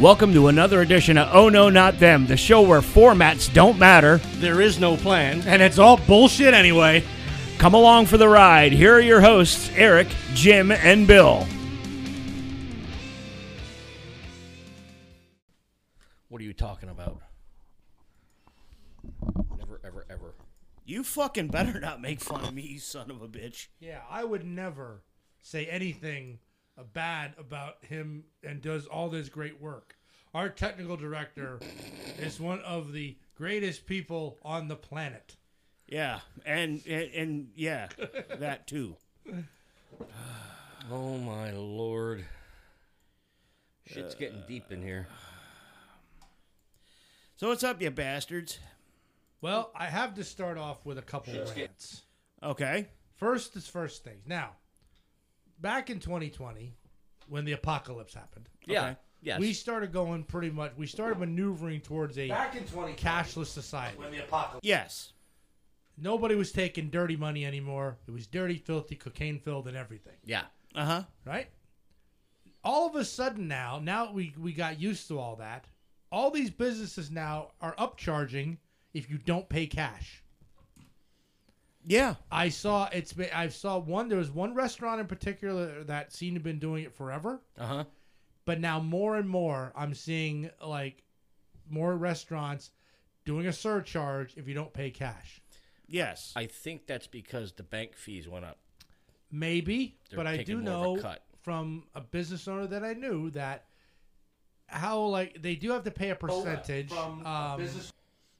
Welcome 0.00 0.32
to 0.32 0.48
another 0.48 0.80
edition 0.80 1.18
of 1.18 1.28
Oh 1.30 1.50
No 1.50 1.68
Not 1.68 1.98
Them, 1.98 2.26
the 2.26 2.34
show 2.34 2.62
where 2.62 2.80
formats 2.80 3.52
don't 3.52 3.78
matter. 3.78 4.16
There 4.36 4.62
is 4.62 4.80
no 4.80 4.96
plan. 4.96 5.42
And 5.42 5.60
it's 5.60 5.78
all 5.78 5.98
bullshit 5.98 6.54
anyway. 6.54 7.04
Come 7.58 7.74
along 7.74 8.06
for 8.06 8.16
the 8.16 8.26
ride. 8.26 8.72
Here 8.72 8.94
are 8.94 9.00
your 9.00 9.20
hosts, 9.20 9.70
Eric, 9.74 10.08
Jim, 10.32 10.70
and 10.72 11.06
Bill. 11.06 11.46
What 16.30 16.40
are 16.40 16.44
you 16.44 16.54
talking 16.54 16.88
about? 16.88 17.20
Never, 19.58 19.82
ever, 19.84 20.06
ever. 20.08 20.34
You 20.86 21.04
fucking 21.04 21.48
better 21.48 21.78
not 21.78 22.00
make 22.00 22.20
fun 22.20 22.42
of 22.42 22.54
me, 22.54 22.62
you 22.62 22.78
son 22.78 23.10
of 23.10 23.20
a 23.20 23.28
bitch. 23.28 23.66
Yeah, 23.78 24.00
I 24.08 24.24
would 24.24 24.46
never 24.46 25.02
say 25.42 25.66
anything 25.66 26.38
bad 26.84 27.34
about 27.38 27.84
him 27.84 28.24
and 28.42 28.60
does 28.60 28.86
all 28.86 29.08
this 29.08 29.28
great 29.28 29.60
work. 29.60 29.96
Our 30.34 30.48
technical 30.48 30.96
director 30.96 31.58
is 32.18 32.40
one 32.40 32.60
of 32.60 32.92
the 32.92 33.16
greatest 33.34 33.86
people 33.86 34.38
on 34.42 34.68
the 34.68 34.76
planet. 34.76 35.36
Yeah, 35.86 36.20
and 36.46 36.80
and, 36.86 37.12
and 37.12 37.48
yeah, 37.54 37.88
that 38.38 38.66
too. 38.66 38.96
Oh 40.90 41.18
my 41.18 41.52
lord. 41.52 42.24
Shit's 43.86 44.14
uh, 44.14 44.18
getting 44.18 44.42
deep 44.48 44.72
in 44.72 44.82
here. 44.82 45.06
So 47.36 47.48
what's 47.48 47.62
up, 47.62 47.80
you 47.82 47.90
bastards? 47.90 48.58
Well, 49.40 49.70
I 49.74 49.86
have 49.86 50.14
to 50.14 50.24
start 50.24 50.58
off 50.58 50.84
with 50.84 50.98
a 50.98 51.02
couple 51.02 51.38
of 51.38 51.54
rants. 51.54 52.02
Okay. 52.42 52.88
First 53.16 53.56
is 53.56 53.66
first 53.66 54.02
things. 54.04 54.22
Now, 54.26 54.52
back 55.60 55.90
in 55.90 55.98
2020, 56.00 56.72
when 57.28 57.44
the 57.44 57.52
apocalypse 57.52 58.14
happened, 58.14 58.48
Yeah. 58.66 58.82
Okay. 58.84 58.96
Yes. 59.22 59.38
we 59.38 59.52
started 59.52 59.92
going 59.92 60.24
pretty 60.24 60.48
much. 60.50 60.72
We 60.78 60.86
started 60.86 61.18
maneuvering 61.18 61.82
towards 61.82 62.16
a 62.16 62.28
Back 62.28 62.54
in 62.54 62.62
2020, 62.62 62.94
cashless 62.94 63.46
society. 63.48 63.98
when 63.98 64.10
the 64.10 64.18
apocalypse. 64.24 64.66
Yes. 64.66 65.12
Nobody 65.98 66.34
was 66.34 66.52
taking 66.52 66.88
dirty 66.88 67.16
money 67.16 67.44
anymore. 67.44 67.98
It 68.08 68.12
was 68.12 68.26
dirty, 68.26 68.56
filthy, 68.56 68.94
cocaine 68.96 69.38
filled, 69.38 69.68
and 69.68 69.76
everything. 69.76 70.14
yeah. 70.24 70.44
Uh 70.74 70.84
huh. 70.86 71.02
right? 71.26 71.48
All 72.64 72.86
of 72.88 72.94
a 72.94 73.04
sudden 73.04 73.46
now, 73.48 73.78
now 73.82 74.10
we 74.12 74.32
we 74.38 74.52
got 74.52 74.80
used 74.80 75.06
to 75.08 75.18
all 75.18 75.36
that. 75.36 75.66
All 76.12 76.30
these 76.30 76.50
businesses 76.50 77.10
now 77.10 77.50
are 77.60 77.74
upcharging 77.76 78.56
if 78.94 79.10
you 79.10 79.18
don't 79.18 79.48
pay 79.48 79.66
cash. 79.66 80.22
Yeah. 81.86 82.14
I 82.30 82.48
saw 82.50 82.88
it's 82.92 83.12
been 83.12 83.30
I 83.34 83.48
saw 83.48 83.78
one 83.78 84.08
there 84.08 84.18
was 84.18 84.30
one 84.30 84.54
restaurant 84.54 85.00
in 85.00 85.06
particular 85.06 85.82
that 85.84 86.12
seemed 86.12 86.34
to 86.34 86.38
have 86.38 86.44
been 86.44 86.58
doing 86.58 86.84
it 86.84 86.92
forever, 86.94 87.40
Uh 87.58 87.66
huh. 87.66 87.84
but 88.44 88.60
now 88.60 88.80
more 88.80 89.16
and 89.16 89.28
more 89.28 89.72
I'm 89.74 89.94
seeing 89.94 90.50
like 90.64 91.02
more 91.68 91.96
restaurants 91.96 92.70
doing 93.24 93.46
a 93.46 93.52
surcharge 93.52 94.34
if 94.36 94.46
you 94.48 94.54
don't 94.54 94.72
pay 94.72 94.90
cash. 94.90 95.40
Yes. 95.86 96.32
I 96.36 96.46
think 96.46 96.86
that's 96.86 97.06
because 97.06 97.52
the 97.52 97.62
bank 97.62 97.96
fees 97.96 98.28
went 98.28 98.44
up. 98.44 98.58
Maybe, 99.32 99.96
They're 100.10 100.16
but 100.16 100.26
I 100.26 100.42
do 100.42 100.58
more 100.58 100.72
of 100.72 100.80
a 100.82 100.96
know 100.96 101.02
cut. 101.02 101.22
from 101.42 101.84
a 101.94 102.00
business 102.00 102.46
owner 102.48 102.66
that 102.66 102.84
I 102.84 102.92
knew 102.94 103.30
that 103.30 103.64
how 104.66 105.00
like 105.00 105.40
they 105.42 105.54
do 105.56 105.70
have 105.72 105.84
to 105.84 105.90
pay 105.90 106.10
a 106.10 106.14
percentage 106.16 106.90
From 106.92 107.24
a 107.24 107.28
um, 107.28 107.58
business. 107.60 107.92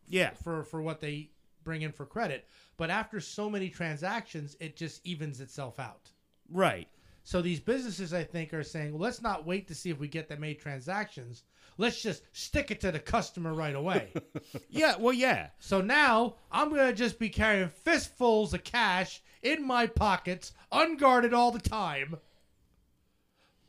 yeah. 0.09 0.31
for 0.43 0.65
for 0.65 0.81
what 0.83 1.01
they 1.01 1.31
bring 1.65 1.83
in 1.83 1.93
for 1.93 2.07
credit, 2.07 2.47
but 2.77 2.91
after 2.91 3.21
so 3.21 3.51
many 3.51 3.69
transactions, 3.69 4.57
it 4.61 4.77
just 4.77 5.05
evens 5.07 5.41
itself 5.41 5.79
out. 5.79 6.11
Right. 6.51 6.89
So 7.23 7.43
these 7.43 7.61
businesses, 7.61 8.13
I 8.13 8.25
think, 8.25 8.53
are 8.55 8.63
saying, 8.63 8.93
well, 8.93 9.03
let's 9.03 9.23
not 9.23 9.47
wait 9.47 9.69
to 9.69 9.75
see 9.75 9.91
if 9.91 9.99
we 9.99 10.09
get 10.09 10.29
that 10.29 10.41
many 10.41 10.55
transactions. 10.55 11.43
Let's 11.79 12.03
just 12.03 12.23
stick 12.33 12.71
it 12.71 12.81
to 12.81 12.93
the 12.93 12.99
customer 12.99 13.55
right 13.55 13.75
away. 13.75 14.13
Yeah. 14.69 14.97
Well, 14.99 15.13
yeah. 15.13 15.49
So 15.59 15.81
now 15.81 16.37
I'm 16.51 16.71
gonna 16.71 16.93
just 16.93 17.19
be 17.19 17.29
carrying 17.29 17.69
fistfuls 17.69 18.55
of 18.55 18.65
cash 18.65 19.23
in 19.43 19.67
my 19.67 19.87
pockets, 19.87 20.53
unguarded 20.73 21.35
all 21.35 21.51
the 21.51 21.61
time. 21.61 22.17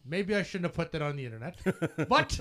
Maybe 0.06 0.36
I 0.36 0.44
shouldn't 0.44 0.66
have 0.66 0.74
put 0.74 0.92
that 0.94 1.02
on 1.02 1.16
the 1.16 1.26
internet, 1.26 1.60
but 2.10 2.40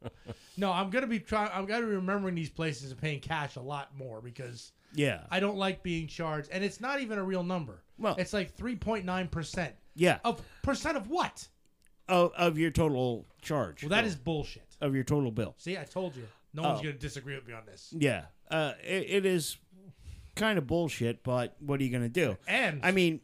no, 0.56 0.70
I'm 0.72 0.90
gonna 0.90 1.06
be 1.06 1.18
trying. 1.20 1.50
I'm 1.52 1.66
gonna 1.66 1.86
be 1.86 1.94
remembering 1.94 2.34
these 2.34 2.50
places 2.50 2.90
and 2.90 3.00
paying 3.00 3.20
cash 3.20 3.56
a 3.56 3.60
lot 3.60 3.96
more 3.96 4.20
because 4.20 4.72
Yeah. 4.94 5.22
I 5.30 5.40
don't 5.40 5.56
like 5.56 5.82
being 5.82 6.06
charged, 6.06 6.48
and 6.52 6.62
it's 6.64 6.80
not 6.80 7.00
even 7.00 7.18
a 7.18 7.24
real 7.24 7.42
number. 7.42 7.82
Well- 7.98 8.16
it's 8.18 8.32
like 8.32 8.56
3.9 8.56 9.30
percent 9.30 9.74
Yeah. 9.94 10.18
of 10.24 10.42
percent 10.62 10.96
of 10.96 11.08
what? 11.08 11.48
Of, 12.08 12.32
of 12.36 12.58
your 12.58 12.70
total 12.70 13.26
charge. 13.40 13.82
Well, 13.82 13.90
that 13.90 14.04
is 14.04 14.16
bullshit. 14.16 14.76
of 14.80 14.94
your 14.94 15.04
total 15.04 15.30
bill. 15.30 15.54
See, 15.58 15.78
I 15.78 15.84
told 15.84 16.16
you. 16.16 16.26
No 16.54 16.62
one's 16.62 16.80
Oh. 16.80 16.82
gonna 16.82 16.94
disagree 16.94 17.34
with 17.34 17.46
me 17.46 17.54
on 17.54 17.64
this. 17.64 17.94
Yeah. 17.96 18.24
Uh, 18.50 18.72
it, 18.82 19.06
it 19.08 19.26
is 19.26 19.56
kind 20.34 20.58
of 20.58 20.66
bullshit, 20.66 21.22
but 21.22 21.56
what 21.60 21.80
are 21.80 21.84
you 21.84 21.90
going 21.90 22.02
to 22.02 22.08
do? 22.08 22.36
And 22.46 22.80
I 22.84 22.90
mean, 22.90 23.20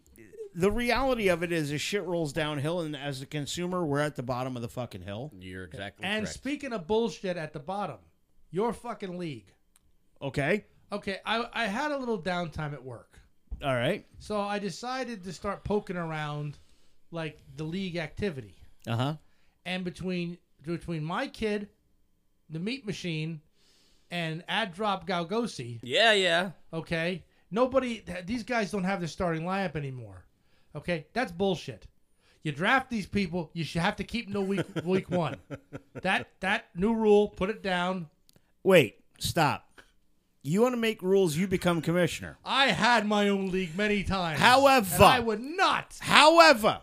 the 0.54 0.70
reality 0.70 1.28
of 1.28 1.42
it 1.42 1.52
is, 1.52 1.70
as 1.72 1.80
shit 1.82 2.04
rolls 2.04 2.32
downhill, 2.32 2.80
and 2.80 2.96
as 2.96 3.20
a 3.20 3.26
consumer, 3.26 3.84
we're 3.84 3.98
at 4.00 4.16
the 4.16 4.22
bottom 4.22 4.56
of 4.56 4.62
the 4.62 4.68
fucking 4.68 5.02
hill. 5.02 5.30
You're 5.38 5.64
exactly 5.64 6.06
And 6.06 6.24
correct. 6.24 6.34
speaking 6.34 6.72
of 6.72 6.86
bullshit 6.86 7.36
at 7.36 7.52
the 7.52 7.60
bottom, 7.60 7.98
your 8.50 8.72
fucking 8.72 9.18
league. 9.18 9.52
Okay. 10.22 10.64
Okay, 10.90 11.18
I, 11.24 11.46
I 11.52 11.66
had 11.66 11.90
a 11.90 11.98
little 11.98 12.20
downtime 12.20 12.72
at 12.72 12.82
work. 12.82 13.18
All 13.62 13.74
right. 13.74 14.06
So 14.18 14.40
I 14.40 14.58
decided 14.58 15.24
to 15.24 15.32
start 15.32 15.64
poking 15.64 15.96
around 15.96 16.58
like 17.10 17.38
the 17.56 17.64
league 17.64 17.96
activity. 17.96 18.54
Uh 18.86 18.96
huh. 18.96 19.14
And 19.66 19.84
between 19.84 20.38
between 20.64 21.04
my 21.04 21.26
kid, 21.26 21.68
the 22.48 22.58
meat 22.58 22.86
machine, 22.86 23.40
and 24.10 24.44
Ad 24.48 24.74
Drop 24.74 25.06
Galgosi, 25.06 25.80
yeah, 25.82 26.12
yeah. 26.12 26.50
okay, 26.72 27.24
nobody 27.50 28.02
these 28.24 28.42
guys 28.44 28.70
don't 28.70 28.84
have 28.84 29.00
their 29.00 29.08
starting 29.08 29.42
lineup 29.42 29.76
anymore. 29.76 30.24
Okay? 30.74 31.06
That's 31.12 31.32
bullshit. 31.32 31.86
You 32.42 32.52
draft 32.52 32.88
these 32.88 33.06
people, 33.06 33.50
you 33.52 33.64
should 33.64 33.82
have 33.82 33.96
to 33.96 34.04
keep 34.04 34.26
them 34.26 34.34
till 34.34 34.44
week 34.44 34.66
week 34.84 35.10
one. 35.10 35.36
That 36.02 36.28
that 36.40 36.66
new 36.76 36.94
rule, 36.94 37.28
put 37.28 37.50
it 37.50 37.62
down. 37.62 38.08
Wait. 38.62 39.00
Stop. 39.18 39.67
You 40.42 40.62
want 40.62 40.72
to 40.74 40.80
make 40.80 41.02
rules? 41.02 41.36
You 41.36 41.46
become 41.46 41.82
commissioner. 41.82 42.38
I 42.44 42.68
had 42.68 43.06
my 43.06 43.28
own 43.28 43.50
league 43.50 43.76
many 43.76 44.02
times. 44.04 44.40
However- 44.40 44.94
and 44.94 45.04
I 45.04 45.20
would 45.20 45.40
not. 45.40 45.96
However, 46.00 46.80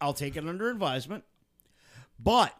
I'll 0.00 0.14
take 0.14 0.36
it 0.36 0.46
under 0.46 0.70
advisement. 0.70 1.24
But 2.18 2.56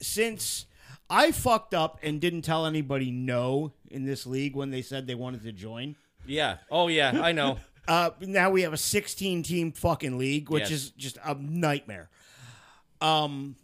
since 0.00 0.66
I 1.10 1.32
fucked 1.32 1.74
up 1.74 1.98
and 2.02 2.20
didn't 2.20 2.42
tell 2.42 2.66
anybody 2.66 3.10
no 3.10 3.72
in 3.90 4.04
this 4.04 4.26
league 4.26 4.54
when 4.56 4.70
they 4.70 4.82
said 4.82 5.06
they 5.06 5.14
wanted 5.14 5.42
to 5.42 5.52
join, 5.52 5.96
Yeah. 6.26 6.58
Oh, 6.70 6.88
yeah. 6.88 7.20
I 7.22 7.32
know. 7.32 7.58
uh, 7.88 8.10
now 8.20 8.50
we 8.50 8.62
have 8.62 8.72
a 8.72 8.76
16 8.78 9.42
team 9.42 9.72
fucking 9.72 10.16
league, 10.18 10.48
which 10.50 10.62
Yes. 10.62 10.70
is 10.70 10.90
just 10.90 11.18
a 11.24 11.34
nightmare. 11.34 12.08
Um, 13.00 13.56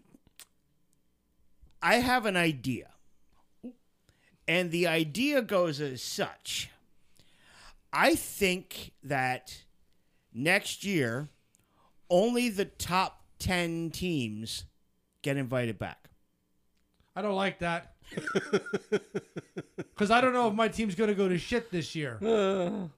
I 1.83 1.97
have 1.97 2.27
an 2.27 2.37
idea. 2.37 2.90
And 4.51 4.73
the 4.73 4.89
idea 4.89 5.43
goes 5.43 5.81
as 5.81 6.03
such. 6.03 6.71
I 7.93 8.17
think 8.17 8.91
that 9.05 9.63
next 10.35 10.83
year, 10.83 11.29
only 12.11 12.49
the 12.49 12.65
top 12.65 13.23
10 13.39 13.91
teams 13.93 14.65
get 15.23 15.37
invited 15.37 15.79
back. 15.79 16.11
I 17.15 17.23
don't 17.23 17.37
like 17.37 17.61
that. 17.61 17.95
Because 19.77 20.11
I 20.11 20.23
don't 20.23 20.33
know 20.33 20.49
if 20.49 20.55
my 20.55 20.67
team's 20.67 20.95
going 20.95 21.09
to 21.09 21.15
go 21.15 21.29
to 21.29 21.37
shit 21.37 21.71
this 21.71 21.95
year. 21.95 22.19
Uh. 22.25 22.89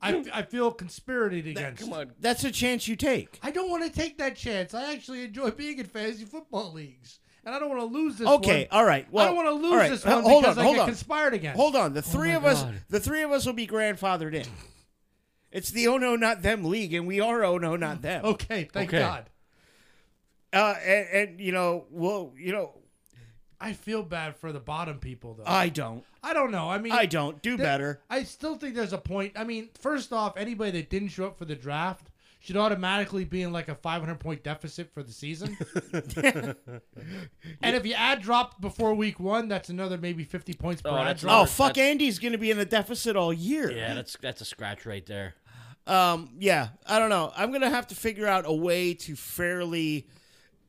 I, 0.00 0.24
I 0.32 0.42
feel 0.42 0.70
conspirated 0.70 1.48
against. 1.48 1.82
Come 1.82 1.92
on. 1.92 2.12
That's 2.20 2.44
a 2.44 2.52
chance 2.52 2.86
you 2.86 2.94
take. 2.94 3.40
I 3.42 3.50
don't 3.50 3.68
want 3.68 3.82
to 3.82 3.90
take 3.90 4.16
that 4.18 4.36
chance. 4.36 4.72
I 4.74 4.92
actually 4.92 5.24
enjoy 5.24 5.50
being 5.50 5.78
in 5.80 5.86
fantasy 5.86 6.24
football 6.24 6.72
leagues. 6.72 7.18
And 7.44 7.54
I 7.54 7.58
don't 7.58 7.68
want 7.70 7.80
to 7.80 7.86
lose 7.98 8.16
this 8.18 8.28
Okay, 8.28 8.68
one. 8.70 8.78
all 8.80 8.84
right. 8.86 9.06
Well, 9.10 9.24
I 9.24 9.26
don't 9.28 9.36
want 9.36 9.48
to 9.48 9.54
lose 9.54 9.72
all 9.72 9.76
right, 9.78 9.90
this 9.90 10.04
one 10.04 10.22
hold 10.22 10.42
because 10.42 10.58
on, 10.58 10.62
I 10.62 10.64
hold 10.64 10.76
get 10.76 10.82
on. 10.82 10.88
conspired 10.88 11.34
against. 11.34 11.56
Hold 11.60 11.74
on. 11.76 11.92
The 11.92 12.02
three 12.02 12.28
my 12.30 12.34
of 12.36 12.44
us 12.44 12.64
the 12.88 13.00
three 13.00 13.22
of 13.22 13.32
us 13.32 13.44
will 13.46 13.52
be 13.52 13.66
grandfathered 13.66 14.34
in. 14.34 14.46
It's 15.50 15.70
the 15.70 15.88
oh 15.88 15.98
no 15.98 16.14
not 16.16 16.42
them 16.42 16.64
league, 16.64 16.94
and 16.94 17.06
we 17.06 17.20
are 17.20 17.44
oh 17.44 17.58
no 17.58 17.74
not 17.76 18.00
them. 18.00 18.24
Okay, 18.24 18.68
thank 18.72 18.90
Okay. 18.90 19.00
God. 19.00 19.28
Uh, 20.52 20.74
and, 20.84 21.08
and 21.30 21.40
you 21.40 21.50
know, 21.50 21.86
well, 21.90 22.32
you 22.36 22.52
know, 22.52 22.72
I 23.60 23.72
feel 23.72 24.02
bad 24.02 24.36
for 24.36 24.52
the 24.52 24.60
bottom 24.60 24.98
people, 24.98 25.34
though. 25.34 25.44
I 25.46 25.68
don't. 25.68 26.04
I 26.22 26.34
don't 26.34 26.50
know. 26.52 26.70
I 26.70 26.78
mean, 26.78 26.92
I 26.92 27.06
don't. 27.06 27.40
Do 27.42 27.56
Th- 27.56 27.58
better. 27.66 28.00
I 28.10 28.22
still 28.24 28.56
think 28.56 28.74
there's 28.74 28.92
a 28.92 28.98
point. 28.98 29.32
I 29.34 29.44
mean, 29.44 29.70
first 29.80 30.12
off, 30.12 30.36
anybody 30.36 30.70
that 30.72 30.90
didn't 30.90 31.08
show 31.08 31.26
up 31.26 31.38
for 31.38 31.44
the 31.44 31.56
draft 31.56 32.10
should 32.42 32.56
automatically 32.56 33.24
be 33.24 33.42
in 33.42 33.52
like 33.52 33.68
a 33.68 33.74
500 33.76 34.18
point 34.18 34.42
deficit 34.42 34.92
for 34.92 35.02
the 35.02 35.12
season. 35.12 35.56
and 37.62 37.76
if 37.76 37.86
you 37.86 37.94
add 37.94 38.20
drop 38.22 38.60
before 38.60 38.94
week 38.94 39.20
one, 39.20 39.48
that's 39.48 39.68
another 39.68 39.96
maybe 39.98 40.24
50 40.24 40.54
points 40.54 40.82
per 40.82 40.90
Oh, 40.90 40.96
ad 40.96 41.06
that's 41.06 41.20
drop. 41.22 41.32
Oh 41.32 41.36
Robert, 41.38 41.50
fuck! 41.50 41.66
that's- 41.74 41.90
Andy's 41.90 42.18
gonna 42.18 42.38
be 42.38 42.50
in 42.50 42.58
the 42.58 42.64
deficit 42.64 43.16
all 43.16 43.32
year. 43.32 43.70
Yeah, 43.70 43.94
that's 43.94 44.16
that's 44.20 44.40
a 44.40 44.44
scratch 44.44 44.86
right 44.86 45.04
there. 45.06 45.34
Um. 45.86 46.30
Yeah. 46.38 46.68
I 46.86 46.98
don't 46.98 47.10
know. 47.10 47.32
I'm 47.36 47.52
gonna 47.52 47.70
have 47.70 47.86
to 47.88 47.94
figure 47.94 48.26
out 48.26 48.44
a 48.46 48.52
way 48.52 48.94
to 48.94 49.16
fairly 49.16 50.08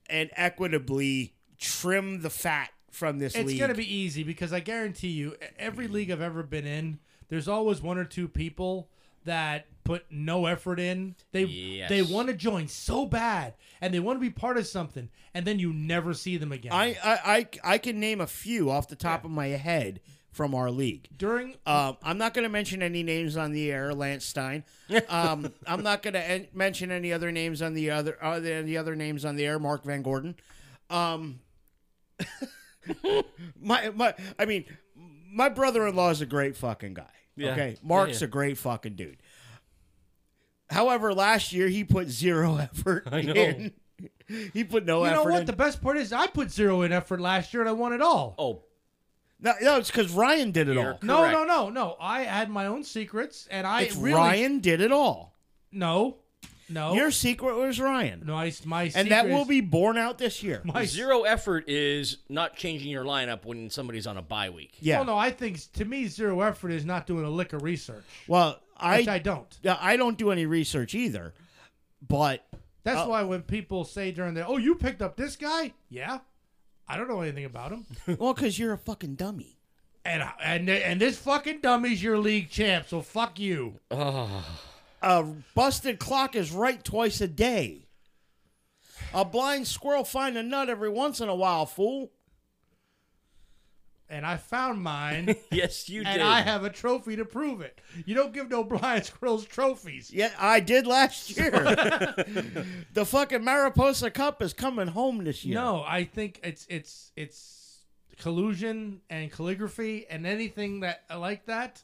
and 0.10 0.30
equitably 0.36 1.34
trim 1.60 2.22
the 2.22 2.30
fat 2.30 2.70
from 2.92 3.18
this 3.20 3.36
It's 3.36 3.48
league. 3.48 3.58
going 3.58 3.70
to 3.72 3.76
be 3.78 3.92
easy 3.92 4.22
because 4.24 4.52
I 4.54 4.60
guarantee 4.60 5.08
you, 5.08 5.32
e- 5.34 5.46
every 5.58 5.88
league 5.88 6.12
I've 6.12 6.22
ever 6.22 6.44
been 6.44 6.68
in, 6.68 7.00
there's 7.30 7.48
always 7.48 7.82
one 7.82 7.98
or 7.98 8.04
two 8.06 8.28
people 8.28 8.90
that 9.26 9.66
put 9.84 10.06
no 10.10 10.46
effort 10.46 10.80
in. 10.80 11.16
They 11.32 11.44
Yes. 11.44 11.90
they 11.90 12.02
want 12.02 12.28
to 12.30 12.34
join 12.34 12.68
so 12.68 13.06
bad 13.06 13.56
and 13.82 13.94
they 13.94 14.00
want 14.00 14.18
to 14.18 14.22
be 14.22 14.30
part 14.30 14.58
of 14.58 14.66
something, 14.68 15.10
and 15.34 15.46
then 15.46 15.60
you 15.60 15.74
never 15.74 16.14
see 16.14 16.38
them 16.38 16.52
again. 16.52 16.72
I, 16.72 16.98
I 17.04 17.18
I 17.64 17.74
I 17.74 17.78
can 17.78 18.00
name 18.00 18.22
a 18.22 18.28
few 18.28 18.70
off 18.72 18.88
the 18.88 18.96
top 18.96 19.26
of 19.26 19.32
my 19.32 19.48
head 19.48 20.00
from 20.32 20.56
our 20.56 20.72
league. 20.72 21.08
during 21.16 21.56
Um, 21.68 21.96
I'm 22.02 22.18
not 22.18 22.34
going 22.34 22.44
to 22.44 22.50
mention 22.50 22.82
any 22.82 23.04
names 23.04 23.38
on 23.38 23.52
the 23.52 23.72
air, 23.72 23.94
Lance 23.94 24.26
Stein. 24.26 24.64
Um, 25.10 25.54
I'm 25.68 25.84
not 25.84 26.02
going 26.02 26.16
to 26.16 26.28
en- 26.28 26.48
mention 26.54 26.90
any 26.92 27.14
other 27.14 27.32
names 27.32 27.62
on 27.62 27.74
the 27.76 27.92
other 27.92 28.18
uh, 28.24 28.40
the 28.40 28.78
other 28.78 28.96
names 28.96 29.26
on 29.26 29.36
the 29.36 29.46
air, 29.46 29.60
Mark 29.60 29.84
Van 29.84 30.02
Gordon. 30.02 30.36
Um, 30.90 31.40
my 33.62 33.90
my, 33.92 34.14
I 34.40 34.46
mean, 34.46 34.66
my 35.32 35.50
brother-in-law 35.50 36.12
is 36.12 36.22
a 36.22 36.26
great 36.26 36.56
fucking 36.58 36.94
guy. 36.96 37.10
Yeah. 37.36 37.52
Okay, 37.54 37.78
Mark's 37.84 38.22
Yeah, 38.22 38.26
a 38.26 38.30
great 38.30 38.58
fucking 38.58 38.96
dude. 38.96 39.18
However, 40.74 41.14
last 41.14 41.54
year 41.54 41.68
he 41.68 41.84
put 41.84 42.10
zero 42.10 42.58
effort 42.62 43.08
I 43.12 43.22
know. 43.22 43.34
in. 43.34 43.72
He 44.54 44.64
put 44.64 44.86
no 44.86 45.00
you 45.00 45.06
effort 45.06 45.18
You 45.20 45.26
know 45.26 45.32
what? 45.32 45.40
in. 45.42 45.46
The 45.46 45.54
best 45.54 45.82
part 45.82 45.98
is 45.98 46.12
I 46.14 46.28
put 46.28 46.52
zero 46.52 46.82
in 46.82 46.92
effort 46.92 47.20
last 47.22 47.54
year 47.54 47.62
and 47.62 47.70
I 47.70 47.74
won 47.74 47.94
it 47.94 48.02
all. 48.02 48.36
Oh, 48.40 48.64
no, 49.40 49.54
no, 49.62 49.78
it's 49.78 49.92
because 49.92 50.12
Ryan 50.12 50.52
did 50.52 50.70
it 50.70 50.76
You're 50.76 50.94
all. 50.94 51.00
no, 51.02 51.18
correct. 51.20 51.34
no, 51.34 51.44
no, 51.44 51.70
no. 51.70 51.98
I 52.00 52.22
had 52.24 52.50
my 52.50 52.66
own 52.68 52.84
secrets 52.84 53.48
and 53.52 53.68
I 53.68 53.82
It's 53.84 53.96
really 53.96 54.16
Ryan 54.18 54.60
did 54.60 54.80
it 54.82 54.92
all. 54.92 55.36
no, 55.72 56.18
no, 56.70 56.94
Your 56.94 57.12
secret 57.12 57.56
was 57.58 57.80
Ryan. 57.80 58.24
no. 58.26 58.36
I, 58.36 58.54
my 58.66 58.90
and 58.96 59.12
that 59.12 59.28
will 59.28 59.44
be 59.46 59.60
borne 59.60 59.98
out 59.98 60.18
this 60.18 60.42
year. 60.42 60.62
my 60.64 60.86
zero 60.86 61.24
effort 61.24 61.66
is 61.68 62.18
not 62.30 62.56
changing 62.56 62.90
your 62.90 63.04
lineup 63.04 63.44
when 63.46 63.70
somebody's 63.70 64.08
on 64.08 64.16
a 64.18 64.22
bye 64.22 64.50
week. 64.50 64.72
yeah. 64.80 64.96
Well, 64.98 65.06
no, 65.06 65.18
I 65.18 65.30
think 65.32 65.60
to 65.74 65.84
me 65.86 66.08
zero 66.08 66.40
effort 66.42 66.72
is 66.72 66.86
not 66.86 67.06
doing 67.06 67.26
a 67.26 67.30
lick 67.30 67.52
of 67.52 67.62
research, 67.64 68.04
Well, 68.28 68.60
which 68.84 69.08
I 69.08 69.16
I 69.16 69.20
don't. 69.20 69.58
yeah, 69.62 69.78
I 69.80 69.98
don't 69.98 70.18
do 70.18 70.32
any 70.32 70.46
research 70.46 70.94
either, 70.96 71.34
but 72.08 72.46
That's 72.84 73.00
Oh. 73.02 73.10
why 73.10 73.24
when 73.24 73.42
people 73.44 73.86
say 73.86 74.12
during 74.12 74.34
the, 74.34 74.46
oh, 74.46 74.58
you 74.58 74.76
picked 74.76 75.02
up 75.02 75.16
this 75.16 75.36
guy? 75.38 75.74
Yeah. 75.90 76.20
I 76.88 76.98
don't 76.98 77.08
know 77.08 77.22
anything 77.22 77.46
about 77.46 77.72
him. 77.72 77.86
well, 78.20 78.34
because 78.34 78.60
you're 78.60 78.74
a 78.74 78.78
fucking 78.78 79.16
dummy. 79.16 79.58
and 80.04 80.22
and 80.44 80.70
and 80.70 81.00
this 81.00 81.18
fucking 81.18 81.62
dummy's 81.62 82.04
your 82.04 82.18
league 82.18 82.50
champ, 82.50 82.88
so 82.90 83.02
fuck 83.02 83.40
you. 83.40 83.80
A 83.92 85.24
busted 85.56 86.00
clock 86.00 86.36
is 86.36 86.52
right 86.52 86.82
twice 86.84 87.20
a 87.22 87.28
day. 87.28 87.88
A 89.14 89.26
blind 89.26 89.68
squirrel 89.68 90.04
find 90.06 90.38
a 90.38 90.44
nut 90.44 90.70
every 90.70 90.90
once 90.90 91.20
in 91.20 91.28
a 91.30 91.36
while, 91.36 91.66
fool. 91.66 92.12
And 94.14 94.26
I 94.28 94.38
found 94.38 94.80
mine, 94.82 95.36
Yes, 95.52 95.90
you 95.90 96.02
and 96.02 96.08
did. 96.08 96.22
And 96.22 96.24
I 96.24 96.42
have 96.42 96.64
a 96.64 96.70
trophy 96.70 97.16
to 97.16 97.26
prove 97.26 97.62
it. 97.62 97.82
You 98.06 98.14
don't 98.14 98.32
give 98.32 98.48
no 98.50 98.64
blind 98.64 99.06
squirrels 99.06 99.44
trophies. 99.46 100.12
Yeah, 100.14 100.30
I 100.38 100.60
did 100.60 100.86
last 100.86 101.30
year. 101.38 101.50
the 102.94 103.06
fucking 103.08 103.44
Mariposa 103.44 104.12
Cup 104.12 104.42
is 104.44 104.54
coming 104.54 104.88
home 104.90 105.24
this 105.24 105.44
year. 105.44 105.56
No, 105.56 105.84
I 105.88 106.04
think 106.04 106.40
it's 106.44 106.68
it's 106.70 107.12
it's 107.16 107.80
collusion 108.18 109.02
and 109.10 109.32
calligraphy 109.32 110.06
and 110.10 110.28
anything 110.28 110.82
that 110.82 111.02
like 111.18 111.48
that. 111.48 111.82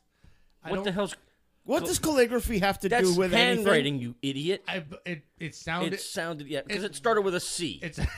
I 0.63 0.69
what 0.69 0.75
don't. 0.75 0.83
the 0.85 0.91
hell's 0.91 1.15
What 1.63 1.83
does 1.85 1.97
calligraphy 1.97 2.59
have 2.59 2.77
to 2.81 2.89
that's 2.89 3.11
do 3.11 3.17
with 3.19 3.33
anything? 3.33 3.57
handwriting? 3.65 3.99
You 3.99 4.13
idiot! 4.21 4.63
I 4.67 4.83
it 5.05 5.23
it 5.39 5.55
sounded 5.55 5.93
It 5.93 6.01
sounded 6.01 6.47
yeah 6.47 6.61
because 6.61 6.83
it- 6.83 6.91
it 6.91 6.95
started 6.95 7.21
with 7.21 7.33
a 7.33 7.39
C. 7.39 7.79
it's 7.81 7.99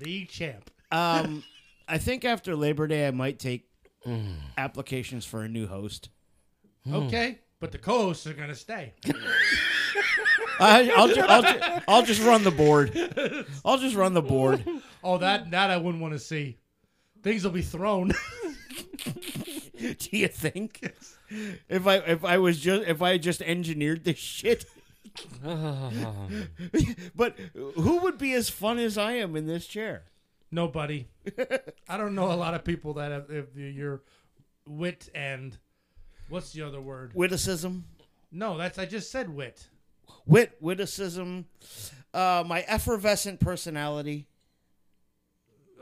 league 0.00 0.28
champ. 0.28 0.70
Um, 0.90 1.44
I 1.88 1.98
think 1.98 2.24
after 2.24 2.54
Labor 2.54 2.86
Day, 2.86 3.06
I 3.06 3.10
might 3.10 3.38
take 3.38 3.68
mm. 4.06 4.34
applications 4.56 5.24
for 5.24 5.42
a 5.42 5.48
new 5.48 5.66
host. 5.66 6.10
Hmm. 6.84 6.94
Okay, 6.94 7.38
but 7.60 7.72
the 7.72 7.78
co-hosts 7.78 8.26
are 8.26 8.34
gonna 8.34 8.54
stay. 8.54 8.94
I, 10.60 10.90
I'll, 10.96 11.08
ju- 11.08 11.20
I'll, 11.20 11.42
ju- 11.42 11.82
I'll 11.86 12.02
just 12.02 12.22
run 12.22 12.42
the 12.42 12.50
board. 12.50 13.46
I'll 13.64 13.78
just 13.78 13.94
run 13.94 14.12
the 14.12 14.22
board. 14.22 14.64
Oh, 15.04 15.18
that 15.18 15.50
that 15.52 15.70
I 15.70 15.76
wouldn't 15.76 16.02
want 16.02 16.14
to 16.14 16.18
see. 16.18 16.58
Things 17.22 17.44
will 17.44 17.52
be 17.52 17.62
thrown. 17.62 18.12
Do 19.78 20.08
you 20.10 20.28
think? 20.28 20.92
If 21.68 21.86
I 21.86 21.96
if 21.96 22.24
I 22.24 22.38
was 22.38 22.58
just 22.58 22.88
if 22.88 23.02
I 23.02 23.18
just 23.18 23.42
engineered 23.42 24.04
this 24.04 24.18
shit. 24.18 24.64
but 25.42 27.36
who 27.54 27.98
would 27.98 28.18
be 28.18 28.34
as 28.34 28.50
fun 28.50 28.78
as 28.78 28.96
I 28.96 29.12
am 29.12 29.36
in 29.36 29.46
this 29.46 29.66
chair? 29.66 30.04
Nobody. 30.50 31.08
I 31.88 31.96
don't 31.96 32.14
know 32.14 32.32
a 32.32 32.34
lot 32.34 32.54
of 32.54 32.64
people 32.64 32.94
that 32.94 33.10
have 33.12 33.30
if 33.30 33.54
your 33.54 34.02
wit 34.66 35.08
and 35.14 35.56
what's 36.28 36.52
the 36.52 36.62
other 36.62 36.80
word? 36.80 37.12
Witticism, 37.14 37.84
No, 38.32 38.56
that's 38.56 38.78
I 38.78 38.86
just 38.86 39.10
said 39.10 39.28
wit. 39.34 39.68
wit, 40.26 40.56
witticism, 40.60 41.46
uh, 42.14 42.44
my 42.46 42.64
effervescent 42.66 43.40
personality. 43.40 44.26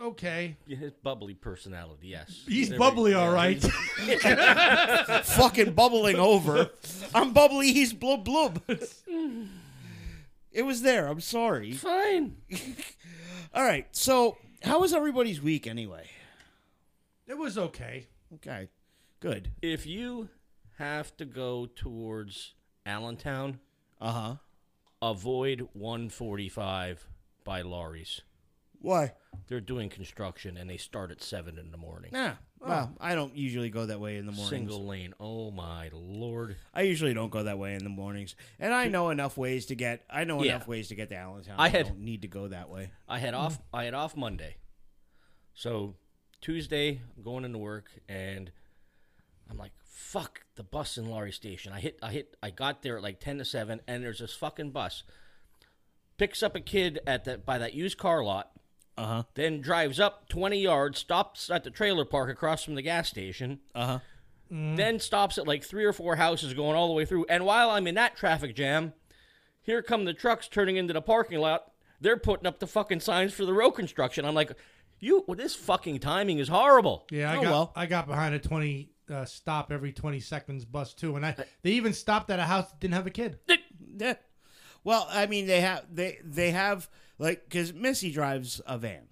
Okay, 0.02 0.56
Yeah, 0.66 0.76
his 0.76 0.92
bubbly 0.92 1.32
personality. 1.34 2.08
Yes, 2.08 2.42
he's 2.46 2.68
There 2.68 2.76
we- 2.76 2.78
bubbly, 2.78 3.10
yeah, 3.12 3.18
all 3.18 3.32
right. 3.32 3.62
fucking 5.24 5.72
bubbling 5.72 6.16
over. 6.16 6.70
I'm 7.14 7.32
bubbly. 7.32 7.72
He's 7.72 7.92
blub 7.92 8.24
blub. 8.24 8.60
It 10.52 10.62
was 10.64 10.80
there. 10.80 11.06
I'm 11.06 11.20
sorry. 11.20 11.72
Fine. 11.72 12.36
All 13.54 13.62
right. 13.62 13.86
So, 13.94 14.38
how 14.66 14.80
was 14.80 14.92
everybody's 14.92 15.40
week 15.42 15.66
anyway? 15.66 16.08
it 17.26 17.36
was 17.38 17.56
okay. 17.58 18.06
Okay. 18.34 18.68
Good. 19.20 19.50
If 19.62 19.86
you 19.86 20.28
have 20.78 21.16
to 21.16 21.24
go 21.24 21.66
towards 21.74 22.54
Allentown, 22.84 23.58
Uh 24.00 24.12
huh. 24.12 24.34
avoid 25.02 25.68
145 25.72 27.08
by 27.44 27.62
Laurie's. 27.62 28.20
Why? 28.80 29.14
They're 29.48 29.60
doing 29.60 29.88
construction 29.88 30.56
and 30.56 30.68
they 30.70 30.76
start 30.76 31.10
at 31.10 31.22
seven 31.22 31.58
in 31.58 31.70
the 31.70 31.78
morning. 31.78 32.10
Nah. 32.12 32.34
Well, 32.60 32.90
oh. 32.92 32.96
I 33.00 33.14
don't 33.14 33.36
usually 33.36 33.68
go 33.70 33.86
that 33.86 34.00
way 34.00 34.16
in 34.16 34.26
the 34.26 34.32
mornings. 34.32 34.50
Single 34.50 34.86
lane. 34.86 35.14
Oh 35.20 35.50
my 35.50 35.90
lord. 35.92 36.56
I 36.74 36.82
usually 36.82 37.14
don't 37.14 37.30
go 37.30 37.42
that 37.44 37.58
way 37.58 37.74
in 37.74 37.84
the 37.84 37.90
mornings, 37.90 38.34
and 38.58 38.72
I 38.74 38.88
know 38.88 39.10
enough 39.10 39.36
ways 39.36 39.66
to 39.66 39.74
get. 39.74 40.04
I 40.10 40.24
know 40.24 40.42
Yeah. 40.42 40.56
enough 40.56 40.66
ways 40.66 40.88
to 40.88 40.94
get 40.94 41.10
to 41.10 41.16
Allentown. 41.16 41.56
I 41.58 41.64
I, 41.64 41.68
had- 41.68 41.86
don't 41.86 42.00
need 42.00 42.22
to 42.22 42.28
go 42.28 42.48
that 42.48 42.68
way. 42.70 42.90
I 43.08 43.18
had 43.18 43.34
off. 43.34 43.56
Hmm. 43.56 43.76
I 43.76 43.84
had 43.84 43.94
off 43.94 44.16
Monday, 44.16 44.56
so 45.54 45.94
Tuesday 46.40 47.00
I'm 47.16 47.22
going 47.22 47.44
into 47.44 47.58
work 47.58 47.90
and 48.08 48.50
I'm 49.50 49.58
like, 49.58 49.72
"Fuck 49.84 50.46
the 50.56 50.64
bus 50.64 50.96
in 50.98 51.06
Laurys 51.06 51.34
Station." 51.34 51.72
I 51.72 51.80
hit. 51.80 51.98
I 52.02 52.10
hit. 52.12 52.36
I 52.42 52.50
got 52.50 52.82
there 52.82 52.96
at 52.96 53.02
like 53.02 53.20
ten 53.20 53.38
to 53.38 53.44
seven, 53.44 53.80
and 53.86 54.02
there's 54.02 54.18
this 54.20 54.34
fucking 54.34 54.70
bus 54.70 55.02
picks 56.18 56.42
up 56.42 56.56
a 56.56 56.60
kid 56.60 56.98
at 57.06 57.24
the 57.24 57.36
by 57.38 57.58
that 57.58 57.74
used 57.74 57.98
car 57.98 58.24
lot, 58.24 58.50
Uh 58.98 59.06
huh. 59.06 59.22
then 59.34 59.60
drives 59.60 60.00
up 60.00 60.28
twenty 60.28 60.58
yards, 60.60 60.98
stops 60.98 61.50
at 61.50 61.64
the 61.64 61.70
trailer 61.70 62.04
park 62.04 62.30
across 62.30 62.64
from 62.64 62.74
the 62.76 62.82
gas 62.82 63.08
station, 63.08 63.60
Uh 63.74 63.86
huh. 63.86 63.98
then 64.50 64.98
stops 65.00 65.38
at 65.38 65.46
like 65.46 65.62
three 65.64 65.84
or 65.84 65.92
four 65.92 66.16
houses 66.16 66.54
going 66.54 66.76
all 66.76 66.88
the 66.88 66.94
way 66.94 67.04
through. 67.04 67.26
And 67.28 67.44
while 67.44 67.70
I'm 67.70 67.86
in 67.86 67.94
that 67.96 68.16
traffic 68.16 68.54
jam, 68.56 68.92
here 69.62 69.82
come 69.82 70.04
the 70.04 70.14
trucks 70.14 70.48
turning 70.48 70.76
into 70.76 70.92
the 70.94 71.02
parking 71.02 71.38
lot. 71.40 71.72
They're 72.00 72.16
putting 72.16 72.46
up 72.46 72.58
the 72.60 72.66
fucking 72.66 73.00
signs 73.00 73.32
for 73.32 73.44
the 73.44 73.52
road 73.54 73.72
construction. 73.72 74.24
I'm 74.24 74.34
like, 74.34 74.52
you, 75.00 75.24
well, 75.26 75.36
this 75.36 75.54
fucking 75.54 75.98
timing 76.00 76.38
is 76.38 76.48
horrible. 76.48 77.06
Yeah, 77.10 77.30
I 77.32 77.36
Oh, 77.36 77.42
got 77.42 77.50
well. 77.50 77.72
I 77.76 77.86
got 77.86 78.06
behind 78.06 78.34
a 78.34 78.38
twenty 78.38 78.90
uh, 79.10 79.24
stop 79.24 79.70
every 79.72 79.92
twenty 79.92 80.20
seconds 80.20 80.64
bus 80.64 80.94
too, 80.94 81.16
and 81.16 81.24
I 81.26 81.36
they 81.62 81.72
even 81.72 81.92
stopped 81.92 82.30
at 82.30 82.38
a 82.38 82.44
house 82.44 82.70
that 82.70 82.80
didn't 82.80 82.94
have 82.94 83.06
a 83.06 83.10
kid. 83.10 83.38
Well, 84.84 85.06
I 85.10 85.26
mean, 85.26 85.46
they 85.46 85.60
have 85.60 85.84
they 85.92 86.18
they 86.24 86.50
have 86.52 86.88
like 87.18 87.44
because 87.44 87.72
Missy 87.72 88.10
drives 88.10 88.60
a 88.66 88.78
van 88.78 89.04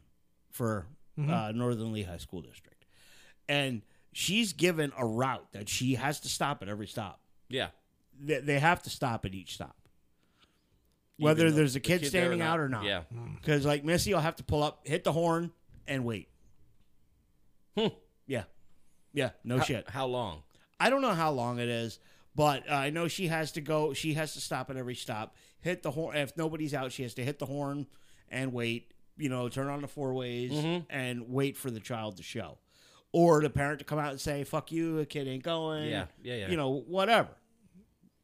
for 0.51 0.87
uh, 1.19 1.53
Northern 1.55 1.93
Lehigh 1.93 2.17
School 2.19 2.41
District, 2.43 2.85
and 3.49 3.83
she's 4.13 4.53
given 4.53 4.93
a 4.99 5.07
route 5.07 5.47
that 5.53 5.69
she 5.69 5.95
has 5.95 6.21
to 6.21 6.29
stop 6.29 6.63
at 6.63 6.69
every 6.69 6.87
stop. 6.87 7.21
Yeah. 7.49 7.69
They, 8.21 8.41
they 8.41 8.59
have 8.61 8.83
to 8.85 8.91
stop 8.91 9.25
at 9.25 9.35
each 9.35 9.55
stop, 9.55 9.77
whether 11.19 11.43
Even 11.43 11.53
though 11.53 11.57
there's 11.57 11.73
a 11.73 11.75
the 11.75 11.81
kid, 11.81 12.01
kid 12.01 12.07
or 12.07 12.11
standing 12.11 12.41
out 12.43 12.61
or 12.61 12.69
not. 12.69 12.85
Yeah. 12.85 13.03
Because 13.41 13.65
like 13.67 13.85
Missy 13.85 14.15
will 14.15 14.21
have 14.21 14.37
to 14.37 14.45
pull 14.45 14.63
up, 14.63 14.87
hit 14.87 15.03
the 15.05 15.13
horn, 15.13 15.51
and 15.89 16.05
wait. 16.05 16.29
Hmm. 17.77 17.89
Yeah, 18.27 18.45
yeah, 19.13 19.31
no 19.43 19.59
How- 19.59 19.65
shit. 19.65 19.89
How 19.91 20.07
long? 20.07 20.43
I 20.81 20.91
don't 20.91 21.03
know 21.03 21.13
how 21.15 21.31
long 21.31 21.59
it 21.59 21.69
is, 21.69 21.99
but 22.35 22.69
uh, 22.71 22.75
I 22.75 22.91
know 22.91 23.09
she 23.09 23.29
has 23.29 23.53
to 23.53 23.61
go. 23.61 23.93
She 23.95 24.15
has 24.15 24.35
to 24.35 24.41
stop 24.41 24.71
at 24.71 24.77
every 24.77 24.95
stop, 24.97 25.35
hit 25.65 25.83
the 25.83 25.91
horn. 25.91 26.17
If 26.17 26.37
nobody's 26.37 26.73
out, 26.75 26.93
she 26.93 27.03
has 27.03 27.15
to 27.15 27.25
hit 27.25 27.39
the 27.41 27.47
horn 27.47 27.87
and 28.31 28.53
wait. 28.53 28.93
You 29.17 29.29
know, 29.29 29.49
turn 29.49 29.69
on 29.69 29.81
the 29.81 29.89
four 29.89 30.13
ways 30.15 30.53
Mm-hmm. 30.53 30.85
and 30.91 31.29
wait 31.29 31.57
for 31.57 31.71
the 31.71 31.81
child 31.81 32.17
to 32.19 32.23
show, 32.23 32.59
or 33.13 33.41
the 33.43 33.51
parent 33.51 33.79
to 33.81 33.85
come 33.85 33.99
out 33.99 34.11
and 34.11 34.21
say, 34.21 34.45
"Fuck 34.45 34.71
you, 34.73 34.99
a 35.01 35.07
kid 35.07 35.27
ain't 35.29 35.43
going." 35.43 35.89
Yeah, 35.89 36.07
yeah, 36.23 36.35
yeah. 36.37 36.49
You 36.51 36.57
know, 36.57 36.71
whatever. 36.87 37.29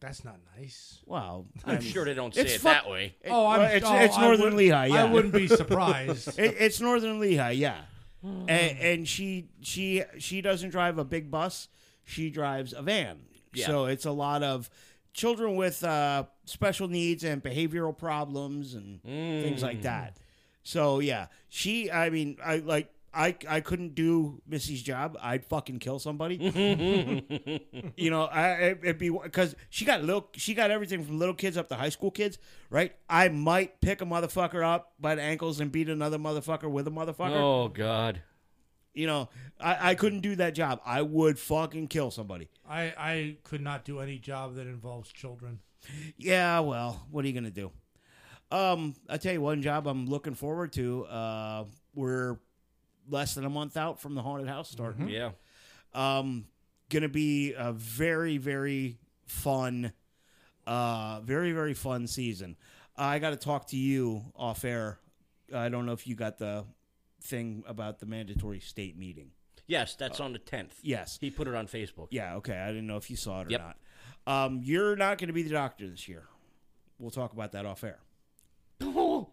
That's 0.01 0.25
not 0.25 0.37
nice. 0.57 0.99
Well, 1.05 1.47
I 1.65 1.75
I'm 1.75 1.81
sure 1.83 2.05
they 2.07 2.15
don't 2.15 2.35
say 2.35 2.41
it 2.43 2.61
fuck- 2.61 2.85
that 2.85 2.91
way. 2.91 3.15
it- 3.21 3.29
Oh, 3.31 3.47
I'm 3.47 3.61
it's, 3.63 3.87
oh, 3.87 3.97
it's 3.97 4.17
Northern 4.17 4.57
Lehigh. 4.57 4.87
Yeah, 4.87 5.03
I 5.03 5.05
wouldn't 5.05 5.35
be 5.35 5.47
surprised. 5.63 6.39
It, 6.39 6.57
it's 6.59 6.81
Northern 6.81 7.21
Lehigh, 7.21 7.51
yeah. 7.51 7.83
and, 8.23 8.49
and 8.51 9.09
she 9.09 9.49
she 9.61 10.03
she 10.19 10.41
doesn't 10.41 10.71
drive 10.71 10.99
a 10.99 11.05
big 11.05 11.31
bus. 11.31 11.69
She 12.05 12.31
drives 12.31 12.73
a 12.73 12.83
van. 12.83 13.19
Yeah. 13.53 13.67
So 13.67 13.85
it's 13.87 14.07
a 14.07 14.11
lot 14.13 14.43
of 14.43 14.71
children 15.13 15.57
with 15.57 15.83
uh, 15.85 16.25
special 16.45 16.89
needs 16.89 17.25
and 17.25 17.43
behavioral 17.43 17.97
problems 17.97 18.75
and 18.75 19.03
things 19.03 19.63
like 19.63 19.83
that. 19.83 20.17
So 20.63 20.99
yeah, 21.01 21.27
she. 21.49 21.91
I 21.91 22.11
mean, 22.11 22.37
I 22.45 22.57
like. 22.59 22.91
I, 23.13 23.35
I 23.49 23.59
couldn't 23.61 23.97
do 23.97 24.41
Missy's 24.47 24.85
job. 24.85 25.19
I'd 25.21 25.45
fucking 25.45 25.81
kill 25.81 25.99
somebody. 25.99 26.37
you 27.97 28.09
know, 28.11 28.23
I 28.27 28.51
it- 28.53 28.79
it'd 28.85 28.99
be 28.99 29.11
because 29.11 29.57
she 29.69 29.85
got 29.85 30.03
little. 30.05 30.29
She 30.37 30.55
got 30.55 30.71
everything 30.71 31.05
from 31.05 31.19
little 31.19 31.35
kids 31.35 31.57
up 31.57 31.69
to 31.71 31.75
high 31.75 31.89
school 31.89 32.11
kids, 32.13 32.39
right? 32.71 32.95
I 33.09 33.29
might 33.29 33.81
pick 33.81 34.01
a 34.01 34.05
motherfucker 34.05 34.65
up 34.65 34.93
by 35.01 35.17
the 35.17 35.23
ankles 35.23 35.59
and 35.61 35.73
beat 35.73 35.89
another 35.89 36.19
motherfucker 36.19 36.71
with 36.71 36.87
a 36.87 36.91
motherfucker. 36.93 37.37
Oh 37.41 37.69
God. 37.69 38.23
You 38.93 39.07
know, 39.07 39.29
I, 39.61 39.91
I 39.91 39.95
couldn't 39.95 40.21
do 40.21 40.37
that 40.37 40.55
job. 40.55 40.81
I 40.85 41.03
would 41.03 41.39
fucking 41.39 41.89
kill 41.89 42.11
somebody. 42.11 42.49
I, 42.69 42.93
I 42.97 43.37
could 43.45 43.61
not 43.61 43.85
do 43.85 44.01
any 44.01 44.19
job 44.19 44.57
that 44.57 44.67
involves 44.67 45.13
children. 45.13 45.61
Yeah, 46.17 46.61
well, 46.61 47.07
what 47.11 47.25
are 47.25 47.29
you 47.29 47.35
gonna 47.35 47.51
do? 47.51 47.71
Um, 48.51 48.95
I 49.09 49.17
tell 49.17 49.33
you 49.33 49.41
one 49.41 49.63
job 49.63 49.87
I'm 49.87 50.07
looking 50.07 50.35
forward 50.35 50.73
to. 50.75 51.05
Uh, 51.05 51.65
we're 51.95 52.39
less 53.09 53.35
than 53.35 53.45
a 53.45 53.51
month 53.51 53.77
out 53.77 54.01
from 54.01 54.15
the 54.15 54.23
haunted 54.23 54.49
house 54.49 54.69
starting. 54.69 55.09
Yeah. 55.09 55.31
Um, 55.95 56.47
gonna 56.89 57.09
be 57.09 57.55
a 57.57 57.73
very 57.73 58.39
very 58.39 58.99
fun, 59.27 59.93
uh, 60.67 61.21
very 61.21 61.53
very 61.53 61.75
fun 61.75 62.07
season. 62.07 62.57
I 62.97 63.19
got 63.19 63.31
to 63.31 63.37
talk 63.37 63.69
to 63.69 63.77
you 63.77 64.25
off 64.37 64.65
air. 64.65 64.99
I 65.55 65.69
don't 65.71 65.87
know 65.87 65.93
if 65.93 66.07
you 66.07 66.15
got 66.15 66.39
the 66.39 66.65
thing 67.23 67.63
about 67.67 67.99
the 68.01 68.07
mandatory 68.07 68.61
state 68.61 68.97
meeting. 68.99 69.31
Yes, 69.67 69.95
that's 69.95 70.19
on 70.21 70.33
the 70.33 70.39
tenth. 70.41 70.75
Yes. 70.83 71.17
He 71.21 71.31
put 71.31 71.47
it 71.47 71.55
on 71.55 71.69
Facebook. 71.69 72.09
Yeah, 72.11 72.35
okay. 72.37 72.57
I 72.59 72.69
didn't 72.69 72.87
know 72.89 72.97
if 72.97 73.09
you 73.09 73.17
saw 73.17 73.43
it 73.43 73.47
or 73.47 73.51
Yep. 73.51 73.61
not. 74.27 74.45
Um, 74.47 74.61
you're 74.65 74.97
not 74.97 75.19
going 75.19 75.29
to 75.29 75.33
be 75.33 75.43
the 75.45 75.51
doctor 75.51 75.89
this 75.89 76.09
year. 76.09 76.25
We'll 76.99 77.11
talk 77.13 77.33
about 77.33 77.53
that 77.53 77.65
off 77.67 77.85
air. 77.85 77.99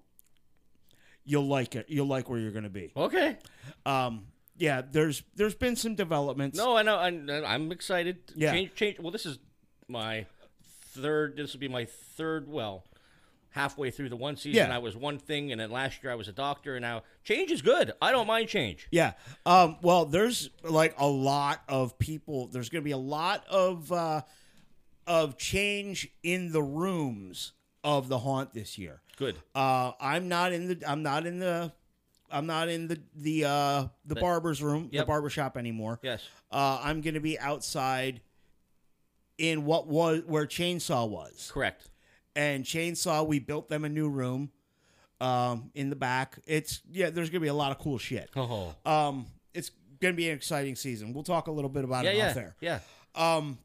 You'll 1.29 1.47
like 1.47 1.75
it. 1.75 1.87
You'll 1.89 2.07
like 2.07 2.29
where 2.29 2.39
you're 2.39 2.51
going 2.51 2.63
to 2.63 2.69
be. 2.69 2.91
okay. 2.95 3.37
Um, 3.85 4.27
yeah, 4.59 4.81
there's 4.81 5.21
there's 5.35 5.53
been 5.55 5.75
some 5.75 5.93
developments. 5.95 6.57
No, 6.57 6.75
I 6.77 6.81
know. 6.81 6.97
I'm, 6.97 7.29
I'm 7.29 7.71
excited. 7.71 8.17
Yeah. 8.35 8.53
Change, 8.53 8.73
change. 8.75 8.99
Well, 8.99 9.11
this 9.11 9.25
is 9.25 9.37
my 9.87 10.25
third. 10.93 11.35
This 11.37 11.53
will 11.53 11.59
be 11.59 11.67
my 11.67 11.85
third. 11.85 12.47
Well, 12.47 12.83
halfway 13.57 13.91
through 13.91 14.09
the 14.09 14.15
one 14.15 14.35
season, 14.37 14.67
Yeah. 14.69 14.75
I 14.75 14.77
was 14.77 14.95
one 14.95 15.17
thing, 15.17 15.51
and 15.51 15.59
then 15.59 15.71
last 15.71 16.01
year 16.03 16.11
I 16.11 16.15
was 16.15 16.27
a 16.27 16.31
doctor, 16.31 16.75
and 16.75 16.81
now 16.83 17.03
change 17.23 17.51
is 17.51 17.61
good. 17.61 17.91
I 18.01 18.11
don't 18.11 18.27
mind 18.27 18.47
change. 18.49 18.87
Yeah. 18.91 19.13
Um, 19.45 19.77
well, 19.81 20.05
there's 20.05 20.49
like 20.63 20.95
a 20.97 21.07
lot 21.07 21.61
of 21.67 21.97
people. 21.99 22.47
There's 22.47 22.69
going 22.69 22.81
to 22.81 22.85
be 22.85 22.91
a 22.91 22.97
lot 22.97 23.45
of 23.49 23.91
uh, 23.91 24.21
of 25.05 25.37
change 25.37 26.07
in 26.23 26.51
the 26.51 26.61
rooms 26.63 27.53
of 27.83 28.07
the 28.09 28.19
haunt 28.19 28.53
this 28.53 28.77
year. 28.77 29.01
Good. 29.17 29.37
Uh, 29.55 29.91
I'm 29.99 30.27
not 30.27 30.53
in 30.53 30.67
the. 30.67 30.83
I'm 30.89 31.03
not 31.03 31.25
in 31.25 31.39
the. 31.39 31.71
I'm 32.29 32.45
not 32.45 32.67
in 32.69 32.87
the 32.89 32.99
the 33.15 33.45
uh, 33.45 33.81
the 34.05 34.15
The- 34.15 34.21
barber's 34.21 34.61
room, 34.61 34.89
the 34.91 34.97
Yep. 34.97 35.07
barber 35.07 35.29
shop 35.29 35.57
anymore. 35.57 35.99
Yes. 36.03 36.23
Uh, 36.51 36.79
I'm 36.83 37.01
going 37.01 37.13
to 37.13 37.19
be 37.21 37.39
outside 37.39 38.21
in 39.37 39.65
what 39.65 39.87
was 39.87 40.23
where 40.25 40.45
Chainsaw 40.45 41.07
was. 41.07 41.49
Correct. 41.53 41.87
And 42.37 42.63
Chainsaw, 42.63 43.25
we 43.25 43.39
built 43.39 43.67
them 43.67 43.83
a 43.83 43.89
new 43.89 44.07
room 44.09 44.51
um, 45.19 45.71
in 45.73 45.89
the 45.89 45.95
back. 45.95 46.37
It's 46.45 46.81
yeah, 46.91 47.09
there's 47.09 47.29
going 47.31 47.39
to 47.41 47.45
be 47.45 47.47
a 47.47 47.53
lot 47.53 47.71
of 47.71 47.79
cool 47.79 47.97
shit. 47.97 48.29
Oh. 48.35 48.75
Um, 48.85 49.25
it's 49.55 49.71
going 49.99 50.13
to 50.13 50.15
be 50.15 50.29
an 50.29 50.35
exciting 50.35 50.75
season. 50.75 51.13
We'll 51.13 51.23
talk 51.23 51.47
a 51.47 51.51
little 51.51 51.69
bit 51.69 51.83
about 51.83 52.05
Yeah, 52.05 52.11
it 52.11 52.17
yeah, 52.17 52.27
off 52.27 52.33
there. 52.35 52.55
yeah. 52.61 52.79
Um, 53.15 53.57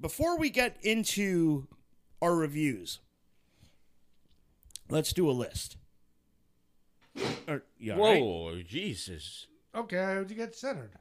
before 0.00 0.36
we 0.36 0.50
get 0.50 0.78
into 0.82 1.68
our 2.20 2.34
reviews, 2.34 2.98
let's 4.90 5.12
do 5.12 5.30
a 5.30 5.32
list. 5.32 5.76
Or, 7.46 7.62
you 7.78 7.92
all 7.92 7.98
right? 8.00 8.20
Whoa, 8.20 8.62
Jesus. 8.66 9.46
Okay, 9.76 9.98
I 9.98 10.18
would 10.18 10.28
you 10.28 10.36
get 10.36 10.56
centered. 10.56 10.90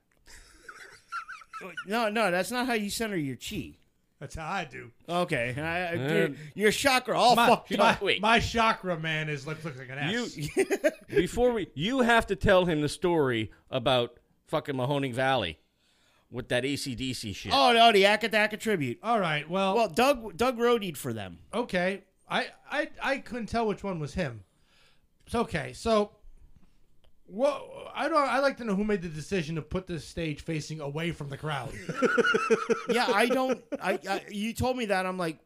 No, 1.87 2.07
no, 2.09 2.29
that's 2.29 2.51
not 2.51 2.67
how 2.67 2.73
you 2.73 2.91
center 2.91 3.15
your 3.15 3.35
chi. 3.35 3.77
That's 4.19 4.33
how 4.35 4.49
I 4.51 4.63
do. 4.65 4.89
Okay, 5.07 5.53
I, 5.57 5.61
I, 5.61 5.95
Uh, 5.95 6.13
your, 6.13 6.29
your 6.55 6.71
chakra 6.71 7.15
all 7.17 7.35
My, 7.35 7.47
fucked 7.47 7.77
my, 7.77 7.91
up. 7.91 8.01
Wait. 8.01 8.19
my 8.21 8.39
chakra 8.39 8.97
man 8.99 9.29
is 9.29 9.45
look, 9.45 9.63
looks 9.63 9.77
like 9.77 9.89
an 9.89 10.09
You 10.09 10.27
before 11.07 11.51
we, 11.51 11.67
you 11.75 11.99
have 12.01 12.25
to 12.27 12.35
tell 12.35 12.65
him 12.65 12.81
the 12.81 12.89
story 12.89 13.51
about 13.69 14.19
fucking 14.47 14.73
Mahoning 14.75 15.13
Valley 15.13 15.59
with 16.31 16.49
that 16.49 16.63
ACDC 16.63 17.35
shit. 17.35 17.51
Oh 17.53 17.73
no, 17.73 17.91
the 17.91 18.03
Akadaka 18.03 18.59
tribute. 18.59 18.97
All 19.03 19.19
right. 19.19 19.47
Well, 19.49 19.75
Well, 19.75 19.87
Doug 19.89 20.35
Doug 20.35 20.57
roadied 20.57 20.97
for 20.97 21.13
them. 21.13 21.39
okay. 21.53 22.03
I, 22.29 22.47
I 22.69 22.89
I 23.01 23.17
couldn't 23.19 23.45
tell 23.47 23.65
which 23.67 23.83
one 23.85 23.99
was 23.99 24.15
him. 24.15 24.43
It's 25.25 25.35
okay. 25.35 25.71
So, 25.73 26.11
what 27.27 27.63
I 27.93 28.07
don't. 28.09 28.17
I 28.17 28.39
like 28.39 28.57
to 28.57 28.63
know 28.63 28.73
who 28.75 28.83
made 28.83 29.01
the 29.01 29.09
decision 29.09 29.55
to 29.55 29.61
put 29.61 29.85
this 29.85 30.05
stage 30.05 30.41
facing 30.41 30.79
away 30.81 31.11
from 31.11 31.29
the 31.29 31.37
crowd. 31.37 31.71
Yeah, 32.89 33.05
I 33.13 33.27
don't. 33.27 33.61
I, 33.81 33.99
I 34.09 34.21
you 34.29 34.53
told 34.53 34.77
me 34.77 34.85
that. 34.85 35.05
I'm 35.05 35.17
like, 35.17 35.39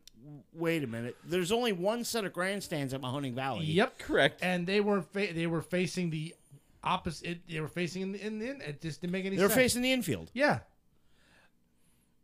wait 0.53 0.83
a 0.83 0.88
minute. 0.88 1.17
There's 1.25 1.51
only 1.51 1.71
one 1.71 2.03
set 2.03 2.23
of 2.23 2.33
grandstands 2.33 2.93
at 2.93 3.01
Mahoning 3.01 3.33
Valley. 3.33 3.65
yep. 3.65 3.97
Correct. 3.97 4.39
And 4.43 4.67
they 4.67 4.79
were 4.79 5.01
fa- 5.01 5.33
they 5.33 5.47
were 5.47 5.61
facing 5.63 6.11
the 6.11 6.35
opposite. 6.83 7.39
They 7.50 7.59
were 7.59 7.67
facing 7.67 8.03
in 8.03 8.11
the 8.11 8.25
in 8.25 8.39
the. 8.39 8.69
It 8.69 8.81
just 8.81 9.01
didn't 9.01 9.11
make 9.13 9.25
any. 9.25 9.35
They're 9.38 9.50
sense. 9.50 9.59
facing 9.59 9.81
the 9.81 9.91
infield. 9.91 10.29
Yeah. 10.33 10.59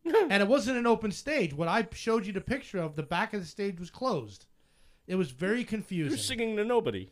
and 0.05 0.31
it 0.41 0.47
wasn't 0.47 0.77
an 0.77 0.87
open 0.87 1.11
stage. 1.11 1.53
What 1.53 1.67
I 1.67 1.85
showed 1.93 2.25
you 2.25 2.31
the 2.33 2.39
picture 2.41 2.79
of, 2.79 2.95
the 2.95 3.03
back 3.03 3.33
of 3.33 3.41
the 3.41 3.47
stage 3.47 3.79
was 3.79 3.89
closed. 3.89 4.45
It 5.07 5.15
was 5.15 5.31
very 5.31 5.63
confusing. 5.63 6.11
You're 6.11 6.17
singing 6.17 6.55
to 6.57 6.63
nobody. 6.63 7.09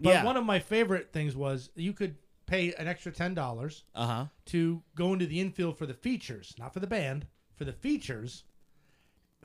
But 0.00 0.10
yeah. 0.10 0.24
one 0.24 0.36
of 0.36 0.44
my 0.44 0.58
favorite 0.58 1.12
things 1.12 1.34
was 1.36 1.70
you 1.74 1.92
could 1.92 2.16
pay 2.46 2.72
an 2.74 2.88
extra 2.88 3.12
ten 3.12 3.34
dollars 3.34 3.84
Uh 3.94 4.06
huh. 4.06 4.24
to 4.46 4.82
go 4.94 5.12
into 5.12 5.26
the 5.26 5.40
infield 5.40 5.76
for 5.76 5.86
the 5.86 5.94
features, 5.94 6.54
not 6.58 6.72
for 6.72 6.80
the 6.80 6.86
band, 6.86 7.26
for 7.56 7.64
the 7.64 7.72
features. 7.72 8.44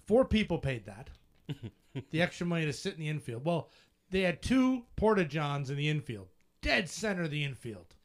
Four 0.05 0.25
people 0.25 0.57
paid 0.59 0.85
that. 0.85 1.09
the 2.11 2.21
extra 2.21 2.45
money 2.45 2.65
to 2.65 2.73
sit 2.73 2.93
in 2.93 2.99
the 2.99 3.09
infield. 3.09 3.45
Well, 3.45 3.69
they 4.09 4.21
had 4.21 4.41
two 4.41 4.83
porta 4.95 5.25
johns 5.25 5.69
in 5.69 5.77
the 5.77 5.89
infield, 5.89 6.27
dead 6.61 6.89
center 6.89 7.23
of 7.23 7.31
the 7.31 7.43
infield. 7.43 7.95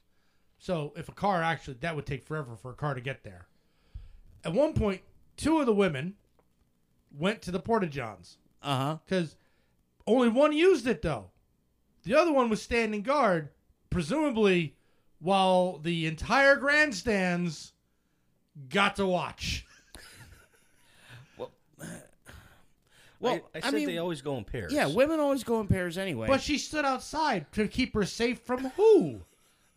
So 0.58 0.92
if 0.96 1.08
a 1.08 1.12
car 1.12 1.42
actually 1.42 1.76
that 1.80 1.94
would 1.94 2.06
take 2.06 2.24
forever 2.24 2.56
for 2.56 2.70
a 2.70 2.74
car 2.74 2.94
to 2.94 3.00
get 3.00 3.22
there. 3.24 3.46
At 4.44 4.52
one 4.54 4.72
point, 4.72 5.02
two 5.36 5.60
of 5.60 5.66
the 5.66 5.72
women 5.74 6.14
went 7.16 7.42
to 7.42 7.50
the 7.50 7.60
porta 7.60 7.86
johns 7.86 8.38
Uh 8.62 8.76
huh. 8.76 8.96
because 9.04 9.36
only 10.06 10.28
one 10.28 10.52
used 10.52 10.86
it 10.86 11.02
though. 11.02 11.30
The 12.04 12.14
other 12.14 12.32
one 12.32 12.48
was 12.48 12.62
standing 12.62 13.02
guard, 13.02 13.50
presumably 13.90 14.74
while 15.20 15.78
the 15.78 16.06
entire 16.06 16.56
grandstands 16.56 17.72
got 18.68 18.96
to 18.96 19.06
watch. 19.06 19.66
Well, 21.36 21.50
I, 23.22 23.26
I 23.26 23.42
I 23.54 23.60
said 23.60 23.74
mean- 23.74 23.86
they 23.86 23.98
always 23.98 24.22
go 24.22 24.36
in 24.36 24.44
pairs. 24.44 24.72
Yeah, 24.72 24.86
women 24.86 25.20
always 25.20 25.44
go 25.44 25.60
in 25.60 25.66
pairs 25.66 25.98
anyway. 25.98 26.28
But 26.28 26.40
she 26.40 26.58
stood 26.58 26.84
outside 26.84 27.50
to 27.52 27.66
keep 27.68 27.94
her 27.94 28.04
safe 28.04 28.40
from 28.40 28.70
who? 28.70 29.22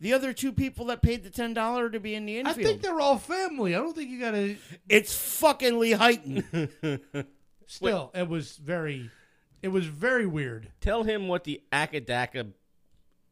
the 0.02 0.12
other 0.12 0.32
two 0.32 0.52
people 0.52 0.86
that 0.86 1.00
paid 1.00 1.22
the 1.22 1.30
ten 1.30 1.54
dollar 1.54 1.88
to 1.88 2.00
be 2.00 2.16
in 2.16 2.26
the 2.26 2.38
infield. 2.38 2.58
I 2.58 2.62
think 2.62 2.82
they're 2.82 3.00
all 3.00 3.18
family. 3.18 3.74
I 3.74 3.78
don't 3.78 3.94
think 3.94 4.10
you 4.10 4.18
gotta. 4.18 4.56
it's 4.88 5.14
fucking 5.38 5.74
Lehighton. 5.74 7.24
Still, 7.68 8.10
it 8.12 8.28
was 8.28 8.56
very, 8.56 9.10
it 9.62 9.68
was 9.68 9.86
very 9.86 10.26
weird. 10.26 10.68
Tell 10.80 11.02
him 11.04 11.28
what 11.28 11.44
the 11.44 11.62
Akadaka. 11.72 12.52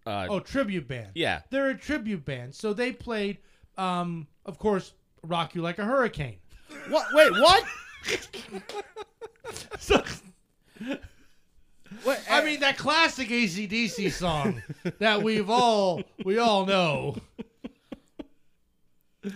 Uh, 0.07 0.27
Oh, 0.31 0.41
tribute 0.41 0.89
band. 0.89 1.11
yeah. 1.15 1.43
They're 1.51 1.71
a 1.71 1.77
tribute 1.77 2.25
band, 2.25 2.55
so 2.55 2.73
they 2.73 2.91
played, 2.93 3.37
um, 3.77 4.27
of 4.47 4.59
course, 4.59 4.95
"Rock 5.23 5.55
You 5.55 5.61
Like 5.63 5.79
a 5.79 5.85
Hurricane." 5.85 6.39
what? 6.89 7.07
Wait, 7.13 7.33
what? 7.33 7.65
So, 9.79 10.03
what? 12.05 12.23
I 12.31 12.45
mean, 12.45 12.61
that 12.61 12.79
classic 12.79 13.29
ACDC 13.29 14.13
song 14.13 14.63
that 14.99 15.23
we've 15.23 15.51
all 15.51 16.03
we 16.25 16.39
all 16.39 16.65
know. 16.67 17.17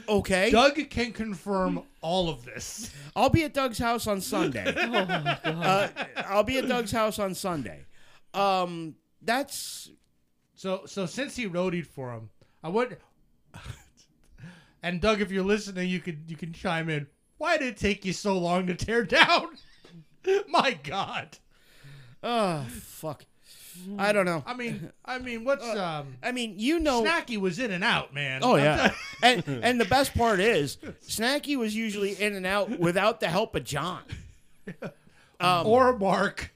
Okay. 0.09 0.51
Doug 0.51 0.77
can 0.91 1.13
confirm 1.13 1.83
all 2.01 2.29
of 2.29 2.45
this. 2.45 2.91
I'll 3.15 3.31
be 3.31 3.45
at 3.45 3.55
Doug's 3.55 3.79
house 3.79 4.07
on 4.07 4.21
Sunday. 4.21 4.73
Oh, 4.77 5.51
uh, 5.51 5.89
I'll 6.29 6.43
be 6.45 6.59
at 6.59 6.69
Doug's 6.69 6.91
house 6.93 7.19
on 7.19 7.35
Sunday. 7.35 7.85
Um, 8.33 8.95
that's 9.23 9.91
So, 10.55 10.83
so 10.87 11.07
since 11.07 11.37
he 11.37 11.49
roadied 11.49 11.87
for 11.87 12.13
him, 12.13 12.31
I 12.63 12.69
would. 12.69 12.99
And 14.83 15.01
Doug, 15.01 15.23
if 15.23 15.31
you're 15.31 15.43
listening, 15.45 15.89
you 15.89 15.99
could 16.01 16.25
you 16.29 16.37
can 16.37 16.53
chime 16.53 16.91
in. 16.91 17.07
Why 17.39 17.57
did 17.57 17.69
it 17.69 17.77
take 17.79 18.05
you 18.05 18.13
so 18.13 18.37
long 18.39 18.67
to 18.67 18.75
tear 18.75 19.03
down? 19.05 19.49
My 20.49 20.79
God. 20.83 21.39
Oh 22.23 22.65
fuck. 22.71 23.25
I 23.99 24.13
don't 24.13 24.25
know. 24.27 24.43
I 24.47 24.55
mean, 24.55 24.91
I 25.05 25.19
mean, 25.19 25.45
what's 25.45 25.65
Uh, 25.65 25.85
um? 25.85 26.17
I 26.23 26.33
mean, 26.33 26.55
you 26.59 26.81
know. 26.81 27.03
Snacky 27.05 27.39
was 27.39 27.59
in 27.59 27.71
and 27.71 27.85
out, 27.85 28.13
man. 28.15 28.41
Oh 28.43 28.57
yeah, 28.57 28.93
and 29.23 29.43
and 29.47 29.81
the 29.81 29.85
best 29.85 30.15
part 30.15 30.41
is, 30.41 30.77
Snacky 31.07 31.57
was 31.57 31.75
usually 31.75 32.13
in 32.21 32.35
and 32.35 32.47
out 32.47 32.79
without 32.79 33.21
the 33.21 33.29
help 33.29 33.55
of 33.55 33.65
John. 33.65 34.03
Um, 35.41 35.67
or 35.67 35.99
Mark. 35.99 36.55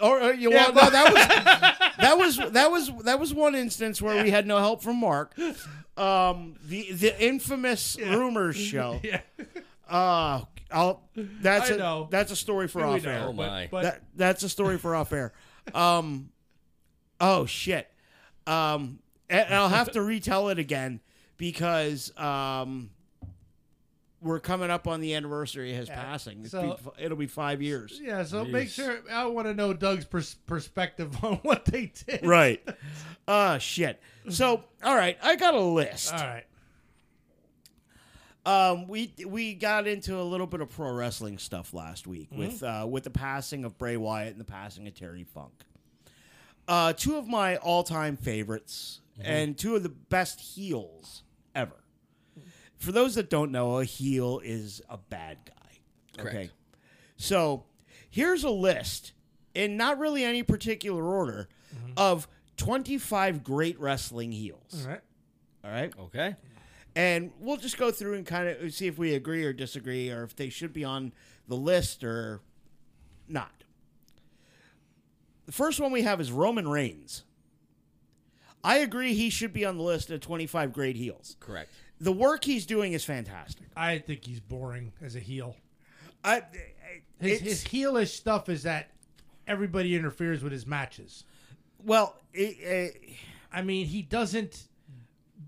Or, 0.00 0.20
or 0.20 0.32
you 0.34 0.50
Yeah, 0.50 0.70
well, 0.70 0.86
no, 0.86 0.90
that 0.90 1.12
was 1.12 1.26
that 1.98 2.18
was 2.18 2.52
that 2.52 2.70
was 2.70 3.04
that 3.04 3.20
was 3.20 3.32
one 3.32 3.54
instance 3.54 4.02
where 4.02 4.22
we 4.22 4.30
had 4.30 4.46
no 4.46 4.58
help 4.58 4.82
from 4.82 4.96
Mark. 4.98 5.32
Um, 5.96 6.56
the 6.66 6.92
the 6.92 7.24
infamous 7.24 7.96
rumors 7.98 8.56
show. 8.72 9.00
Yeah. 9.02 9.20
Uh, 9.88 10.42
I'll 10.72 11.02
that's 11.14 11.70
I 11.70 11.74
a 11.74 11.78
know. 11.78 12.08
that's 12.10 12.32
a 12.32 12.36
story 12.36 12.66
for 12.66 12.80
We 12.80 12.94
off 12.96 13.04
know, 13.04 13.10
air. 13.10 13.24
Oh, 13.28 13.32
my. 13.32 13.68
But, 13.70 13.82
That 13.84 14.02
that's 14.16 14.42
a 14.42 14.48
story 14.48 14.76
for 14.76 14.94
off 14.96 15.12
air. 15.12 15.32
Um, 15.72 16.30
oh 17.20 17.46
shit. 17.46 17.88
Um, 18.46 18.98
and 19.30 19.54
I'll 19.54 19.68
have 19.70 19.92
to 19.92 20.02
retell 20.02 20.50
it 20.50 20.58
again 20.58 21.00
because 21.38 22.12
um, 22.18 22.90
we're 24.20 24.40
coming 24.40 24.70
up 24.70 24.86
on 24.86 25.00
the 25.00 25.14
anniversary 25.14 25.70
of 25.72 25.78
his 25.78 25.88
Yeah, 25.88 26.02
passing. 26.02 26.40
It's 26.42 26.50
so- 26.50 26.78
be- 26.96 27.04
it'll 27.04 27.16
be 27.16 27.26
five 27.26 27.62
years. 27.62 27.98
yeah, 28.02 28.22
so 28.24 28.44
make 28.44 28.68
sure 28.68 28.98
I 29.10 29.26
want 29.26 29.46
to 29.46 29.54
know 29.54 29.72
Doug's 29.72 30.04
pers- 30.04 30.34
perspective 30.46 31.16
on 31.24 31.36
what 31.36 31.64
they 31.64 31.92
did. 32.06 32.24
Right. 32.26 32.62
Uh 33.26 33.58
shit. 33.58 34.00
So, 34.28 34.64
all 34.82 34.94
right, 34.96 35.18
I 35.22 35.36
got 35.36 35.54
a 35.54 35.60
list. 35.60 36.12
All 36.12 36.18
right. 36.20 36.44
Um, 38.46 38.86
we 38.88 39.12
we 39.26 39.54
got 39.54 39.86
into 39.86 40.20
a 40.20 40.22
little 40.22 40.46
bit 40.46 40.60
of 40.60 40.70
pro 40.70 40.92
wrestling 40.92 41.38
stuff 41.38 41.72
last 41.72 42.06
week 42.06 42.28
with 42.30 42.62
uh, 42.62 42.86
with 42.88 43.04
the 43.04 43.10
passing 43.10 43.64
of 43.64 43.78
Bray 43.78 43.96
Wyatt 43.96 44.32
and 44.32 44.40
the 44.40 44.44
passing 44.44 44.86
of 44.86 44.94
Terry 44.94 45.24
Funk. 45.24 45.52
Uh, 46.68 46.92
two 46.92 47.16
of 47.16 47.26
my 47.26 47.56
all 47.56 47.82
time 47.82 48.16
favorites 48.16 49.00
and 49.22 49.56
two 49.56 49.76
of 49.76 49.82
the 49.82 49.88
best 49.88 50.40
heels 50.40 51.22
ever. 51.54 51.76
For 52.76 52.92
those 52.92 53.14
that 53.14 53.30
don't 53.30 53.50
know, 53.52 53.78
a 53.78 53.84
heel 53.84 54.40
is 54.44 54.82
a 54.90 54.98
bad 54.98 55.38
guy. 55.46 56.22
Correct. 56.22 56.52
So 57.16 57.64
here's 58.10 58.44
a 58.44 58.50
list 58.50 59.12
in 59.54 59.76
not 59.76 59.98
really 59.98 60.22
any 60.24 60.42
particular 60.42 61.02
order 61.04 61.48
of 61.96 62.28
25 62.56 63.42
great 63.42 63.78
wrestling 63.80 64.32
heels. 64.32 64.82
All 64.84 64.90
right. 64.90 65.00
All 65.64 65.70
right. 65.70 65.92
Okay. 65.98 66.36
And 66.96 67.32
we'll 67.40 67.56
just 67.56 67.76
go 67.76 67.90
through 67.90 68.14
and 68.14 68.24
kind 68.26 68.48
of 68.48 68.72
see 68.72 68.86
if 68.86 68.98
we 68.98 69.14
agree 69.14 69.44
or 69.44 69.52
disagree 69.52 70.10
or 70.10 70.22
if 70.22 70.36
they 70.36 70.48
should 70.48 70.72
be 70.72 70.84
on 70.84 71.12
the 71.48 71.56
list 71.56 72.04
or 72.04 72.40
not. 73.28 73.64
The 75.46 75.52
first 75.52 75.80
one 75.80 75.92
we 75.92 76.02
have 76.02 76.20
is 76.20 76.30
Roman 76.32 76.68
Reigns. 76.68 77.24
I 78.62 78.78
agree 78.78 79.12
he 79.12 79.28
should 79.28 79.52
be 79.52 79.64
on 79.64 79.76
the 79.76 79.82
list 79.82 80.10
of 80.10 80.20
25 80.20 80.72
great 80.72 80.96
heels. 80.96 81.36
Correct. 81.40 81.70
The 82.00 82.12
work 82.12 82.44
he's 82.44 82.64
doing 82.64 82.92
is 82.92 83.04
fantastic. 83.04 83.66
I 83.76 83.98
think 83.98 84.24
he's 84.24 84.40
boring 84.40 84.92
as 85.02 85.16
a 85.16 85.20
heel. 85.20 85.56
I, 86.24 86.42
His, 87.20 87.40
his 87.40 87.64
heelish 87.64 88.08
stuff 88.08 88.48
is 88.48 88.62
that 88.62 88.90
everybody 89.46 89.94
interferes 89.94 90.42
with 90.42 90.52
his 90.52 90.66
matches. 90.66 91.24
well, 91.84 92.16
it, 92.32 92.58
it, 92.60 93.02
I 93.52 93.60
mean, 93.62 93.86
he 93.86 94.00
doesn't 94.00 94.68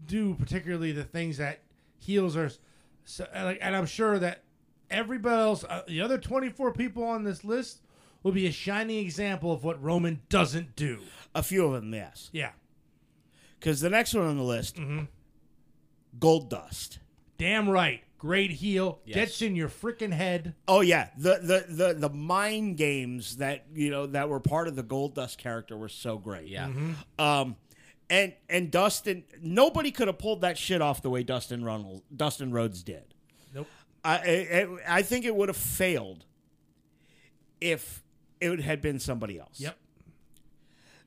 do 0.07 0.35
particularly 0.35 0.93
the 0.93 1.05
things 1.05 1.39
that 1.39 1.61
heels 1.99 2.37
are. 2.37 2.51
So, 3.05 3.27
like, 3.35 3.59
and 3.61 3.75
I'm 3.77 3.87
sure 3.87 4.19
that 4.19 4.43
everybody 4.91 5.41
else, 5.43 5.65
uh, 5.65 5.83
the 5.87 6.01
other 6.01 6.19
24 6.19 6.73
people 6.73 7.05
on 7.05 7.25
this 7.25 7.45
list, 7.45 7.81
will 8.23 8.33
be 8.33 8.47
a 8.47 8.53
shining 8.53 8.99
example 8.99 9.53
of 9.53 9.63
what 9.65 9.81
Roman 9.83 10.21
doesn't 10.29 10.75
do. 10.77 11.01
a 11.35 11.43
few 11.43 11.67
of 11.67 11.73
them, 11.75 11.93
yes. 11.95 12.31
Yeah, 12.33 12.53
Because 13.61 13.81
the 13.81 13.91
next 13.91 14.15
one 14.15 14.25
on 14.27 14.37
the 14.37 14.43
list, 14.43 14.79
Gold 16.19 16.51
Dust. 16.51 16.99
damn 17.39 17.69
right. 17.69 18.03
Great 18.19 18.51
heel 18.51 19.01
Yes. 19.05 19.15
gets 19.15 19.43
in 19.43 19.55
your 19.55 19.69
freaking 19.69 20.13
head. 20.13 20.55
Oh 20.67 20.81
yeah, 20.81 21.11
the, 21.19 21.39
the 21.43 21.67
the 21.69 21.95
the 21.95 22.09
mind 22.09 22.79
games 22.79 23.37
that 23.37 23.67
you 23.75 23.91
know 23.91 24.07
that 24.07 24.31
were 24.31 24.41
part 24.41 24.69
of 24.69 24.75
the 24.75 24.83
Gold 24.83 25.15
Dust 25.15 25.37
character 25.37 25.77
were 25.77 25.91
so 25.91 26.17
great. 26.17 26.49
Yeah. 26.49 26.71
Um, 27.19 27.57
and 28.09 28.35
and 28.49 28.71
Dustin, 28.71 29.25
nobody 29.41 29.91
could 29.91 30.09
have 30.09 30.19
pulled 30.19 30.43
that 30.43 30.59
shit 30.59 30.81
off 30.81 31.03
the 31.03 31.11
way 31.11 31.23
Dustin 31.23 31.65
Runnels, 31.65 32.03
Dustin 32.15 32.53
Rhodes 32.53 32.83
did. 32.83 33.15
Nope. 33.55 33.67
I 34.05 34.17
I, 34.17 34.99
I 34.99 35.03
think 35.03 35.25
it 35.25 35.35
would 35.35 35.49
have 35.49 35.57
failed 35.57 36.25
if 37.61 38.03
it 38.41 38.61
had 38.61 38.81
been 38.81 38.99
somebody 38.99 39.39
else. 39.39 39.59
Yep. 39.61 39.77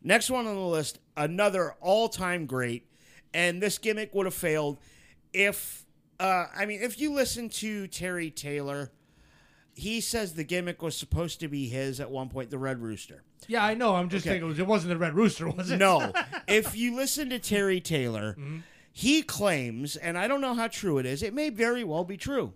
Next 0.02 0.30
one 0.30 0.48
on 0.48 0.56
the 0.56 0.62
list, 0.62 1.00
another 1.18 1.76
all-time 1.82 2.46
great, 2.46 2.88
and 3.34 3.62
this 3.62 3.78
gimmick 3.78 4.14
would 4.16 4.26
have 4.26 4.34
failed 4.34 4.78
if 5.34 5.86
uh, 6.20 6.46
I 6.56 6.66
mean 6.66 6.82
if 6.82 7.00
you 7.00 7.14
listen 7.14 7.50
to 7.50 7.88
Terry 7.88 8.30
Taylor, 8.32 8.92
he 9.74 10.02
says 10.02 10.34
the 10.34 10.44
gimmick 10.44 10.82
was 10.82 10.98
supposed 10.98 11.40
to 11.40 11.48
be 11.48 11.70
his 11.70 12.00
at 12.00 12.12
one 12.12 12.30
point, 12.30 12.50
the 12.50 12.58
Red 12.58 12.82
Rooster. 12.82 13.24
Yeah, 13.48 13.64
I 13.66 13.74
know. 13.74 13.96
I'm 13.96 14.10
just 14.10 14.26
Okay. 14.26 14.34
thinking 14.36 14.46
it, 14.48 14.50
was, 14.50 14.60
it 14.60 14.68
wasn't 14.68 14.90
the 14.90 14.98
Red 14.98 15.16
Rooster, 15.16 15.48
was 15.50 15.72
it? 15.72 15.78
No. 15.78 16.12
if 16.48 16.76
you 16.76 16.96
listen 16.96 17.30
to 17.32 17.40
Terry 17.40 17.80
Taylor, 17.80 18.34
Mm-hmm. 18.40 18.58
he 18.92 19.22
claims, 19.22 19.96
and 19.96 20.18
I 20.18 20.28
don't 20.28 20.42
know 20.42 20.54
how 20.54 20.68
true 20.68 20.98
it 20.98 21.06
is, 21.06 21.24
it 21.24 21.34
may 21.34 21.50
very 21.50 21.84
well 21.84 22.04
be 22.04 22.18
true. 22.18 22.54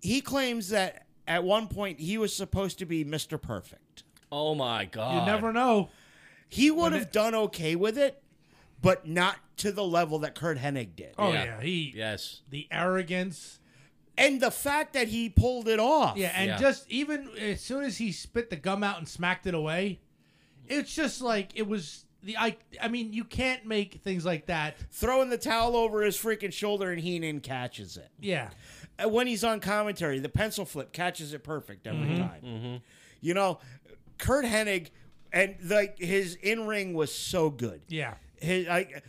He 0.00 0.20
claims 0.20 0.70
that 0.70 1.06
at 1.28 1.44
one 1.44 1.68
point 1.68 2.00
he 2.00 2.18
was 2.18 2.34
supposed 2.34 2.78
to 2.80 2.86
be 2.86 3.04
Mr. 3.04 3.40
Perfect. 3.40 4.02
Oh 4.30 4.54
my 4.54 4.84
God. 4.86 5.14
You 5.20 5.26
never 5.32 5.52
know. 5.52 5.90
He 6.48 6.70
would 6.70 6.92
When 6.92 7.00
have 7.00 7.12
done 7.12 7.34
okay 7.34 7.76
with 7.76 7.96
it, 7.98 8.22
but 8.80 9.06
not 9.06 9.36
to 9.58 9.70
the 9.72 9.84
level 9.84 10.18
that 10.20 10.34
Curt 10.34 10.58
Hennig 10.58 10.96
did. 10.96 11.14
Oh 11.18 11.32
Yeah. 11.32 11.44
yeah, 11.44 11.60
he 11.60 11.92
Yes. 11.94 12.40
the 12.50 12.66
arrogance. 12.70 13.58
And 14.18 14.40
the 14.40 14.50
fact 14.50 14.92
that 14.92 15.08
he 15.08 15.28
pulled 15.30 15.68
it 15.68 15.80
off. 15.80 16.16
Yeah, 16.16 16.32
and 16.34 16.48
Yeah. 16.50 16.58
just 16.58 16.90
even 16.90 17.30
as 17.38 17.60
soon 17.60 17.82
as 17.84 17.96
he 17.98 18.12
spit 18.12 18.50
the 18.50 18.56
gum 18.56 18.84
out 18.84 18.98
and 18.98 19.08
smacked 19.08 19.46
it 19.46 19.54
away, 19.54 20.00
it's 20.68 20.94
just 20.94 21.22
like 21.22 21.52
it 21.54 21.66
was 21.66 22.04
the 22.22 22.36
I. 22.36 22.56
I 22.80 22.88
mean, 22.88 23.12
you 23.12 23.24
can't 23.24 23.64
make 23.66 23.94
things 24.04 24.24
like 24.24 24.46
that. 24.46 24.76
Throwing 24.90 25.30
the 25.30 25.38
towel 25.38 25.74
over 25.76 26.02
his 26.02 26.16
freaking 26.16 26.52
shoulder 26.52 26.90
and 26.92 27.00
Heenan 27.00 27.40
catches 27.40 27.96
it. 27.96 28.10
Yeah, 28.20 28.50
Uh, 29.02 29.08
When 29.08 29.26
he's 29.26 29.42
on 29.44 29.60
commentary, 29.60 30.18
the 30.18 30.28
pencil 30.28 30.64
flip 30.66 30.92
catches 30.92 31.32
it 31.32 31.42
perfect 31.42 31.86
every 31.86 32.06
Mm-hmm. 32.08 32.16
time. 32.22 32.80
You 33.22 33.34
know, 33.34 33.60
Curt 34.18 34.44
Hennig 34.44 34.88
and 35.32 35.56
like 35.64 35.98
his 35.98 36.34
in 36.36 36.66
ring 36.66 36.92
was 36.92 37.12
so 37.14 37.48
good. 37.50 37.80
yeah, 37.88 38.14
His, 38.40 38.68
I, 38.68 39.00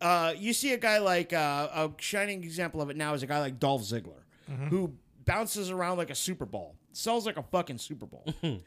uh, 0.00 0.34
you 0.36 0.52
see 0.52 0.72
a 0.72 0.78
guy 0.78 0.98
like 0.98 1.32
uh, 1.32 1.68
a 1.72 1.90
shining 1.98 2.44
example 2.44 2.82
of 2.82 2.90
it 2.90 2.96
now 2.96 3.14
is 3.14 3.22
a 3.22 3.26
guy 3.26 3.38
like 3.40 3.58
Dolph 3.58 3.82
Ziggler, 3.82 4.21
who 4.68 4.94
bounces 5.24 5.70
around 5.70 5.98
like 5.98 6.10
a 6.10 6.14
Super 6.14 6.46
Bowl, 6.46 6.76
sells 6.92 7.26
like 7.26 7.36
a 7.36 7.42
fucking 7.42 7.78
Super 7.78 8.06
Bowl. 8.06 8.26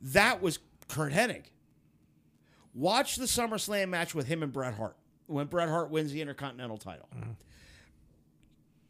that 0.00 0.42
was 0.42 0.58
Curt 0.88 1.12
Hennig. 1.12 1.46
Watch 2.74 3.16
the 3.16 3.24
SummerSlam 3.24 3.88
match 3.88 4.14
with 4.14 4.26
him 4.26 4.42
and 4.42 4.52
Bret 4.52 4.74
Hart 4.74 4.96
when 5.26 5.46
Bret 5.46 5.68
Hart 5.68 5.90
wins 5.90 6.12
the 6.12 6.20
Intercontinental 6.20 6.78
title. 6.78 7.08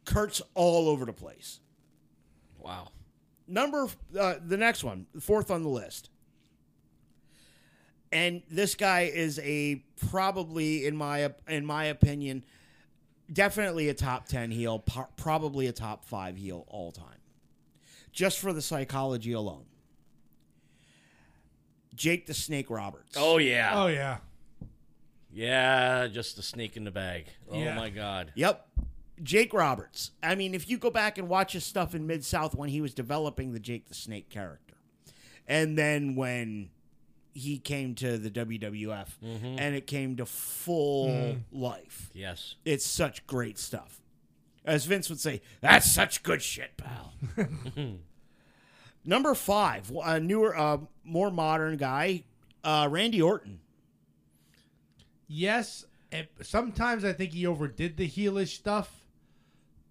Curt's 0.05 0.41
all 0.55 0.89
over 0.89 1.05
the 1.05 1.13
place. 1.13 1.59
Wow. 2.57 2.89
Number 3.47 3.87
uh, 4.19 4.35
the 4.45 4.57
next 4.57 4.83
one, 4.83 5.07
fourth 5.19 5.51
on 5.51 5.63
the 5.63 5.69
list. 5.69 6.09
And 8.11 8.41
this 8.49 8.75
guy 8.75 9.01
is 9.01 9.39
a 9.39 9.83
probably 10.09 10.85
in 10.85 10.95
my 10.95 11.31
in 11.47 11.65
my 11.65 11.85
opinion 11.85 12.43
definitely 13.31 13.89
a 13.89 13.93
top 13.93 14.27
10 14.27 14.51
heel, 14.51 14.79
po- 14.79 15.07
probably 15.17 15.67
a 15.67 15.71
top 15.71 16.05
5 16.05 16.37
heel 16.37 16.65
all 16.67 16.91
time. 16.91 17.05
Just 18.11 18.39
for 18.39 18.53
the 18.53 18.61
psychology 18.61 19.31
alone. 19.33 19.65
Jake 21.95 22.25
the 22.27 22.33
Snake 22.33 22.69
Roberts. 22.69 23.15
Oh 23.17 23.37
yeah. 23.37 23.71
oh 23.75 23.87
yeah. 23.87 24.17
Yeah. 25.31 26.07
Just 26.07 26.35
the 26.35 26.41
snake 26.41 26.77
in 26.77 26.83
the 26.85 26.91
bag. 26.91 27.25
Oh 27.51 27.59
Yeah. 27.59 27.75
my 27.75 27.89
God. 27.89 28.31
Yep. 28.35 28.65
Jake 29.21 29.53
Roberts. 29.53 30.11
I 30.23 30.35
mean, 30.35 30.53
if 30.55 30.69
you 30.69 30.77
go 30.77 30.89
back 30.89 31.17
and 31.17 31.27
watch 31.27 31.51
his 31.53 31.65
stuff 31.65 31.93
in 31.93 32.07
Mid 32.07 32.23
South 32.23 32.55
when 32.55 32.69
he 32.69 32.79
was 32.81 32.93
developing 32.93 33.51
the 33.51 33.59
Jake 33.59 33.87
the 33.89 33.93
Snake 33.93 34.29
character, 34.29 34.75
and 35.47 35.77
then 35.77 36.15
when 36.15 36.69
he 37.39 37.57
came 37.57 37.95
to 37.95 38.17
the 38.17 38.29
WWF 38.29 39.07
and 39.21 39.75
it 39.75 39.87
came 39.87 40.15
to 40.17 40.25
full 40.25 41.37
life, 41.51 42.09
Yes. 42.13 42.55
it's 42.65 42.85
such 42.85 43.25
great 43.27 43.57
stuff. 43.57 44.01
As 44.65 44.85
Vince 44.85 45.09
would 45.09 45.19
say, 45.19 45.41
that's 45.61 45.89
such 45.89 46.21
good 46.23 46.41
shit, 46.41 46.77
pal. 46.77 47.13
Number 49.05 49.33
five, 49.33 49.91
a 50.03 50.19
newer, 50.19 50.55
uh, 50.55 50.77
more 51.03 51.31
modern 51.31 51.77
guy, 51.77 52.23
uh, 52.63 52.87
Randy 52.91 53.21
Orton. 53.21 53.59
Yes, 55.27 55.85
and 56.11 56.27
sometimes 56.41 57.05
I 57.05 57.13
think 57.13 57.33
he 57.33 57.45
overdid 57.45 57.97
the 57.97 58.07
heelish 58.07 58.55
stuff, 58.55 58.93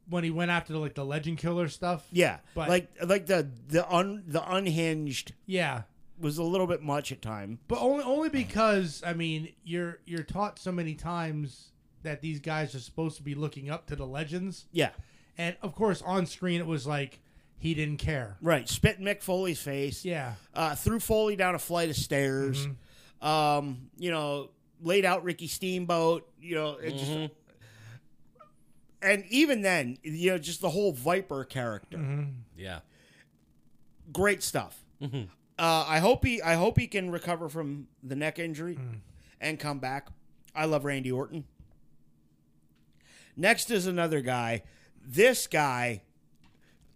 when 0.08 0.24
he 0.24 0.30
went 0.30 0.50
after 0.50 0.74
like 0.76 0.94
the 0.94 1.04
legend 1.04 1.38
killer 1.38 1.68
stuff. 1.68 2.06
Yeah, 2.12 2.38
But- 2.54 2.68
like 2.68 2.88
like 3.04 3.26
the 3.26 3.48
the 3.68 3.86
un 3.92 4.24
the 4.26 4.42
unhinged 4.50 5.32
Yeah. 5.46 5.82
Was 6.20 6.38
a 6.38 6.42
little 6.42 6.66
bit 6.66 6.82
much 6.82 7.12
at 7.12 7.22
time. 7.22 7.58
But 7.68 7.78
only 7.80 8.04
only 8.04 8.28
because 8.28 9.02
I 9.06 9.12
mean 9.14 9.52
you're 9.64 9.98
you're 10.06 10.22
taught 10.22 10.58
so 10.58 10.72
many 10.72 10.94
times 10.94 11.70
that 12.02 12.20
these 12.20 12.40
guys 12.40 12.74
are 12.74 12.80
supposed 12.80 13.16
to 13.16 13.22
be 13.22 13.34
looking 13.34 13.70
up 13.70 13.86
to 13.88 13.96
the 13.96 14.06
legends, 14.06 14.66
Yeah, 14.72 14.90
and 15.36 15.56
of 15.62 15.74
course 15.74 16.00
on 16.02 16.26
screen 16.26 16.60
it 16.60 16.66
was 16.66 16.86
like 16.86 17.20
he 17.58 17.74
didn't 17.74 17.98
care. 17.98 18.36
right. 18.40 18.68
Spit 18.68 18.98
in 18.98 19.04
Mick 19.04 19.20
Foley's 19.22 19.60
face. 19.60 20.04
Yeah, 20.04 20.34
uh, 20.54 20.74
threw 20.76 21.00
Foley 21.00 21.34
down 21.36 21.54
a 21.56 21.58
flight 21.58 21.90
of 21.90 21.96
stairs. 21.96 22.66
Mm-hmm. 22.66 23.26
Um, 23.26 23.90
you 23.98 24.12
know, 24.12 24.50
laid 24.80 25.04
out 25.04 25.24
Ricky 25.24 25.48
Steamboat. 25.48 26.28
You 26.40 26.54
know, 26.54 26.76
it 26.76 26.92
just. 26.92 27.30
And 29.00 29.24
even 29.30 29.62
then, 29.62 29.98
you 30.02 30.30
know, 30.32 30.38
just 30.38 30.60
the 30.60 30.70
whole 30.70 30.92
Viper 30.92 31.44
character, 31.44 32.26
Yeah. 32.56 32.80
great 34.12 34.42
stuff. 34.42 34.84
Uh, 35.58 35.84
I 35.88 35.98
hope 35.98 36.24
he, 36.24 36.40
I 36.40 36.54
hope 36.54 36.78
he 36.78 36.86
can 36.86 37.10
recover 37.10 37.48
from 37.48 37.88
the 38.02 38.14
neck 38.14 38.38
injury 38.38 38.78
and 39.40 39.58
come 39.58 39.78
back. 39.80 40.08
I 40.54 40.66
love 40.66 40.84
Randy 40.84 41.10
Orton. 41.10 41.44
Next 43.36 43.70
is 43.70 43.86
another 43.86 44.20
guy. 44.20 44.62
This 45.04 45.46
guy 45.46 46.02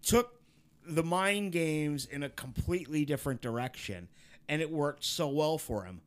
took 0.03 0.41
the 0.87 1.03
mind 1.03 1.53
games 1.53 2.05
in 2.07 2.23
a 2.23 2.29
completely 2.29 3.05
different 3.05 3.41
direction, 3.41 4.09
and 4.49 4.61
it 4.61 4.71
worked 4.71 5.05
so 5.05 5.29
well 5.29 5.59
for 5.59 5.85
him. 5.85 6.01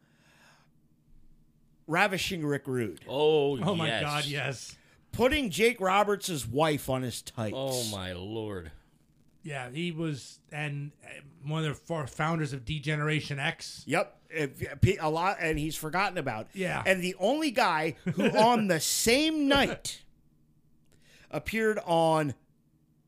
Ravishing 1.87 2.45
Rick 2.45 2.63
Rude. 2.67 3.01
Oh, 3.07 3.57
Oh 3.61 3.75
my. 3.75 3.89
God, 4.01 4.25
yes. 4.25 4.75
Putting 5.11 5.49
Jake 5.49 5.79
Roberts' 5.79 6.45
wife 6.47 6.89
on 6.89 7.03
his 7.03 7.21
tights. 7.21 7.55
Oh 7.57 7.83
my 7.91 8.11
lord. 8.13 8.71
Yeah, 9.45 9.69
he 9.69 9.91
was, 9.91 10.39
and 10.51 10.91
uh, 11.03 11.07
one 11.45 11.63
of 11.63 11.69
the 11.69 11.75
four 11.75 12.07
founders 12.07 12.51
of 12.51 12.65
D-Generation 12.65 13.37
X. 13.39 13.83
Yep. 13.85 14.11
A 14.99 15.09
lot, 15.09 15.37
and 15.39 15.59
he's 15.59 15.75
forgotten 15.75 16.17
about. 16.17 16.47
Yeah. 16.53 16.81
And 16.83 17.01
the 17.01 17.15
only 17.19 17.51
guy 17.51 17.95
who 18.15 18.25
on 18.37 18.67
the 18.67 18.79
same 18.79 19.47
night 19.47 20.01
appeared 21.29 21.79
on 21.85 22.33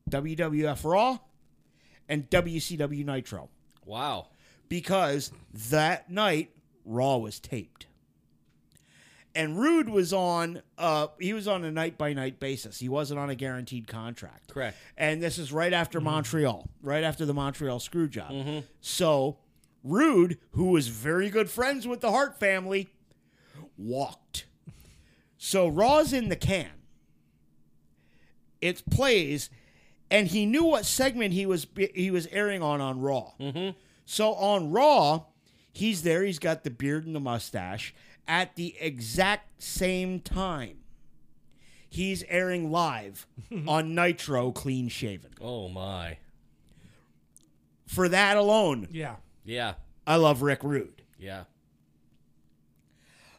WWF 0.08 0.84
Raw 0.84 1.18
and 2.08 2.30
WCW 2.30 3.04
Nitro 3.04 3.48
Wow. 3.84 4.28
because 4.68 5.32
that 5.70 6.08
night 6.10 6.50
Raw 6.84 7.16
was 7.16 7.40
taped. 7.40 7.86
And 9.38 9.56
Rude 9.56 9.88
was 9.88 10.12
on 10.12 10.62
uh 10.76 11.06
he 11.20 11.32
was 11.32 11.46
on 11.46 11.64
a 11.64 11.70
night 11.70 11.96
by 11.96 12.12
night 12.12 12.40
basis. 12.40 12.80
He 12.80 12.88
wasn't 12.88 13.20
on 13.20 13.30
a 13.30 13.36
guaranteed 13.36 13.86
contract. 13.86 14.52
Correct. 14.52 14.76
And 14.96 15.22
this 15.22 15.38
is 15.38 15.52
right 15.52 15.72
after 15.72 16.00
Montreal, 16.00 16.68
right 16.82 17.04
after 17.04 17.24
the 17.24 17.32
Montreal 17.32 17.78
screw 17.78 18.08
job. 18.08 18.32
Mm-hmm. 18.32 18.58
So 18.80 19.38
Rude, 19.84 20.38
who 20.54 20.72
was 20.72 20.88
very 20.88 21.30
good 21.30 21.48
friends 21.48 21.86
with 21.86 22.00
the 22.00 22.10
Hart 22.10 22.40
family, 22.40 22.88
walked. 23.76 24.46
So 25.36 25.68
Raw's 25.68 26.12
in 26.12 26.30
the 26.30 26.36
can. 26.36 26.70
It 28.60 28.82
plays, 28.90 29.50
and 30.10 30.26
he 30.26 30.46
knew 30.46 30.64
what 30.64 30.84
segment 30.84 31.32
he 31.32 31.46
was 31.46 31.68
he 31.94 32.10
was 32.10 32.26
airing 32.32 32.60
on 32.60 32.80
on 32.80 33.00
Raw. 33.00 33.34
So 34.04 34.34
on 34.34 34.72
Raw, 34.72 35.26
he's 35.72 36.02
there. 36.02 36.24
He's 36.24 36.40
got 36.40 36.64
the 36.64 36.70
beard 36.70 37.06
and 37.06 37.14
the 37.14 37.20
mustache 37.20 37.94
at 38.28 38.54
the 38.56 38.76
exact 38.78 39.62
same 39.62 40.20
time. 40.20 40.76
He's 41.90 42.22
airing 42.28 42.70
live 42.70 43.26
on 43.66 43.94
Nitro, 43.94 44.52
clean 44.52 44.88
shaven. 44.88 45.30
Oh 45.40 45.68
my. 45.68 46.18
For 47.86 48.08
that 48.10 48.36
alone, 48.36 48.88
Yeah, 48.92 49.16
Yeah. 49.44 49.74
I 50.06 50.16
love 50.16 50.42
Rick 50.42 50.62
Rude. 50.62 51.02
Yeah. 51.18 51.44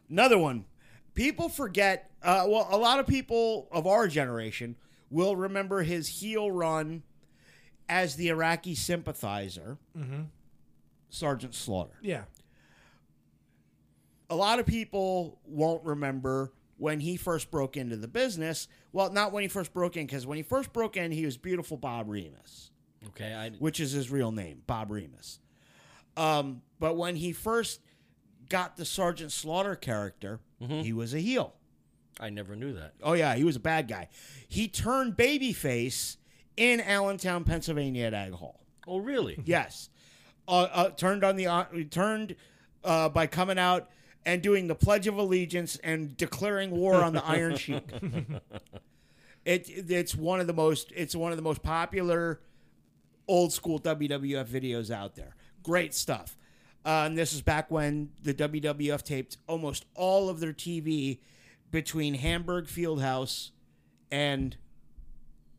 Another 0.09 0.37
one. 0.37 0.65
People 1.13 1.49
forget. 1.49 2.11
Uh, 2.21 2.45
well, 2.47 2.67
a 2.71 2.77
lot 2.77 2.99
of 2.99 3.07
people 3.07 3.67
of 3.71 3.85
our 3.87 4.07
generation 4.07 4.75
will 5.09 5.35
remember 5.35 5.83
his 5.83 6.07
heel 6.07 6.51
run 6.51 7.03
as 7.87 8.15
the 8.17 8.27
Iraqi 8.29 8.75
sympathizer, 8.75 9.77
Sergeant 11.09 11.55
Slaughter. 11.55 11.95
yeah, 12.01 12.23
A 14.29 14.35
lot 14.35 14.59
of 14.59 14.65
people 14.65 15.39
won't 15.45 15.83
remember 15.83 16.53
when 16.77 16.99
he 16.99 17.17
first 17.17 17.49
broke 17.51 17.75
into 17.77 17.97
the 17.97 18.07
business. 18.07 18.67
Well, 18.93 19.11
not 19.11 19.31
when 19.31 19.41
he 19.43 19.47
first 19.49 19.73
broke 19.73 19.97
in, 19.97 20.05
because 20.05 20.25
when 20.27 20.37
he 20.37 20.43
first 20.43 20.71
broke 20.71 20.95
in, 20.97 21.11
he 21.11 21.25
was 21.25 21.37
beautiful 21.37 21.77
Bob 21.77 22.09
Remus, 22.09 22.71
Okay. 23.09 23.33
I. 23.33 23.49
which 23.51 23.79
is 23.79 23.91
his 23.91 24.09
real 24.09 24.31
name, 24.31 24.61
Bob 24.67 24.91
Remus. 24.91 25.39
Um, 26.15 26.61
but 26.79 26.95
when 26.95 27.15
he 27.15 27.31
first 27.33 27.81
got 28.49 28.77
the 28.77 28.85
Sergeant 28.85 29.31
Slaughter 29.31 29.75
character, 29.75 30.39
he 30.67 30.91
was 30.93 31.13
a 31.13 31.19
heel. 31.19 31.53
I 32.19 32.29
never 32.29 32.55
knew 32.55 32.73
that. 32.73 32.95
Oh 33.01 33.13
yeah, 33.13 33.35
he 33.35 33.45
was 33.45 33.55
a 33.55 33.59
bad 33.61 33.87
guy. 33.87 34.09
He 34.49 34.67
turned 34.67 35.15
babyface 35.15 36.17
in 36.57 36.81
Allentown, 36.81 37.45
Pennsylvania 37.45 38.05
at 38.07 38.13
Ag 38.13 38.33
Hall. 38.33 38.59
Oh 38.85 38.97
really? 38.97 39.39
Yes, 39.45 39.89
uh, 40.47 40.67
uh, 40.71 40.89
turned 40.89 41.23
on 41.23 41.37
the 41.37 41.47
uh, 41.47 41.63
turned 41.89 42.35
uh, 42.83 43.07
by 43.07 43.25
coming 43.27 43.57
out 43.57 43.87
and 44.29 44.43
doing 44.43 44.67
the 44.67 44.75
Pledge 44.75 45.07
of 45.07 45.17
Allegiance 45.17 45.77
and 45.77 46.15
declaring 46.15 46.69
war 46.69 46.95
on 47.03 47.13
the 47.13 47.25
Iron 47.25 47.57
Sheik. 47.57 47.83
it 49.43 49.67
it's 49.89 50.13
one 50.13 50.39
of 50.39 50.45
the 50.45 50.53
most 50.53 50.93
it's 50.95 51.15
one 51.15 51.31
of 51.31 51.35
the 51.37 51.41
most 51.41 51.63
popular 51.63 52.39
old 53.27 53.51
school 53.51 53.79
WWF 53.79 54.45
videos 54.45 54.91
out 54.91 55.15
there. 55.15 55.35
Great 55.63 55.95
stuff. 55.95 56.37
Uh, 56.85 57.05
and 57.07 57.17
this 57.17 57.33
is 57.33 57.41
back 57.41 57.71
when 57.71 58.09
the 58.21 58.33
WWF 58.33 59.01
taped 59.01 59.37
almost 59.47 59.85
all 59.95 60.29
of 60.29 60.39
their 60.39 60.53
TV 60.53 61.17
between 61.71 62.13
Hamburg 62.13 62.67
Fieldhouse 62.67 63.49
and 64.11 64.55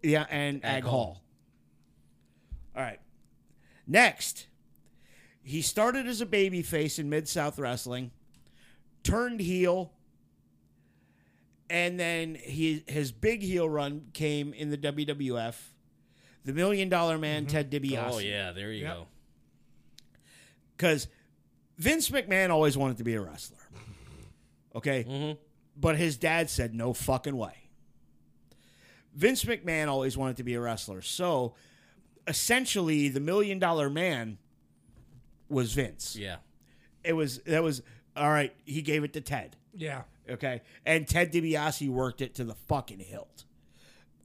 yeah 0.00 0.26
and 0.30 0.64
Ag, 0.64 0.78
Ag 0.78 0.84
Hall. 0.84 0.92
Hall. 0.92 1.22
All 2.76 2.82
right. 2.82 3.00
Next, 3.84 4.46
he 5.42 5.60
started 5.60 6.06
as 6.06 6.20
a 6.20 6.26
babyface 6.26 7.00
in 7.00 7.10
Mid 7.10 7.28
South 7.28 7.58
Wrestling, 7.58 8.12
turned 9.02 9.40
heel, 9.40 9.92
and 11.68 11.98
then 11.98 12.34
he 12.34 12.84
his 12.86 13.12
big 13.12 13.42
heel 13.42 13.68
run 13.68 14.06
came 14.12 14.52
in 14.52 14.70
the 14.70 14.78
WWF. 14.78 15.54
The 16.44 16.52
Million 16.54 16.88
Dollar 16.88 17.18
Man, 17.18 17.46
Ted 17.46 17.70
DiBiase. 17.70 18.10
Oh 18.12 18.18
yeah. 18.18 18.52
There 18.52 18.72
you 18.72 18.82
Yep. 18.84 18.94
go. 18.94 19.06
Because 20.76 21.08
Vince 21.76 22.08
McMahon 22.08 22.48
always 22.50 22.76
wanted 22.78 22.96
to 22.98 23.04
be 23.04 23.14
a 23.14 23.20
wrestler. 23.20 23.58
Okay? 24.74 25.04
Mm-hmm. 25.04 25.32
But 25.76 25.96
his 25.96 26.16
dad 26.16 26.48
said, 26.48 26.74
no 26.74 26.92
fucking 26.92 27.36
way. 27.36 27.68
Vince 29.14 29.44
McMahon 29.44 29.88
always 29.88 30.16
wanted 30.16 30.36
to 30.38 30.42
be 30.42 30.54
a 30.54 30.60
wrestler. 30.60 31.02
So 31.02 31.54
essentially, 32.26 33.08
the 33.08 33.20
Million 33.20 33.58
Dollar 33.58 33.90
Man 33.90 34.38
was 35.48 35.72
Vince. 35.72 36.16
Yeah. 36.16 36.36
It 37.04 37.12
was, 37.14 37.38
that 37.40 37.62
was, 37.62 37.82
all 38.16 38.30
right, 38.30 38.54
he 38.64 38.82
gave 38.82 39.04
it 39.04 39.12
to 39.14 39.20
Ted. 39.20 39.56
yeah. 39.74 40.02
Okay? 40.28 40.60
And 40.86 41.08
Ted 41.08 41.32
DiBiase 41.32 41.88
worked 41.88 42.20
it 42.20 42.36
to 42.36 42.44
the 42.44 42.54
fucking 42.54 43.00
hilt. 43.00 43.44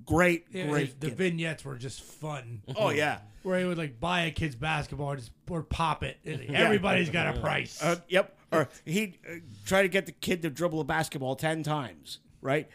Great, 0.05 0.45
Yeah, 0.51 0.67
great. 0.67 0.99
the 0.99 1.07
gimmick. 1.07 1.17
vignettes 1.17 1.65
were 1.65 1.75
just 1.77 2.01
fun. 2.03 2.61
oh, 2.75 2.91
yeah. 2.91 3.19
Where 3.41 3.59
he 3.59 3.65
would 3.65 3.77
like 3.79 3.99
buy 3.99 4.21
a 4.25 4.31
kid's 4.31 4.53
basketball 4.55 5.07
or 5.13 5.15
just 5.15 5.31
or 5.49 5.63
pop 5.63 6.03
it. 6.03 6.17
and 6.23 6.43
Everybody's 6.55 7.09
got 7.09 7.35
a 7.35 7.39
price. 7.39 7.81
Uh, 7.81 7.95
yep. 8.07 8.37
Or 8.51 8.69
he'd 8.85 9.17
uh, 9.27 9.35
try 9.65 9.81
to 9.81 9.87
get 9.87 10.05
the 10.05 10.11
kid 10.11 10.43
to 10.43 10.51
dribble 10.51 10.79
a 10.79 10.83
basketball 10.83 11.35
10 11.35 11.63
times, 11.63 12.19
right? 12.39 12.69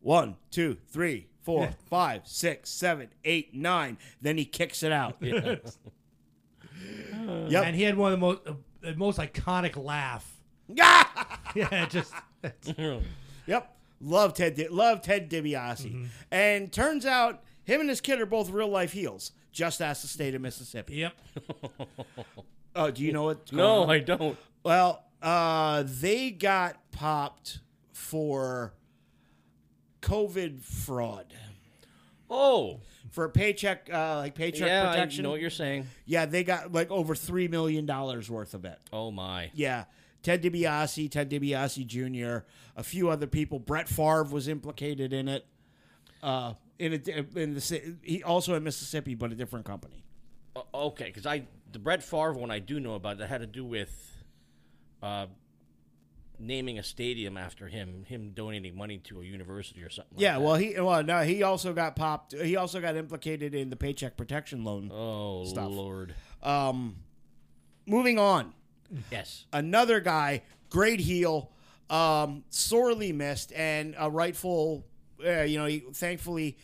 One, 0.00 0.36
two, 0.52 0.76
three, 0.88 1.26
four, 1.42 1.70
five, 1.90 2.22
six, 2.28 2.70
seven, 2.70 3.08
eight, 3.24 3.52
nine. 3.52 3.98
Then 4.22 4.38
he 4.38 4.44
kicks 4.44 4.84
it 4.84 4.92
out. 4.92 5.16
Yeah. 5.20 5.56
Yep. 7.48 7.64
And 7.66 7.74
he 7.76 7.82
had 7.82 7.96
one 7.96 8.12
of 8.12 8.20
the 8.20 8.24
most 8.26 8.40
uh, 8.46 8.52
the 8.82 8.94
most 8.96 9.18
iconic 9.18 9.82
laugh. 9.82 10.35
Yeah, 10.68 11.86
just 11.88 12.12
yep. 13.46 13.76
Love 14.00 14.34
Ted. 14.34 14.56
Di- 14.56 14.68
love 14.68 15.00
Ted 15.02 15.30
DiBiase. 15.30 16.08
And 16.30 16.72
turns 16.72 17.06
out 17.06 17.42
him 17.64 17.80
and 17.80 17.88
his 17.88 18.00
kid 18.00 18.20
are 18.20 18.26
both 18.26 18.50
real 18.50 18.68
life 18.68 18.92
heels. 18.92 19.32
Just 19.52 19.80
ask 19.80 20.02
the 20.02 20.08
state 20.08 20.34
of 20.34 20.42
Mississippi. 20.42 20.96
yep. 20.96 21.14
Oh, 22.78 22.90
do 22.90 23.02
you 23.02 23.10
know 23.10 23.22
what? 23.22 23.50
no, 23.54 23.84
on? 23.84 23.90
I 23.90 24.00
don't. 24.00 24.36
Well, 24.62 25.02
uh, 25.22 25.82
they 25.86 26.30
got 26.30 26.76
popped 26.92 27.60
for 27.94 28.74
COVID 30.02 30.60
fraud. 30.62 31.32
Oh. 32.28 32.80
For 33.12 33.24
a 33.24 33.30
paycheck, 33.30 33.88
uh, 33.90 34.16
like 34.16 34.34
paycheck 34.34 34.68
yeah. 34.68 34.90
I 34.90 34.92
protection. 34.92 35.22
know 35.22 35.30
what 35.30 35.40
you're 35.40 35.48
saying. 35.48 35.86
Yeah, 36.04 36.26
they 36.26 36.44
got 36.44 36.70
like 36.72 36.90
over 36.90 37.14
three 37.14 37.48
million 37.48 37.86
dollars 37.86 38.28
worth 38.28 38.52
of 38.52 38.66
it. 38.66 38.78
Oh 38.92 39.10
my. 39.10 39.50
Yeah, 39.54 39.84
Ted 40.26 40.42
DiBiase, 40.42 41.08
Ted 41.08 41.30
DiBiase 41.30 41.86
Jr., 41.86 42.44
a 42.74 42.82
few 42.82 43.10
other 43.10 43.28
people. 43.28 43.60
Brett 43.60 43.88
Favre 43.88 44.24
was 44.24 44.48
implicated 44.48 45.12
in 45.12 45.28
it. 45.28 45.46
Uh, 46.20 46.54
in 46.80 46.94
a 46.94 47.38
in 47.40 47.54
the 47.54 47.94
he 48.02 48.24
also 48.24 48.54
in 48.56 48.64
Mississippi, 48.64 49.14
but 49.14 49.30
a 49.30 49.36
different 49.36 49.64
company. 49.64 50.02
Okay, 50.74 51.04
because 51.04 51.26
I 51.26 51.46
the 51.70 51.78
Brett 51.78 52.02
Favre 52.02 52.32
one 52.32 52.50
I 52.50 52.58
do 52.58 52.80
know 52.80 52.94
about 52.94 53.18
that 53.18 53.28
had 53.28 53.40
to 53.42 53.46
do 53.46 53.64
with 53.64 54.16
uh, 55.00 55.26
naming 56.40 56.80
a 56.80 56.82
stadium 56.82 57.36
after 57.36 57.68
him, 57.68 58.02
him 58.08 58.32
donating 58.34 58.76
money 58.76 58.98
to 59.04 59.20
a 59.20 59.24
university 59.24 59.84
or 59.84 59.90
something. 59.90 60.18
Yeah, 60.18 60.38
like 60.38 60.44
well, 60.44 60.54
he 60.56 60.80
well 60.80 61.04
no, 61.04 61.22
he 61.22 61.44
also 61.44 61.72
got 61.72 61.94
popped. 61.94 62.34
He 62.34 62.56
also 62.56 62.80
got 62.80 62.96
implicated 62.96 63.54
in 63.54 63.70
the 63.70 63.76
Paycheck 63.76 64.16
Protection 64.16 64.64
Loan. 64.64 64.90
oh 64.92 65.44
stuff. 65.44 65.70
lord, 65.70 66.16
Um, 66.42 66.96
moving 67.86 68.18
on, 68.18 68.54
yes, 69.10 69.46
another 69.52 70.00
guy, 70.00 70.42
great 70.70 71.00
heel, 71.00 71.50
um, 71.90 72.44
sorely 72.50 73.12
missed, 73.12 73.52
and 73.54 73.94
a 73.98 74.10
rightful. 74.10 74.84
Uh, 75.24 75.42
you 75.42 75.58
know, 75.58 75.64
he, 75.66 75.80
thankfully, 75.94 76.58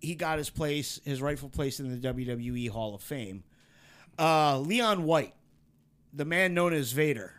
he 0.00 0.14
got 0.14 0.38
his 0.38 0.50
place, 0.50 1.00
his 1.04 1.22
rightful 1.22 1.48
place 1.48 1.78
in 1.80 2.00
the 2.00 2.12
WWE 2.12 2.68
Hall 2.70 2.94
of 2.94 3.02
Fame. 3.02 3.44
Uh, 4.18 4.58
Leon 4.58 5.04
White, 5.04 5.34
the 6.12 6.24
man 6.24 6.54
known 6.54 6.72
as 6.72 6.92
Vader. 6.92 7.32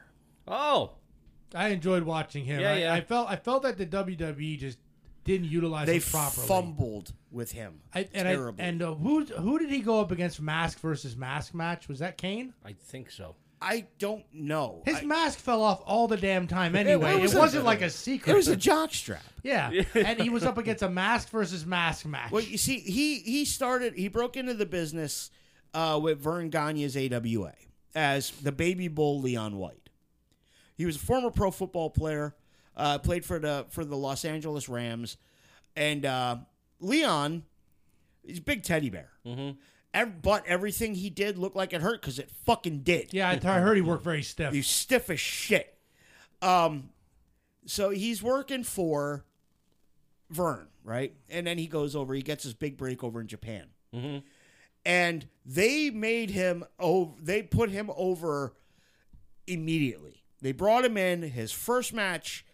oh 0.47 0.91
I 1.55 1.67
enjoyed 1.69 2.03
watching 2.03 2.45
him. 2.45 2.61
Yeah, 2.61 2.71
I, 2.71 2.77
yeah. 2.79 2.93
I 2.93 3.01
felt 3.01 3.29
I 3.29 3.35
felt 3.35 3.61
that 3.63 3.77
the 3.77 3.85
WWE 3.85 4.57
just 4.57 4.79
didn't 5.23 5.47
utilize 5.49 5.85
They 5.85 5.97
him 5.97 6.01
properly. 6.01 6.47
fumbled 6.47 7.13
with 7.31 7.51
him 7.51 7.79
I, 7.93 8.07
and 8.13 8.27
I, 8.27 8.51
and 8.59 8.81
uh, 8.81 8.93
who 8.95 9.23
who 9.25 9.59
did 9.59 9.69
he 9.69 9.79
go 9.79 9.99
up 10.01 10.11
against 10.11 10.41
mask 10.41 10.79
versus 10.79 11.15
mask 11.15 11.53
match? 11.53 11.87
Was 11.87 11.99
that 11.99 12.17
Kane? 12.17 12.53
I 12.65 12.73
think 12.73 13.11
so. 13.11 13.35
I 13.63 13.88
don't 13.97 14.26
know. 14.34 14.84
His 14.86 14.97
I- 14.97 15.06
mask 15.06 15.39
fell 15.39 15.63
off 15.63 15.82
all 15.86 16.08
the 16.08 16.17
damn 16.17 16.47
time 16.47 16.76
anyway. 16.76 17.13
It, 17.15 17.21
was 17.21 17.34
a- 17.34 17.39
was 17.39 17.54
not 17.56 17.63
like 17.63 17.82
a 17.82 17.89
secret. 17.89 18.34
it 18.34 18.36
was 18.36 18.49
a 18.49 18.56
jock 18.58 18.93
strap. 18.93 19.23
yeah, 19.41 19.71
and 19.95 20.19
he 20.19 20.30
was 20.30 20.43
up 20.43 20.58
against 20.58 20.84
a 20.84 20.89
mask 20.89 21.30
versus 21.30 21.65
mask 21.65 22.06
match. 22.06 22.32
Well, 22.32 22.43
you 22.43 22.58
see, 22.58 22.80
he 22.80 23.19
he 23.19 23.45
started. 23.45 23.95
He 23.95 24.10
broke 24.10 24.36
into 24.38 24.54
the 24.54 24.65
business 24.65 25.32
uh, 25.73 25.99
with 26.02 26.19
Verne 26.19 26.49
Gagne's 26.49 26.97
AWA 26.97 27.54
as 27.95 28.32
the 28.32 28.52
baby 28.52 28.88
bull 28.89 29.21
Leon 29.21 29.56
White. 29.58 29.89
He 30.76 30.86
was 30.86 30.95
a 30.97 30.99
former 30.99 31.32
pro 31.32 31.49
football 31.52 31.89
player. 31.89 32.36
Uh, 32.76 32.97
played 32.97 33.23
for 33.23 33.38
the 33.38 33.65
for 33.69 33.86
the 33.86 33.95
Los 33.95 34.26
Angeles 34.26 34.67
Rams, 34.67 35.17
and 35.76 36.06
uh, 36.06 36.38
Leon, 36.80 37.43
he's 38.26 38.39
a 38.39 38.41
big 38.41 38.63
teddy 38.63 38.89
bear. 38.89 39.10
Mm-hmm. 39.26 39.52
But 40.21 40.45
everything 40.47 40.95
he 40.95 41.10
did 41.10 41.38
looked 41.38 41.56
like 41.56 41.71
it 41.73 41.82
hurt 41.82 42.01
because 42.01 42.19
it 42.19 42.29
fucking 42.45 42.79
did. 42.79 43.13
yeah, 43.13 43.29
I, 43.29 43.34
I 43.34 43.60
heard 43.60 43.75
he 43.77 43.82
worked 43.82 44.03
very 44.03 44.23
stiff. 44.23 44.53
He's 44.53 44.67
stiff 44.67 45.10
as 45.10 45.19
shit. 45.19 45.77
Um, 46.41 46.89
so 47.65 47.89
he's 47.91 48.21
working 48.23 48.63
for 48.63 49.23
Vern, 50.29 50.67
right? 50.84 51.13
And 51.29 51.45
then 51.47 51.58
he 51.58 51.67
goes 51.67 51.95
over. 51.95 52.13
He 52.13 52.21
gets 52.21 52.43
his 52.43 52.53
big 52.53 52.75
break 52.77 53.03
over 53.03 53.21
in 53.21 53.27
Japan, 53.27 53.67
and 54.86 55.27
they 55.45 55.89
made 55.89 56.32
him. 56.32 56.63
Oh, 56.79 57.15
they 57.21 57.43
put 57.43 57.69
him 57.69 57.89
over 57.95 58.53
immediately. 59.47 60.23
They 60.41 60.51
brought 60.51 60.84
him 60.86 60.97
in. 60.97 61.21
His 61.21 61.51
first 61.51 61.93
match, 61.93 62.45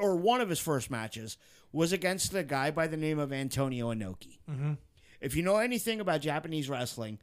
or 0.00 0.16
one 0.16 0.40
of 0.40 0.48
his 0.48 0.58
first 0.58 0.90
matches, 0.90 1.36
was 1.72 1.92
against 1.92 2.34
a 2.34 2.42
guy 2.42 2.70
by 2.70 2.86
the 2.86 2.96
name 2.96 3.18
of 3.18 3.32
Antonio 3.32 3.92
Inoki. 3.94 4.38
If 5.20 5.34
you 5.36 5.42
know 5.42 5.56
anything 5.56 6.00
about 6.00 6.20
Japanese 6.20 6.68
wrestling, 6.68 7.18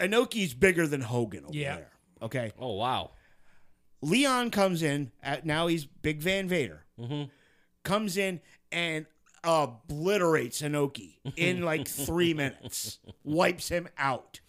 Inoki's 0.00 0.54
bigger 0.54 0.86
than 0.86 1.00
Hogan 1.02 1.44
over 1.44 1.54
Yeah. 1.56 1.76
there. 1.76 1.90
Okay. 2.22 2.52
Oh 2.58 2.74
wow, 2.74 3.10
Leon 4.00 4.50
comes 4.50 4.82
in 4.82 5.10
at 5.22 5.44
now 5.46 5.66
he's 5.66 5.84
Big 5.86 6.20
Van 6.20 6.48
Vader. 6.48 6.84
Comes 7.84 8.16
in 8.16 8.40
and 8.70 9.06
obliterates 9.42 10.62
Inoki 10.62 11.16
in 11.36 11.62
like 11.64 11.88
three 11.88 12.32
minutes, 12.32 12.98
wipes 13.24 13.68
him 13.68 13.88
out, 13.98 14.40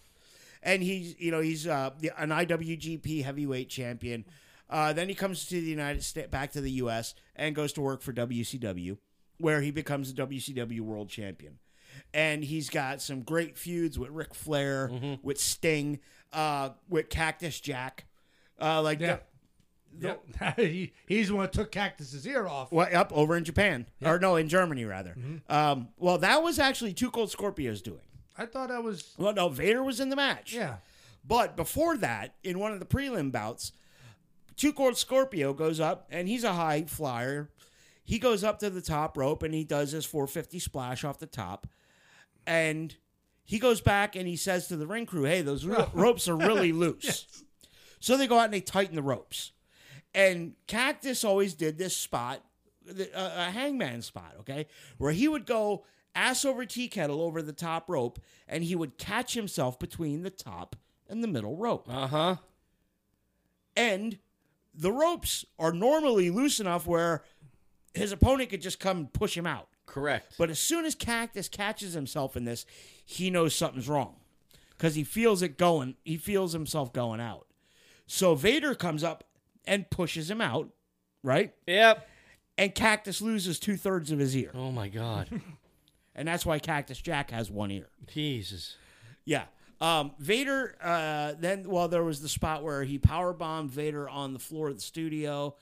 and 0.61 0.83
he's 0.83 1.19
you 1.19 1.31
know 1.31 1.39
he's 1.41 1.65
uh, 1.67 1.89
an 2.17 2.29
IWGP 2.29 3.23
Heavyweight 3.23 3.69
Champion. 3.69 4.25
Uh, 4.69 4.93
then 4.93 5.09
he 5.09 5.15
comes 5.15 5.45
to 5.47 5.55
the 5.55 5.67
United 5.67 6.03
States, 6.03 6.29
back 6.29 6.51
to 6.51 6.61
the 6.61 6.71
U.S. 6.73 7.13
and 7.35 7.55
goes 7.55 7.73
to 7.73 7.81
work 7.81 8.01
for 8.01 8.13
WCW, 8.13 8.97
where 9.37 9.61
he 9.61 9.71
becomes 9.71 10.13
the 10.13 10.25
WCW 10.27 10.79
World 10.81 11.09
Champion. 11.09 11.59
And 12.13 12.43
he's 12.43 12.69
got 12.69 13.01
some 13.01 13.21
great 13.21 13.57
feuds 13.57 13.97
with 13.97 14.09
Ric 14.11 14.35
Flair, 14.35 14.91
with 15.23 15.39
Sting, 15.39 15.99
uh, 16.31 16.69
with 16.87 17.09
Cactus 17.09 17.59
Jack. 17.59 18.05
Uh, 18.61 18.81
like 18.81 18.99
yeah. 18.99 19.17
Yep. 19.99 20.23
he, 20.57 20.93
he's 21.07 21.27
the 21.29 21.35
one 21.35 21.43
that 21.45 21.53
took 21.53 21.71
Cactus's 21.71 22.25
ear 22.27 22.47
off. 22.47 22.71
Well, 22.71 22.87
up 22.95 23.11
over 23.13 23.35
in 23.35 23.43
Japan, 23.43 23.87
or 24.03 24.19
no, 24.19 24.35
in 24.35 24.47
Germany 24.49 24.85
rather. 24.85 25.15
Um, 25.49 25.89
well, 25.97 26.17
that 26.19 26.41
was 26.43 26.59
actually 26.59 26.93
Two 26.93 27.11
Cold 27.11 27.29
Scorpios 27.29 27.81
doing. 27.83 27.99
I 28.37 28.45
thought 28.47 28.69
that 28.69 28.83
was 28.83 29.13
Well, 29.17 29.33
no, 29.33 29.49
Vader 29.49 29.83
was 29.83 29.99
in 29.99 30.09
the 30.09 30.15
match. 30.15 30.53
yeah. 30.53 30.77
But 31.25 31.55
before 31.55 31.95
that, 31.97 32.35
in 32.43 32.59
one 32.59 32.73
of 32.73 32.79
the 32.79 32.85
prelim 32.85 33.31
bouts, 33.31 33.71
Two 34.55 34.73
Cold 34.73 34.97
Scorpio 34.97 35.53
goes 35.53 35.79
up, 35.79 36.07
and 36.11 36.27
he's 36.27 36.43
a 36.43 36.53
high 36.53 36.83
flyer. 36.83 37.49
He 38.03 38.19
goes 38.19 38.43
up 38.43 38.59
to 38.59 38.69
the 38.69 38.81
top 38.81 39.17
rope 39.17 39.43
and 39.43 39.53
he 39.53 39.63
does 39.63 39.91
his 39.91 40.05
450 40.05 40.59
splash 40.59 41.03
off 41.05 41.19
the 41.19 41.25
top, 41.25 41.67
and 42.47 42.95
he 43.43 43.59
goes 43.59 43.81
back 43.81 44.15
and 44.15 44.27
he 44.27 44.35
says 44.35 44.67
to 44.67 44.77
the 44.77 44.87
ring 44.87 45.05
crew, 45.05 45.23
"Hey, 45.23 45.41
those 45.41 45.65
ro- 45.65 45.89
ropes 45.93 46.27
are 46.27 46.35
really 46.35 46.71
loose." 46.71 47.25
So 47.99 48.17
they 48.17 48.27
go 48.27 48.37
out 48.39 48.45
and 48.45 48.53
they 48.53 48.61
tighten 48.61 48.95
the 48.95 49.01
ropes. 49.03 49.51
And 50.13 50.53
Cactus 50.67 51.23
always 51.23 51.53
did 51.55 51.77
this 51.77 51.95
spot, 51.97 52.41
a 52.87 53.07
a 53.15 53.51
hangman 53.51 54.01
spot, 54.01 54.35
okay, 54.41 54.67
where 54.97 55.11
he 55.11 55.27
would 55.27 55.45
go 55.45 55.85
ass 56.15 56.45
over 56.45 56.65
tea 56.65 56.87
kettle 56.87 57.21
over 57.21 57.41
the 57.41 57.53
top 57.53 57.89
rope, 57.89 58.19
and 58.47 58.63
he 58.63 58.75
would 58.75 58.97
catch 58.97 59.33
himself 59.33 59.79
between 59.79 60.21
the 60.23 60.29
top 60.29 60.75
and 61.09 61.23
the 61.23 61.27
middle 61.27 61.57
rope. 61.57 61.87
uh 61.89 62.07
huh. 62.07 62.35
And 63.75 64.19
the 64.73 64.91
ropes 64.91 65.45
are 65.57 65.71
normally 65.73 66.29
loose 66.29 66.59
enough 66.59 66.85
where 66.85 67.23
his 67.93 68.11
opponent 68.11 68.49
could 68.49 68.61
just 68.61 68.79
come 68.79 68.97
and 68.97 69.13
push 69.13 69.35
him 69.37 69.47
out. 69.47 69.67
Correct. 69.93 70.33
But 70.39 70.49
as 70.49 70.57
soon 70.57 70.85
as 70.85 70.95
Cactus 70.95 71.47
catches 71.47 71.93
himself 71.93 72.35
in 72.35 72.45
this, 72.45 72.65
he 73.05 73.29
knows 73.29 73.53
something's 73.53 73.87
wrong 73.87 74.15
because 74.75 74.95
he 74.95 75.03
feels 75.03 75.43
it 75.43 75.55
going. 75.55 75.93
He 76.03 76.17
feels 76.17 76.51
himself 76.51 76.91
going 76.91 77.21
out. 77.21 77.45
So 78.07 78.33
Vader 78.33 78.73
comes 78.73 79.03
up 79.03 79.23
and 79.65 79.87
pushes 79.91 80.31
him 80.31 80.41
out, 80.41 80.69
right? 81.21 81.53
Yep. 81.67 82.07
And 82.57 82.73
Cactus 82.73 83.21
loses 83.21 83.59
two 83.59 83.77
thirds 83.77 84.11
of 84.11 84.17
his 84.17 84.35
ear, 84.35 84.49
Oh 84.55 84.71
my 84.71 84.87
God. 84.87 85.29
and 86.15 86.27
that's 86.27 86.43
why 86.43 86.57
Cactus 86.57 86.99
Jack 86.99 87.29
has 87.29 87.51
one 87.51 87.69
ear. 87.69 87.89
Jesus. 88.07 88.77
Yeah. 89.25 89.43
Um, 89.79 90.13
Vader. 90.17 90.75
Uh, 90.81 91.33
then, 91.37 91.69
well, 91.69 91.87
there 91.87 92.03
was 92.03 92.19
the 92.19 92.29
spot 92.29 92.63
where 92.63 92.83
he 92.83 92.97
power 92.97 93.31
bombed 93.31 93.69
Vader 93.69 94.09
on 94.09 94.33
the 94.33 94.39
floor 94.39 94.69
of 94.69 94.75
the 94.75 94.81
studio, 94.81 95.55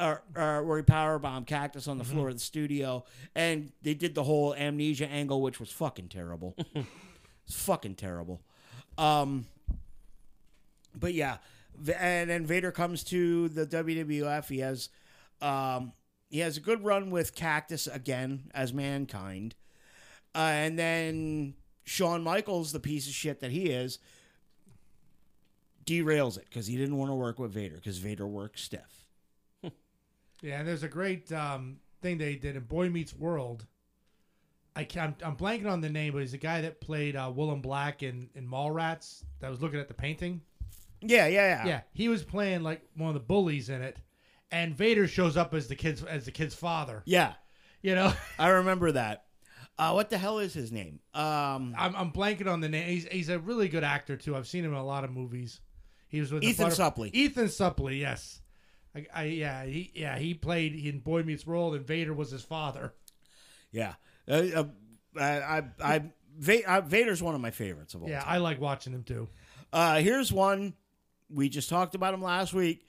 or, 0.00 0.22
or 0.34 0.62
where 0.64 0.78
he 0.78 0.82
power 0.82 1.18
bombed 1.18 1.46
Cactus 1.46 1.86
on 1.86 1.98
the 1.98 2.04
floor 2.04 2.28
of 2.28 2.34
the 2.34 2.40
studio, 2.40 3.04
and 3.34 3.72
they 3.82 3.94
did 3.94 4.14
the 4.14 4.24
whole 4.24 4.54
amnesia 4.54 5.06
angle, 5.06 5.42
which 5.42 5.60
was 5.60 5.70
fucking 5.70 6.08
terrible. 6.08 6.56
it's 6.74 7.56
fucking 7.62 7.96
terrible. 7.96 8.40
Um, 8.96 9.46
but 10.94 11.14
yeah, 11.14 11.38
and 11.98 12.30
then 12.30 12.46
Vader 12.46 12.72
comes 12.72 13.04
to 13.04 13.48
the 13.48 13.66
WWF. 13.66 14.48
He 14.48 14.58
has, 14.60 14.88
um, 15.40 15.92
he 16.28 16.40
has 16.40 16.56
a 16.56 16.60
good 16.60 16.84
run 16.84 17.10
with 17.10 17.34
Cactus 17.34 17.86
again 17.86 18.50
as 18.54 18.72
Mankind, 18.72 19.54
uh, 20.34 20.38
and 20.38 20.78
then 20.78 21.54
Shawn 21.84 22.22
Michaels, 22.22 22.72
the 22.72 22.80
piece 22.80 23.06
of 23.06 23.12
shit 23.12 23.40
that 23.40 23.50
he 23.50 23.66
is, 23.66 23.98
derails 25.84 26.38
it 26.38 26.44
because 26.48 26.66
he 26.66 26.76
didn't 26.76 26.96
want 26.96 27.10
to 27.10 27.14
work 27.14 27.38
with 27.38 27.52
Vader 27.52 27.74
because 27.76 27.98
Vader 27.98 28.26
works 28.26 28.62
stiff. 28.62 28.99
Yeah, 30.42 30.58
and 30.58 30.68
there's 30.68 30.82
a 30.82 30.88
great 30.88 31.30
um, 31.32 31.78
thing 32.02 32.18
they 32.18 32.36
did 32.36 32.56
in 32.56 32.62
Boy 32.62 32.88
Meets 32.88 33.14
World. 33.14 33.66
I 34.76 34.84
can't, 34.84 35.16
I'm, 35.24 35.36
blanking 35.36 35.70
on 35.70 35.80
the 35.80 35.90
name, 35.90 36.12
but 36.12 36.20
he's 36.20 36.32
the 36.32 36.38
guy 36.38 36.60
that 36.62 36.80
played 36.80 37.16
uh, 37.16 37.30
Willam 37.34 37.60
Black 37.60 38.02
in, 38.02 38.30
in 38.34 38.48
Mallrats 38.48 39.24
that 39.40 39.50
was 39.50 39.60
looking 39.60 39.80
at 39.80 39.88
the 39.88 39.94
painting. 39.94 40.40
Yeah, 41.02 41.26
yeah, 41.26 41.48
yeah. 41.48 41.66
Yeah, 41.66 41.80
he 41.92 42.08
was 42.08 42.22
playing 42.22 42.62
like 42.62 42.82
one 42.96 43.08
of 43.08 43.14
the 43.14 43.20
bullies 43.20 43.68
in 43.68 43.82
it, 43.82 43.98
and 44.50 44.74
Vader 44.74 45.08
shows 45.08 45.36
up 45.36 45.54
as 45.54 45.66
the 45.66 45.74
kid's 45.74 46.04
as 46.04 46.24
the 46.24 46.30
kid's 46.30 46.54
father. 46.54 47.02
Yeah, 47.06 47.34
You 47.82 47.94
know, 47.94 48.12
I 48.38 48.48
remember 48.48 48.92
that. 48.92 49.24
Uh, 49.78 49.92
what 49.92 50.10
the 50.10 50.18
hell 50.18 50.38
is 50.40 50.52
his 50.52 50.70
name? 50.70 51.00
Um, 51.14 51.74
I'm, 51.78 51.96
I'm 51.96 52.12
blanking 52.12 52.46
on 52.46 52.60
the 52.60 52.68
name. 52.68 52.86
He's, 52.86 53.06
he's 53.06 53.28
a 53.30 53.38
really 53.38 53.68
good 53.68 53.82
actor 53.82 54.14
too. 54.14 54.36
I've 54.36 54.46
seen 54.46 54.62
him 54.62 54.72
in 54.72 54.76
a 54.76 54.84
lot 54.84 55.04
of 55.04 55.10
movies. 55.10 55.60
He 56.08 56.20
was 56.20 56.30
with 56.30 56.42
Ethan 56.42 56.68
Suplee. 56.68 57.10
Ethan 57.14 57.46
Suplee, 57.46 58.00
yes. 58.00 58.39
I, 58.94 59.06
I, 59.14 59.24
yeah, 59.24 59.64
he 59.64 59.90
yeah 59.94 60.18
he 60.18 60.34
played 60.34 60.74
in 60.74 60.98
Boy 61.00 61.22
Meets 61.22 61.46
World, 61.46 61.74
and 61.74 61.86
Vader 61.86 62.12
was 62.14 62.30
his 62.30 62.42
father. 62.42 62.92
yeah. 63.70 63.94
Uh, 64.28 64.32
uh, 64.54 64.64
I, 65.18 65.22
I, 65.24 65.62
I, 65.82 66.02
Va- 66.38 66.70
uh, 66.70 66.80
Vader's 66.82 67.20
one 67.22 67.34
of 67.34 67.40
my 67.40 67.50
favorites 67.50 67.94
of 67.94 68.02
all. 68.02 68.08
Yeah, 68.08 68.20
time. 68.20 68.28
I 68.34 68.38
like 68.38 68.60
watching 68.60 68.92
him 68.92 69.02
too. 69.02 69.28
Uh, 69.72 69.98
here's 69.98 70.32
one. 70.32 70.74
We 71.28 71.48
just 71.48 71.68
talked 71.68 71.94
about 71.96 72.14
him 72.14 72.22
last 72.22 72.52
week. 72.52 72.86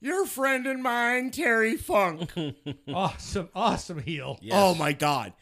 Your 0.00 0.26
friend 0.26 0.66
and 0.66 0.82
mine, 0.82 1.30
Terry 1.30 1.76
Funk. 1.76 2.32
awesome, 2.92 3.48
awesome 3.54 4.00
heel. 4.00 4.38
Yes. 4.42 4.54
Oh 4.56 4.74
my 4.74 4.92
god. 4.92 5.32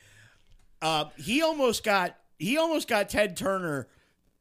Uh, 0.80 1.06
he 1.16 1.42
almost 1.42 1.82
got 1.84 2.16
he 2.38 2.58
almost 2.58 2.88
got 2.88 3.08
Ted 3.08 3.36
Turner 3.36 3.88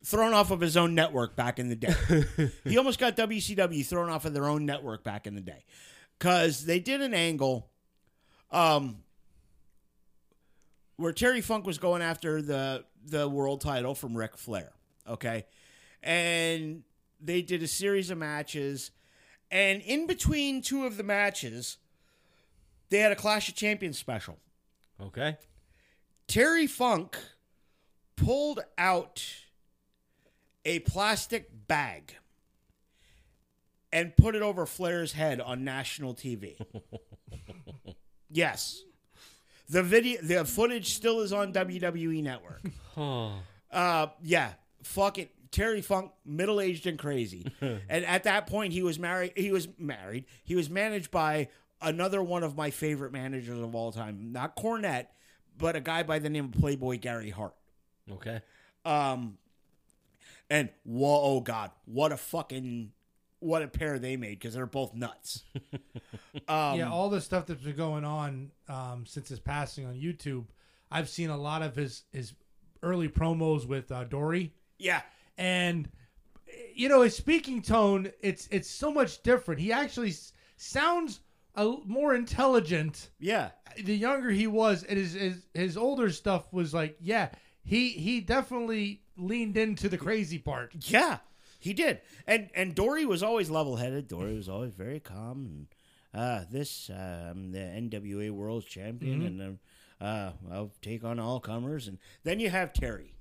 thrown 0.04 0.34
off 0.34 0.52
of 0.52 0.60
his 0.60 0.76
own 0.76 0.96
network 0.96 1.36
back 1.36 1.60
in 1.60 1.70
the 1.70 1.76
day. 1.76 1.94
he 2.64 2.78
almost 2.78 3.00
got 3.00 3.16
WCW 3.16 3.86
thrown 3.86 4.10
off 4.10 4.26
of 4.26 4.34
their 4.34 4.46
own 4.46 4.66
network 4.66 5.04
back 5.04 5.28
in 5.28 5.36
the 5.36 5.42
day 5.42 5.64
because 6.18 6.66
they 6.66 6.80
did 6.80 7.02
an 7.02 7.14
angle 7.14 7.70
um, 8.52 8.98
where 10.98 11.14
Terry 11.14 11.42
Funk 11.42 11.66
was 11.66 11.78
going 11.78 12.02
after 12.02 12.42
the 12.42 12.86
the 13.04 13.28
world 13.28 13.62
title 13.62 13.96
from 13.96 14.16
Ric 14.16 14.38
Flair. 14.38 14.72
Okay, 15.08 15.46
and 16.04 16.84
they 17.20 17.42
did 17.42 17.64
a 17.64 17.68
series 17.68 18.10
of 18.10 18.18
matches, 18.18 18.92
and 19.50 19.82
in 19.82 20.08
between 20.08 20.62
two 20.62 20.86
of 20.86 20.98
the 20.98 21.04
matches, 21.04 21.78
they 22.90 23.00
had 23.00 23.12
a 23.12 23.16
Clash 23.16 23.50
of 23.50 23.56
Champions 23.56 23.98
special. 23.98 24.38
Okay. 25.02 25.38
Terry 26.28 26.68
Funk 26.68 27.18
pulled 28.16 28.60
out 28.78 29.26
a 30.66 30.80
plastic 30.80 31.50
bag 31.68 32.16
and 33.92 34.16
put 34.16 34.36
it 34.36 34.42
over 34.42 34.66
Flair's 34.66 35.14
head 35.14 35.42
on 35.42 35.64
national 35.64 36.14
TV. 36.14 36.56
yes. 38.30 38.84
The 39.70 39.84
video 39.84 40.22
the 40.22 40.46
footage 40.46 40.94
still 40.94 41.22
is 41.22 41.32
on 41.34 41.54
WWE 41.54 42.24
network. 42.24 42.62
Oh. 42.98 43.34
Uh 43.72 44.08
yeah, 44.22 44.54
fuck 44.84 45.18
it. 45.18 45.32
Terry 45.52 45.82
Funk, 45.82 46.12
middle 46.26 46.62
aged 46.62 46.88
and 46.88 46.98
crazy, 46.98 47.46
and 47.62 48.06
at 48.06 48.24
that 48.24 48.48
point 48.48 48.72
he 48.72 48.84
was 48.84 48.98
married. 48.98 49.34
He 49.36 49.52
was 49.52 49.68
married. 49.78 50.26
He 50.44 50.56
was 50.56 50.70
managed 50.70 51.12
by 51.12 51.50
another 51.82 52.24
one 52.24 52.44
of 52.44 52.56
my 52.56 52.70
favorite 52.70 53.12
managers 53.12 53.60
of 53.60 53.76
all 53.76 53.92
time, 53.92 54.32
not 54.32 54.56
Cornette, 54.56 55.08
but 55.58 55.76
a 55.76 55.82
guy 55.82 56.04
by 56.04 56.20
the 56.20 56.30
name 56.30 56.46
of 56.46 56.52
Playboy 56.60 57.00
Gary 57.00 57.32
Hart. 57.32 57.54
Okay. 58.10 58.42
Um, 58.86 59.38
and 60.52 60.70
whoa, 60.84 61.22
oh 61.24 61.40
god, 61.40 61.72
what 61.86 62.12
a 62.12 62.18
fucking 62.18 62.92
what 63.40 63.64
a 63.64 63.68
pair 63.68 63.98
they 63.98 64.18
made 64.18 64.38
because 64.38 64.54
they're 64.54 64.66
both 64.66 64.94
nuts. 64.94 65.44
um, 66.48 66.78
yeah, 66.78 66.90
all 66.92 67.10
the 67.10 67.22
stuff 67.22 67.46
that's 67.48 67.64
been 67.64 67.76
going 67.76 68.04
on 68.04 68.52
um, 68.68 69.06
since 69.08 69.30
his 69.30 69.40
passing 69.40 69.86
on 69.86 69.94
YouTube, 69.94 70.46
I've 70.92 71.08
seen 71.08 71.30
a 71.30 71.38
lot 71.38 71.62
of 71.62 71.76
his 71.76 72.04
his 72.12 72.34
early 72.84 73.08
promos 73.08 73.66
with 73.66 73.92
uh, 73.94 74.04
Dory, 74.04 74.54
yeah, 74.78 75.02
and 75.38 75.90
you 76.76 76.90
know 76.90 77.02
his 77.02 77.16
speaking 77.16 77.62
tone. 77.62 78.12
It's 78.20 78.50
it's 78.52 78.70
so 78.70 78.92
much 78.92 79.24
different. 79.24 79.62
He 79.62 79.72
actually 79.72 80.10
s- 80.10 80.34
sounds 80.58 81.22
a, 81.56 81.76
more 81.86 82.14
intelligent 82.14 83.10
yeah, 83.20 83.52
the 83.82 83.96
younger 83.96 84.30
he 84.32 84.48
was, 84.48 84.84
and 84.84 84.98
his, 84.98 85.14
his 85.14 85.48
his 85.54 85.78
older 85.78 86.10
stuff 86.10 86.52
was 86.52 86.74
like, 86.74 86.98
yeah, 87.00 87.30
he 87.64 87.90
he 87.90 88.22
definitely 88.22 89.02
leaned 89.18 89.58
into 89.58 89.90
the 89.90 89.98
crazy 89.98 90.40
part. 90.40 90.74
yeah. 90.80 91.20
He 91.60 91.74
did, 91.74 92.02
and 92.26 92.50
and 92.56 92.74
Dory 92.74 93.06
was 93.06 93.22
always 93.22 93.52
level 93.52 93.76
headed. 93.76 94.08
Dory 94.08 94.36
was 94.36 94.50
always 94.50 94.74
very 94.74 95.00
calm. 95.00 95.68
And 96.14 96.22
uh, 96.22 96.46
this, 96.50 96.90
uh, 96.90 97.28
I'm 97.30 97.52
the 97.52 97.60
NWA 97.60 98.32
World 98.32 98.66
Champion, 98.66 99.22
and 99.28 99.42
um, 99.42 99.60
uh, 100.02 100.32
I'll 100.52 100.72
take 100.82 101.04
on 101.04 101.20
all 101.20 101.40
comers. 101.40 101.88
And 101.88 102.00
then 102.24 102.40
you 102.40 102.50
have 102.50 102.74
Terry. 102.74 103.14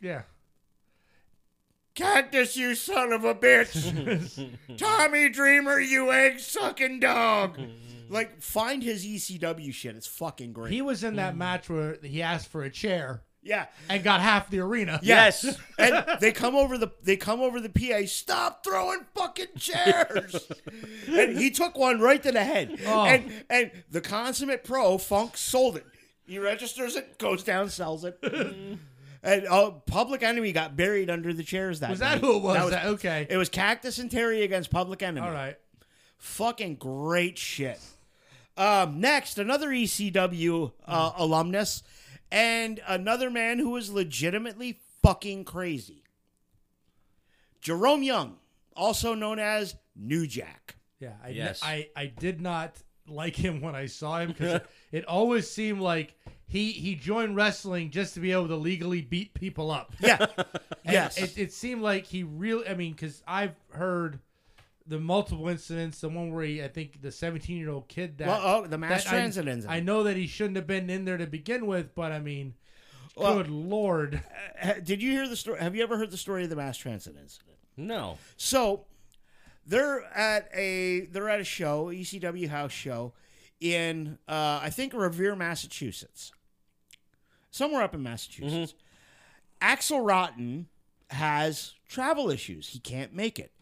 Yeah, 0.00 0.22
Cactus, 1.98 2.56
you 2.56 2.76
son 2.76 3.12
of 3.12 3.24
a 3.24 3.34
bitch! 3.34 4.56
Tommy 4.76 5.28
Dreamer, 5.28 5.80
you 5.80 6.12
egg 6.12 6.38
sucking 6.38 7.00
dog! 7.00 7.58
like, 8.08 8.40
find 8.40 8.84
his 8.84 9.04
ECW 9.04 9.74
shit. 9.74 9.96
It's 9.96 10.06
fucking 10.06 10.52
great. 10.52 10.72
he 10.72 10.80
was 10.80 11.02
in 11.02 11.16
that 11.16 11.34
mm. 11.34 11.38
match 11.38 11.68
where 11.68 11.98
he 12.00 12.22
asked 12.22 12.50
for 12.50 12.62
a 12.62 12.70
chair 12.70 13.22
yeah. 13.42 13.66
and 13.88 14.04
got 14.04 14.20
half 14.20 14.48
the 14.48 14.60
arena. 14.60 15.00
Yes. 15.02 15.58
and 15.78 16.04
they 16.20 16.30
come 16.30 16.54
over 16.54 16.78
the 16.78 16.92
they 17.02 17.16
come 17.16 17.40
over 17.40 17.60
the 17.60 17.68
PA. 17.68 18.06
Stop 18.06 18.64
throwing 18.64 19.00
fucking 19.14 19.56
chairs! 19.58 20.50
and 21.08 21.36
he 21.36 21.50
took 21.50 21.76
one 21.76 21.98
right 22.00 22.22
to 22.22 22.30
the 22.30 22.44
head. 22.44 22.78
Oh. 22.86 23.06
And 23.06 23.32
and 23.50 23.72
the 23.90 24.00
consummate 24.00 24.62
pro 24.62 24.98
Funk 24.98 25.36
sold 25.36 25.76
it. 25.76 25.86
He 26.26 26.38
registers 26.38 26.94
it, 26.94 27.18
goes 27.18 27.42
down, 27.42 27.70
sells 27.70 28.04
it. 28.04 28.22
And 29.22 29.46
uh, 29.46 29.70
Public 29.86 30.22
Enemy 30.22 30.52
got 30.52 30.76
buried 30.76 31.10
under 31.10 31.32
the 31.32 31.42
chairs. 31.42 31.80
That 31.80 31.90
Was 31.90 32.00
night. 32.00 32.16
that 32.16 32.20
who 32.20 32.36
it 32.36 32.42
was? 32.42 32.56
That 32.56 32.70
That- 32.70 32.86
okay. 32.94 33.26
It 33.28 33.36
was 33.36 33.48
Cactus 33.48 33.98
and 33.98 34.10
Terry 34.10 34.42
against 34.42 34.70
Public 34.70 35.02
Enemy. 35.02 35.26
All 35.26 35.32
right. 35.32 35.56
Fucking 36.18 36.76
great 36.76 37.38
shit. 37.38 37.80
Um, 38.56 39.00
next, 39.00 39.38
another 39.38 39.68
ECW 39.68 40.72
uh, 40.84 41.12
alumnus 41.16 41.82
and 42.32 42.80
another 42.88 43.30
man 43.30 43.58
who 43.60 43.76
is 43.76 43.90
legitimately 43.92 44.80
fucking 45.02 45.44
crazy. 45.44 46.02
Jerome 47.60 48.02
Young, 48.02 48.36
also 48.76 49.14
known 49.14 49.38
as 49.38 49.74
New 49.96 50.26
Jack. 50.26 50.76
Yeah, 51.00 51.12
I, 51.22 51.28
Yes. 51.28 51.60
I 51.62 51.88
I 51.94 52.06
did 52.06 52.40
not 52.40 52.76
like 53.06 53.36
him 53.36 53.60
when 53.60 53.74
I 53.74 53.86
saw 53.86 54.18
him 54.20 54.28
because 54.28 54.60
it 54.92 55.04
always 55.06 55.48
seemed 55.50 55.80
like 55.80 56.14
he 56.48 56.72
he 56.72 56.94
joined 56.94 57.36
wrestling 57.36 57.90
just 57.90 58.14
to 58.14 58.20
be 58.20 58.32
able 58.32 58.48
to 58.48 58.56
legally 58.56 59.02
beat 59.02 59.34
people 59.34 59.70
up. 59.70 59.94
Yeah. 60.00 60.26
Yes. 60.90 61.18
it, 61.18 61.36
it 61.36 61.52
seemed 61.52 61.82
like 61.82 62.06
he 62.06 62.22
really. 62.22 62.66
I 62.66 62.74
mean, 62.74 62.92
because 62.92 63.22
I've 63.28 63.54
heard 63.72 64.20
the 64.86 64.98
multiple 64.98 65.46
incidents. 65.48 66.00
The 66.00 66.08
one 66.08 66.32
where 66.32 66.44
he, 66.44 66.64
I 66.64 66.68
think, 66.68 67.02
the 67.02 67.12
seventeen-year-old 67.12 67.88
kid 67.88 68.16
that. 68.18 68.28
well, 68.28 68.40
oh, 68.42 68.66
the 68.66 68.78
mass 68.78 69.04
that 69.04 69.10
transit 69.10 69.46
I, 69.46 69.50
incident. 69.50 69.76
I 69.76 69.80
know 69.80 70.04
that 70.04 70.16
he 70.16 70.26
shouldn't 70.26 70.56
have 70.56 70.66
been 70.66 70.88
in 70.88 71.04
there 71.04 71.18
to 71.18 71.26
begin 71.26 71.66
with, 71.66 71.94
but 71.94 72.10
I 72.10 72.20
mean, 72.20 72.54
Well- 73.16 73.36
good 73.36 73.50
lord. 73.50 74.22
Did 74.82 75.02
you 75.02 75.12
hear 75.12 75.28
the 75.28 75.36
story? 75.36 75.60
Have 75.60 75.76
you 75.76 75.82
ever 75.82 75.98
heard 75.98 76.10
the 76.10 76.16
story 76.16 76.44
of 76.44 76.50
the 76.50 76.56
mass 76.56 76.78
transit 76.78 77.16
incident? 77.20 77.58
No. 77.76 78.16
So 78.38 78.86
they're 79.66 80.04
at 80.16 80.48
a 80.54 81.00
they're 81.12 81.28
at 81.28 81.40
a 81.40 81.44
show, 81.44 81.86
ECW 81.86 82.48
house 82.48 82.72
show 82.72 83.12
in 83.60 84.18
uh, 84.26 84.60
I 84.62 84.70
think 84.70 84.94
Revere, 84.94 85.36
Massachusetts. 85.36 86.32
Somewhere 87.50 87.82
up 87.82 87.94
in 87.94 88.02
Massachusetts. 88.02 88.74
Mm-hmm. 89.62 89.72
Axl 89.72 90.06
Rotten 90.06 90.66
has 91.10 91.74
travel 91.88 92.30
issues. 92.30 92.68
He 92.68 92.78
can't 92.78 93.12
make 93.12 93.38
it. 93.38 93.52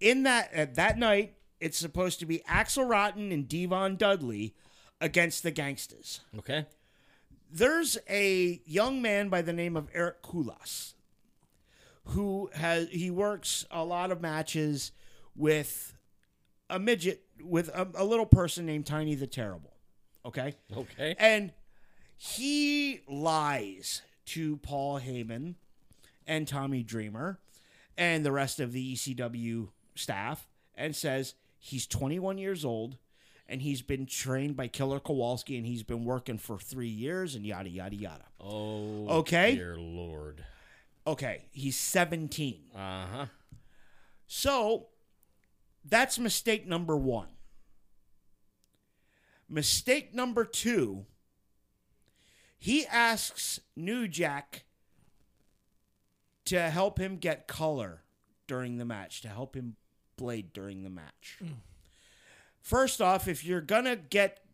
In 0.00 0.22
that 0.24 0.52
at 0.52 0.74
that 0.76 0.98
night, 0.98 1.34
it's 1.60 1.78
supposed 1.78 2.18
to 2.20 2.26
be 2.26 2.40
Axl 2.48 2.88
Rotten 2.88 3.30
and 3.32 3.46
Devon 3.48 3.96
Dudley 3.96 4.54
against 5.00 5.42
the 5.42 5.50
gangsters 5.50 6.20
Okay. 6.38 6.64
there's 7.50 7.98
a 8.08 8.60
young 8.64 9.02
man 9.02 9.28
by 9.28 9.42
the 9.42 9.52
name 9.52 9.76
of 9.76 9.88
Eric 9.92 10.22
Kulas 10.22 10.94
who 12.06 12.48
has 12.54 12.88
he 12.88 13.10
works 13.10 13.64
a 13.72 13.84
lot 13.84 14.12
of 14.12 14.20
matches 14.20 14.92
with 15.34 15.94
a 16.70 16.78
midget 16.78 17.24
with 17.42 17.68
a, 17.70 17.88
a 17.96 18.04
little 18.04 18.26
person 18.26 18.64
named 18.64 18.86
Tiny 18.86 19.14
the 19.16 19.26
Terrible. 19.26 19.72
Okay? 20.24 20.54
Okay. 20.76 21.16
And 21.18 21.52
he 22.24 23.00
lies 23.08 24.02
to 24.26 24.56
Paul 24.58 25.00
Heyman 25.00 25.56
and 26.24 26.46
Tommy 26.46 26.84
Dreamer 26.84 27.40
and 27.98 28.24
the 28.24 28.30
rest 28.30 28.60
of 28.60 28.72
the 28.72 28.94
ECW 28.94 29.70
staff 29.96 30.46
and 30.76 30.94
says 30.94 31.34
he's 31.58 31.84
21 31.84 32.38
years 32.38 32.64
old 32.64 32.96
and 33.48 33.60
he's 33.60 33.82
been 33.82 34.06
trained 34.06 34.56
by 34.56 34.68
Killer 34.68 35.00
Kowalski 35.00 35.56
and 35.56 35.66
he's 35.66 35.82
been 35.82 36.04
working 36.04 36.38
for 36.38 36.60
three 36.60 36.86
years 36.86 37.34
and 37.34 37.44
yada, 37.44 37.68
yada, 37.68 37.96
yada. 37.96 38.24
Oh. 38.40 39.08
Okay. 39.18 39.56
Dear 39.56 39.74
Lord. 39.76 40.44
Okay, 41.04 41.42
he's 41.50 41.76
17. 41.76 42.60
Uh 42.72 42.78
huh. 42.78 43.26
So 44.28 44.86
that's 45.84 46.20
mistake 46.20 46.68
number 46.68 46.96
one. 46.96 47.30
Mistake 49.48 50.14
number 50.14 50.44
two, 50.44 51.04
he 52.62 52.86
asks 52.86 53.58
New 53.74 54.06
Jack 54.06 54.62
to 56.44 56.70
help 56.70 56.96
him 56.96 57.16
get 57.16 57.48
color 57.48 58.02
during 58.46 58.76
the 58.76 58.84
match, 58.84 59.20
to 59.22 59.28
help 59.28 59.56
him 59.56 59.74
blade 60.16 60.52
during 60.52 60.84
the 60.84 60.88
match. 60.88 61.40
First 62.60 63.00
off, 63.00 63.26
if 63.26 63.44
you're 63.44 63.60
gonna 63.60 63.96
get 63.96 64.44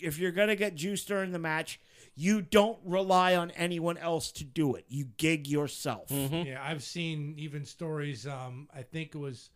if 0.00 0.18
you're 0.18 0.32
gonna 0.32 0.56
get 0.56 0.76
juice 0.76 1.04
during 1.04 1.32
the 1.32 1.38
match, 1.38 1.78
you 2.14 2.40
don't 2.40 2.78
rely 2.86 3.36
on 3.36 3.50
anyone 3.50 3.98
else 3.98 4.32
to 4.32 4.44
do 4.44 4.74
it. 4.74 4.86
You 4.88 5.04
gig 5.18 5.46
yourself. 5.46 6.10
Yeah, 6.10 6.62
I've 6.62 6.82
seen 6.82 7.34
even 7.36 7.66
stories. 7.66 8.26
Um, 8.26 8.70
I 8.74 8.80
think 8.80 9.14
it 9.14 9.18
was 9.18 9.50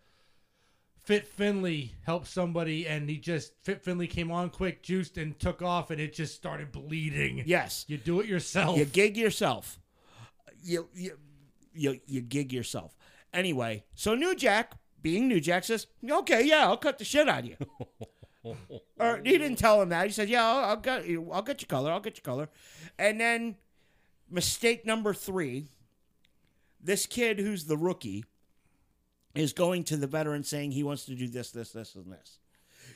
Fit 1.02 1.26
Finlay 1.26 1.92
helped 2.04 2.28
somebody, 2.28 2.86
and 2.86 3.10
he 3.10 3.18
just 3.18 3.54
Fit 3.64 3.82
Finlay 3.82 4.06
came 4.06 4.30
on 4.30 4.50
quick, 4.50 4.82
juiced, 4.82 5.18
and 5.18 5.38
took 5.38 5.60
off, 5.60 5.90
and 5.90 6.00
it 6.00 6.12
just 6.14 6.34
started 6.34 6.70
bleeding. 6.70 7.42
Yes. 7.44 7.84
You 7.88 7.98
do 7.98 8.20
it 8.20 8.26
yourself. 8.26 8.78
You 8.78 8.84
gig 8.84 9.16
yourself. 9.16 9.80
You 10.62 10.88
you 10.94 11.18
you, 11.74 12.00
you 12.06 12.20
gig 12.20 12.52
yourself. 12.52 12.96
Anyway, 13.32 13.84
so 13.94 14.14
New 14.14 14.36
Jack, 14.36 14.74
being 15.00 15.26
New 15.26 15.40
Jack, 15.40 15.64
says, 15.64 15.88
"Okay, 16.08 16.46
yeah, 16.46 16.66
I'll 16.66 16.76
cut 16.76 16.98
the 16.98 17.04
shit 17.04 17.28
on 17.28 17.46
you." 17.46 17.56
Or 18.98 19.20
he 19.24 19.38
didn't 19.38 19.54
tell 19.54 19.80
him 19.80 19.90
that. 19.90 20.06
He 20.06 20.12
said, 20.12 20.28
"Yeah, 20.28 20.44
I'll, 20.44 20.64
I'll 20.70 20.76
get 20.76 21.06
you. 21.06 21.30
I'll 21.30 21.42
get 21.42 21.60
you 21.60 21.68
color. 21.68 21.92
I'll 21.92 22.00
get 22.00 22.16
you 22.16 22.22
color." 22.22 22.48
And 22.98 23.20
then 23.20 23.54
mistake 24.28 24.84
number 24.84 25.14
three. 25.14 25.68
This 26.80 27.06
kid 27.06 27.38
who's 27.38 27.66
the 27.66 27.76
rookie 27.76 28.24
is 29.34 29.52
going 29.52 29.84
to 29.84 29.96
the 29.96 30.06
veteran 30.06 30.44
saying 30.44 30.72
he 30.72 30.82
wants 30.82 31.04
to 31.06 31.14
do 31.14 31.28
this, 31.28 31.50
this, 31.50 31.70
this, 31.70 31.94
and 31.94 32.12
this. 32.12 32.38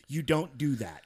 You 0.09 0.22
don't 0.22 0.57
do 0.59 0.76
that. 0.76 1.03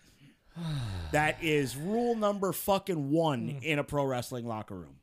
that 1.13 1.43
is 1.43 1.77
rule 1.77 2.15
number 2.15 2.53
fucking 2.53 3.11
one 3.11 3.49
hmm. 3.49 3.63
in 3.63 3.79
a 3.79 3.85
pro 3.85 4.05
wrestling 4.05 4.47
locker 4.47 4.77
room. 4.77 4.97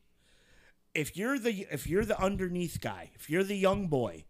If 0.93 1.15
you're 1.15 1.37
the 1.37 1.67
if 1.71 1.85
you're 1.85 2.05
the 2.05 2.19
underneath 2.19 2.79
guy, 2.81 3.11
if 3.13 3.29
you're 3.29 3.43
the 3.43 3.55
young 3.55 3.87
boy, 3.87 4.25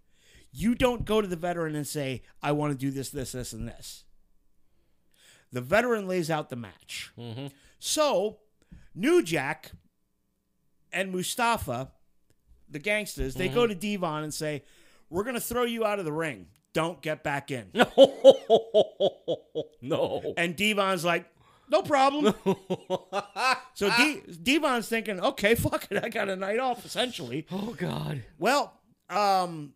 you 0.52 0.76
don't 0.76 1.06
go 1.06 1.22
to 1.22 1.28
the 1.28 1.38
veteran 1.38 1.76
and 1.76 1.88
say, 1.88 2.24
"I 2.43 2.52
want 2.52 2.74
to 2.74 2.78
do 2.78 2.91
this, 2.91 3.10
this, 3.10 3.32
this, 3.32 3.54
and 3.54 3.68
this." 3.68 4.04
The 5.54 5.62
veteran 5.62 6.08
lays 6.08 6.30
out 6.30 6.50
the 6.50 6.58
match. 6.58 7.12
Mm-hmm. 7.18 7.48
So, 7.80 8.39
New 8.93 9.24
Jack 9.24 9.72
and 10.91 11.12
Mustafa, 11.12 11.91
the 12.70 12.80
gangsters, 12.80 13.36
they 13.36 13.48
go 13.48 13.62
mm-hmm. 13.62 13.70
to 13.70 13.76
Devon 13.76 14.24
and 14.24 14.34
say, 14.34 14.64
"We're 15.10 15.24
going 15.24 15.36
to 15.36 15.41
throw 15.41 15.64
you 15.64 15.86
out 15.86 15.99
of 15.99 16.05
the 16.05 16.12
ring. 16.14 16.47
Don't 16.74 17.01
get 17.01 17.24
back 17.24 17.51
in." 17.51 17.70
no. 17.74 17.89
No. 19.82 20.34
And 20.38 20.55
Devon's 20.55 21.05
like, 21.05 21.26
"No 21.70 21.82
problem." 21.82 22.34
so 23.74 23.89
D- 23.97 24.22
Devon's 24.41 24.88
thinking, 24.88 25.20
"Okay, 25.20 25.55
fuck 25.55 25.88
it. 25.89 26.03
I 26.03 26.10
got 26.10 26.30
a 26.30 26.36
night 26.36 26.60
off 26.60 26.86
essentially." 26.86 27.45
Oh 27.51 27.76
God. 27.78 28.24
Well, 28.39 28.74
um, 29.10 29.74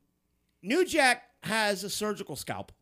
New 0.61 0.85
Jack 0.85 1.23
has 1.43 1.83
a 1.83 1.89
surgical 1.89 2.35
scalpel, 2.35 2.75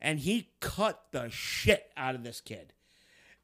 and 0.00 0.18
he 0.20 0.50
cut 0.60 1.04
the 1.12 1.28
shit 1.30 1.90
out 1.96 2.14
of 2.14 2.22
this 2.24 2.40
kid. 2.40 2.72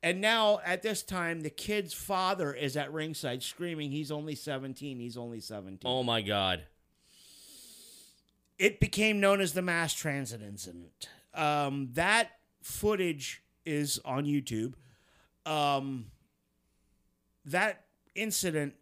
And 0.02 0.20
now, 0.20 0.60
at 0.64 0.82
this 0.82 1.02
time, 1.02 1.40
the 1.40 1.50
kid's 1.50 1.92
father 1.94 2.52
is 2.52 2.76
at 2.76 2.92
ringside 2.92 3.42
screaming, 3.42 3.90
"He's 3.90 4.10
only 4.10 4.34
seventeen. 4.34 4.98
He's 4.98 5.16
only 5.16 5.40
17. 5.40 5.80
Oh 5.90 6.02
my 6.02 6.22
God. 6.22 6.62
It 8.58 8.80
became 8.80 9.20
known 9.20 9.40
as 9.40 9.52
the 9.52 9.62
mass 9.62 9.92
transit 9.92 10.40
incident. 10.42 11.08
Um, 11.34 11.90
that 11.92 12.30
footage 12.62 13.42
is 13.66 14.00
on 14.04 14.24
YouTube. 14.24 14.74
Um, 15.44 16.06
that 17.44 17.84
incident 18.14 18.74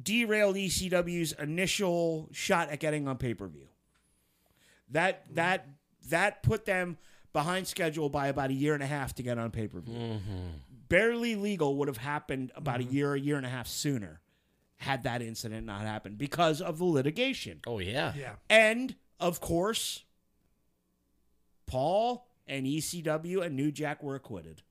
derailed 0.00 0.56
ECW's 0.56 1.32
initial 1.32 2.28
shot 2.32 2.70
at 2.70 2.80
getting 2.80 3.06
on 3.06 3.18
pay 3.18 3.34
per 3.34 3.46
view. 3.46 3.68
That 4.90 5.24
that 5.34 5.68
that 6.08 6.42
put 6.42 6.64
them 6.64 6.96
behind 7.34 7.66
schedule 7.66 8.08
by 8.08 8.28
about 8.28 8.50
a 8.50 8.54
year 8.54 8.72
and 8.74 8.82
a 8.82 8.86
half 8.86 9.14
to 9.16 9.22
get 9.22 9.38
on 9.38 9.50
pay 9.50 9.68
per 9.68 9.80
view. 9.80 9.94
Barely 10.88 11.36
legal 11.36 11.76
would 11.76 11.88
have 11.88 11.98
happened 11.98 12.52
about 12.56 12.80
a 12.80 12.84
year, 12.84 13.14
a 13.14 13.20
year 13.20 13.36
and 13.36 13.46
a 13.46 13.48
half 13.50 13.66
sooner, 13.66 14.20
had 14.82 15.04
that 15.04 15.22
incident 15.22 15.66
not 15.66 15.82
happened 15.82 16.18
because 16.18 16.60
of 16.60 16.78
the 16.78 16.84
litigation. 16.84 17.60
Oh 17.66 17.78
yeah. 17.78 18.12
Yeah. 18.16 18.34
And 18.50 18.94
of 19.20 19.40
course, 19.40 20.04
Paul 21.66 22.26
and 22.46 22.66
ECW 22.66 23.42
and 23.44 23.56
New 23.56 23.70
Jack 23.72 24.02
were 24.02 24.14
acquitted. 24.14 24.62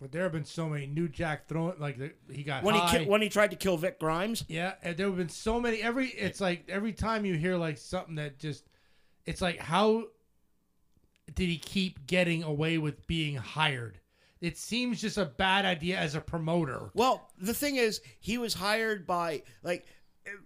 But 0.00 0.12
there 0.12 0.22
have 0.22 0.32
been 0.32 0.46
so 0.46 0.66
many 0.68 0.86
New 0.86 1.08
Jack 1.08 1.46
throwing 1.46 1.78
like 1.78 1.98
the, 1.98 2.12
he 2.32 2.42
got 2.42 2.62
When 2.64 2.74
high. 2.74 2.98
he 2.98 3.04
ki- 3.04 3.10
when 3.10 3.20
he 3.20 3.28
tried 3.28 3.50
to 3.50 3.56
kill 3.56 3.76
Vic 3.76 3.98
Grimes, 4.00 4.44
Yeah, 4.48 4.72
and 4.82 4.96
there 4.96 5.06
have 5.06 5.16
been 5.16 5.28
so 5.28 5.60
many. 5.60 5.82
Every 5.82 6.08
it's 6.08 6.40
like 6.40 6.64
every 6.70 6.92
time 6.94 7.26
you 7.26 7.34
hear 7.34 7.56
like 7.56 7.76
something 7.76 8.14
that 8.14 8.38
just, 8.38 8.64
it's 9.26 9.42
like 9.42 9.58
how 9.58 10.04
did 11.34 11.48
he 11.50 11.58
keep 11.58 12.06
getting 12.06 12.42
away 12.42 12.78
with 12.78 13.06
being 13.06 13.36
hired? 13.36 14.00
It 14.40 14.56
seems 14.56 15.00
just 15.00 15.18
a 15.18 15.26
bad 15.26 15.64
idea 15.66 15.98
as 15.98 16.14
a 16.14 16.20
promoter. 16.20 16.90
Well, 16.94 17.30
the 17.38 17.52
thing 17.54 17.76
is, 17.76 18.00
he 18.20 18.38
was 18.38 18.54
hired 18.54 19.06
by 19.06 19.42
like 19.62 19.86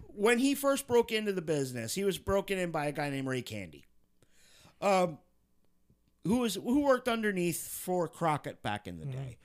when 0.09 0.39
he 0.39 0.55
first 0.55 0.87
broke 0.87 1.13
into 1.13 1.33
the 1.33 1.43
business, 1.43 1.95
he 1.95 2.05
was 2.05 2.19
broken 2.19 2.59
in 2.59 2.71
by 2.71 2.87
a 2.87 2.93
guy 2.93 3.11
named 3.11 3.29
Ray 3.29 3.43
Candy, 3.43 3.85
um, 4.81 5.19
who 6.25 6.39
was 6.39 6.55
who 6.57 6.81
worked 6.81 7.09
underneath 7.09 7.69
for 7.69 8.09
Crockett 8.09 8.63
back 8.63 8.87
in 8.87 8.99
the 8.99 9.07
day, 9.07 9.39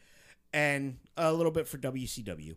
and 0.54 0.98
a 1.18 1.32
little 1.34 1.52
bit 1.52 1.68
for 1.68 1.78
WCW 1.78 2.56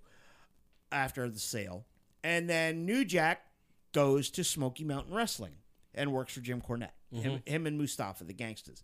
after 0.91 1.29
the 1.29 1.39
sale, 1.39 1.85
and 2.23 2.49
then 2.49 2.85
New 2.87 3.05
Jack 3.05 3.47
goes 3.93 4.31
to 4.31 4.45
Smoky 4.45 4.85
Mountain 4.85 5.15
Wrestling 5.15 5.55
and 5.95 6.13
works 6.13 6.33
for 6.35 6.41
Jim 6.41 6.61
Cornette, 6.63 6.93
him, 7.13 7.43
him 7.45 7.67
and 7.67 7.77
Mustafa, 7.79 8.25
the 8.25 8.33
gangsters, 8.33 8.83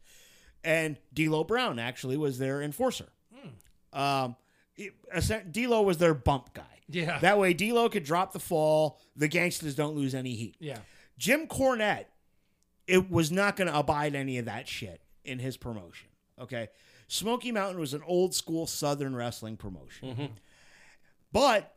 and 0.65 0.99
D'Lo 1.15 1.45
Brown 1.45 1.79
actually 1.79 2.17
was 2.17 2.39
their 2.39 2.63
enforcer. 2.63 3.09
Um, 3.93 4.37
it- 4.77 4.93
D'Lo 5.53 5.83
was 5.83 5.99
their 5.99 6.15
bump 6.15 6.53
guy. 6.55 6.65
Yeah. 6.89 7.19
That 7.21 7.39
way, 7.39 7.53
D'Lo 7.55 7.89
could 7.89 8.05
drop 8.05 8.33
the 8.33 8.39
fall. 8.41 8.99
The 9.17 9.29
gangsters 9.29 9.75
don't 9.75 9.95
lose 9.97 10.15
any 10.15 10.35
heat. 10.35 10.57
Yeah, 10.61 10.79
Jim 11.19 11.47
Cornette, 11.47 12.07
it 12.87 13.11
was 13.11 13.31
not 13.31 13.57
going 13.57 13.69
to 13.69 13.79
abide 13.79 14.15
any 14.15 14.39
of 14.39 14.45
that 14.47 14.69
shit 14.69 15.01
in 15.25 15.39
his 15.39 15.57
promotion. 15.57 16.09
Okay, 16.41 16.69
Smoky 17.09 17.51
Mountain 17.53 17.79
was 17.81 17.93
an 17.95 18.03
old 18.07 18.35
school 18.35 18.67
Southern 18.67 19.15
wrestling 19.17 19.57
promotion, 19.57 20.39
but 21.33 21.75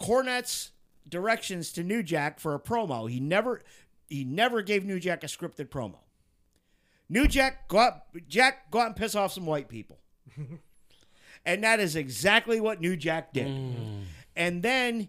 Cornette's 0.00 0.70
directions 1.08 1.70
to 1.72 1.82
New 1.84 2.02
Jack 2.02 2.40
for 2.40 2.54
a 2.54 2.58
promo, 2.60 3.08
he 3.10 3.20
never, 3.20 3.60
he 4.08 4.24
never 4.24 4.62
gave 4.62 4.84
New 4.84 4.98
Jack 4.98 5.22
a 5.22 5.26
scripted 5.26 5.68
promo. 5.68 5.98
New 7.14 7.28
Jack, 7.28 7.68
go 7.68 7.78
out, 7.78 8.02
Jack, 8.28 8.72
go 8.72 8.80
out 8.80 8.88
and 8.88 8.96
piss 8.96 9.14
off 9.14 9.32
some 9.32 9.46
white 9.46 9.68
people. 9.68 10.00
and 11.46 11.62
that 11.62 11.78
is 11.78 11.94
exactly 11.94 12.60
what 12.60 12.80
New 12.80 12.96
Jack 12.96 13.32
did. 13.32 13.46
Mm. 13.46 14.02
And 14.34 14.64
then 14.64 15.08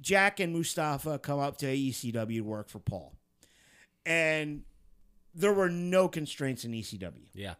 Jack 0.00 0.38
and 0.38 0.52
Mustafa 0.52 1.18
come 1.18 1.40
up 1.40 1.56
to 1.58 1.66
ECW 1.66 2.36
to 2.36 2.40
work 2.42 2.68
for 2.68 2.78
Paul. 2.78 3.14
And 4.06 4.62
there 5.34 5.52
were 5.52 5.68
no 5.68 6.06
constraints 6.06 6.64
in 6.64 6.70
ECW. 6.70 7.26
Yeah. 7.34 7.54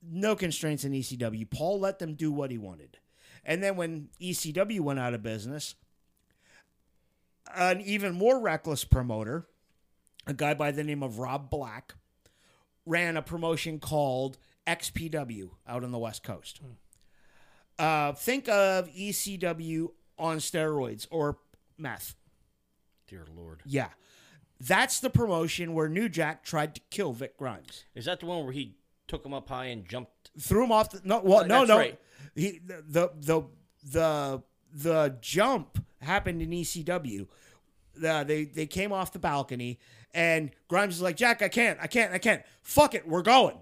No 0.00 0.36
constraints 0.36 0.84
in 0.84 0.92
ECW. 0.92 1.50
Paul 1.50 1.80
let 1.80 1.98
them 1.98 2.14
do 2.14 2.30
what 2.30 2.52
he 2.52 2.58
wanted. 2.58 2.98
And 3.44 3.60
then 3.60 3.74
when 3.74 4.10
ECW 4.20 4.78
went 4.78 5.00
out 5.00 5.12
of 5.12 5.24
business, 5.24 5.74
an 7.52 7.80
even 7.80 8.14
more 8.14 8.38
reckless 8.38 8.84
promoter, 8.84 9.48
a 10.24 10.34
guy 10.34 10.54
by 10.54 10.70
the 10.70 10.84
name 10.84 11.02
of 11.02 11.18
Rob 11.18 11.50
Black, 11.50 11.94
ran 12.86 13.16
a 13.16 13.22
promotion 13.22 13.78
called 13.78 14.38
XPW 14.66 15.50
out 15.66 15.84
on 15.84 15.92
the 15.92 15.98
West 15.98 16.22
Coast. 16.22 16.60
Uh, 17.78 18.12
think 18.12 18.48
of 18.48 18.88
ECW 18.92 19.88
on 20.18 20.38
steroids 20.38 21.06
or 21.10 21.38
meth. 21.78 22.14
Dear 23.08 23.24
Lord. 23.36 23.62
Yeah. 23.66 23.88
That's 24.60 25.00
the 25.00 25.10
promotion 25.10 25.74
where 25.74 25.88
New 25.88 26.08
Jack 26.08 26.44
tried 26.44 26.74
to 26.76 26.80
kill 26.90 27.12
Vic 27.12 27.36
Grimes. 27.36 27.84
Is 27.94 28.04
that 28.04 28.20
the 28.20 28.26
one 28.26 28.44
where 28.44 28.52
he 28.52 28.76
took 29.08 29.24
him 29.26 29.34
up 29.34 29.48
high 29.48 29.66
and 29.66 29.88
jumped? 29.88 30.30
Threw 30.38 30.64
him 30.64 30.72
off 30.72 30.90
the 30.90 31.00
no 31.04 31.20
well 31.24 31.40
Uh, 31.40 31.46
no 31.46 31.58
that's 31.60 31.68
no. 31.68 31.76
right. 31.78 31.98
He 32.36 32.60
the, 32.64 32.82
the 32.88 33.10
the 33.20 33.42
the 33.84 34.42
the 34.72 35.16
jump 35.20 35.84
happened 36.00 36.40
in 36.42 36.50
ECW. 36.50 37.26
The, 37.94 38.24
they 38.26 38.44
they 38.44 38.66
came 38.66 38.92
off 38.92 39.12
the 39.12 39.18
balcony 39.18 39.78
and 40.14 40.50
Grimes 40.68 40.96
is 40.96 41.02
like, 41.02 41.16
Jack, 41.16 41.42
I 41.42 41.48
can't, 41.48 41.78
I 41.80 41.86
can't, 41.86 42.12
I 42.12 42.18
can't. 42.18 42.42
Fuck 42.62 42.94
it, 42.94 43.06
we're 43.06 43.22
going. 43.22 43.56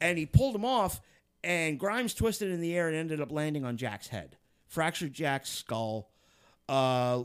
And 0.00 0.18
he 0.18 0.26
pulled 0.26 0.54
him 0.54 0.64
off, 0.64 1.00
and 1.44 1.78
Grimes 1.78 2.14
twisted 2.14 2.50
in 2.50 2.60
the 2.60 2.74
air 2.76 2.88
and 2.88 2.96
ended 2.96 3.20
up 3.20 3.30
landing 3.30 3.64
on 3.64 3.76
Jack's 3.76 4.08
head. 4.08 4.36
Fractured 4.66 5.12
Jack's 5.12 5.50
skull. 5.50 6.10
Uh, 6.68 7.24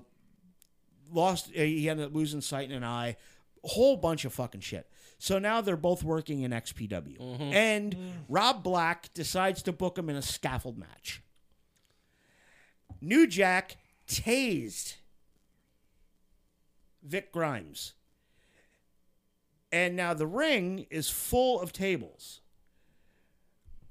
lost. 1.12 1.50
He 1.54 1.90
ended 1.90 2.08
up 2.08 2.16
losing 2.16 2.42
sight 2.42 2.70
in 2.70 2.76
an 2.76 2.84
eye. 2.84 3.16
A 3.64 3.68
whole 3.70 3.98
bunch 3.98 4.26
of 4.26 4.34
fucking 4.34 4.62
shit. 4.62 4.90
So 5.20 5.40
now 5.40 5.62
they're 5.62 5.76
both 5.76 6.04
working 6.04 6.42
in 6.42 6.52
XPW, 6.52 7.52
and 7.52 7.96
Rob 8.30 8.64
Black 8.64 9.12
decides 9.16 9.64
to 9.64 9.72
book 9.72 9.98
him 9.98 10.10
in 10.10 10.16
a 10.16 10.22
scaffold 10.22 10.78
match. 10.78 11.24
New 13.02 13.26
Jack 13.26 13.78
tased 14.08 14.96
Vic 17.02 17.32
Grimes. 17.32 17.94
And 19.72 19.96
now 19.96 20.14
the 20.14 20.28
ring 20.28 20.86
is 20.90 21.10
full 21.10 21.60
of 21.60 21.74
tables. 21.74 22.42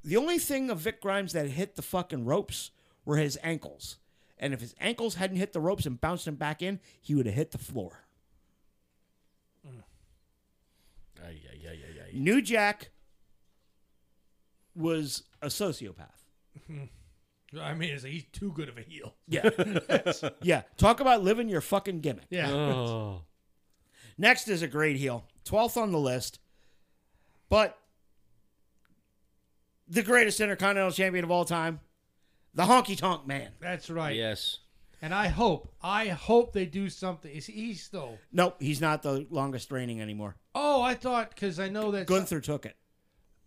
The 0.02 0.16
only 0.16 0.38
thing 0.38 0.70
of 0.70 0.78
Vic 0.78 1.00
Grimes 1.00 1.32
that 1.32 1.48
hit 1.48 1.76
the 1.76 1.82
fucking 1.82 2.24
ropes 2.24 2.70
were 3.04 3.16
his 3.16 3.38
ankles. 3.42 3.98
And 4.38 4.54
if 4.54 4.60
his 4.60 4.74
ankles 4.80 5.16
hadn't 5.16 5.38
hit 5.38 5.52
the 5.52 5.60
ropes 5.60 5.86
and 5.86 6.00
bounced 6.00 6.26
him 6.26 6.36
back 6.36 6.62
in, 6.62 6.80
he 7.00 7.14
would 7.14 7.26
have 7.26 7.34
hit 7.34 7.50
the 7.50 7.58
floor. 7.58 8.04
Mm. 9.66 9.82
Ay, 11.24 11.40
ay, 11.50 11.68
ay, 11.68 11.70
ay, 11.72 12.00
ay. 12.06 12.10
New 12.12 12.40
Jack 12.40 12.90
was 14.74 15.24
a 15.42 15.46
sociopath. 15.46 16.22
Hmm. 16.66 16.84
I 17.60 17.74
mean, 17.74 17.94
it's 17.94 18.02
like 18.04 18.12
he's 18.12 18.24
too 18.32 18.52
good 18.52 18.68
of 18.68 18.76
a 18.76 18.82
heel. 18.82 19.14
Yeah. 19.28 19.48
yeah. 20.42 20.62
Talk 20.76 21.00
about 21.00 21.22
living 21.22 21.48
your 21.48 21.60
fucking 21.60 22.00
gimmick. 22.00 22.26
Yeah, 22.28 22.50
Oh. 22.50 23.22
Next 24.18 24.48
is 24.48 24.62
a 24.62 24.68
great 24.68 24.96
heel. 24.96 25.24
12th 25.47 25.76
on 25.80 25.92
the 25.92 25.99
list. 25.99 26.38
But 27.49 27.78
the 29.88 30.03
greatest 30.03 30.40
intercontinental 30.40 30.92
champion 30.92 31.24
of 31.24 31.30
all 31.30 31.44
time, 31.44 31.80
the 32.55 32.64
Honky 32.64 32.97
Tonk 32.97 33.26
Man. 33.26 33.51
That's 33.61 33.88
right. 33.90 34.16
Yes. 34.16 34.59
And 35.03 35.14
I 35.14 35.28
hope, 35.28 35.72
I 35.82 36.09
hope 36.09 36.53
they 36.53 36.64
do 36.66 36.88
something. 36.88 37.30
Is 37.30 37.47
he 37.47 37.74
still? 37.74 38.18
Nope, 38.32 38.57
he's 38.61 38.80
not 38.80 39.03
the 39.03 39.26
longest 39.30 39.70
reigning 39.70 40.01
anymore. 40.01 40.36
Oh, 40.55 40.82
I 40.82 40.94
thought 40.94 41.30
because 41.30 41.61
I 41.61 41.68
know 41.68 41.90
that 41.92 42.07
Gunther 42.07 42.40
took 42.40 42.66
it. 42.66 42.76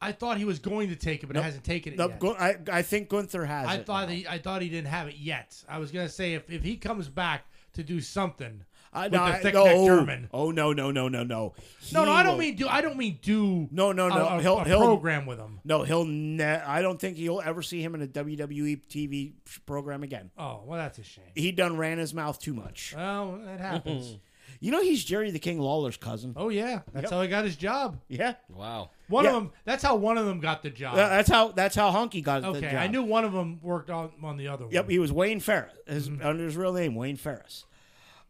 I 0.02 0.14
thought 0.14 0.38
he 0.38 0.45
was 0.45 0.60
going 0.60 0.88
to 0.89 0.95
take 0.95 1.24
it, 1.24 1.28
but 1.28 1.36
Nope. 1.36 1.43
hasn't 1.43 1.66
taken 1.66 1.91
it 1.93 1.97
Nope, 2.00 2.12
yet. 2.12 2.20
Gun- 2.22 2.36
I, 2.39 2.56
I 2.72 2.82
think 2.84 3.10
Gunther 3.10 3.45
has 3.45 3.68
I 3.68 3.76
it. 3.78 3.86
thought 3.86 4.08
now. 4.08 4.14
he, 4.16 4.28
I 4.28 4.38
thought 4.38 4.62
he 4.62 4.70
didn't 4.70 4.88
have 4.88 5.08
it 5.10 5.16
yet. 5.18 5.62
I 5.68 5.80
was 5.80 5.91
gonna 5.91 6.08
say 6.08 6.36
if, 6.36 6.50
if 6.50 6.64
he 6.64 6.78
comes 6.78 7.10
back 7.10 7.45
to 7.74 7.84
do 7.84 8.00
something 8.00 8.64
I, 8.92 9.04
with 9.06 9.14
no, 9.14 9.18
the 9.20 9.24
I- 9.24 9.40
thick 9.40 9.54
no, 9.54 9.64
neck 9.66 9.76
German. 9.86 10.30
Oh 10.34 10.52
no 10.52 10.74
no 10.74 10.92
no 10.92 11.08
no 11.08 11.24
no. 11.24 11.54
No, 11.94 12.06
no, 12.06 12.12
He 12.12 12.18
I 12.18 12.24
don't 12.24 12.34
will- 12.34 12.40
mean 12.40 12.56
do. 12.56 12.68
I 12.68 12.82
don't 12.82 12.98
mean 12.98 13.20
do. 13.22 13.68
No, 13.72 13.92
no, 13.92 14.10
no. 14.10 14.16
A, 14.16 14.38
a- 14.38 14.42
he'll 14.42 14.60
a 14.60 14.66
he'll 14.66 14.80
program 14.80 15.26
with 15.26 15.38
him. 15.40 15.60
no 15.64 15.84
he'll. 15.84 16.06
Ne- 16.06 16.44
I 16.44 16.82
don't 16.82 17.00
think 17.00 17.18
you'll 17.18 17.42
ever 17.42 17.62
see 17.62 17.82
him 17.82 17.96
in 17.96 18.02
a 18.02 18.08
WWE 18.08 18.82
TV 18.90 19.34
program 19.66 20.04
again. 20.04 20.32
Oh, 20.38 20.62
well, 20.66 20.80
that's 20.80 20.98
a 21.00 21.04
shame. 21.04 21.26
He 21.36 21.52
done 21.52 21.78
ran 21.78 21.98
his 21.98 22.14
mouth 22.14 22.40
too 22.40 22.54
much. 22.54 22.94
Well, 22.96 23.40
that 23.46 23.60
happens. 23.60 24.18
You 24.62 24.72
know 24.72 24.82
he's 24.82 25.06
Jerry 25.06 25.32
the 25.32 25.40
King 25.40 25.60
Lawler's 25.60 25.96
cousin. 25.96 26.34
oh 26.36 26.50
yeah, 26.50 26.82
that's 26.92 27.04
Yep. 27.04 27.12
how 27.12 27.22
he 27.22 27.28
got 27.30 27.46
his 27.46 27.56
job. 27.56 27.98
Yeah, 28.10 28.34
Wow. 28.50 28.90
One 29.08 29.24
Yeah. 29.24 29.30
of 29.30 29.36
them. 29.44 29.52
That's 29.64 29.82
how 29.82 29.96
one 29.96 30.18
of 30.18 30.26
them 30.26 30.42
got 30.42 30.64
the 30.64 30.70
job. 30.70 30.96
Uh, 30.96 31.08
that's 31.08 31.30
how 31.30 31.50
that's 31.54 31.76
how 31.76 31.92
Honky 31.92 32.22
got 32.22 32.42
the 32.42 32.50
okay, 32.50 32.62
job. 32.72 32.74
I 32.82 32.88
knew 32.88 33.04
one 33.04 33.24
of 33.24 33.32
them 33.32 33.60
worked 33.62 33.90
on 33.90 34.12
on 34.22 34.36
the 34.36 34.50
other 34.50 34.66
one. 34.66 34.74
Yep, 34.74 34.90
he 34.90 35.00
was 35.00 35.14
Wayne 35.14 35.40
Ferris. 35.40 35.72
His, 35.88 36.10
Mm-hmm. 36.10 36.26
Under 36.28 36.44
his 36.44 36.58
real 36.58 36.74
name, 36.74 36.96
Wayne 36.96 37.16
Ferris. 37.16 37.64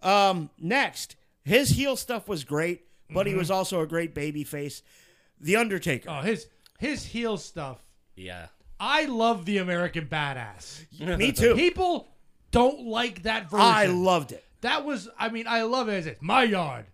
Um, 0.02 0.50
next, 0.60 1.16
his 1.44 1.70
heel 1.70 1.96
stuff 1.96 2.28
was 2.28 2.44
great, 2.44 2.86
but 3.10 3.22
Mm-hmm. 3.26 3.30
he 3.30 3.36
was 3.36 3.52
also 3.52 3.82
a 3.82 3.88
great 3.88 4.14
baby 4.14 4.44
face. 4.44 4.82
The 5.42 5.56
Undertaker. 5.56 6.10
Oh, 6.10 6.22
his 6.22 6.48
his 6.80 7.04
heel 7.06 7.38
stuff. 7.38 7.80
Yeah. 8.16 8.48
I 8.80 9.06
love 9.06 9.46
the 9.46 9.58
American 9.58 10.06
Badass. 10.06 10.86
Me 11.18 11.32
too. 11.32 11.56
People 11.56 12.08
don't 12.52 12.86
like 12.86 13.24
that 13.24 13.50
version. 13.50 13.66
I 13.66 13.86
loved 13.88 14.32
it. 14.32 14.44
that 14.62 14.86
was. 14.86 15.10
I 15.18 15.30
mean, 15.30 15.48
I 15.48 15.64
love 15.64 15.90
it 15.90 15.94
as 15.94 16.06
it's 16.08 16.22
my 16.22 16.44
yard. 16.44 16.86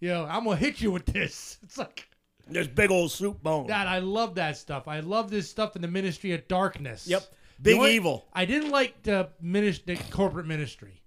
You 0.00 0.08
know, 0.10 0.26
I'm 0.26 0.44
gonna 0.44 0.56
hit 0.56 0.80
you 0.80 0.90
with 0.90 1.06
this. 1.06 1.58
It's 1.62 1.76
like 1.78 2.06
There's 2.48 2.68
big 2.68 2.90
old 2.90 3.10
soup 3.10 3.42
bone. 3.42 3.66
that. 3.68 3.86
I 3.86 3.98
love 4.00 4.34
that 4.36 4.56
stuff. 4.56 4.86
I 4.88 5.00
love 5.00 5.30
this 5.30 5.48
stuff 5.48 5.76
in 5.76 5.82
the 5.82 5.88
Ministry 5.88 6.32
of 6.32 6.46
Darkness. 6.48 7.06
Yep. 7.06 7.22
You 7.58 7.62
Big 7.62 7.74
know 7.76 7.80
what? 7.80 7.90
evil. 7.90 8.24
I 8.32 8.44
didn't 8.44 8.70
like 8.70 9.02
the 9.02 9.28
ministry, 9.40 9.94
the 9.96 10.02
corporate 10.10 10.46
ministry. 10.46 11.00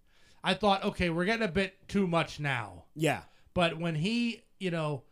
I 0.48 0.54
thought, 0.54 0.84
okay, 0.86 1.10
we're 1.10 1.26
getting 1.26 1.44
a 1.48 1.52
bit 1.52 1.76
too 1.90 2.08
much 2.08 2.40
now. 2.40 2.86
Yeah. 2.96 3.22
But 3.54 3.78
when 3.78 3.96
he, 3.96 4.44
you 4.60 4.72
know, 4.72 5.04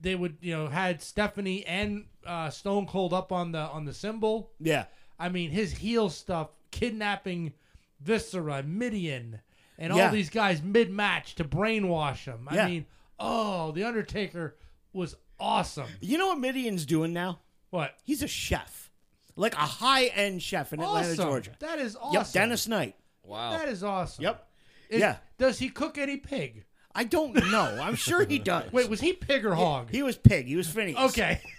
they 0.00 0.14
would, 0.16 0.38
you 0.40 0.56
know, 0.56 0.66
had 0.66 1.00
Stephanie 1.00 1.64
and 1.64 2.06
uh, 2.26 2.50
Stone 2.50 2.86
Cold 2.86 3.12
up 3.12 3.30
on 3.30 3.52
the 3.52 3.60
on 3.60 3.84
the 3.84 3.94
symbol. 3.94 4.50
Yeah. 4.58 4.86
I 5.18 5.28
mean, 5.28 5.50
his 5.50 5.70
heel 5.72 6.08
stuff, 6.10 6.48
kidnapping 6.72 7.52
Viscera, 8.00 8.62
Mideon, 8.64 9.40
and 9.78 9.94
Yeah. 9.94 10.06
all 10.06 10.12
these 10.12 10.30
guys 10.30 10.62
mid 10.62 10.90
match 10.90 11.34
to 11.36 11.44
brainwash 11.44 12.24
him. 12.24 12.48
I 12.50 12.54
Yeah. 12.56 12.66
mean, 12.66 12.86
oh, 13.18 13.70
the 13.72 13.84
Undertaker 13.84 14.56
was 14.92 15.14
awesome. 15.38 15.88
You 16.00 16.18
know 16.18 16.28
what 16.28 16.38
Mideon's 16.38 16.84
doing 16.86 17.12
now? 17.12 17.38
What? 17.70 17.94
He's 18.04 18.22
a 18.22 18.28
chef, 18.28 18.90
like 19.36 19.54
a 19.54 19.58
high 19.58 20.06
end 20.06 20.42
chef 20.42 20.72
in 20.72 20.80
Atlanta. 20.80 21.14
Georgia. 21.14 21.52
That 21.60 21.78
is 21.78 21.94
awesome. 21.94 22.14
Yep. 22.14 22.32
Dennis 22.32 22.66
Knight. 22.66 22.96
Wow. 23.22 23.50
That 23.52 23.68
is 23.68 23.84
awesome. 23.84 24.24
Yep. 24.24 24.46
Is- 24.90 25.00
yeah. 25.00 25.16
Does 25.38 25.58
he 25.58 25.70
cook 25.70 25.96
any 25.96 26.18
pig? 26.18 26.64
I 26.94 27.04
don't 27.04 27.34
know. 27.50 27.78
I'm 27.80 27.94
sure 27.94 28.26
he 28.26 28.38
does. 28.38 28.70
Wait, 28.72 28.90
was 28.90 29.00
he 29.00 29.12
pig 29.14 29.46
or 29.46 29.54
hog? 29.54 29.88
He 29.90 30.02
was 30.02 30.16
pig. 30.18 30.46
He 30.46 30.56
was 30.56 30.68
Phineas. 30.68 30.98
okay. 31.10 31.40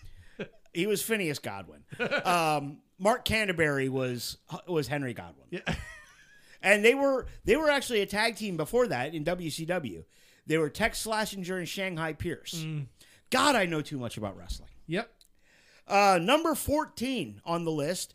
He 0.73 0.87
was 0.87 1.01
Phineas 1.01 1.39
Godwin. 1.39 1.83
Um, 2.23 2.77
Mark 2.97 3.25
Canterbury 3.25 3.89
was 3.89 4.37
was 4.67 4.87
Henry 4.87 5.13
Godwin. 5.13 5.47
Yeah. 5.49 5.61
And 6.63 6.85
they 6.85 6.93
were 6.93 7.25
they 7.43 7.55
were 7.57 7.69
actually 7.69 8.01
a 8.01 8.05
tag 8.05 8.35
team 8.35 8.55
before 8.55 8.85
that 8.87 9.13
in 9.15 9.25
WCW. 9.25 10.05
They 10.45 10.57
were 10.59 10.69
Tex 10.69 11.03
Slazenger 11.05 11.57
and 11.57 11.67
Shanghai 11.67 12.13
Pierce. 12.13 12.63
Mm. 12.63 12.85
God, 13.31 13.55
I 13.55 13.65
know 13.65 13.81
too 13.81 13.97
much 13.97 14.15
about 14.15 14.37
wrestling. 14.37 14.69
Yep. 14.87 15.09
Uh, 15.87 16.19
number 16.21 16.53
14 16.53 17.41
on 17.45 17.65
the 17.65 17.71
list. 17.71 18.13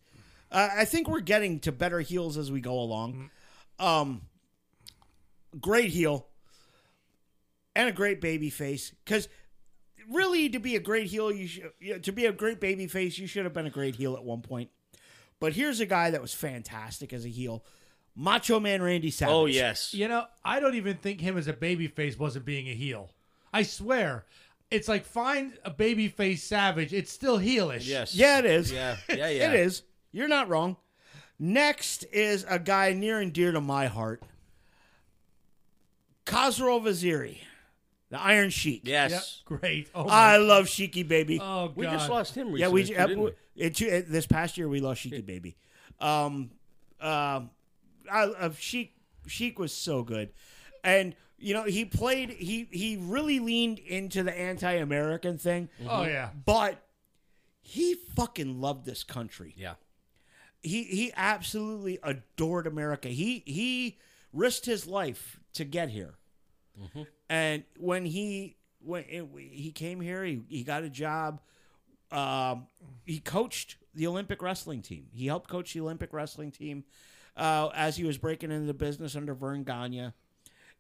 Uh, 0.50 0.68
I 0.76 0.84
think 0.84 1.08
we're 1.08 1.20
getting 1.20 1.58
to 1.60 1.72
better 1.72 2.00
heels 2.00 2.36
as 2.38 2.52
we 2.52 2.60
go 2.60 2.78
along. 2.78 3.30
Um, 3.80 4.22
great 5.60 5.90
heel 5.90 6.26
and 7.74 7.88
a 7.88 7.92
great 7.92 8.20
baby 8.20 8.50
face. 8.50 8.92
Because 9.04 9.28
really, 10.10 10.48
to 10.50 10.58
be 10.58 10.76
a 10.76 10.80
great 10.80 11.06
heel, 11.08 11.32
you 11.32 11.46
should, 11.46 12.02
to 12.04 12.12
be 12.12 12.26
a 12.26 12.32
great 12.32 12.60
baby 12.60 12.86
face, 12.86 13.18
you 13.18 13.26
should 13.26 13.44
have 13.44 13.52
been 13.52 13.66
a 13.66 13.70
great 13.70 13.96
heel 13.96 14.14
at 14.14 14.24
one 14.24 14.42
point. 14.42 14.70
But 15.40 15.52
here's 15.52 15.80
a 15.80 15.86
guy 15.86 16.10
that 16.10 16.22
was 16.22 16.32
fantastic 16.32 17.12
as 17.12 17.24
a 17.24 17.28
heel 17.28 17.64
Macho 18.14 18.58
Man 18.58 18.80
Randy 18.82 19.10
Savage. 19.10 19.32
oh 19.34 19.44
yes. 19.46 19.92
You 19.92 20.08
know, 20.08 20.24
I 20.44 20.60
don't 20.60 20.74
even 20.76 20.96
think 20.96 21.20
him 21.20 21.36
as 21.36 21.46
a 21.48 21.52
baby 21.52 21.86
face 21.88 22.18
wasn't 22.18 22.46
being 22.46 22.68
a 22.68 22.74
heel. 22.74 23.10
I 23.52 23.62
swear. 23.62 24.24
It's 24.70 24.88
like 24.88 25.04
find 25.04 25.52
a 25.64 25.70
baby 25.70 26.08
face 26.08 26.42
savage. 26.42 26.92
It's 26.94 27.12
still 27.12 27.38
heelish. 27.38 27.86
Yes. 27.86 28.14
Yeah, 28.14 28.38
it 28.38 28.46
is. 28.46 28.72
Yeah. 28.72 28.96
Yeah. 29.08 29.28
Yeah. 29.28 29.52
It 29.52 29.60
is. 29.60 29.82
You're 30.12 30.28
not 30.28 30.48
wrong. 30.48 30.76
Next 31.38 32.04
is 32.12 32.46
a 32.48 32.58
guy 32.58 32.94
near 32.94 33.20
and 33.20 33.32
dear 33.32 33.52
to 33.52 33.60
my 33.60 33.86
heart. 33.86 34.22
Khosrow 36.26 36.82
Vaziri, 36.82 37.38
the 38.10 38.20
Iron 38.20 38.50
Sheik. 38.50 38.82
Yep. 38.84 39.10
Yes. 39.10 39.42
Great. 39.44 39.88
Oh, 39.94 40.06
I 40.08 40.36
love 40.38 40.66
Sheiky 40.66 41.06
baby. 41.06 41.38
oh 41.40 41.68
God. 41.68 41.76
We 41.76 41.86
just 41.86 42.10
lost 42.10 42.34
him 42.34 42.52
recently. 42.52 42.60
yeah, 42.60 42.68
we, 42.68 42.84
too, 42.84 42.96
uh, 42.96 43.06
didn't 43.06 43.22
we? 43.24 43.30
it, 43.56 43.80
it- 43.80 44.10
this 44.10 44.26
past 44.26 44.58
year 44.58 44.68
we 44.68 44.80
lost 44.80 45.02
Sheiky 45.04 45.24
baby. 45.24 45.56
Um, 46.00 46.50
um, 47.00 47.50
I, 48.10 48.24
uh, 48.38 48.50
Sheik 48.58 48.94
Sheik 49.26 49.58
was 49.58 49.72
so 49.72 50.02
good, 50.02 50.30
and 50.84 51.14
you 51.38 51.54
know 51.54 51.64
he 51.64 51.84
played. 51.84 52.30
He 52.30 52.68
he 52.70 52.96
really 53.00 53.38
leaned 53.40 53.78
into 53.78 54.22
the 54.22 54.36
anti-American 54.36 55.38
thing, 55.38 55.68
Oh 55.88 56.02
yeah. 56.04 56.30
but 56.44 56.82
he 57.62 57.94
fucking 58.14 58.60
loved 58.60 58.84
this 58.86 59.02
country. 59.04 59.54
Yeah. 59.56 59.74
he 60.62 60.84
he 60.84 61.12
absolutely 61.16 61.98
adored 62.02 62.66
America. 62.66 63.08
He 63.08 63.42
he 63.46 63.98
risked 64.32 64.66
his 64.66 64.86
life 64.86 65.40
to 65.56 65.64
get 65.64 65.88
here, 65.90 66.14
and 67.28 67.64
when 67.78 68.04
he 68.04 68.56
when 68.80 69.04
it, 69.08 69.26
he 69.36 69.72
came 69.72 70.00
here, 70.00 70.24
he 70.24 70.42
he 70.48 70.62
got 70.64 70.82
a 70.84 70.90
job. 70.90 71.40
Um, 72.12 72.68
he 73.04 73.18
coached 73.18 73.76
the 73.94 74.06
Olympic 74.06 74.40
wrestling 74.42 74.80
team. 74.82 75.06
He 75.12 75.26
helped 75.26 75.50
coach 75.50 75.72
the 75.72 75.80
Olympic 75.80 76.12
wrestling 76.12 76.50
team 76.52 76.84
uh, 77.36 77.70
as 77.74 77.96
he 77.96 78.04
was 78.04 78.16
breaking 78.16 78.52
into 78.52 78.66
the 78.66 78.74
business 78.74 79.16
under 79.16 79.34
Verne 79.34 79.64
Gagne, 79.64 80.12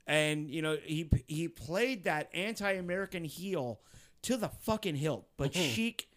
and 0.06 0.48
you 0.48 0.62
know 0.62 0.76
he 0.82 1.10
he 1.26 1.48
played 1.48 2.04
that 2.04 2.28
anti-American 2.32 3.24
heel 3.24 3.80
to 4.22 4.36
the 4.36 4.48
fucking 4.48 4.96
hilt. 4.96 5.26
But 5.36 5.54
Sheik, 5.54 6.08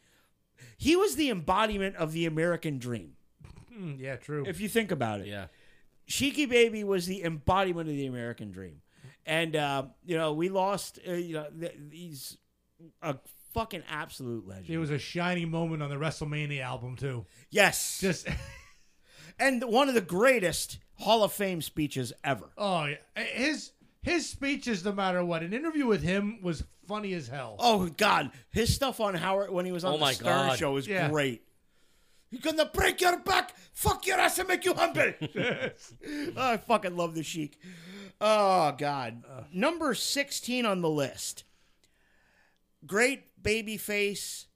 he 0.77 0.95
was 0.95 1.15
the 1.15 1.29
embodiment 1.29 1.95
of 1.95 2.11
the 2.11 2.25
American 2.25 2.77
dream. 2.77 3.13
Mm, 3.75 3.99
yeah. 3.99 4.15
True. 4.17 4.43
If 4.45 4.59
you 4.61 4.69
think 4.69 4.91
about 4.91 5.21
it, 5.21 5.27
Yeah. 5.27 5.47
Sheiky 6.09 6.49
Baby 6.49 6.83
was 6.83 7.05
the 7.05 7.23
embodiment 7.23 7.87
of 7.89 7.95
the 7.95 8.07
American 8.07 8.51
dream, 8.51 8.81
and 9.25 9.55
uh, 9.55 9.83
you 10.05 10.17
know 10.17 10.33
we 10.33 10.49
lost. 10.49 10.99
Uh, 11.07 11.13
you 11.13 11.33
know 11.35 11.47
th- 11.59 11.77
he's 11.91 12.37
a 13.01 13.15
fucking 13.53 13.83
absolute 13.89 14.47
legend. 14.47 14.69
it 14.69 14.77
was 14.77 14.89
a 14.89 14.97
shining 14.99 15.49
moment 15.51 15.81
on 15.83 15.89
the 15.89 15.95
WrestleMania 15.95 16.61
album 16.61 16.95
too. 16.95 17.25
yes, 17.49 17.99
Just 18.01 18.27
and 19.39 19.63
one 19.63 19.87
of 19.89 19.95
the 19.95 20.01
greatest 20.01 20.79
Hall 20.95 21.23
of 21.23 21.31
Fame 21.31 21.61
speeches 21.61 22.11
ever. 22.23 22.45
oh 22.57 22.85
yeah. 22.85 23.23
His 23.23 23.71
his 24.01 24.27
speeches, 24.29 24.83
no 24.85 24.93
matter 24.93 25.23
what, 25.25 25.43
an 25.43 25.53
interview 25.53 25.85
with 25.85 26.01
him 26.01 26.39
was 26.41 26.63
funny 26.87 27.13
as 27.13 27.27
hell. 27.27 27.55
Oh 27.59 27.87
God, 27.97 28.31
his 28.49 28.73
stuff 28.73 28.99
on 28.99 29.13
Howard 29.13 29.51
when 29.51 29.65
he 29.65 29.71
was 29.71 29.83
on 29.83 29.93
Oh, 29.93 29.97
the 29.97 30.01
my 30.01 30.13
Stern 30.13 30.47
God. 30.47 30.57
Show 30.57 30.71
was 30.73 30.87
Yeah. 30.87 31.09
great. 31.09 31.43
You're 32.31 32.41
gonna 32.41 32.65
break 32.65 33.01
your 33.01 33.17
back, 33.19 33.55
fuck 33.73 34.05
your 34.05 34.19
ass, 34.19 34.39
and 34.39 34.47
make 34.47 34.65
you 34.65 34.73
humble. 34.73 35.13
I 36.37 36.57
fucking 36.57 36.95
love 36.95 37.15
the 37.15 37.23
Sheik. 37.23 37.59
Oh 38.21 38.73
God, 38.77 39.23
number 39.51 39.93
sixteen 39.93 40.65
on 40.65 40.81
the 40.81 40.89
list. 40.89 41.43
Great 42.85 43.41
baby 43.41 43.77
face, 43.77 44.47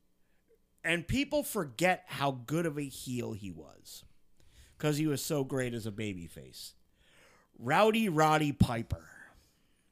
and 0.83 1.07
people 1.07 1.43
forget 1.43 2.03
how 2.07 2.31
good 2.31 2.65
of 2.65 2.77
a 2.77 2.83
heel 2.83 3.33
he 3.33 3.49
was 3.49 4.05
because 4.77 4.97
he 4.97 5.07
was 5.07 5.23
so 5.23 5.43
great 5.43 5.73
as 5.73 5.85
a 5.85 5.91
baby 5.91 6.27
face. 6.27 6.73
Rowdy 7.57 8.09
Roddy 8.09 8.51
Piper. 8.51 9.07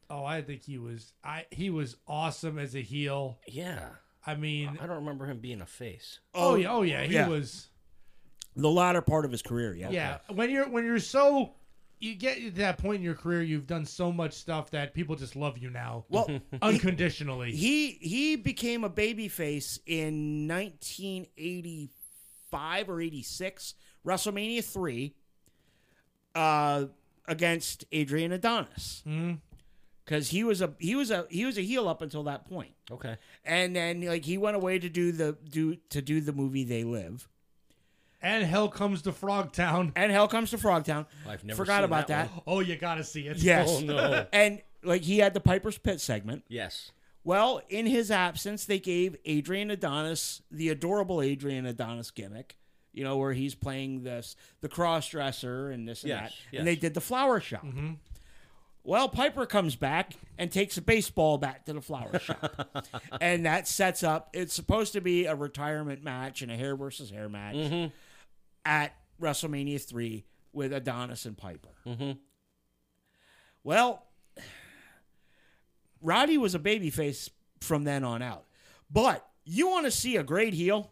Oh, 0.09 0.25
I 0.25 0.41
think 0.41 0.63
he 0.63 0.77
was. 0.77 1.13
I 1.23 1.45
he 1.51 1.69
was 1.69 1.95
awesome 2.07 2.59
as 2.59 2.75
a 2.75 2.82
heel. 2.82 3.39
Yeah. 3.47 3.88
I 4.25 4.36
mean, 4.36 4.77
I 4.79 4.86
don't 4.86 4.97
remember 4.97 5.25
him 5.25 5.39
being 5.39 5.61
a 5.61 5.65
face. 5.65 6.19
oh, 6.36 6.55
yeah, 6.55 6.71
oh 6.71 6.84
yeah, 6.84 7.03
he 7.03 7.13
yeah. 7.15 7.27
was. 7.27 7.69
The 8.56 8.70
latter 8.70 9.02
part 9.02 9.26
of 9.26 9.32
his 9.32 9.41
career, 9.41 9.74
yeah. 9.74 9.89
Yeah, 9.91 10.18
when 10.34 10.49
you're 10.49 10.68
when 10.70 10.86
you're 10.86 10.99
so 10.99 11.54
you 11.99 12.16
get 12.16 12.38
to 12.38 12.52
that 12.52 12.78
point 12.80 12.97
in 12.97 13.04
your 13.04 13.14
career, 13.16 13.41
you've 13.43 13.68
done 13.68 13.86
so 13.86 14.12
much 14.12 14.34
stuff 14.34 14.72
that 14.72 14.93
people 14.93 15.16
just 15.16 15.36
love 15.36 15.58
you 15.60 15.70
now, 15.70 16.06
Well, 16.10 16.28
unconditionally. 16.62 17.52
he 17.52 17.91
he 18.02 18.36
became 18.36 18.84
a 18.84 18.89
babyface 18.89 19.80
in 19.86 20.47
1985 20.47 22.89
or 22.89 23.02
86, 23.02 23.74
WrestleMania 24.06 24.64
three, 24.64 25.14
uh, 26.36 26.86
against 27.28 27.86
Adrian 27.91 28.32
Adonis, 28.32 29.04
because 30.04 30.30
he 30.30 30.43
was 30.43 30.62
a 30.62 30.74
he 30.80 30.95
was 30.95 31.12
a 31.12 31.26
he 31.30 31.45
was 31.45 31.58
a 31.58 31.62
heel 31.62 31.88
up 31.88 32.02
until 32.02 32.24
that 32.24 32.45
point, 32.49 32.74
Okay. 32.89 33.18
and 33.45 33.76
then 33.76 34.02
like 34.02 34.26
he 34.26 34.38
went 34.38 34.56
away 34.56 34.80
to 34.80 34.89
do 34.89 35.12
the 35.12 35.38
do 35.49 35.76
to 35.89 36.02
do 36.02 36.22
the 36.22 36.34
movie 36.34 36.64
They 36.64 36.84
Live, 36.84 37.28
and 38.22 38.43
hell 38.43 38.69
comes 38.69 39.01
to 39.03 39.11
Frogtown. 39.11 39.91
and 39.95 40.11
Hell 40.11 40.28
Comes 40.28 40.51
to 40.51 40.57
Frogtown. 40.57 41.05
I've 41.28 41.43
never 41.43 41.57
Forgot 41.57 41.78
seen 41.78 41.84
about 41.86 42.07
that 42.07 42.30
that. 42.34 42.43
Oh, 42.47 42.59
you 42.59 42.76
gotta 42.76 43.03
see 43.03 43.28
it. 43.28 43.38
Yes. 43.38 43.67
Oh, 43.69 43.80
no. 43.82 44.26
And 44.34 44.61
like 44.84 45.01
he 45.03 45.19
had 45.19 45.34
the 45.34 45.39
Piper's 45.39 45.78
Pit 45.78 45.99
segment. 46.01 46.43
Yes. 46.47 46.91
Well, 47.24 47.61
in 47.69 47.86
his 47.86 48.09
absence, 48.09 48.65
they 48.65 48.80
gave 48.80 49.15
Adrian 49.26 49.69
Adonis 49.69 50.41
the 50.49 50.69
adorable 50.69 51.22
Adrian 51.22 51.65
Adonis 51.65 52.11
gimmick. 52.11 52.57
You 52.93 53.05
know, 53.05 53.15
where 53.17 53.32
he's 53.32 53.55
playing 53.55 54.03
this 54.03 54.36
the 54.61 54.67
cross 54.67 55.07
dresser 55.07 55.69
and 55.69 55.88
this 55.88 56.03
and 56.03 56.09
Yes, 56.09 56.30
that. 56.30 56.36
yes. 56.51 56.59
And 56.59 56.67
they 56.67 56.76
did 56.76 56.93
the 56.93 57.01
flower 57.01 57.39
shop. 57.39 57.65
Mm-hmm. 57.65 57.93
Well, 58.84 59.07
Piper 59.09 59.45
comes 59.45 59.76
back 59.76 60.13
and 60.38 60.51
takes 60.51 60.76
a 60.78 60.82
baseball 60.82 61.38
bat 61.38 61.65
to 61.67 61.74
the 61.74 61.82
flower 61.82 62.17
shop. 62.19 62.84
and 63.22 63.45
that 63.45 63.67
sets 63.67 64.03
up 64.03 64.30
it's 64.34 64.53
supposed 64.53 64.93
to 64.93 65.01
be 65.01 65.26
a 65.26 65.36
retirement 65.36 66.03
match 66.03 66.41
and 66.41 66.51
a 66.51 66.57
hair 66.57 66.76
versus 66.76 67.11
hair 67.11 67.30
match 67.30 67.55
mm-hmm. 67.55 67.93
At 68.66 68.95
WrestleMania 69.20 69.82
3 69.82 70.26
with 70.53 70.74
Adonis 70.74 71.26
and 71.26 71.38
Piper. 71.38 71.70
Well, 73.64 74.05
Roddy 76.01 76.38
was 76.38 76.55
a 76.55 76.59
babyface 76.59 77.30
from 77.59 77.84
then 77.84 78.03
on 78.03 78.22
out. 78.22 78.45
But 78.89 79.26
you 79.45 79.70
want 79.70 79.86
to 79.86 79.91
see 79.91 80.18
a 80.18 80.24
great 80.24 80.53
heel? 80.53 80.91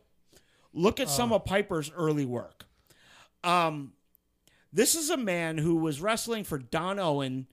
Look 0.73 0.99
at 0.99 1.09
some 1.09 1.33
of 1.33 1.45
Piper's 1.45 1.91
early 1.95 2.25
work. 2.25 2.65
Um, 3.43 3.93
this 4.71 4.95
is 4.95 5.09
a 5.09 5.17
man 5.17 5.57
who 5.57 5.77
was 5.77 5.99
wrestling 5.99 6.43
for 6.43 6.59
Don 6.59 6.99
Owen 6.99 7.47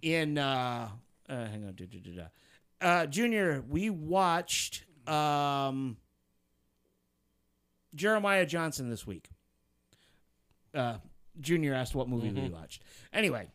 in 0.00 0.38
uh, 0.38 0.88
uh 1.28 1.46
hang 1.46 1.64
on, 1.66 1.74
da, 1.74 1.84
da, 1.86 1.98
da, 1.98 2.10
da. 2.16 2.26
Uh, 2.80 3.06
Junior. 3.06 3.62
We 3.68 3.90
watched 3.90 4.84
um, 5.06 5.96
Jeremiah 7.94 8.46
Johnson 8.46 8.88
this 8.90 9.06
week. 9.06 9.28
Uh, 10.74 10.96
Junior 11.40 11.74
asked 11.74 11.94
what 11.94 12.08
movie 12.08 12.30
we 12.30 12.48
watched. 12.48 12.82
Anyway, 13.12 13.48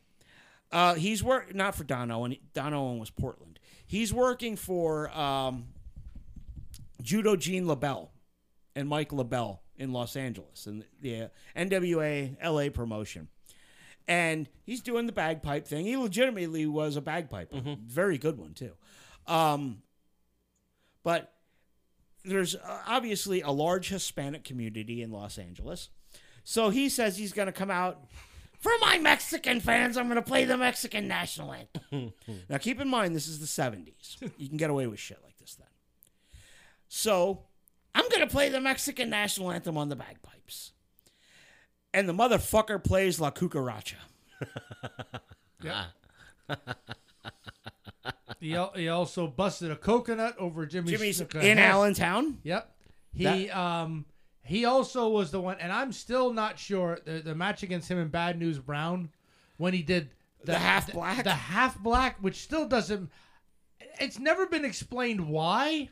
uh, 0.71 0.95
he's 0.95 1.23
work 1.23 1.53
not 1.53 1.75
for 1.75 1.83
Don 1.83 2.11
Owen. 2.11 2.35
Don 2.53 2.73
Owen 2.73 2.99
was 2.99 3.09
Portland. 3.09 3.59
He's 3.85 4.13
working 4.13 4.55
for 4.55 5.09
um, 5.17 5.65
Judo 7.01 7.35
Gene 7.35 7.65
LeBell 7.65 8.09
and 8.75 8.89
Mike 8.89 9.09
LeBell 9.11 9.59
in 9.77 9.93
Los 9.93 10.15
Angeles 10.15 10.65
and 10.65 10.83
the 11.01 11.23
uh, 11.23 11.27
NWA 11.55 12.35
LA 12.43 12.69
promotion. 12.69 13.27
And 14.07 14.49
he's 14.63 14.81
doing 14.81 15.05
the 15.05 15.11
bagpipe 15.11 15.67
thing. 15.67 15.85
He 15.85 15.97
legitimately 15.97 16.65
was 16.65 16.95
a 16.95 17.01
bagpiper, 17.01 17.61
very 17.85 18.17
good 18.17 18.37
one 18.37 18.53
too. 18.53 18.71
Um, 19.27 19.81
but 21.03 21.33
there's 22.23 22.55
uh, 22.55 22.81
obviously 22.87 23.41
a 23.41 23.51
large 23.51 23.89
Hispanic 23.89 24.43
community 24.43 25.01
in 25.01 25.11
Los 25.11 25.37
Angeles. 25.37 25.89
So 26.49 26.69
he 26.69 26.87
says 26.87 27.17
he's 27.17 27.33
going 27.33 27.47
to 27.47 27.51
come 27.51 27.69
out 27.69 27.99
for 28.57 28.71
my 28.79 28.97
Mexican 28.99 29.59
fans. 29.59 29.97
I'm 29.97 30.05
going 30.05 30.15
to 30.15 30.21
play 30.21 30.45
the 30.45 30.55
Mexican 30.55 31.05
national 31.05 31.51
anthem. 31.51 32.13
now, 32.49 32.57
keep 32.57 32.79
in 32.79 32.87
mind, 32.87 33.13
this 33.13 33.27
is 33.27 33.41
the 33.41 33.45
70s. 33.45 34.31
You 34.37 34.47
can 34.47 34.55
get 34.55 34.69
away 34.69 34.87
with 34.87 34.97
shit 34.97 35.19
like 35.25 35.37
this 35.39 35.55
then. 35.55 35.67
So 36.87 37.43
I'm 37.93 38.07
going 38.07 38.21
to 38.21 38.27
play 38.27 38.47
the 38.47 38.61
Mexican 38.61 39.09
national 39.09 39.51
anthem 39.51 39.77
on 39.77 39.89
the 39.89 39.97
bagpipes. 39.97 40.71
And 41.93 42.07
the 42.07 42.13
motherfucker 42.13 42.81
plays 42.81 43.19
La 43.19 43.29
Cucaracha. 43.29 43.95
Yeah. 45.63 45.85
he, 48.39 48.53
al- 48.55 48.71
he 48.73 48.89
also 48.89 49.25
busted 49.25 49.71
a 49.71 49.75
coconut 49.75 50.37
over 50.37 50.67
Jimmy 50.67 50.91
Jimmy's 50.91 51.19
in. 51.19 51.57
Allentown. 51.57 52.37
Yep. 52.43 52.71
He 53.11 53.49
um 53.49 54.05
he 54.47 54.65
also 54.65 55.09
was 55.09 55.31
the 55.31 55.41
one, 55.41 55.57
and 55.59 55.71
I'm 55.71 55.91
still 55.91 56.33
not 56.33 56.57
sure 56.59 56.99
the, 57.05 57.19
the 57.19 57.35
match 57.35 57.63
against 57.63 57.89
him 57.89 57.97
and 57.97 58.11
Bad 58.11 58.39
News 58.39 58.59
Brown 58.59 59.09
when 59.57 59.73
he 59.73 59.81
did 59.83 60.09
The 60.45 60.57
half 60.57 60.91
black? 60.91 61.23
the 61.23 61.31
half 61.33 61.79
black, 61.79 62.17
which 62.21 62.37
still 62.41 62.67
doesn't. 62.67 63.09
It's 63.99 64.19
never 64.19 64.45
been 64.47 64.65
explained 64.65 65.27
why, 65.27 65.89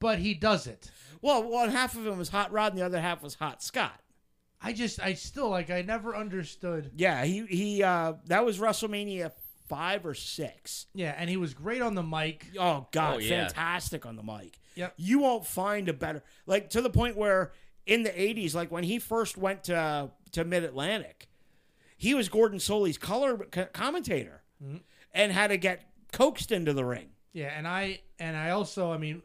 but 0.00 0.18
he 0.18 0.34
does 0.34 0.66
it. 0.66 0.90
Well, 1.20 1.42
one 1.42 1.70
half 1.70 1.96
of 1.96 2.06
him 2.06 2.18
was 2.18 2.28
Hot 2.28 2.52
Rod 2.52 2.72
and 2.72 2.80
the 2.80 2.84
other 2.86 3.00
half 3.00 3.22
was 3.22 3.34
Hot 3.34 3.62
Scott. 3.62 4.00
I 4.60 4.72
just 4.72 5.00
I 5.00 5.14
still 5.14 5.48
like 5.50 5.70
I 5.70 5.82
never 5.82 6.16
understood. 6.16 6.90
Yeah, 6.96 7.24
he 7.24 7.44
he 7.46 7.82
uh 7.82 8.14
that 8.26 8.44
was 8.44 8.58
WrestleMania 8.58 9.32
5 9.68 10.06
or 10.06 10.14
6. 10.14 10.86
Yeah, 10.94 11.14
and 11.16 11.28
he 11.28 11.36
was 11.36 11.54
great 11.54 11.82
on 11.82 11.94
the 11.94 12.02
mic. 12.02 12.46
Oh 12.58 12.86
god, 12.90 13.16
Oh, 13.16 13.18
yeah. 13.18 13.46
fantastic 13.46 14.06
on 14.06 14.16
the 14.16 14.22
mic. 14.22 14.58
Yep. 14.74 14.94
You 14.96 15.18
won't 15.20 15.46
find 15.46 15.88
a 15.88 15.92
better 15.92 16.22
like 16.46 16.70
to 16.70 16.80
the 16.82 16.90
point 16.90 17.16
where 17.16 17.52
in 17.86 18.02
the 18.02 18.10
80s 18.10 18.54
like 18.54 18.70
when 18.70 18.84
he 18.84 18.98
first 18.98 19.36
went 19.36 19.64
to 19.64 20.10
to 20.32 20.44
Mid-Atlantic, 20.44 21.28
he 21.96 22.14
was 22.14 22.28
Gordon 22.28 22.60
Solie's 22.60 22.98
color 22.98 23.38
co- 23.50 23.66
commentator 23.66 24.42
mm-hmm. 24.62 24.78
and 25.12 25.32
had 25.32 25.48
to 25.48 25.56
get 25.56 25.84
coaxed 26.12 26.52
into 26.52 26.72
the 26.72 26.84
ring. 26.84 27.10
Yeah, 27.32 27.52
and 27.56 27.66
I 27.66 28.00
and 28.18 28.36
I 28.36 28.50
also 28.50 28.92
I 28.92 28.98
mean, 28.98 29.22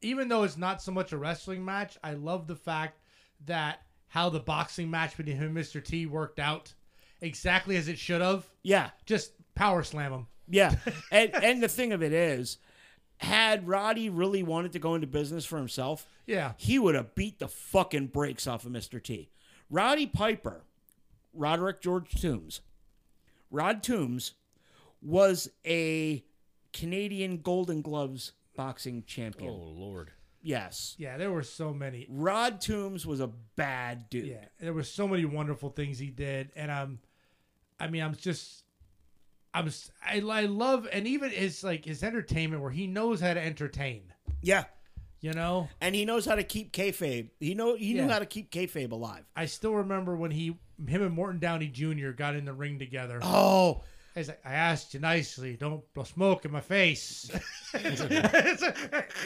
even 0.00 0.28
though 0.28 0.42
it's 0.42 0.56
not 0.56 0.82
so 0.82 0.92
much 0.92 1.12
a 1.12 1.18
wrestling 1.18 1.64
match, 1.64 1.98
I 2.02 2.14
love 2.14 2.46
the 2.46 2.56
fact 2.56 3.00
that 3.46 3.82
how 4.08 4.28
the 4.28 4.40
boxing 4.40 4.90
match 4.90 5.16
between 5.16 5.36
him 5.36 5.56
and 5.56 5.56
Mr. 5.56 5.84
T 5.84 6.06
worked 6.06 6.38
out 6.38 6.72
exactly 7.20 7.76
as 7.76 7.88
it 7.88 7.98
should 7.98 8.20
have. 8.20 8.46
Yeah. 8.62 8.90
Just 9.06 9.32
power 9.58 9.82
slam 9.82 10.12
him. 10.12 10.26
Yeah. 10.48 10.74
and 11.12 11.34
and 11.34 11.62
the 11.62 11.68
thing 11.68 11.92
of 11.92 12.02
it 12.02 12.12
is 12.12 12.58
had 13.18 13.66
Roddy 13.66 14.08
really 14.08 14.42
wanted 14.42 14.72
to 14.72 14.78
go 14.78 14.94
into 14.94 15.06
business 15.08 15.44
for 15.44 15.56
himself, 15.58 16.06
Yeah. 16.26 16.52
he 16.56 16.78
would 16.78 16.94
have 16.94 17.14
beat 17.16 17.40
the 17.40 17.48
fucking 17.48 18.06
brakes 18.08 18.46
off 18.46 18.64
of 18.64 18.70
Mr. 18.72 19.02
T. 19.02 19.28
Roddy 19.68 20.06
Piper, 20.06 20.62
Roderick 21.34 21.80
George 21.80 22.10
Toombs, 22.20 22.60
Rod 23.50 23.82
Toombs 23.82 24.32
was 25.02 25.48
a 25.66 26.24
Canadian 26.72 27.38
Golden 27.38 27.82
Gloves 27.82 28.32
boxing 28.56 29.02
champion. 29.06 29.50
Oh 29.50 29.54
Lord. 29.56 30.12
Yes. 30.40 30.94
Yeah, 30.98 31.16
there 31.16 31.32
were 31.32 31.42
so 31.42 31.74
many. 31.74 32.06
Rod 32.08 32.60
Toombs 32.60 33.04
was 33.04 33.20
a 33.20 33.26
bad 33.56 34.08
dude. 34.08 34.26
Yeah, 34.26 34.44
there 34.60 34.72
were 34.72 34.84
so 34.84 35.08
many 35.08 35.24
wonderful 35.24 35.70
things 35.70 35.98
he 35.98 36.10
did, 36.10 36.50
and 36.54 36.70
um, 36.70 36.98
I 37.80 37.88
mean, 37.88 38.02
I'm 38.02 38.14
just, 38.14 38.62
I'm, 39.58 39.70
I, 40.04 40.20
I 40.42 40.42
love, 40.46 40.88
and 40.92 41.06
even 41.06 41.30
his 41.30 41.62
like 41.64 41.84
his 41.84 42.02
entertainment 42.02 42.62
where 42.62 42.70
he 42.70 42.86
knows 42.86 43.20
how 43.20 43.34
to 43.34 43.40
entertain. 43.44 44.02
Yeah. 44.42 44.64
You 45.20 45.32
know, 45.32 45.68
And 45.80 45.96
he 45.96 46.04
knows 46.04 46.24
how 46.26 46.36
to 46.36 46.44
keep 46.44 46.72
kayfabe. 46.72 47.30
He 47.40 47.54
know 47.54 47.74
he 47.74 47.92
knew 47.92 48.02
Yeah. 48.02 48.08
how 48.12 48.20
to 48.20 48.26
keep 48.26 48.52
kayfabe 48.52 48.92
alive. 48.92 49.24
I 49.34 49.46
still 49.46 49.74
remember 49.74 50.14
when 50.16 50.30
he, 50.30 50.56
him 50.86 51.02
and 51.02 51.12
Morton 51.12 51.40
Downey 51.40 51.66
Jr. 51.66 52.10
got 52.10 52.36
in 52.36 52.44
the 52.44 52.52
ring 52.52 52.78
together. 52.78 53.18
Oh, 53.20 53.82
I 54.14 54.20
like, 54.22 54.40
I 54.44 54.54
asked 54.54 54.94
you 54.94 55.00
nicely, 55.00 55.56
don't 55.56 55.82
blow 55.92 56.04
smoke 56.04 56.44
in 56.44 56.52
my 56.52 56.60
face. 56.60 57.28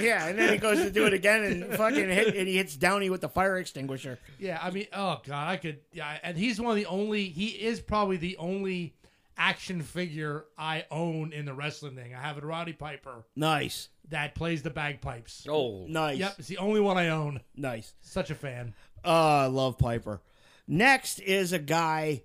yeah, 0.01 0.26
and 0.28 0.39
then 0.39 0.53
he 0.53 0.59
goes 0.59 0.78
to 0.78 0.91
do 0.91 1.07
it 1.07 1.12
again 1.12 1.45
and 1.45 1.74
fucking 1.76 2.09
hit, 2.09 2.35
and 2.37 2.49
he 2.49 2.57
hits 2.57 2.76
Downey 2.76 3.11
with 3.11 3.20
the 3.20 3.28
fire 3.28 3.59
extinguisher. 3.59 4.18
yeah, 4.39 4.59
I 4.62 4.70
mean, 4.70 4.87
oh 4.93 5.20
god, 5.26 5.49
I 5.49 5.57
could. 5.57 5.80
Yeah, 5.93 6.18
and 6.22 6.37
he's 6.37 6.61
one 6.61 6.70
of 6.70 6.76
the 6.76 6.87
only. 6.87 7.28
He 7.28 7.49
is 7.49 7.80
probably 7.80 8.16
the 8.16 8.37
only 8.39 8.95
action 9.37 9.83
figure 9.83 10.45
I 10.59 10.85
own 10.91 11.33
in 11.33 11.45
the 11.45 11.55
wrestling 11.55 11.97
thing. 11.97 12.14
I 12.14 12.20
have 12.20 12.39
a 12.39 12.47
Roddy 12.47 12.72
Piper 12.72 13.24
Nice, 13.37 13.89
that 14.11 14.35
plays 14.35 14.62
the 14.62 14.70
bagpipes. 14.70 15.47
Oh. 15.49 15.87
nice, 15.89 16.18
Yep, 16.18 16.35
it's 16.39 16.49
the 16.49 16.59
only 16.59 16.80
one 16.80 16.97
I 16.99 17.09
own. 17.09 17.41
nice. 17.57 17.95
Such 18.01 18.30
a 18.30 18.35
fan. 18.35 18.74
Oh, 19.05 19.12
I 19.39 19.47
love 19.47 19.78
Piper. 19.78 20.20
Next 20.68 21.18
is 21.20 21.53
a 21.53 21.59
guy. 21.59 22.22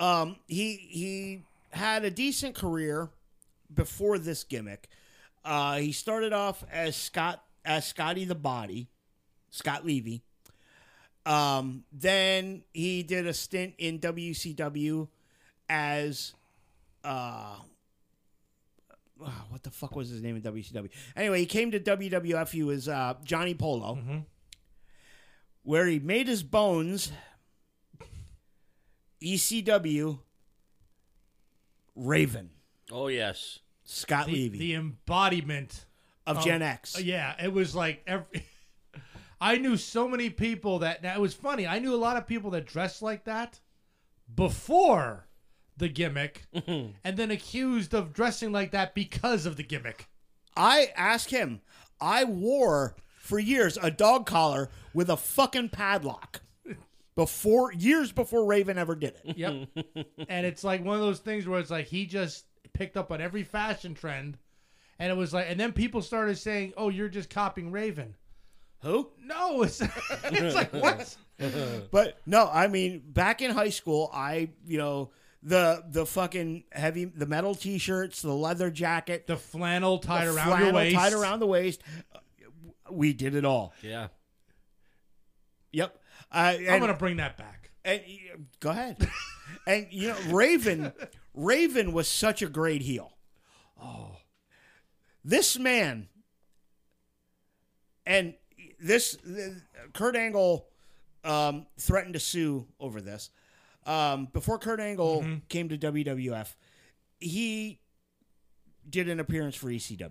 Um, 0.00 0.36
he 0.46 0.74
he 0.76 1.42
had 1.70 2.04
a 2.04 2.10
decent 2.10 2.54
career 2.54 3.10
before 3.72 4.18
this 4.18 4.44
gimmick. 4.44 4.88
Uh, 5.44 5.76
he 5.76 5.92
started 5.92 6.32
off 6.32 6.64
as 6.70 6.96
Scott 6.96 7.42
as 7.64 7.86
Scotty 7.86 8.24
the 8.24 8.34
Body, 8.34 8.88
Scott 9.50 9.84
Levy. 9.84 10.22
Um, 11.26 11.84
then 11.92 12.62
he 12.72 13.02
did 13.02 13.26
a 13.26 13.34
stint 13.34 13.74
in 13.78 13.98
WCW 13.98 15.08
as 15.68 16.34
uh 17.04 17.56
ah, 19.22 19.44
what 19.48 19.62
the 19.62 19.70
fuck 19.70 19.94
was 19.96 20.08
his 20.08 20.22
name 20.22 20.36
in 20.36 20.42
WCW? 20.42 20.90
Anyway, 21.16 21.40
he 21.40 21.46
came 21.46 21.70
to 21.70 21.80
WWF. 21.80 22.50
He 22.50 22.62
was 22.62 22.88
uh, 22.88 23.14
Johnny 23.24 23.54
Polo 23.54 24.24
where 25.62 25.86
he 25.86 25.98
made 25.98 26.28
his 26.28 26.42
bones 26.44 27.10
ECW 29.22 30.20
Raven, 31.96 32.50
Oh 32.92 33.08
yes. 33.08 33.58
Scott 33.84 34.26
The, 34.26 34.32
Levy 34.32 34.58
the 34.58 34.74
embodiment. 34.74 35.86
of 36.26 36.38
oh, 36.38 36.42
Gen 36.42 36.62
X. 36.62 37.00
Yeah, 37.00 37.34
it 37.42 37.52
was 37.52 37.74
like 37.74 38.02
every. 38.06 38.44
I 39.40 39.56
knew 39.56 39.76
so 39.76 40.08
many 40.08 40.30
people 40.30 40.80
that. 40.80 41.02
Now 41.02 41.14
it 41.14 41.20
was 41.20 41.34
funny. 41.34 41.66
I 41.66 41.78
knew 41.78 41.94
a 41.94 41.96
lot 41.96 42.16
of 42.16 42.26
people 42.26 42.50
that 42.50 42.66
dressed 42.66 43.00
like 43.02 43.24
that 43.24 43.60
before 44.34 45.25
the 45.76 45.88
gimmick, 45.88 46.46
mm-hmm. 46.54 46.92
and 47.04 47.16
then 47.16 47.30
accused 47.30 47.94
of 47.94 48.12
dressing 48.12 48.52
like 48.52 48.70
that 48.70 48.94
because 48.94 49.46
of 49.46 49.56
the 49.56 49.62
gimmick. 49.62 50.08
I 50.56 50.92
ask 50.96 51.30
him. 51.30 51.60
I 52.00 52.24
wore 52.24 52.96
for 53.18 53.38
years 53.38 53.78
a 53.80 53.90
dog 53.90 54.26
collar 54.26 54.70
with 54.94 55.10
a 55.10 55.16
fucking 55.16 55.70
padlock. 55.70 56.40
Before 57.14 57.72
years 57.72 58.12
before 58.12 58.44
Raven 58.44 58.76
ever 58.76 58.94
did 58.94 59.14
it. 59.24 59.36
Yep. 59.38 59.68
and 60.28 60.44
it's 60.44 60.62
like 60.62 60.84
one 60.84 60.96
of 60.96 61.00
those 61.00 61.20
things 61.20 61.48
where 61.48 61.58
it's 61.58 61.70
like 61.70 61.86
he 61.86 62.04
just 62.04 62.44
picked 62.74 62.98
up 62.98 63.10
on 63.10 63.22
every 63.22 63.42
fashion 63.42 63.94
trend, 63.94 64.36
and 64.98 65.10
it 65.10 65.14
was 65.14 65.32
like, 65.32 65.46
and 65.48 65.58
then 65.58 65.72
people 65.72 66.02
started 66.02 66.36
saying, 66.36 66.74
"Oh, 66.76 66.90
you're 66.90 67.08
just 67.08 67.30
copying 67.30 67.72
Raven." 67.72 68.16
Who? 68.82 69.08
No, 69.18 69.62
it's 69.62 69.80
it's 69.80 70.54
like 70.54 70.74
what? 70.74 71.16
But 71.90 72.18
no, 72.26 72.50
I 72.52 72.66
mean, 72.66 73.02
back 73.06 73.40
in 73.40 73.50
high 73.50 73.70
school, 73.70 74.10
I 74.12 74.50
you 74.66 74.76
know 74.76 75.10
the 75.42 75.84
the 75.88 76.06
fucking 76.06 76.64
heavy 76.72 77.04
the 77.04 77.26
metal 77.26 77.54
t-shirts, 77.54 78.22
the 78.22 78.32
leather 78.32 78.70
jacket, 78.70 79.26
The 79.26 79.36
flannel 79.36 79.98
tied 79.98 80.26
the 80.26 80.34
around 80.34 80.60
your 80.60 80.72
waist. 80.72 80.96
tied 80.96 81.12
around 81.12 81.40
the 81.40 81.46
waist. 81.46 81.82
We 82.90 83.12
did 83.12 83.34
it 83.34 83.44
all. 83.44 83.74
Yeah. 83.82 84.08
Yep. 85.72 85.98
Uh, 86.32 86.54
and, 86.58 86.68
I'm 86.68 86.80
gonna 86.80 86.94
bring 86.94 87.18
that 87.18 87.36
back. 87.36 87.70
and 87.84 88.00
uh, 88.00 88.36
go 88.60 88.70
ahead. 88.70 89.08
and 89.66 89.86
you 89.90 90.08
know, 90.08 90.18
Raven, 90.28 90.92
Raven 91.34 91.92
was 91.92 92.08
such 92.08 92.42
a 92.42 92.46
great 92.46 92.82
heel. 92.82 93.12
Oh, 93.80 94.16
this 95.24 95.58
man, 95.58 96.08
and 98.06 98.34
this 98.80 99.18
Kurt 99.92 100.16
Angle 100.16 100.66
um, 101.24 101.66
threatened 101.78 102.14
to 102.14 102.20
sue 102.20 102.66
over 102.80 103.00
this. 103.00 103.30
Um, 103.86 104.28
before 104.32 104.58
Kurt 104.58 104.80
Angle 104.80 105.24
came 105.48 105.68
to 105.68 105.78
WWF, 105.78 106.54
he 107.20 107.80
did 108.88 109.08
an 109.08 109.20
appearance 109.20 109.54
for 109.54 109.68
ECW. 109.68 110.10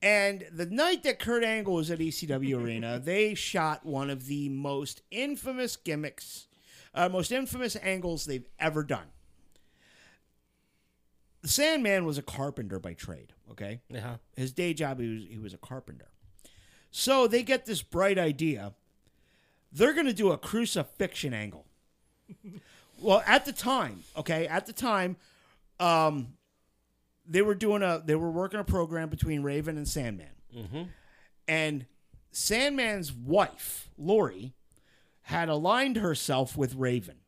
And 0.00 0.46
the 0.52 0.66
night 0.66 1.02
that 1.02 1.18
Kurt 1.18 1.42
Angle 1.42 1.74
was 1.74 1.90
at 1.90 1.98
ECW 1.98 2.62
Arena, 2.62 2.98
they 2.98 3.34
shot 3.34 3.84
one 3.84 4.10
of 4.10 4.26
the 4.26 4.48
most 4.48 5.02
infamous 5.10 5.76
gimmicks, 5.76 6.46
uh, 6.94 7.08
most 7.08 7.32
infamous 7.32 7.76
angles 7.82 8.26
they've 8.26 8.46
ever 8.60 8.84
done. 8.84 9.06
The 11.42 11.48
Sandman 11.48 12.04
was 12.04 12.18
a 12.18 12.22
carpenter 12.22 12.78
by 12.78 12.94
trade, 12.94 13.32
okay? 13.50 13.80
Yeah. 13.88 14.16
His 14.36 14.52
day 14.52 14.74
job, 14.74 15.00
he 15.00 15.14
was, 15.14 15.22
he 15.30 15.38
was 15.38 15.54
a 15.54 15.58
carpenter. 15.58 16.08
So 16.90 17.26
they 17.26 17.42
get 17.42 17.64
this 17.66 17.82
bright 17.82 18.18
idea. 18.18 18.74
They're 19.72 19.94
going 19.94 20.06
to 20.06 20.12
do 20.12 20.32
a 20.32 20.38
crucifixion 20.38 21.32
angle. 21.34 21.67
well, 23.00 23.22
at 23.26 23.44
the 23.44 23.52
time, 23.52 24.02
okay, 24.16 24.46
at 24.46 24.66
the 24.66 24.72
time, 24.72 25.16
um, 25.80 26.28
they 27.26 27.42
were 27.42 27.54
doing 27.54 27.82
a 27.82 28.02
they 28.04 28.14
were 28.14 28.30
working 28.30 28.60
a 28.60 28.64
program 28.64 29.08
between 29.08 29.42
Raven 29.42 29.76
and 29.76 29.86
Sandman, 29.86 30.26
and 31.46 31.86
Sandman's 32.32 33.12
wife 33.12 33.88
Lori 33.98 34.54
had 35.22 35.48
aligned 35.48 35.96
herself 35.96 36.56
with 36.56 36.74
Raven, 36.74 37.18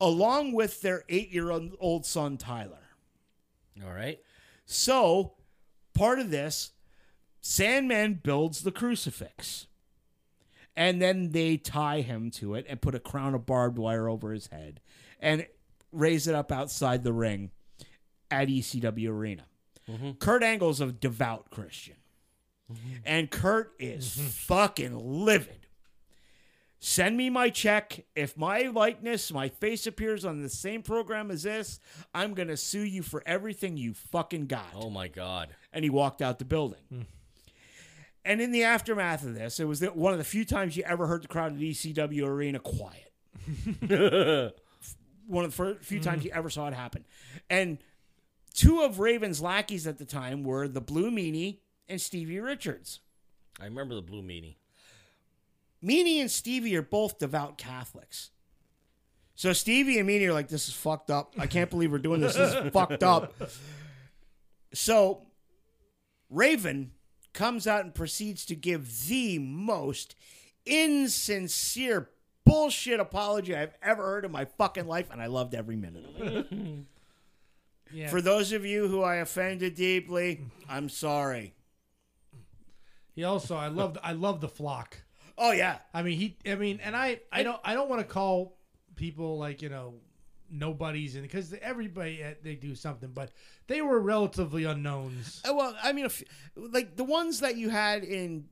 along 0.00 0.52
with 0.52 0.80
their 0.82 1.04
eight 1.08 1.30
year 1.30 1.50
old 1.50 2.06
son 2.06 2.36
Tyler. 2.38 2.88
All 3.84 3.92
right. 3.92 4.18
So, 4.66 5.34
part 5.94 6.18
of 6.18 6.30
this, 6.30 6.72
Sandman 7.40 8.20
builds 8.22 8.62
the 8.62 8.72
crucifix. 8.72 9.66
And 10.76 11.02
then 11.02 11.32
they 11.32 11.56
tie 11.56 12.00
him 12.00 12.30
to 12.32 12.54
it 12.54 12.66
and 12.68 12.80
put 12.80 12.94
a 12.94 13.00
crown 13.00 13.34
of 13.34 13.44
barbed 13.44 13.78
wire 13.78 14.08
over 14.08 14.32
his 14.32 14.46
head 14.46 14.80
and 15.18 15.46
raise 15.92 16.26
it 16.26 16.34
up 16.34 16.52
outside 16.52 17.04
the 17.04 17.12
ring 17.12 17.50
at 18.30 18.48
ECW 18.48 19.10
Arena. 19.10 19.44
Mm-hmm. 19.88 20.12
Kurt 20.12 20.42
Angle's 20.42 20.80
a 20.80 20.92
devout 20.92 21.50
Christian. 21.50 21.96
Mm-hmm. 22.72 22.96
And 23.04 23.30
Kurt 23.30 23.74
is 23.78 24.16
mm-hmm. 24.16 24.26
fucking 24.26 24.96
livid. 24.96 25.66
Send 26.78 27.16
me 27.16 27.28
my 27.28 27.50
check. 27.50 28.06
If 28.16 28.38
my 28.38 28.62
likeness, 28.62 29.30
my 29.32 29.48
face 29.48 29.86
appears 29.86 30.24
on 30.24 30.40
the 30.40 30.48
same 30.48 30.82
program 30.82 31.30
as 31.30 31.42
this, 31.42 31.78
I'm 32.14 32.32
going 32.32 32.48
to 32.48 32.56
sue 32.56 32.84
you 32.84 33.02
for 33.02 33.22
everything 33.26 33.76
you 33.76 33.92
fucking 33.92 34.46
got. 34.46 34.68
Oh 34.74 34.88
my 34.88 35.08
God. 35.08 35.48
And 35.72 35.84
he 35.84 35.90
walked 35.90 36.22
out 36.22 36.38
the 36.38 36.46
building. 36.46 36.80
Hmm. 36.88 37.02
And 38.24 38.40
in 38.40 38.52
the 38.52 38.64
aftermath 38.64 39.24
of 39.24 39.34
this, 39.34 39.60
it 39.60 39.64
was 39.64 39.80
the, 39.80 39.88
one 39.88 40.12
of 40.12 40.18
the 40.18 40.24
few 40.24 40.44
times 40.44 40.76
you 40.76 40.82
ever 40.84 41.06
heard 41.06 41.22
the 41.22 41.28
crowd 41.28 41.54
at 41.54 41.58
ECW 41.58 42.26
Arena 42.26 42.58
quiet. 42.58 43.12
one 45.26 45.44
of 45.44 45.50
the 45.50 45.56
first, 45.56 45.84
few 45.84 46.00
mm-hmm. 46.00 46.10
times 46.10 46.24
you 46.24 46.30
ever 46.32 46.50
saw 46.50 46.68
it 46.68 46.74
happen. 46.74 47.04
And 47.48 47.78
two 48.52 48.80
of 48.82 48.98
Raven's 48.98 49.40
lackeys 49.40 49.86
at 49.86 49.98
the 49.98 50.04
time 50.04 50.44
were 50.44 50.68
the 50.68 50.82
Blue 50.82 51.10
Meanie 51.10 51.58
and 51.88 52.00
Stevie 52.00 52.40
Richards. 52.40 53.00
I 53.60 53.64
remember 53.64 53.94
the 53.94 54.02
blue 54.02 54.22
meanie. 54.22 54.56
Meanie 55.84 56.20
and 56.20 56.30
Stevie 56.30 56.76
are 56.76 56.82
both 56.82 57.18
devout 57.18 57.58
Catholics. 57.58 58.30
So 59.34 59.52
Stevie 59.52 59.98
and 59.98 60.08
Meanie 60.08 60.28
are 60.28 60.32
like, 60.32 60.48
this 60.48 60.68
is 60.68 60.74
fucked 60.74 61.10
up. 61.10 61.34
I 61.38 61.46
can't 61.46 61.70
believe 61.70 61.92
we're 61.92 61.98
doing 61.98 62.20
this. 62.20 62.34
This 62.34 62.54
is 62.54 62.70
fucked 62.72 63.02
up. 63.02 63.34
So 64.72 65.26
Raven 66.28 66.92
comes 67.32 67.66
out 67.66 67.84
and 67.84 67.94
proceeds 67.94 68.44
to 68.46 68.54
give 68.54 69.06
the 69.08 69.38
most 69.38 70.14
insincere 70.66 72.08
bullshit 72.44 73.00
apology 73.00 73.54
I've 73.54 73.74
ever 73.82 74.02
heard 74.02 74.24
in 74.24 74.32
my 74.32 74.44
fucking 74.44 74.86
life, 74.86 75.08
and 75.10 75.20
I 75.20 75.26
loved 75.26 75.54
every 75.54 75.76
minute 75.76 76.04
of 76.06 76.20
it. 76.26 76.46
Yeah. 77.92 78.08
For 78.08 78.20
those 78.22 78.52
of 78.52 78.64
you 78.64 78.86
who 78.86 79.02
I 79.02 79.16
offended 79.16 79.74
deeply, 79.74 80.42
I'm 80.68 80.88
sorry. 80.88 81.54
he 83.16 83.24
also, 83.24 83.56
I 83.56 83.66
loved, 83.66 83.98
I 84.00 84.12
love 84.12 84.40
the 84.40 84.48
flock. 84.48 84.96
Oh 85.36 85.50
yeah. 85.50 85.78
I 85.92 86.02
mean, 86.02 86.16
he. 86.16 86.36
I 86.48 86.54
mean, 86.54 86.78
and 86.84 86.94
I, 86.94 87.18
I 87.32 87.42
don't, 87.42 87.60
I 87.64 87.74
don't 87.74 87.90
want 87.90 88.00
to 88.00 88.06
call 88.06 88.56
people 88.94 89.38
like 89.38 89.60
you 89.60 89.70
know 89.70 89.94
nobodies, 90.50 91.14
and 91.14 91.22
because 91.22 91.54
everybody 91.62 92.22
uh, 92.22 92.34
they 92.42 92.54
do 92.54 92.74
something, 92.74 93.10
but 93.14 93.30
they 93.66 93.82
were 93.82 94.00
relatively 94.00 94.64
unknowns. 94.64 95.40
Uh, 95.48 95.54
Well, 95.54 95.76
I 95.82 95.92
mean, 95.92 96.04
if, 96.06 96.22
like 96.56 96.96
the 96.96 97.04
ones 97.04 97.40
that 97.40 97.56
you 97.56 97.68
had 97.70 98.04
in, 98.04 98.46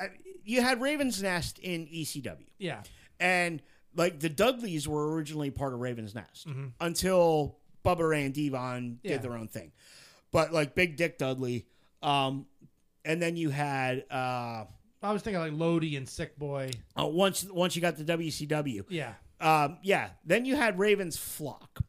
uh, 0.00 0.06
you 0.44 0.60
had 0.62 0.80
Raven's 0.80 1.22
Nest 1.22 1.58
in 1.58 1.86
ECW, 1.86 2.46
Yeah, 2.58 2.82
and 3.20 3.62
like 3.96 4.20
the 4.20 4.28
Dudleys 4.28 4.88
were 4.88 5.14
originally 5.14 5.50
part 5.50 5.72
of 5.74 5.80
Raven's 5.80 6.14
Nest 6.14 6.46
until 6.80 7.58
Bubba 7.84 8.08
Ray 8.08 8.24
and 8.24 8.34
Devon 8.34 8.98
Yeah. 9.02 9.12
did 9.12 9.22
their 9.22 9.36
own 9.36 9.48
thing. 9.48 9.72
But 10.32 10.52
like 10.52 10.74
Big 10.74 10.96
Dick 10.96 11.18
Dudley, 11.18 11.66
um, 12.02 12.46
and 13.04 13.20
then 13.22 13.36
you 13.36 13.50
had 13.50 14.04
uh, 14.10 14.64
I 15.02 15.12
was 15.12 15.20
thinking 15.22 15.40
like 15.40 15.52
Lodi 15.52 15.96
and 15.96 16.08
Sick 16.08 16.36
Boy. 16.38 16.70
uh, 16.98 17.06
once 17.06 17.44
once 17.44 17.76
you 17.76 17.82
got 17.82 17.96
the 17.96 18.04
WCW, 18.04 18.84
Yeah, 18.88 19.12
um, 19.44 19.78
yeah. 19.82 20.10
Then 20.24 20.44
you 20.44 20.56
had 20.56 20.78
Raven's 20.78 21.16
flock, 21.16 21.82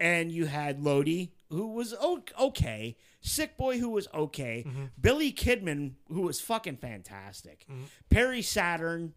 and 0.00 0.30
you 0.32 0.46
had 0.46 0.82
Lodi, 0.82 1.28
who 1.50 1.68
was 1.68 1.94
okay. 2.38 2.96
Sick 3.20 3.56
Boy, 3.56 3.78
who 3.78 3.90
was 3.90 4.08
okay. 4.12 4.66
Billy 5.00 5.32
Kidman, 5.32 5.92
who 6.08 6.22
was 6.22 6.40
fucking 6.40 6.78
fantastic. 6.78 7.66
Perry 8.10 8.42
Saturn. 8.42 9.14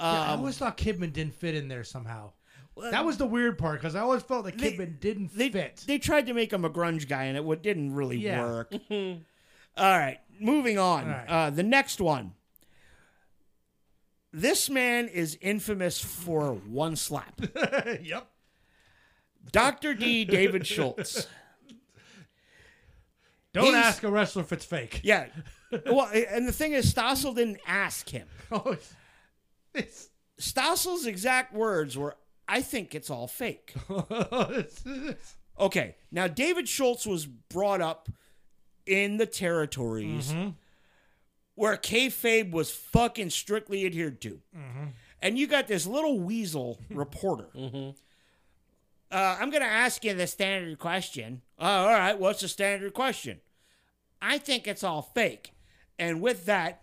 Yeah, 0.00 0.06
I 0.06 0.32
Um, 0.32 0.40
always 0.40 0.58
thought 0.58 0.76
Kidman 0.78 1.12
didn't 1.12 1.34
fit 1.34 1.54
in 1.54 1.68
there 1.68 1.84
somehow. 1.84 2.32
That 2.90 3.04
was 3.04 3.18
the 3.18 3.26
weird 3.26 3.58
part 3.58 3.78
because 3.80 3.94
I 3.94 4.00
always 4.00 4.22
felt 4.22 4.44
like 4.46 4.56
They- 4.56 4.72
Kidman 4.72 4.98
didn't 5.00 5.36
they 5.36 5.50
fit. 5.50 5.84
they 5.86 5.98
tried 5.98 6.26
to 6.26 6.32
make 6.34 6.52
him 6.52 6.64
a 6.64 6.70
grunge 6.70 7.06
guy, 7.08 7.24
and 7.24 7.36
it 7.36 7.62
didn't 7.62 7.94
really 7.94 8.16
Yeah. 8.18 8.40
work. 8.40 8.72
All 8.90 9.98
right, 9.98 10.18
moving 10.40 10.78
on. 10.78 11.04
All 11.04 11.10
right. 11.10 11.28
Uh, 11.28 11.50
the 11.50 11.62
next 11.62 12.00
one. 12.00 12.32
This 14.32 14.70
man 14.70 15.08
is 15.08 15.36
infamous 15.40 16.00
for 16.02 16.52
one 16.52 16.96
slap. 16.96 17.40
yep. 18.02 18.28
Dr. 19.50 19.94
D. 19.94 20.24
David 20.24 20.66
Schultz. 20.66 21.26
Don't 23.52 23.64
He's- 23.64 23.84
ask 23.84 24.02
a 24.04 24.10
wrestler 24.10 24.42
if 24.42 24.52
it's 24.52 24.64
fake. 24.64 25.00
Yeah. 25.02 25.26
Well, 25.86 26.10
and 26.12 26.48
the 26.48 26.52
thing 26.52 26.72
is, 26.72 26.92
Stossel 26.92 27.32
didn't 27.32 27.60
ask 27.64 28.08
him. 28.08 28.26
Oh, 28.50 28.76
it's, 29.72 30.10
Stossel's 30.36 31.06
exact 31.06 31.54
words 31.54 31.96
were, 31.96 32.16
I 32.48 32.60
think 32.60 32.92
it's 32.92 33.08
all 33.08 33.28
fake. 33.28 33.72
Okay, 35.60 35.94
now 36.10 36.26
David 36.26 36.68
Schultz 36.68 37.06
was 37.06 37.26
brought 37.26 37.82
up 37.82 38.08
in 38.86 39.18
the 39.18 39.26
territories 39.26 40.32
mm-hmm. 40.32 40.50
Where 41.60 41.76
kayfabe 41.76 42.50
was 42.50 42.70
fucking 42.70 43.28
strictly 43.28 43.84
adhered 43.84 44.18
to. 44.22 44.40
Mm-hmm. 44.56 44.84
And 45.20 45.38
you 45.38 45.46
got 45.46 45.68
this 45.68 45.86
little 45.86 46.18
weasel 46.18 46.80
reporter 46.90 47.48
mm-hmm. 47.54 47.90
uh, 49.10 49.36
I'm 49.38 49.50
going 49.50 49.62
to 49.62 49.68
ask 49.68 50.02
you 50.02 50.14
the 50.14 50.26
standard 50.26 50.78
question. 50.78 51.42
Oh, 51.58 51.66
all 51.66 51.88
right, 51.88 52.18
what's 52.18 52.40
the 52.40 52.48
standard 52.48 52.94
question? 52.94 53.40
I 54.22 54.38
think 54.38 54.66
it's 54.66 54.82
all 54.82 55.02
fake. 55.02 55.52
And 55.98 56.22
with 56.22 56.46
that, 56.46 56.82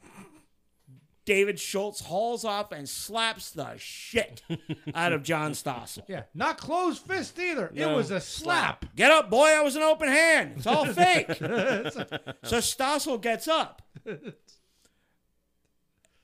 David 1.25 1.59
Schultz 1.59 2.01
hauls 2.01 2.45
off 2.45 2.71
and 2.71 2.87
slaps 2.87 3.49
the 3.49 3.77
shit 3.77 4.43
out 4.93 5.11
of 5.11 5.23
John 5.23 5.53
Stossel. 5.53 6.03
Yeah, 6.07 6.23
not 6.35 6.59
closed 6.59 7.01
fist 7.01 7.39
either. 7.39 7.71
No, 7.73 7.93
it 7.93 7.95
was 7.95 8.11
a 8.11 8.21
slap. 8.21 8.85
Get 8.95 9.09
up, 9.09 9.31
boy. 9.31 9.47
I 9.47 9.61
was 9.61 9.75
an 9.75 9.81
open 9.81 10.07
hand. 10.07 10.53
It's 10.57 10.67
all 10.67 10.85
fake. 10.93 11.35
so 11.37 12.59
Stossel 12.59 13.19
gets 13.19 13.47
up. 13.47 13.81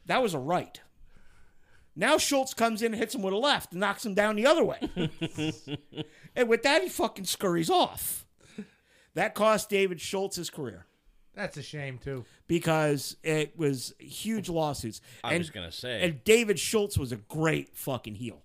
That 0.05 0.21
was 0.21 0.33
a 0.33 0.39
right. 0.39 0.79
Now 1.95 2.17
Schultz 2.17 2.53
comes 2.53 2.81
in 2.81 2.87
and 2.93 2.95
hits 2.95 3.13
him 3.13 3.21
with 3.21 3.33
a 3.33 3.37
left 3.37 3.71
and 3.71 3.79
knocks 3.79 4.05
him 4.05 4.13
down 4.15 4.35
the 4.35 4.47
other 4.47 4.63
way. 4.63 4.79
and 6.35 6.49
with 6.49 6.63
that, 6.63 6.81
he 6.81 6.89
fucking 6.89 7.25
scurries 7.25 7.69
off. 7.69 8.25
That 9.13 9.35
cost 9.35 9.69
David 9.69 10.01
Schultz 10.01 10.37
his 10.37 10.49
career 10.49 10.87
That's 11.35 11.55
a 11.57 11.61
shame 11.61 11.99
too. 11.99 12.25
because 12.47 13.15
it 13.21 13.57
was 13.57 13.93
huge 13.99 14.49
lawsuits. 14.49 15.01
I 15.23 15.33
and, 15.33 15.39
was 15.39 15.51
gonna 15.51 15.71
say. 15.71 16.01
and 16.01 16.23
David 16.23 16.57
Schultz 16.57 16.97
was 16.97 17.11
a 17.11 17.17
great 17.17 17.77
fucking 17.77 18.15
heel. 18.15 18.41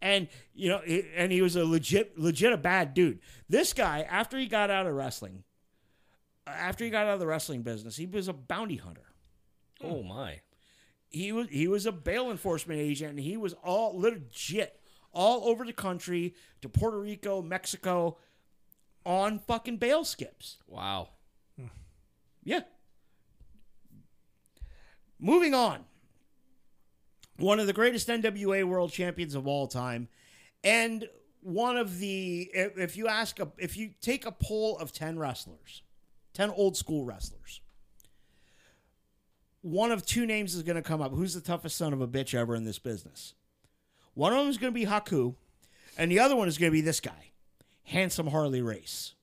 And 0.00 0.28
you 0.54 0.68
know, 0.68 0.78
and 0.78 1.32
he 1.32 1.42
was 1.42 1.56
a 1.56 1.64
legit, 1.64 2.16
legit 2.18 2.52
a 2.52 2.56
bad 2.56 2.94
dude. 2.94 3.18
This 3.48 3.72
guy, 3.72 4.06
after 4.08 4.38
he 4.38 4.46
got 4.46 4.70
out 4.70 4.86
of 4.86 4.94
wrestling, 4.94 5.42
after 6.46 6.84
he 6.84 6.90
got 6.90 7.06
out 7.06 7.14
of 7.14 7.20
the 7.20 7.26
wrestling 7.26 7.62
business, 7.62 7.96
he 7.96 8.06
was 8.06 8.28
a 8.28 8.32
bounty 8.32 8.76
hunter. 8.76 9.12
oh 9.82 10.02
my. 10.02 10.40
He 11.10 11.32
was 11.32 11.48
he 11.50 11.68
was 11.68 11.86
a 11.86 11.92
bail 11.92 12.30
enforcement 12.30 12.80
agent, 12.80 13.10
and 13.10 13.20
he 13.20 13.36
was 13.36 13.54
all 13.64 13.98
legit 13.98 14.80
all 15.12 15.48
over 15.48 15.64
the 15.64 15.72
country 15.72 16.34
to 16.62 16.68
Puerto 16.68 16.98
Rico, 17.00 17.42
Mexico, 17.42 18.16
on 19.04 19.40
fucking 19.40 19.76
bail 19.78 20.04
skips. 20.04 20.58
Wow. 20.66 21.08
Yeah. 22.44 22.60
Moving 25.18 25.52
on. 25.52 25.84
One 27.36 27.58
of 27.60 27.66
the 27.66 27.72
greatest 27.72 28.08
NWA 28.08 28.64
world 28.64 28.92
champions 28.92 29.34
of 29.34 29.46
all 29.46 29.66
time. 29.66 30.08
And 30.62 31.08
one 31.42 31.76
of 31.76 31.98
the 31.98 32.50
if 32.54 32.96
you 32.96 33.08
ask 33.08 33.40
a 33.40 33.48
if 33.58 33.76
you 33.76 33.90
take 34.00 34.26
a 34.26 34.32
poll 34.32 34.78
of 34.78 34.92
10 34.92 35.18
wrestlers, 35.18 35.82
10 36.34 36.50
old 36.50 36.76
school 36.76 37.04
wrestlers, 37.04 37.60
one 39.62 39.92
of 39.92 40.04
two 40.06 40.26
names 40.26 40.54
is 40.54 40.62
going 40.62 40.76
to 40.76 40.82
come 40.82 41.00
up. 41.02 41.12
Who's 41.12 41.34
the 41.34 41.40
toughest 41.40 41.76
son 41.76 41.92
of 41.92 42.00
a 42.00 42.08
bitch 42.08 42.34
ever 42.34 42.54
in 42.54 42.64
this 42.64 42.78
business? 42.78 43.34
One 44.14 44.32
of 44.32 44.38
them 44.38 44.48
is 44.48 44.58
going 44.58 44.72
to 44.72 44.78
be 44.78 44.86
Haku, 44.86 45.34
and 45.96 46.10
the 46.10 46.18
other 46.18 46.34
one 46.36 46.48
is 46.48 46.58
going 46.58 46.70
to 46.70 46.74
be 46.76 46.80
this 46.80 47.00
guy, 47.00 47.32
Handsome 47.84 48.28
Harley 48.28 48.62
Race. 48.62 49.14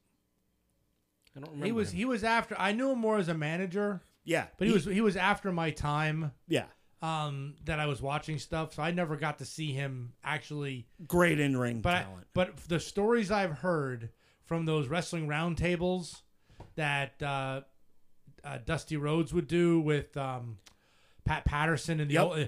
I 1.35 1.39
don't 1.39 1.49
remember. 1.49 1.65
He 1.65 1.71
was 1.71 1.91
him. 1.91 1.97
he 1.97 2.05
was 2.05 2.23
after. 2.23 2.55
I 2.57 2.71
knew 2.71 2.91
him 2.91 2.99
more 2.99 3.17
as 3.17 3.27
a 3.27 3.33
manager, 3.33 4.01
Yeah, 4.23 4.47
but 4.57 4.67
he 4.67 4.73
was 4.73 4.85
he 4.85 5.01
was 5.01 5.15
after 5.15 5.51
my 5.51 5.69
time 5.71 6.31
yeah, 6.47 6.65
um, 7.01 7.55
that 7.65 7.79
I 7.79 7.85
was 7.85 8.01
watching 8.01 8.39
stuff, 8.39 8.73
so 8.73 8.81
I 8.83 8.91
never 8.91 9.15
got 9.17 9.38
to 9.39 9.45
see 9.45 9.71
him 9.71 10.13
actually. 10.23 10.88
great 11.07 11.39
in 11.39 11.55
ring 11.57 11.81
But 11.81 11.93
I, 11.95 12.01
talent. 12.03 12.27
but 12.33 12.57
the 12.67 12.79
stories 12.79 13.29
I've 13.29 13.51
heard 13.59 14.09
from 14.45 14.65
those 14.65 14.88
wrestling 14.88 15.27
roundtables 15.27 16.21
that 16.75 17.21
uh, 17.21 17.61
uh, 18.48 18.58
Dusty 18.66 18.98
Rhodes 18.98 19.34
would 19.34 19.48
do 19.48 19.80
with 19.80 20.16
um, 20.18 20.58
Pat 21.26 21.45
Patterson 21.45 22.00
and 22.00 22.10
the 22.10 22.16
Yep. 22.16 22.24
old, 22.24 22.39
uh, 22.39 22.45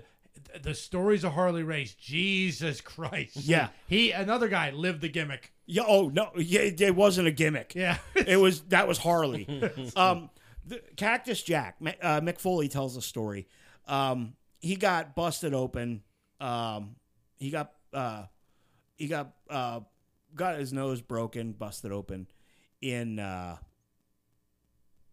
the 0.62 0.74
stories 0.74 1.24
of 1.24 1.34
Harley 1.34 1.64
Race. 1.64 1.94
Jesus 1.94 2.82
Christ! 2.94 3.36
Yeah. 3.38 3.70
he 3.88 4.12
another 4.12 4.48
guy 4.48 4.72
lived 4.72 5.02
the 5.02 5.10
gimmick. 5.10 5.52
Yeah. 5.66 5.84
Oh 5.88 6.10
no. 6.10 6.32
Yeah. 6.38 6.62
It, 6.62 6.96
wasn't 6.96 7.28
a 7.28 7.32
gimmick. 7.32 7.74
Yeah, 7.76 7.98
It 8.16 8.38
was 8.38 8.62
that 8.70 8.88
was 8.88 8.98
Harley. 8.98 9.46
um, 9.96 10.30
the, 10.66 10.82
Cactus 10.96 11.44
Jack. 11.44 11.78
Uh, 11.82 12.22
Mick 12.22 12.40
Foley 12.40 12.68
tells 12.68 12.96
a 12.98 13.02
story. 13.02 13.48
Um, 13.88 14.34
he 14.62 14.76
got 14.76 15.16
busted 15.16 15.54
open. 15.54 16.04
Um, 16.40 16.96
he 17.38 17.50
got 17.50 17.74
uh, 17.94 18.24
he 18.96 19.08
got 19.08 19.34
uh, 19.50 19.82
got 20.36 20.58
his 20.60 20.72
nose 20.74 21.02
broken, 21.02 21.52
busted 21.54 21.92
open 21.92 22.28
in 22.82 23.20
uh, 23.20 23.58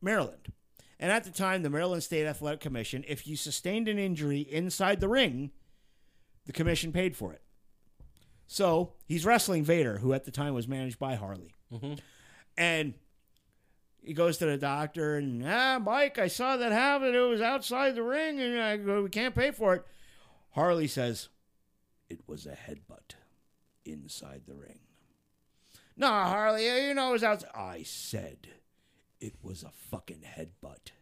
Maryland. 0.01 0.53
And 0.99 1.13
at 1.13 1.25
the 1.25 1.31
time, 1.31 1.63
the 1.63 1.71
Maryland 1.71 2.03
State 2.03 2.27
Athletic 2.27 2.61
Commission, 2.61 3.05
if 3.07 3.27
you 3.27 3.37
sustained 3.37 3.87
an 3.89 3.99
injury 3.99 4.41
inside 4.41 5.01
the 5.01 5.09
ring, 5.09 5.51
the 6.47 6.53
commission 6.53 6.93
paid 6.93 7.17
for 7.17 7.33
it. 7.33 7.43
So 8.47 8.93
he's 9.05 9.27
wrestling 9.27 9.65
Vader, 9.65 9.99
who 9.99 10.13
at 10.13 10.25
the 10.25 10.31
time 10.31 10.55
was 10.55 10.69
managed 10.69 10.99
by 10.99 11.17
Harley. 11.17 11.55
And 12.57 12.95
he 14.01 14.15
goes 14.15 14.39
to 14.39 14.47
the 14.47 14.57
doctor 14.57 15.17
and, 15.17 15.45
ah, 15.47 15.79
Mike, 15.79 16.19
I 16.19 16.29
saw 16.29 16.57
that 16.57 16.73
happen. 16.73 17.15
It 17.15 17.19
was 17.19 17.41
outside 17.41 17.95
the 17.97 18.03
ring 18.03 18.41
and 18.41 18.59
I 18.59 18.77
go, 18.77 19.03
we 19.03 19.11
can't 19.11 19.35
pay 19.35 19.51
for 19.51 19.75
it. 19.75 19.85
Harley 20.53 20.87
says, 20.87 21.29
it 22.09 22.21
was 22.27 22.47
a 22.47 22.53
headbutt 22.53 23.17
inside 23.85 24.43
the 24.47 24.55
ring. 24.55 24.79
No, 25.97 26.07
Harley, 26.07 26.65
you 26.87 26.95
know 26.95 27.11
it 27.11 27.13
was 27.13 27.25
outside. 27.25 27.51
I 27.55 27.83
said 27.83 28.49
it 29.21 29.35
was 29.43 29.63
a 29.63 29.71
fucking 29.91 30.23
headbutt 30.25 30.93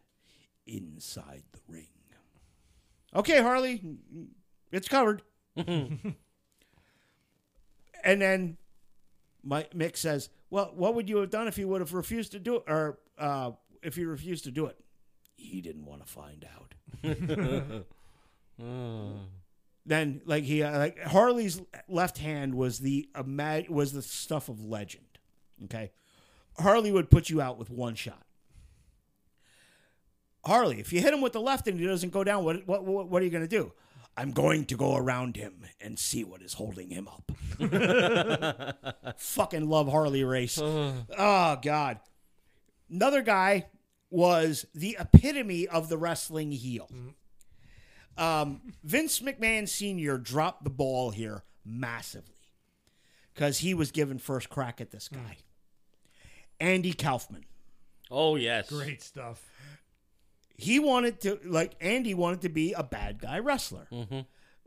inside 0.65 1.43
the 1.51 1.59
ring. 1.67 1.87
Okay, 3.15 3.41
Harley, 3.41 3.81
it's 4.71 4.87
covered. 4.87 5.21
and 5.55 6.15
then 8.03 8.57
my 9.43 9.63
Mick 9.75 9.95
says, 9.95 10.29
"Well, 10.49 10.71
what 10.75 10.95
would 10.95 11.07
you 11.07 11.17
have 11.17 11.29
done 11.29 11.47
if 11.47 11.55
he 11.55 11.63
would 11.63 11.79
have 11.81 11.93
refused 11.93 12.33
to 12.33 12.39
do 12.39 12.57
it, 12.57 12.63
or 12.67 12.99
uh, 13.17 13.51
if 13.81 13.95
he 13.95 14.03
refused 14.05 14.43
to 14.45 14.51
do 14.51 14.65
it?" 14.65 14.77
He 15.37 15.61
didn't 15.61 15.85
want 15.85 16.05
to 16.05 16.11
find 16.11 16.45
out. 16.55 16.73
then, 19.85 20.21
like 20.25 20.43
he, 20.43 20.61
uh, 20.63 20.77
like 20.77 20.99
Harley's 21.01 21.61
left 21.87 22.17
hand 22.17 22.55
was 22.55 22.79
the 22.79 23.07
was 23.69 23.93
the 23.93 24.01
stuff 24.01 24.49
of 24.49 24.65
legend. 24.65 25.05
Okay, 25.65 25.91
Harley 26.59 26.91
would 26.91 27.09
put 27.09 27.29
you 27.29 27.41
out 27.41 27.57
with 27.57 27.69
one 27.69 27.95
shot. 27.95 28.23
Harley, 30.45 30.79
if 30.79 30.93
you 30.93 31.01
hit 31.01 31.13
him 31.13 31.21
with 31.21 31.33
the 31.33 31.41
left 31.41 31.67
and 31.67 31.79
he 31.79 31.85
doesn't 31.85 32.11
go 32.11 32.23
down, 32.23 32.43
what 32.43 32.67
what 32.67 32.85
what, 32.85 33.09
what 33.09 33.21
are 33.21 33.25
you 33.25 33.31
going 33.31 33.43
to 33.43 33.47
do? 33.47 33.71
I'm 34.17 34.31
going 34.31 34.65
to 34.65 34.77
go 34.77 34.95
around 34.95 35.35
him 35.35 35.65
and 35.81 35.99
see 35.99 36.23
what 36.23 36.41
is 36.41 36.53
holding 36.53 36.89
him 36.89 37.07
up. 37.07 37.31
Fucking 39.17 39.67
love 39.67 39.89
Harley 39.89 40.23
Race. 40.23 40.57
oh 40.61 41.57
God. 41.61 41.99
Another 42.89 43.21
guy 43.21 43.65
was 44.09 44.65
the 44.73 44.95
epitome 44.99 45.67
of 45.67 45.89
the 45.89 45.97
wrestling 45.97 46.51
heel. 46.51 46.89
Um, 48.17 48.61
Vince 48.83 49.19
McMahon 49.19 49.67
Sr. 49.67 50.17
dropped 50.17 50.63
the 50.63 50.69
ball 50.69 51.09
here 51.09 51.43
massively 51.65 52.35
because 53.33 53.57
he 53.57 53.73
was 53.73 53.91
given 53.91 54.17
first 54.17 54.49
crack 54.49 54.79
at 54.79 54.91
this 54.91 55.09
guy. 55.09 55.37
Andy 56.59 56.93
Kaufman. 56.93 57.45
Oh 58.11 58.35
yes. 58.35 58.69
great 58.69 59.01
stuff. 59.01 59.47
he 60.55 60.79
wanted 60.79 61.21
to 61.21 61.39
like 61.43 61.75
Andy 61.81 62.13
wanted 62.13 62.41
to 62.41 62.49
be 62.49 62.73
a 62.73 62.83
bad 62.83 63.19
guy 63.19 63.39
wrestler. 63.39 63.87
Mm-hmm. 63.91 64.21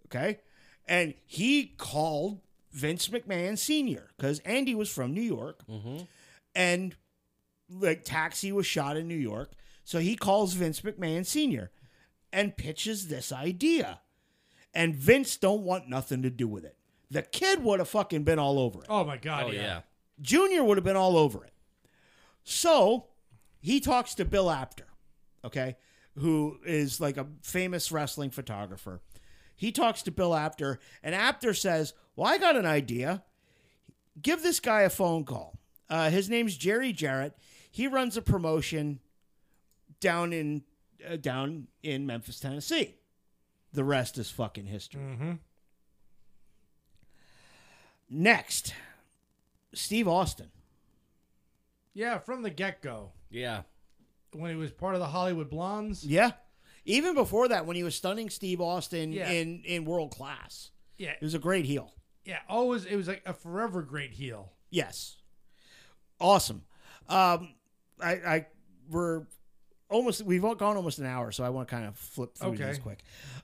Okay, 0.07 0.41
and 0.86 1.14
he 1.26 1.66
called 1.76 2.41
Vince 2.72 3.09
McMahon 3.09 3.59
Senior 3.59 4.09
because 4.16 4.39
Andy 4.41 4.74
was 4.74 4.91
from 4.91 5.12
New 5.14 5.22
York, 5.22 5.61
mm-hmm. 5.68 6.05
and 6.55 6.97
like 7.70 8.05
Taxi 8.05 8.53
was 8.53 8.66
shot 8.66 8.97
in 8.97 9.07
New 9.09 9.14
York, 9.14 9.53
so 9.84 9.99
he 9.99 10.16
calls 10.16 10.55
Vince 10.55 10.80
McMahon 10.80 11.26
Senior 11.26 11.70
and 12.32 12.57
pitches 12.57 13.09
this 13.09 13.32
idea, 13.32 14.01
and 14.74 14.95
Vince 14.95 15.36
don't 15.36 15.62
want 15.62 15.89
nothing 15.89 16.22
to 16.22 16.30
do 16.30 16.49
with 16.49 16.64
it. 16.64 16.76
The 17.11 17.22
kid 17.22 17.62
would 17.62 17.78
have 17.78 17.89
fucking 17.89 18.24
been 18.24 18.39
all 18.39 18.59
over 18.59 18.80
it. 18.80 18.86
Oh 18.89 19.05
my 19.05 19.16
God! 19.16 19.45
Oh 19.47 19.51
yeah. 19.51 19.61
yeah. 19.61 19.80
Junior 20.20 20.64
would 20.64 20.76
have 20.76 20.84
been 20.84 20.97
all 20.97 21.16
over 21.16 21.45
it. 21.45 21.53
So 22.51 23.05
he 23.61 23.78
talks 23.78 24.14
to 24.14 24.24
Bill 24.24 24.51
Apter, 24.51 24.86
okay, 25.44 25.76
who 26.16 26.59
is 26.64 26.99
like 26.99 27.18
a 27.18 27.26
famous 27.42 27.92
wrestling 27.92 28.30
photographer. 28.30 29.03
He 29.55 29.70
talks 29.70 30.01
to 30.05 30.11
Bill 30.11 30.34
Apter, 30.34 30.78
and 31.03 31.14
Apter 31.14 31.53
says, 31.53 31.92
Well, 32.16 32.26
I 32.26 32.38
got 32.38 32.57
an 32.57 32.64
idea. 32.64 33.22
Give 34.22 34.42
this 34.42 34.61
guy 34.61 34.80
a 34.80 34.88
phone 34.88 35.24
call. 35.24 35.59
Uh, 35.90 36.09
his 36.09 36.30
name's 36.30 36.57
Jerry 36.57 36.90
Jarrett. 36.94 37.36
He 37.70 37.86
runs 37.86 38.16
a 38.16 38.22
promotion 38.22 39.01
down 40.01 40.32
in 40.32 40.62
uh, 41.07 41.16
down 41.16 41.66
in 41.82 42.07
Memphis, 42.07 42.40
Tennessee. 42.40 42.94
The 43.74 43.84
rest 43.84 44.16
is 44.16 44.30
fucking 44.30 44.64
history. 44.64 45.03
Next, 48.09 48.72
Steve 49.74 50.09
Austin. 50.09 50.49
Yeah, 51.99 52.18
from 52.18 52.42
the 52.42 52.51
get 52.51 52.80
go, 52.80 53.11
Yeah. 53.28 53.62
when 54.32 54.51
he 54.51 54.57
was 54.57 54.70
part 54.70 54.94
of 54.94 55.01
the 55.01 55.09
Hollywood 55.09 55.51
Blondes. 55.51 56.05
Yeah. 56.07 56.30
Even 56.84 57.14
before 57.14 57.49
that, 57.49 57.66
when 57.66 57.74
he 57.74 57.82
was 57.82 57.94
stunning 57.96 58.30
Steve 58.30 58.61
Austin 58.61 59.12
Yeah. 59.12 59.28
in, 59.30 59.62
in 59.64 59.84
world 59.84 60.12
class, 60.12 60.70
Yeah, 60.96 61.14
he 61.18 61.24
was 61.24 61.34
a 61.34 61.38
great 61.40 61.64
heel. 61.64 61.92
Yeah, 62.24 62.38
always 62.49 62.84
it 62.84 62.94
was 62.94 63.09
like 63.09 63.22
a 63.26 63.32
forever 63.32 63.82
great 63.82 64.12
heel. 64.12 64.53
Yes. 64.70 65.16
Awesome. 66.20 66.62
Um, 67.09 67.55
I, 68.01 68.12
I 68.12 68.46
we're 68.90 69.24
almost 69.88 70.22
we've 70.22 70.44
all 70.44 70.55
gone 70.55 70.76
almost 70.76 70.99
an 70.99 71.07
hour, 71.07 71.32
so 71.32 71.42
I 71.42 71.49
want 71.51 71.66
to 71.68 71.74
kind 71.74 71.86
of 71.86 71.96
flip 71.96 72.36
through 72.36 72.51
Okay. 72.51 72.66
these 72.66 72.78
quick. 72.78 73.01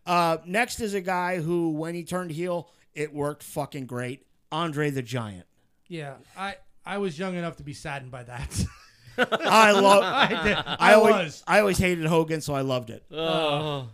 Uh, 0.06 0.38
next 0.46 0.80
is 0.80 0.94
a 0.94 1.00
guy 1.00 1.40
who, 1.40 1.70
when 1.70 1.94
he 1.94 2.04
turned 2.04 2.30
heel, 2.30 2.70
it 2.94 3.12
worked 3.12 3.42
fucking 3.42 3.86
great. 3.86 4.26
Andre 4.52 4.90
the 4.90 5.02
Giant. 5.02 5.46
Yeah, 5.88 6.14
I 6.36 6.56
I 6.86 6.98
was 6.98 7.18
young 7.18 7.34
enough 7.36 7.56
to 7.56 7.62
be 7.62 7.72
saddened 7.72 8.10
by 8.10 8.24
that. 8.24 8.64
I 9.18 9.72
love. 9.72 10.02
I 10.04 10.28
did. 10.44 10.56
I, 10.56 10.76
I 10.78 10.94
always, 10.94 11.14
was. 11.14 11.44
I 11.46 11.60
always 11.60 11.78
hated 11.78 12.04
Hogan, 12.06 12.40
so 12.40 12.54
I 12.54 12.60
loved 12.62 12.90
it. 12.90 13.04
Oh. 13.12 13.88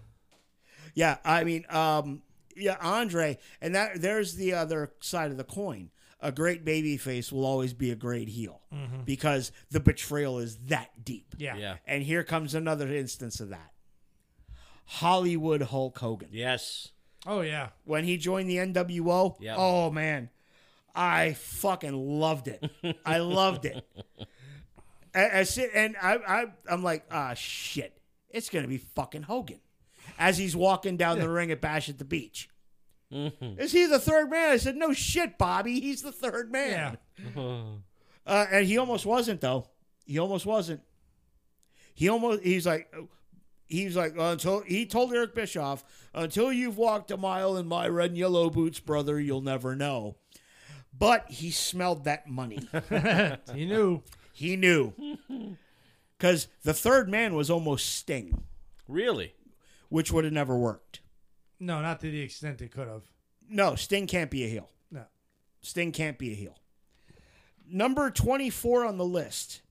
Yeah, 0.95 1.18
I 1.24 1.45
mean, 1.45 1.66
um, 1.70 2.22
yeah, 2.57 2.76
Andre, 2.80 3.38
and 3.61 3.74
that 3.74 4.01
there's 4.01 4.34
the 4.34 4.55
other 4.55 4.93
side 5.01 5.30
of 5.30 5.36
the 5.36 5.45
coin. 5.45 5.91
A 6.22 6.30
great 6.32 6.64
baby 6.66 6.99
face 6.99 7.32
will 7.32 7.47
always 7.47 7.72
be 7.72 7.91
a 7.91 7.95
great 7.97 8.28
heel 8.28 8.61
because 9.07 9.53
the 9.70 9.80
betrayal 9.80 10.38
is 10.38 10.59
that 10.66 10.91
deep. 11.03 11.34
Yeah. 11.38 11.57
Yeah. 11.57 11.76
And 11.86 12.03
here 12.03 12.22
comes 12.24 12.55
another 12.55 12.93
instance 12.93 13.41
of 13.41 13.49
that. 13.49 13.70
Hollywood 14.84 15.62
Hulk 15.62 15.99
Hogan. 15.99 16.28
Yes. 16.32 16.88
Oh 17.26 17.41
yeah. 17.41 17.68
When 17.84 18.05
he 18.05 18.16
joined 18.18 18.51
the 18.51 18.57
NWO, 18.57 19.36
Yep. 19.41 19.57
oh 19.59 19.91
man, 19.91 20.28
I 20.95 21.34
fucking 21.34 21.93
loved 21.93 22.49
it. 22.49 22.70
I 23.05 23.18
loved 23.18 23.64
it. 23.64 23.86
And, 25.14 25.32
and 25.32 25.59
and 25.74 25.97
I, 26.01 26.14
I, 26.16 26.45
I'm 26.68 26.82
like, 26.82 27.05
ah, 27.11 27.34
shit, 27.34 27.99
it's 28.28 28.49
gonna 28.49 28.68
be 28.68 28.78
fucking 28.78 29.22
Hogan, 29.22 29.61
as 30.18 30.38
he's 30.38 30.55
walking 30.55 30.97
down 30.97 31.18
the 31.18 31.28
ring 31.28 31.51
at 31.51 31.61
Bash 31.61 31.88
at 31.88 31.99
the 31.99 32.05
Beach. 32.05 32.49
Is 33.11 33.72
he 33.72 33.86
the 33.86 33.99
third 33.99 34.30
man? 34.30 34.53
I 34.53 34.57
said, 34.57 34.76
no 34.76 34.93
shit, 34.93 35.36
Bobby, 35.36 35.80
he's 35.80 36.03
the 36.03 36.12
third 36.12 36.53
man. 36.53 36.99
Yeah. 37.36 37.62
Uh, 38.26 38.47
and 38.53 38.66
he 38.66 38.76
almost 38.78 39.07
wasn't 39.07 39.41
though. 39.41 39.66
He 40.05 40.18
almost 40.18 40.45
wasn't. 40.47 40.82
He 41.95 42.09
almost. 42.09 42.43
He's 42.43 42.66
like. 42.66 42.95
He's 43.66 43.97
like 43.97 44.14
until 44.18 44.61
he 44.61 44.84
told 44.84 45.12
Eric 45.12 45.34
Bischoff 45.34 45.84
until 46.12 46.53
you've 46.53 46.76
walked 46.76 47.11
a 47.12 47.16
mile 47.16 47.57
in 47.57 47.66
my 47.66 47.88
red 47.88 48.11
and 48.11 48.18
yellow 48.18 48.51
boots, 48.51 48.78
brother, 48.80 49.18
you'll 49.20 49.41
never 49.41 49.74
know. 49.74 50.16
But 51.01 51.28
he 51.30 51.51
smelled 51.51 52.05
that 52.05 52.28
money. 52.28 52.61
He 53.55 53.64
knew. 53.66 54.03
he 54.32 54.55
knew 54.57 54.92
because 56.18 56.46
the 56.62 56.74
third 56.74 57.09
man 57.09 57.34
was 57.34 57.51
almost 57.51 57.92
Sting, 57.96 58.44
Really? 58.86 59.34
which 59.88 60.12
would 60.12 60.22
have 60.24 60.32
never 60.32 60.57
worked. 60.57 61.01
No, 61.59 61.82
not 61.82 61.98
to 62.01 62.11
the 62.11 62.20
extent 62.20 62.61
it 62.62 62.70
could 62.70 62.86
have. 62.86 63.03
No, 63.48 63.74
Sting 63.74 64.07
can't 64.07 64.30
be 64.30 64.44
a 64.44 64.48
heel. 64.48 64.68
No. 64.92 65.05
Sting 65.62 65.90
can't 65.90 66.16
be 66.18 66.30
a 66.32 66.34
heel. 66.36 66.57
Number 67.68 68.11
24 68.11 68.84
on 68.86 68.96
the 68.98 69.05
list. 69.05 69.62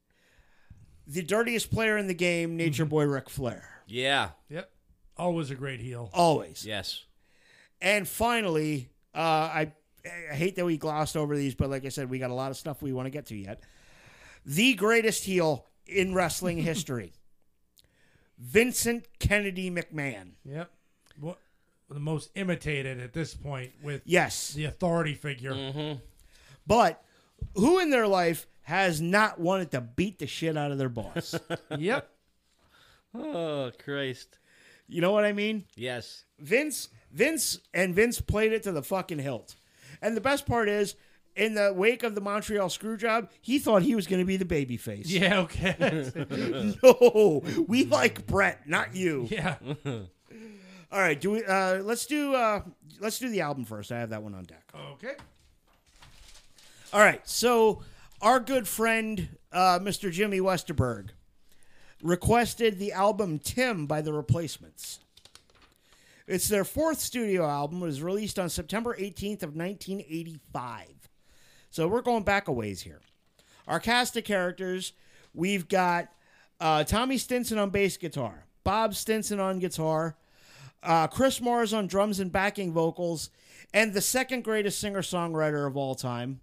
The 1.07 1.21
dirtiest 1.21 1.71
player 1.71 1.97
in 1.97 2.07
the 2.07 2.13
game, 2.13 2.57
Nature 2.57 2.86
Boy 2.86 3.05
Ric 3.05 3.30
Flair. 3.30 3.69
Yeah. 3.88 4.30
Yep. 4.49 4.69
Always 5.17 5.49
a 5.51 5.55
great 5.55 5.80
heel. 5.80 6.09
Always. 6.13 6.65
Yes. 6.65 7.05
And 7.82 8.07
finally, 8.07 8.89
uh, 9.15 9.19
I, 9.19 9.71
I 10.32 10.36
hate 10.36 10.55
that 10.55 10.66
we 10.66 10.78
glossed 10.78 11.16
over 11.18 11.36
these, 11.36 11.55
but 11.55 11.70
like 11.70 11.86
I 11.86 11.89
said, 11.89 12.10
we 12.10 12.20
got 12.20 12.30
a 12.30 12.34
lot 12.36 12.51
of 12.51 12.57
stuff 12.57 12.82
we 12.82 12.93
want 12.93 13.05
to 13.07 13.10
get 13.12 13.26
to 13.28 13.36
yet. 13.36 13.64
The 14.45 14.74
greatest 14.74 15.24
heel 15.26 15.66
in 15.86 16.14
wrestling 16.14 16.57
history 16.64 17.14
Vincent 18.38 19.05
Kennedy 19.20 19.70
McMahon. 19.70 20.32
Yep. 20.45 20.70
What 21.20 21.38
the 21.89 21.99
most 21.99 22.30
imitated 22.36 22.99
at 23.01 23.14
this 23.14 23.34
point 23.34 23.72
with 23.84 24.01
Yes. 24.05 24.53
the 24.53 24.66
authority 24.66 25.14
figure. 25.14 25.53
Mm-hmm. 25.53 25.99
But 26.68 27.03
who 27.55 27.80
in 27.80 27.89
their 27.89 28.07
life 28.07 28.47
has 28.62 29.01
not 29.01 29.39
wanted 29.39 29.72
to 29.72 29.82
beat 29.82 30.20
the 30.20 30.28
shit 30.28 30.55
out 30.55 30.72
of 30.72 30.78
their 30.78 30.89
boss? 30.89 31.36
Yep. 31.78 32.10
Oh, 33.16 33.72
Christ. 33.84 34.38
you 34.88 35.01
know 35.01 35.12
what 35.12 35.26
I 35.26 35.34
mean? 35.34 35.66
Yes. 35.76 36.26
Vince, 36.38 36.89
Vince, 37.12 37.60
and 37.74 37.95
Vince 37.95 38.22
played 38.22 38.53
it 38.53 38.62
to 38.64 38.72
the 38.72 38.84
fucking 38.84 39.18
hilt. 39.20 39.55
And 40.01 40.15
the 40.15 40.21
best 40.21 40.45
part 40.45 40.69
is, 40.69 40.95
in 41.35 41.53
the 41.53 41.71
wake 41.73 42.03
of 42.03 42.15
the 42.15 42.21
Montreal 42.21 42.69
Screwjob, 42.69 43.29
he 43.41 43.59
thought 43.59 43.81
he 43.81 43.95
was 43.95 44.07
going 44.07 44.19
to 44.21 44.25
be 44.25 44.37
the 44.37 44.45
babyface. 44.45 45.03
Yeah. 45.05 45.39
Okay. 45.41 46.75
No, 46.83 47.43
we 47.67 47.85
like 47.85 48.25
Bret, 48.27 48.67
not 48.67 48.95
you. 48.95 49.27
yeah. 49.29 49.55
All 50.91 50.99
right, 50.99 51.19
do 51.19 51.31
we? 51.31 51.43
Uh, 51.45 51.83
let's 51.83 52.05
do. 52.07 52.33
Uh, 52.33 52.61
let's 52.99 53.19
do 53.19 53.29
the 53.29 53.41
album 53.41 53.63
first. 53.65 53.91
I 53.91 53.99
have 53.99 54.09
that 54.09 54.23
one 54.23 54.33
on 54.33 54.43
deck. 54.45 54.63
Okay. 54.93 55.13
All 56.91 56.99
right, 57.01 57.21
so 57.29 57.83
our 58.21 58.39
good 58.39 58.67
friend, 58.67 59.29
uh, 59.51 59.77
Mr. 59.79 60.11
Jimmy 60.11 60.39
Westerberg, 60.39 61.09
requested 62.01 62.79
the 62.79 62.91
album 62.93 63.37
Tim 63.37 63.85
by 63.85 64.01
the 64.01 64.11
Replacements. 64.11 64.99
It's 66.30 66.47
their 66.47 66.63
fourth 66.63 66.99
studio 66.99 67.43
album. 67.47 67.82
It 67.82 67.88
was 67.88 68.03
released 68.03 68.38
on 68.38 68.49
September 68.49 68.95
18th 68.95 69.41
of 69.41 69.55
1985. 69.55 71.09
So 71.71 71.88
we're 71.88 72.03
going 72.03 72.21
back 72.21 72.47
a 72.47 72.51
ways 72.51 72.82
here. 72.84 73.01
Our 73.67 73.80
cast 73.80 74.15
of 74.15 74.25
characters, 74.25 74.93
we've 75.34 75.67
got 75.67 76.09
uh, 76.59 76.84
Tommy 76.84 77.17
Stinson 77.17 77.57
on 77.57 77.71
bass 77.71 77.97
guitar, 77.97 78.45
Bob 78.63 78.93
Stinson 78.93 79.39
on 79.39 79.57
guitar, 79.57 80.17
uh, 80.84 81.07
Chris 81.07 81.41
Mars 81.41 81.73
on 81.73 81.88
drums 81.88 82.19
and 82.19 82.32
backing 82.32 82.73
vocals, 82.73 83.32
and 83.73 83.95
the 83.95 84.01
second 84.01 84.43
greatest 84.43 84.77
singer 84.77 85.01
songwriter 85.01 85.65
of 85.65 85.75
all 85.75 85.95
time, 85.95 86.41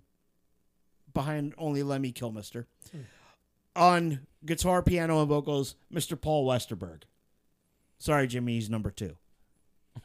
behind 1.14 1.54
only 1.58 1.84
Lemmy 1.84 2.12
Kilmister, 2.12 2.64
on 3.76 4.26
guitar, 4.44 4.82
piano, 4.82 5.20
and 5.20 5.28
vocals, 5.28 5.76
Mr. 5.94 6.20
Paul 6.20 6.44
Westerberg. 6.44 7.02
Sorry, 7.98 8.26
Jimmy, 8.26 8.54
he's 8.54 8.68
number 8.68 8.90
two. 8.90 9.16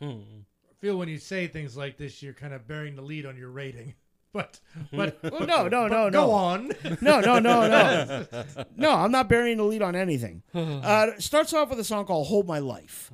I 0.02 0.74
feel 0.80 0.98
when 0.98 1.10
you 1.10 1.18
say 1.18 1.48
things 1.48 1.76
like 1.76 1.98
this, 1.98 2.22
you're 2.22 2.34
kind 2.34 2.54
of 2.54 2.68
bearing 2.68 2.96
the 2.96 3.02
lead 3.02 3.26
on 3.26 3.38
your 3.38 3.50
rating. 3.50 3.96
But 4.34 4.62
but 4.94 5.20
Well, 5.24 5.46
no, 5.46 5.68
no, 5.68 5.88
no, 5.90 6.10
go 6.10 6.28
no. 6.28 6.32
on. 6.32 6.72
No, 7.02 7.20
no, 7.20 7.40
no, 7.40 7.68
no. 7.68 8.26
No, 8.78 8.92
I'm 8.92 9.12
not 9.12 9.28
burying 9.28 9.58
the 9.58 9.66
lead 9.66 9.82
on 9.82 9.94
anything. 9.94 10.42
Uh, 10.56 11.08
starts 11.20 11.52
off 11.52 11.70
with 11.70 11.82
a 11.82 11.84
song 11.84 12.06
called 12.06 12.28
Hold 12.28 12.48
My 12.48 12.60
Life. 12.60 13.12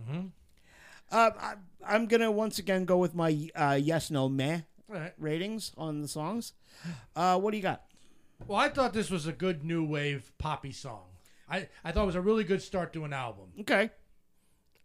Uh, 1.11 1.32
I, 1.39 1.53
I'm 1.84 2.05
going 2.05 2.21
to 2.21 2.30
once 2.30 2.59
again 2.59 2.86
go 2.86 2.97
with 2.97 3.15
my 3.15 3.49
uh, 3.55 3.80
yes, 3.82 4.11
no, 4.11 4.30
meh 4.30 4.59
right. 4.88 5.13
ratings 5.17 5.71
on 5.75 6.01
the 6.03 6.07
songs. 6.07 6.53
Uh, 7.15 7.39
what 7.39 7.49
do 7.49 7.57
you 7.57 7.63
got? 7.63 7.84
Well, 8.45 8.59
I 8.59 8.69
thought 8.69 8.93
this 8.93 9.09
was 9.09 9.25
a 9.25 9.32
good 9.34 9.63
new 9.63 9.84
wave 9.84 10.32
poppy 10.38 10.71
song. 10.71 11.05
I, 11.49 11.67
I 11.84 11.91
thought 11.91 12.03
it 12.03 12.07
was 12.07 12.15
a 12.15 12.21
really 12.21 12.43
good 12.43 12.61
start 12.61 12.93
to 12.93 13.05
an 13.05 13.13
album. 13.13 13.45
Okay. 13.61 13.89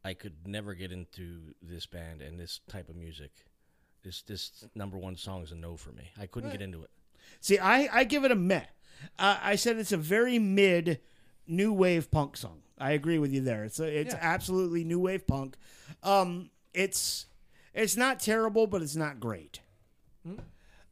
I 0.05 0.15
could 0.15 0.35
never 0.47 0.75
get 0.75 0.91
into 0.93 1.55
this 1.63 1.87
band 1.87 2.23
and 2.23 2.39
this 2.39 2.61
type 2.69 2.89
of 2.89 2.97
music. 2.97 3.31
This 4.03 4.23
this 4.23 4.65
number 4.75 4.99
one 4.99 5.17
song 5.17 5.43
is 5.43 5.53
a 5.53 5.55
no 5.55 5.77
for 5.77 5.93
me. 5.93 6.11
I 6.21 6.27
couldn't 6.27 6.51
get 6.51 6.61
into 6.63 6.83
it. 6.83 6.91
See, 7.41 7.59
I, 7.59 7.89
I 8.01 8.05
give 8.05 8.25
it 8.25 8.33
a 8.33 8.37
meh. 8.37 8.65
Uh, 9.19 9.39
I 9.41 9.55
said 9.57 9.77
it's 9.79 9.93
a 9.93 9.97
very 9.97 10.39
mid 10.41 11.01
new 11.47 11.73
wave 11.73 12.11
punk 12.11 12.37
song. 12.37 12.63
I 12.79 12.93
agree 12.93 13.19
with 13.19 13.33
you 13.33 13.41
there. 13.43 13.63
It's 13.65 13.79
a, 13.79 13.85
it's 13.87 14.13
Yeah. 14.15 14.19
absolutely 14.21 14.83
new 14.83 14.99
wave 14.99 15.25
punk. 15.27 15.57
Um, 16.03 16.51
it's 16.75 17.27
it's 17.75 17.97
not 17.97 18.19
terrible, 18.19 18.67
but 18.67 18.83
it's 18.83 18.97
not 18.97 19.21
great. 19.21 19.61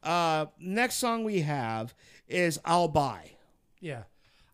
Uh, 0.03 0.47
next 0.59 0.95
song 0.95 1.23
we 1.23 1.41
have 1.41 1.93
is 2.27 2.59
"I'll 2.65 2.87
Buy." 2.87 3.31
Yeah. 3.79 4.03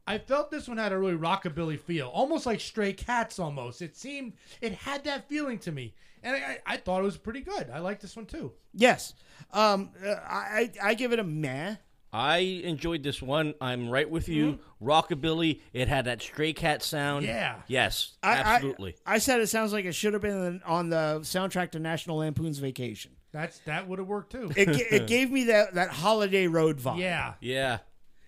I 0.07 0.17
felt 0.17 0.49
this 0.49 0.67
one 0.67 0.77
had 0.77 0.91
a 0.93 0.97
really 0.97 1.17
rockabilly 1.17 1.79
feel, 1.79 2.07
almost 2.07 2.45
like 2.45 2.59
Stray 2.61 2.93
Cats. 2.93 3.37
Almost, 3.39 3.81
it 3.81 3.95
seemed 3.95 4.33
it 4.61 4.73
had 4.73 5.03
that 5.03 5.27
feeling 5.27 5.59
to 5.59 5.71
me, 5.71 5.93
and 6.23 6.35
I, 6.35 6.39
I, 6.39 6.59
I 6.65 6.77
thought 6.77 7.01
it 7.01 7.03
was 7.03 7.17
pretty 7.17 7.41
good. 7.41 7.69
I 7.71 7.79
like 7.79 7.99
this 7.99 8.15
one 8.15 8.25
too. 8.25 8.53
Yes. 8.73 9.13
Um, 9.51 9.91
uh, 10.05 10.15
I 10.25 10.71
I 10.81 10.93
give 10.93 11.11
it 11.13 11.19
a 11.19 11.23
meh. 11.23 11.75
I 12.13 12.37
enjoyed 12.37 13.03
this 13.03 13.21
one. 13.21 13.53
I'm 13.59 13.89
right 13.89 14.09
with 14.09 14.29
you. 14.29 14.59
Rockabilly. 14.81 15.59
It 15.73 15.89
had 15.89 16.05
that 16.05 16.21
stray 16.21 16.53
cat 16.53 16.81
sound. 16.81 17.25
Yeah. 17.25 17.57
Yes. 17.67 18.13
I, 18.23 18.29
I- 18.29 18.33
absolutely. 18.37 18.95
I, 19.05 19.17
said 19.17 19.41
it 19.41 19.47
sounds 19.47 19.73
like 19.73 19.83
it 19.83 19.91
should 19.91 20.13
have 20.13 20.21
been 20.21 20.61
on 20.65 20.89
the 20.89 21.19
soundtrack 21.21 21.71
to 21.71 21.79
National 21.79 22.17
Lampoon's 22.17 22.59
Vacation. 22.59 23.11
That's 23.33 23.59
that 23.65 23.87
would 23.89 23.99
have 23.99 24.07
worked 24.07 24.31
too. 24.31 24.49
It, 24.55 24.69
it 24.69 25.07
gave 25.15 25.29
me 25.29 25.43
that, 25.45 25.73
that 25.73 25.89
holiday 25.89 26.47
road 26.47 26.79
vibe. 26.79 26.99
yeah. 26.99 27.33
yeah. 27.41 27.79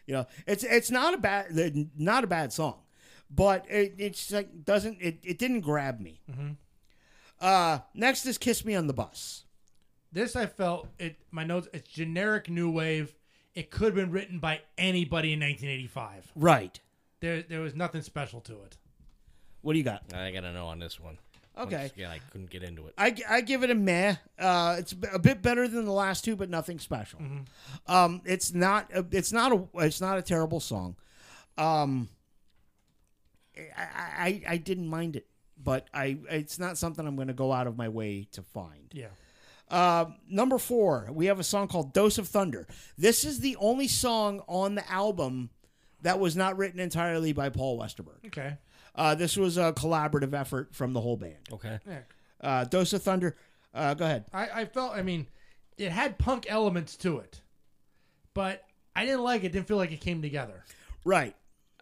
You 0.10 0.16
know, 0.16 0.26
it's 0.47 0.64
it's 0.64 0.89
not 0.89 1.14
a 1.14 1.18
bad 1.18 1.88
not 1.95 2.24
a 2.24 2.28
bad 2.28 2.51
song, 2.51 2.80
but 3.30 3.68
it 3.70 3.93
it's 3.99 4.32
like 4.32 4.66
doesn't 4.66 4.97
it, 4.99 5.20
it 5.22 5.38
didn't 5.38 5.60
grab 5.60 5.99
me. 5.99 6.20
Uh, 7.39 7.78
next 7.93 8.26
is 8.26 8.39
"Kiss 8.39 8.66
Me 8.66 8.74
on 8.74 8.88
the 8.88 8.93
Bus." 8.93 9.43
This 10.12 10.36
I 10.36 10.47
felt 10.47 10.88
it. 10.97 11.18
My 11.30 11.43
notes. 11.43 11.68
It's 11.74 11.88
generic 11.88 12.49
new 12.49 12.72
wave. 12.72 13.14
It 13.53 13.70
could 13.70 13.86
have 13.86 13.95
been 13.95 14.10
written 14.10 14.39
by 14.39 14.62
anybody 14.80 15.34
in 15.34 15.41
1985. 15.41 16.32
Right. 16.36 16.80
There 17.20 17.43
there 17.43 17.62
was 17.62 17.76
nothing 17.76 18.01
special 18.01 18.41
to 18.41 18.53
it. 18.64 18.78
What 19.62 19.74
do 19.74 19.78
you 19.78 19.86
got? 19.86 20.12
I 20.12 20.32
gotta 20.32 20.51
know 20.51 20.66
on 20.66 20.80
this 20.80 20.99
one. 20.99 21.20
Okay. 21.58 21.91
Again, 21.93 22.10
I 22.10 22.20
couldn't 22.32 22.50
get 22.50 22.64
into 22.64 22.88
it. 22.88 22.93
I, 22.97 23.16
I 23.30 23.41
give 23.41 23.64
it 23.64 23.70
a 23.70 23.76
meh. 23.76 24.16
Uh, 24.38 24.78
it's 24.80 24.93
a 25.12 25.20
bit 25.20 25.41
better 25.41 25.68
than 25.68 25.86
the 25.86 25.91
last 25.91 26.24
two, 26.24 26.36
but 26.36 26.50
nothing 26.50 26.80
special. 26.80 27.20
Um, 27.88 28.22
it's 28.26 28.54
not 28.54 28.89
a, 28.93 29.06
it's 29.12 29.34
not 29.34 29.52
a 29.52 29.68
it's 29.86 30.00
not 30.00 30.18
a 30.18 30.22
terrible 30.22 30.60
song. 30.62 30.95
Um, 31.58 32.08
I, 33.58 33.62
I 34.18 34.41
I 34.47 34.58
didn't 34.58 34.88
mind 34.88 35.18
it, 35.18 35.28
but 35.62 35.88
I 35.93 36.18
it's 36.30 36.60
not 36.60 36.78
something 36.78 37.06
I'm 37.06 37.16
going 37.16 37.28
to 37.28 37.34
go 37.34 37.52
out 37.52 37.68
of 37.68 37.78
my 37.78 37.89
way 37.89 38.28
to 38.32 38.41
find. 38.41 38.91
Yeah. 38.93 39.08
Uh, 39.70 40.06
number 40.30 40.58
four, 40.58 41.10
we 41.12 41.26
have 41.28 41.39
a 41.39 41.43
song 41.43 41.68
called 41.68 41.93
"Dose 41.93 42.18
of 42.18 42.28
Thunder." 42.28 42.68
This 42.97 43.26
is 43.26 43.41
the 43.41 43.58
only 43.58 43.88
song 43.88 44.41
on 44.47 44.76
the 44.76 44.89
album 44.89 45.50
that 46.02 46.20
was 46.20 46.36
not 46.36 46.58
written 46.58 46.80
entirely 46.80 47.34
by 47.34 47.50
Paul 47.50 47.78
Westerberg. 47.78 48.26
Okay. 48.28 48.58
Uh, 48.96 49.16
this 49.16 49.38
was 49.38 49.58
a 49.58 49.74
collaborative 49.74 50.34
effort 50.34 50.74
from 50.76 50.94
the 50.94 51.02
whole 51.02 51.18
band. 51.18 51.38
Okay. 51.52 51.80
Yeah. 51.88 52.00
Uh, 52.42 52.64
"Dose 52.66 52.94
of 52.94 53.04
Thunder." 53.04 53.36
Uh, 53.74 53.94
go 53.94 54.06
ahead. 54.06 54.26
I, 54.34 54.62
I 54.62 54.66
felt, 54.66 54.94
I 54.96 55.04
mean, 55.04 55.28
it 55.78 55.92
had 55.92 56.18
punk 56.18 56.48
elements 56.50 56.96
to 56.98 57.20
it, 57.20 57.42
but 58.34 58.64
I 58.96 59.06
didn't 59.06 59.24
like 59.24 59.44
it. 59.44 59.52
Didn't 59.52 59.68
feel 59.68 59.78
like 59.78 59.92
it 59.92 60.02
came 60.02 60.22
together. 60.22 60.64
Right. 61.06 61.36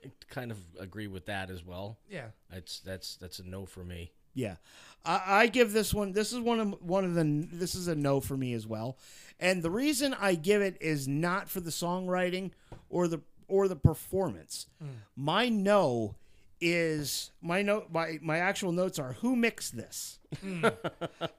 I 0.05 0.11
kind 0.29 0.51
of 0.51 0.57
agree 0.79 1.07
with 1.07 1.25
that 1.27 1.49
as 1.49 1.65
well. 1.65 1.97
Yeah. 2.09 2.27
That's 2.51 2.79
that's 2.81 3.15
that's 3.15 3.39
a 3.39 3.43
no 3.47 3.65
for 3.65 3.83
me. 3.83 4.11
Yeah, 4.33 4.57
I, 5.03 5.21
I 5.25 5.47
give 5.47 5.73
this 5.73 5.95
one. 5.95 6.11
This 6.11 6.31
is 6.31 6.39
one 6.39 6.59
of 6.59 6.75
one 6.83 7.03
of 7.05 7.15
the. 7.15 7.47
This 7.51 7.73
is 7.73 7.87
a 7.87 7.95
no 7.95 8.21
for 8.21 8.37
me 8.37 8.53
as 8.53 8.67
well, 8.67 8.99
and 9.39 9.63
the 9.63 9.71
reason 9.71 10.13
I 10.13 10.35
give 10.35 10.61
it 10.61 10.77
is 10.79 11.07
not 11.07 11.49
for 11.49 11.59
the 11.59 11.71
songwriting 11.71 12.51
or 12.87 13.07
the 13.07 13.21
or 13.47 13.67
the 13.67 13.75
performance. 13.75 14.67
My 15.15 15.49
no 15.49 16.13
is 16.59 17.31
my 17.41 17.61
note. 17.61 17.87
My 17.91 18.17
my 18.21 18.39
actual 18.39 18.71
notes 18.71 18.97
are 18.99 19.13
who 19.13 19.35
mixed 19.35 19.75
this. 19.77 20.19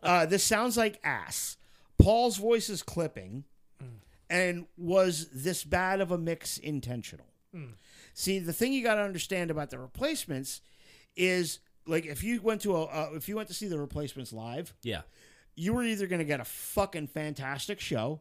uh, 0.03 0.27
this 0.27 0.45
sounds 0.45 0.77
like 0.77 1.01
ass. 1.05 1.57
Paul's 1.99 2.37
voice 2.37 2.69
is 2.69 2.83
clipping, 2.83 3.45
and 4.31 4.66
was 4.77 5.29
this 5.33 5.64
bad 5.64 6.01
of 6.01 6.11
a 6.12 6.19
mix 6.19 6.59
intentional? 6.59 7.27
See, 8.14 8.39
the 8.39 8.53
thing 8.53 8.73
you 8.73 8.83
got 8.85 8.97
to 8.97 9.03
understand 9.03 9.51
about 9.51 9.71
the 9.71 9.79
replacements 9.79 10.61
is 11.16 11.59
like 11.87 12.05
if 12.07 12.23
you 12.23 12.41
went 12.41 12.61
to 12.62 12.77
a 12.77 12.85
uh, 12.85 13.11
if 13.14 13.29
you 13.29 13.35
went 13.37 13.49
to 13.49 13.55
see 13.55 13.66
the 13.69 13.79
replacements 13.81 14.33
live, 14.33 14.75
Yeah. 14.83 15.03
you 15.57 15.73
were 15.73 15.83
either 15.83 16.07
going 16.07 16.21
to 16.21 16.25
get 16.25 16.39
a 16.41 16.45
fucking 16.45 17.09
fantastic 17.09 17.81
show, 17.81 18.21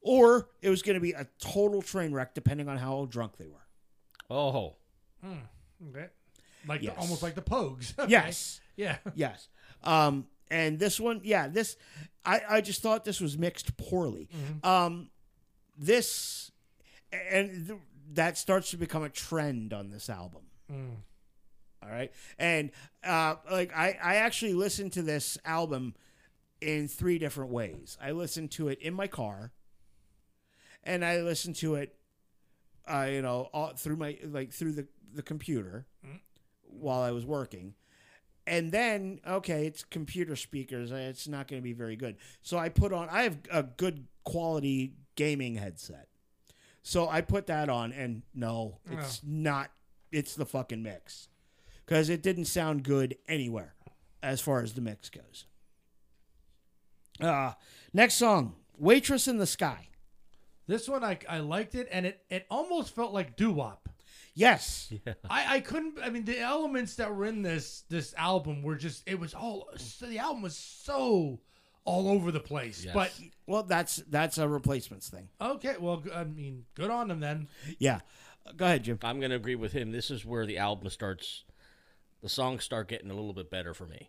or 0.00 0.48
it 0.60 0.70
was 0.70 0.82
going 0.82 0.94
to 0.94 1.00
be 1.00 1.12
a 1.12 1.26
total 1.38 1.82
train 1.82 2.12
wreck, 2.12 2.34
depending 2.34 2.68
on 2.68 2.78
how 2.78 3.04
drunk 3.08 3.36
they 3.36 3.46
were. 3.46 3.66
Oh. 4.30 4.74
Okay. 5.90 6.06
Like 6.66 6.80
the, 6.80 6.90
almost 6.90 7.22
like 7.22 7.34
the 7.34 7.42
Pogues. 7.42 7.92
Okay. 7.98 8.10
Yes, 8.10 8.60
Yeah. 8.76 8.98
yes. 9.14 9.48
Um, 9.82 10.26
and 10.50 10.78
this 10.78 11.00
one, 11.00 11.20
yeah, 11.24 11.48
this 11.48 11.76
I 12.24 12.40
I 12.48 12.60
just 12.60 12.82
thought 12.82 13.04
this 13.04 13.20
was 13.20 13.36
mixed 13.36 13.76
poorly. 13.76 14.28
Um, 14.62 15.10
this 15.76 16.52
and 17.12 17.66
th- 17.68 17.78
that 18.12 18.38
starts 18.38 18.70
to 18.70 18.76
become 18.76 19.02
a 19.02 19.08
trend 19.08 19.72
on 19.72 19.90
this 19.90 20.08
album. 20.08 20.42
All 21.82 21.88
right. 21.90 22.12
And 22.38 22.70
uh, 23.04 23.36
like 23.50 23.76
I, 23.76 23.98
I 24.02 24.14
actually 24.16 24.54
listened 24.54 24.92
to 24.92 25.02
this 25.02 25.36
album 25.44 25.94
in 26.60 26.86
three 26.86 27.18
different 27.18 27.50
ways. 27.50 27.98
I 28.00 28.12
listened 28.12 28.52
to 28.52 28.68
it 28.68 28.78
in 28.80 28.94
my 28.94 29.08
car, 29.08 29.50
and 30.84 31.04
I 31.04 31.20
listened 31.22 31.56
to 31.56 31.74
it, 31.74 31.94
uh, 32.86 33.08
you 33.10 33.22
know, 33.22 33.48
all, 33.52 33.72
through 33.76 33.96
my 33.96 34.18
like 34.24 34.52
through 34.52 34.72
the 34.72 34.86
the 35.14 35.22
computer 35.22 35.86
while 36.62 37.02
I 37.02 37.10
was 37.10 37.24
working. 37.26 37.74
And 38.46 38.72
then, 38.72 39.20
okay, 39.26 39.66
it's 39.66 39.84
computer 39.84 40.34
speakers. 40.34 40.90
uh, 40.90 40.96
It's 40.96 41.28
not 41.28 41.46
going 41.46 41.62
to 41.62 41.64
be 41.64 41.72
very 41.74 41.94
good. 41.94 42.16
So 42.42 42.58
I 42.58 42.70
put 42.70 42.92
on. 42.92 43.08
I 43.08 43.22
have 43.22 43.38
a 43.52 43.62
good 43.62 44.06
quality 44.24 44.94
gaming 45.14 45.54
headset. 45.54 46.08
So 46.82 47.08
I 47.08 47.20
put 47.20 47.46
that 47.46 47.68
on, 47.68 47.92
and 47.92 48.22
no, 48.34 48.78
it's 48.90 49.20
not. 49.24 49.70
It's 50.10 50.34
the 50.34 50.44
fucking 50.44 50.82
mix 50.82 51.28
because 51.86 52.08
it 52.08 52.20
didn't 52.22 52.46
sound 52.46 52.82
good 52.82 53.16
anywhere 53.28 53.74
as 54.22 54.40
far 54.40 54.60
as 54.60 54.72
the 54.74 54.80
mix 54.80 55.08
goes. 55.08 55.44
Uh, 57.20 57.52
next 57.92 58.14
song, 58.14 58.56
"Waitress 58.76 59.28
in 59.28 59.38
the 59.38 59.46
Sky." 59.46 59.88
This 60.72 60.88
one 60.88 61.04
I, 61.04 61.18
I 61.28 61.40
liked 61.40 61.74
it, 61.74 61.86
and 61.92 62.06
it, 62.06 62.24
it 62.30 62.46
almost 62.50 62.94
felt 62.94 63.12
like 63.12 63.36
doo 63.36 63.52
wop. 63.52 63.90
Yes, 64.34 64.90
I, 65.28 65.56
I 65.56 65.60
couldn't. 65.60 65.98
I 66.02 66.08
mean, 66.08 66.24
the 66.24 66.38
elements 66.40 66.96
that 66.96 67.14
were 67.14 67.26
in 67.26 67.42
this 67.42 67.82
this 67.90 68.14
album 68.16 68.62
were 68.62 68.76
just. 68.76 69.02
It 69.06 69.20
was 69.20 69.34
all. 69.34 69.68
So 69.76 70.06
the 70.06 70.18
album 70.18 70.40
was 70.40 70.56
so 70.56 71.40
all 71.84 72.08
over 72.08 72.32
the 72.32 72.40
place. 72.40 72.82
Yes. 72.86 72.94
But 72.94 73.12
well, 73.46 73.64
that's 73.64 73.96
that's 74.08 74.38
a 74.38 74.48
replacements 74.48 75.10
thing. 75.10 75.28
okay, 75.42 75.74
well, 75.78 76.02
I 76.14 76.24
mean, 76.24 76.64
good 76.74 76.90
on 76.90 77.08
them 77.08 77.20
then. 77.20 77.48
Yeah, 77.78 78.00
Uh, 78.46 78.52
go 78.52 78.64
ahead, 78.64 78.84
Jim. 78.84 78.98
I'm 79.02 79.20
gonna 79.20 79.36
agree 79.36 79.56
with 79.56 79.72
him. 79.72 79.92
This 79.92 80.10
is 80.10 80.24
where 80.24 80.46
the 80.46 80.56
album 80.56 80.88
starts. 80.88 81.44
The 82.22 82.30
songs 82.30 82.64
start 82.64 82.88
getting 82.88 83.10
a 83.10 83.14
little 83.14 83.34
bit 83.34 83.50
better 83.50 83.74
for 83.74 83.84
me. 83.86 84.08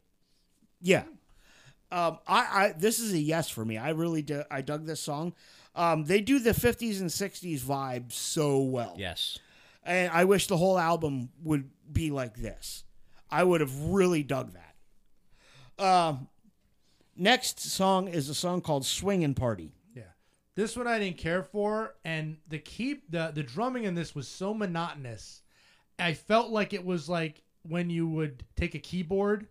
Yeah. 0.80 1.04
Um, 1.92 2.20
I, 2.26 2.40
I 2.40 2.74
this 2.78 3.00
is 3.00 3.12
a 3.12 3.20
yes 3.20 3.50
for 3.50 3.66
me. 3.66 3.78
I 3.78 3.90
really 3.90 4.22
do, 4.22 4.44
I 4.50 4.62
dug 4.62 4.86
this 4.86 5.02
song. 5.02 5.34
Um, 5.76 6.06
they 6.06 6.22
do 6.22 6.40
the 6.40 6.52
50s 6.52 7.02
and 7.02 7.10
60s 7.10 7.62
vibe 7.62 8.12
so 8.12 8.60
well. 8.60 8.96
Yes. 8.98 9.40
And 9.84 10.12
I 10.12 10.26
wish 10.26 10.48
the 10.48 10.58
whole 10.58 10.78
album 10.78 11.30
would 11.44 11.70
be 11.92 12.12
like 12.12 12.36
this. 12.36 12.84
I 13.30 13.44
would 13.44 13.62
have 13.62 13.76
really 13.86 14.24
dug 14.24 14.54
that. 14.54 15.84
Um, 15.84 16.28
next 17.16 17.60
song 17.60 18.08
is 18.08 18.30
a 18.30 18.36
song 18.36 18.62
called 18.62 18.86
Swingin' 18.86 19.36
Party. 19.36 19.74
Yeah. 19.96 20.04
This 20.56 20.78
one 20.78 20.88
I 20.88 21.00
didn't 21.00 21.18
care 21.18 21.44
for, 21.44 21.96
and 22.06 22.38
the 22.48 22.60
keep 22.60 23.10
the 23.10 23.32
the 23.34 23.42
drumming 23.42 23.86
in 23.86 23.96
this 23.96 24.14
was 24.14 24.28
so 24.28 24.54
monotonous. 24.54 25.42
I 25.98 26.14
felt 26.14 26.52
like 26.52 26.74
it 26.74 26.86
was 26.86 27.10
like 27.10 27.42
when 27.68 27.90
you 27.90 28.08
would 28.08 28.44
take 28.56 28.76
a 28.76 28.80
keyboard 28.80 29.48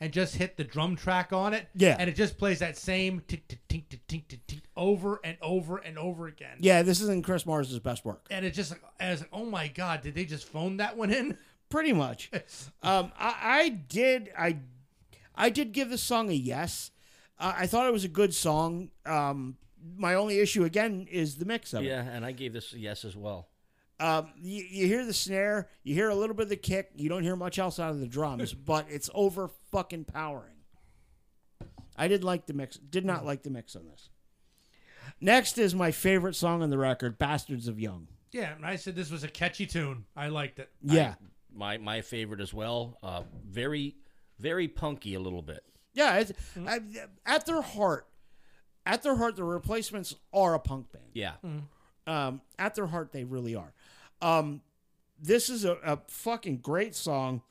and 0.00 0.12
just 0.12 0.36
hit 0.36 0.56
the 0.56 0.64
drum 0.64 0.96
track 0.96 1.32
on 1.32 1.54
it. 1.54 1.68
Yeah. 1.74 1.96
And 1.98 2.08
it 2.08 2.14
just 2.14 2.38
plays 2.38 2.60
that 2.60 2.76
same 2.76 3.22
tick 3.26 3.48
tick 3.48 3.66
tick 3.68 3.88
tick 3.88 4.06
tick 4.06 4.28
tick 4.28 4.46
tick 4.46 4.63
over 4.76 5.20
and 5.22 5.36
over 5.40 5.78
and 5.78 5.98
over 5.98 6.26
again. 6.26 6.56
Yeah, 6.60 6.82
this 6.82 7.00
isn't 7.00 7.24
Chris 7.24 7.46
Mars' 7.46 7.78
best 7.78 8.04
work. 8.04 8.26
And 8.30 8.44
it 8.44 8.52
just 8.52 8.70
like 8.70 8.82
I 9.00 9.14
like, 9.14 9.28
oh 9.32 9.44
my 9.44 9.68
god, 9.68 10.02
did 10.02 10.14
they 10.14 10.24
just 10.24 10.46
phone 10.46 10.78
that 10.78 10.96
one 10.96 11.10
in? 11.12 11.38
Pretty 11.68 11.92
much. 11.92 12.30
um, 12.82 13.12
I, 13.18 13.34
I 13.42 13.68
did. 13.68 14.30
I 14.38 14.58
I 15.34 15.50
did 15.50 15.72
give 15.72 15.90
this 15.90 16.02
song 16.02 16.30
a 16.30 16.34
yes. 16.34 16.90
Uh, 17.38 17.52
I 17.56 17.66
thought 17.66 17.86
it 17.86 17.92
was 17.92 18.04
a 18.04 18.08
good 18.08 18.34
song. 18.34 18.90
Um, 19.04 19.56
my 19.96 20.14
only 20.14 20.38
issue 20.38 20.64
again 20.64 21.06
is 21.10 21.36
the 21.36 21.44
mix 21.44 21.72
of 21.72 21.82
it. 21.82 21.88
Yeah, 21.88 22.02
and 22.02 22.24
I 22.24 22.32
gave 22.32 22.52
this 22.52 22.72
a 22.72 22.78
yes 22.78 23.04
as 23.04 23.16
well. 23.16 23.48
Um, 24.00 24.32
you, 24.40 24.64
you 24.64 24.86
hear 24.86 25.04
the 25.04 25.14
snare, 25.14 25.68
you 25.82 25.94
hear 25.94 26.08
a 26.08 26.14
little 26.14 26.34
bit 26.34 26.44
of 26.44 26.48
the 26.48 26.56
kick. 26.56 26.90
You 26.96 27.08
don't 27.08 27.22
hear 27.22 27.36
much 27.36 27.58
else 27.58 27.78
out 27.78 27.90
of 27.90 28.00
the 28.00 28.06
drums, 28.06 28.52
but 28.54 28.86
it's 28.88 29.10
over 29.14 29.50
fucking 29.70 30.04
powering. 30.04 30.50
I 31.96 32.08
did 32.08 32.24
like 32.24 32.46
the 32.46 32.54
mix. 32.54 32.76
Did 32.76 33.04
not 33.04 33.24
like 33.24 33.42
the 33.42 33.50
mix 33.50 33.76
on 33.76 33.86
this. 33.86 34.10
Next 35.24 35.56
is 35.56 35.74
my 35.74 35.90
favorite 35.90 36.36
song 36.36 36.62
on 36.62 36.68
the 36.70 36.76
record, 36.78 37.18
"Bastards 37.18 37.66
of 37.66 37.80
Young." 37.80 38.08
Yeah, 38.30 38.54
and 38.54 38.66
I 38.66 38.76
said 38.76 38.94
this 38.94 39.10
was 39.10 39.24
a 39.24 39.28
catchy 39.28 39.64
tune. 39.66 40.04
I 40.16 40.28
liked 40.28 40.58
it. 40.58 40.70
Yeah, 40.82 41.14
My 41.52 41.78
my 41.78 42.00
favorite 42.02 42.40
as 42.40 42.52
well. 42.52 42.98
Uh, 43.02 43.22
very 43.48 43.96
very 44.38 44.68
punky 44.68 45.14
a 45.14 45.20
little 45.20 45.40
bit. 45.42 45.64
yeah. 45.94 46.16
It's, 46.16 46.32
I, 46.66 46.80
at 47.24 47.46
their 47.46 47.62
heart, 47.62 48.06
at 48.84 49.02
their 49.02 49.14
heart, 49.16 49.36
the 49.36 49.44
Replacements 49.44 50.14
are 50.32 50.54
a 50.54 50.58
punk 50.58 50.90
band. 50.92 51.04
Yeah. 51.14 51.34
um, 52.06 52.40
at 52.58 52.74
their 52.74 52.86
heart, 52.88 53.12
they 53.12 53.24
really 53.24 53.54
are. 53.54 53.72
Um, 54.20 54.60
this 55.18 55.48
is 55.48 55.64
a, 55.64 55.78
a 55.84 55.98
fucking 56.08 56.58
great 56.58 56.94
song. 56.96 57.42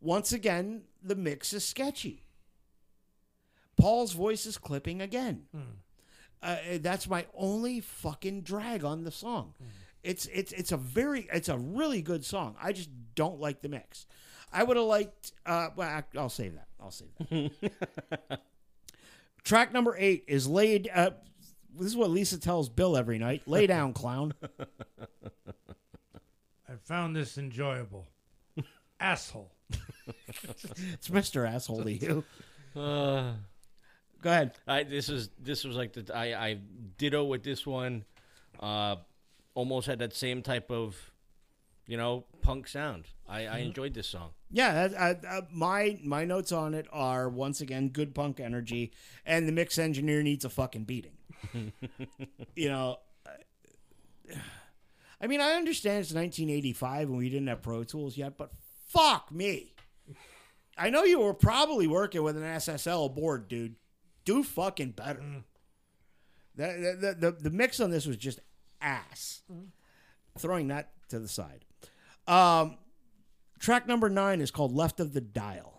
Once 0.00 0.30
again, 0.32 0.82
the 1.02 1.16
mix 1.16 1.52
is 1.54 1.64
sketchy. 1.64 2.22
Paul's 3.76 4.12
voice 4.12 4.46
is 4.46 4.58
clipping 4.58 5.00
again. 5.00 5.46
Uh, 6.42 6.56
that's 6.80 7.08
my 7.08 7.26
only 7.34 7.80
fucking 7.80 8.42
drag 8.42 8.84
on 8.84 9.04
the 9.04 9.10
song. 9.10 9.54
It's 10.02 10.26
it's 10.26 10.52
it's 10.52 10.70
a 10.72 10.76
very 10.76 11.26
it's 11.32 11.48
a 11.48 11.58
really 11.58 12.02
good 12.02 12.24
song. 12.24 12.54
I 12.62 12.72
just 12.72 12.90
don't 13.14 13.40
like 13.40 13.62
the 13.62 13.68
mix. 13.68 14.06
I 14.52 14.62
would 14.62 14.76
have 14.76 14.86
liked. 14.86 15.32
Uh, 15.44 15.68
well, 15.74 15.88
I- 15.88 16.18
I'll 16.18 16.28
save 16.28 16.54
that. 16.54 16.68
I'll 16.80 16.90
save 16.92 17.08
that. 17.30 18.40
Track 19.44 19.72
number 19.72 19.96
eight 19.98 20.24
is 20.28 20.46
laid. 20.46 20.88
Uh, 20.92 21.10
this 21.76 21.86
is 21.88 21.96
what 21.96 22.10
Lisa 22.10 22.38
tells 22.38 22.68
Bill 22.68 22.96
every 22.96 23.18
night. 23.18 23.42
Lay 23.46 23.66
down, 23.66 23.92
clown. 23.92 24.34
I 26.68 26.74
found 26.84 27.14
this 27.16 27.38
enjoyable. 27.38 28.06
Asshole. 29.00 29.52
It's 30.28 31.08
Mr. 31.08 31.48
Asshole 31.48 31.82
to 31.84 31.92
you. 31.92 32.24
Uh, 32.74 33.32
Go 34.26 34.32
ahead. 34.32 34.54
I 34.66 34.82
this 34.82 35.08
is 35.08 35.30
this 35.40 35.62
was 35.62 35.76
like 35.76 35.92
the 35.92 36.12
I 36.12 36.34
I 36.34 36.58
ditto 36.98 37.22
with 37.22 37.44
this 37.44 37.64
one. 37.64 38.04
Uh, 38.58 38.96
almost 39.54 39.86
had 39.86 40.00
that 40.00 40.16
same 40.16 40.42
type 40.42 40.68
of, 40.68 40.96
you 41.86 41.96
know, 41.96 42.24
punk 42.42 42.66
sound. 42.66 43.04
I, 43.28 43.46
I 43.46 43.58
enjoyed 43.58 43.94
this 43.94 44.08
song. 44.08 44.30
Yeah, 44.50 44.88
uh, 44.98 45.14
uh, 45.24 45.40
my 45.52 46.00
my 46.02 46.24
notes 46.24 46.50
on 46.50 46.74
it 46.74 46.88
are 46.92 47.28
once 47.28 47.60
again 47.60 47.90
good 47.90 48.16
punk 48.16 48.40
energy, 48.40 48.90
and 49.24 49.46
the 49.46 49.52
mix 49.52 49.78
engineer 49.78 50.24
needs 50.24 50.44
a 50.44 50.50
fucking 50.50 50.86
beating. 50.86 51.18
you 52.56 52.68
know, 52.68 52.98
uh, 53.24 54.34
I 55.20 55.28
mean, 55.28 55.40
I 55.40 55.52
understand 55.52 56.00
it's 56.00 56.12
1985 56.12 57.10
and 57.10 57.16
we 57.16 57.30
didn't 57.30 57.46
have 57.46 57.62
Pro 57.62 57.84
Tools 57.84 58.16
yet, 58.16 58.36
but 58.36 58.50
fuck 58.88 59.30
me. 59.30 59.76
I 60.76 60.90
know 60.90 61.04
you 61.04 61.20
were 61.20 61.32
probably 61.32 61.86
working 61.86 62.24
with 62.24 62.36
an 62.36 62.42
SSL 62.42 63.14
board, 63.14 63.46
dude. 63.46 63.76
Do 64.26 64.42
fucking 64.42 64.90
better. 64.90 65.22
The, 66.54 66.96
the, 67.00 67.30
the, 67.30 67.30
the 67.30 67.50
mix 67.50 67.80
on 67.80 67.90
this 67.90 68.04
was 68.06 68.18
just 68.18 68.40
ass. 68.82 69.40
Throwing 70.36 70.68
that 70.68 70.90
to 71.08 71.18
the 71.18 71.28
side. 71.28 71.64
Um, 72.26 72.76
track 73.58 73.86
number 73.86 74.10
nine 74.10 74.42
is 74.42 74.50
called 74.50 74.74
Left 74.74 75.00
of 75.00 75.14
the 75.14 75.20
Dial. 75.22 75.72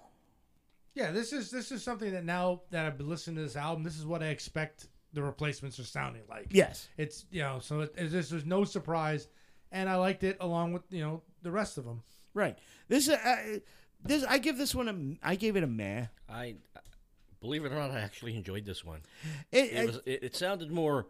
Yeah, 0.95 1.11
this 1.11 1.31
is 1.31 1.51
this 1.51 1.71
is 1.71 1.83
something 1.83 2.11
that 2.13 2.25
now 2.25 2.61
that 2.71 2.87
I've 2.87 2.97
been 2.97 3.07
listening 3.07 3.35
to 3.35 3.43
this 3.43 3.55
album, 3.55 3.83
this 3.83 3.99
is 3.99 4.05
what 4.05 4.23
I 4.23 4.27
expect 4.27 4.87
the 5.13 5.21
replacements 5.21 5.79
are 5.79 5.83
sounding 5.83 6.23
like. 6.27 6.47
Yes. 6.49 6.87
It's 6.97 7.25
you 7.29 7.41
know, 7.41 7.59
so 7.61 7.81
it, 7.81 7.93
it's 7.95 8.11
just, 8.11 8.31
there's 8.31 8.45
no 8.47 8.63
surprise, 8.63 9.27
and 9.71 9.89
I 9.89 9.95
liked 9.95 10.23
it 10.23 10.37
along 10.39 10.73
with 10.73 10.81
you 10.89 11.01
know 11.01 11.21
the 11.43 11.51
rest 11.51 11.77
of 11.77 11.85
them. 11.85 12.01
Right. 12.33 12.57
This 12.87 13.09
uh, 13.09 13.59
this 14.03 14.23
I 14.23 14.39
give 14.39 14.57
this 14.57 14.73
one 14.73 15.19
a 15.23 15.27
I 15.27 15.35
gave 15.35 15.55
it 15.55 15.63
a 15.63 15.67
meh. 15.67 16.05
I 16.27 16.55
believe 17.39 17.65
it 17.65 17.71
or 17.71 17.75
not, 17.75 17.91
I 17.91 17.99
actually 17.99 18.35
enjoyed 18.35 18.65
this 18.65 18.83
one. 18.83 19.01
It, 19.51 19.73
It 19.73 19.85
was 19.87 19.99
it, 20.05 20.23
it 20.23 20.35
sounded 20.35 20.71
more 20.71 21.07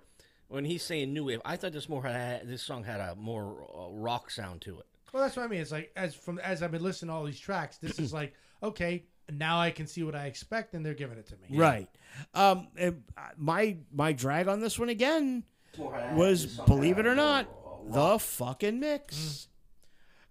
when 0.48 0.66
he's 0.66 0.84
saying 0.84 1.14
new 1.14 1.26
wave. 1.26 1.42
I 1.46 1.56
thought 1.56 1.74
this 1.74 1.90
more 1.90 2.04
had 2.04 2.48
this 2.48 2.62
song 2.62 2.84
had 2.84 3.00
a 3.00 3.16
more 3.16 3.68
uh, 3.76 3.92
rock 3.92 4.32
sound 4.32 4.62
to 4.62 4.80
it. 4.80 4.86
Well, 5.14 5.24
that's 5.24 5.36
what 5.36 5.44
I 5.44 5.48
mean. 5.48 5.62
It's 5.62 5.72
like 5.72 5.92
as 5.96 6.16
from 6.16 6.40
as 6.40 6.64
I've 6.64 6.72
been 6.72 6.84
listening 6.84 7.10
to 7.10 7.16
all 7.16 7.24
these 7.24 7.40
tracks, 7.40 7.78
this 7.78 8.00
is 8.00 8.14
like 8.14 8.34
okay, 8.64 9.06
now 9.32 9.60
I 9.60 9.72
can 9.72 9.88
see 9.88 10.04
what 10.04 10.16
I 10.16 10.26
expect, 10.26 10.74
and 10.74 10.86
they're 10.86 10.94
giving 10.94 11.18
it 11.18 11.28
to 11.28 11.36
me. 11.36 11.58
right. 11.58 11.90
Um, 12.34 12.68
and, 12.78 13.04
my 13.38 13.78
my 13.92 14.14
drag 14.14 14.48
on 14.48 14.60
this 14.60 14.80
one 14.80 14.90
again 14.90 15.44
was 15.78 16.46
believe 16.66 16.98
it 16.98 17.06
or 17.06 17.16
not 17.16 17.48
the 17.90 18.20
fucking 18.20 18.80
mix. 18.80 19.48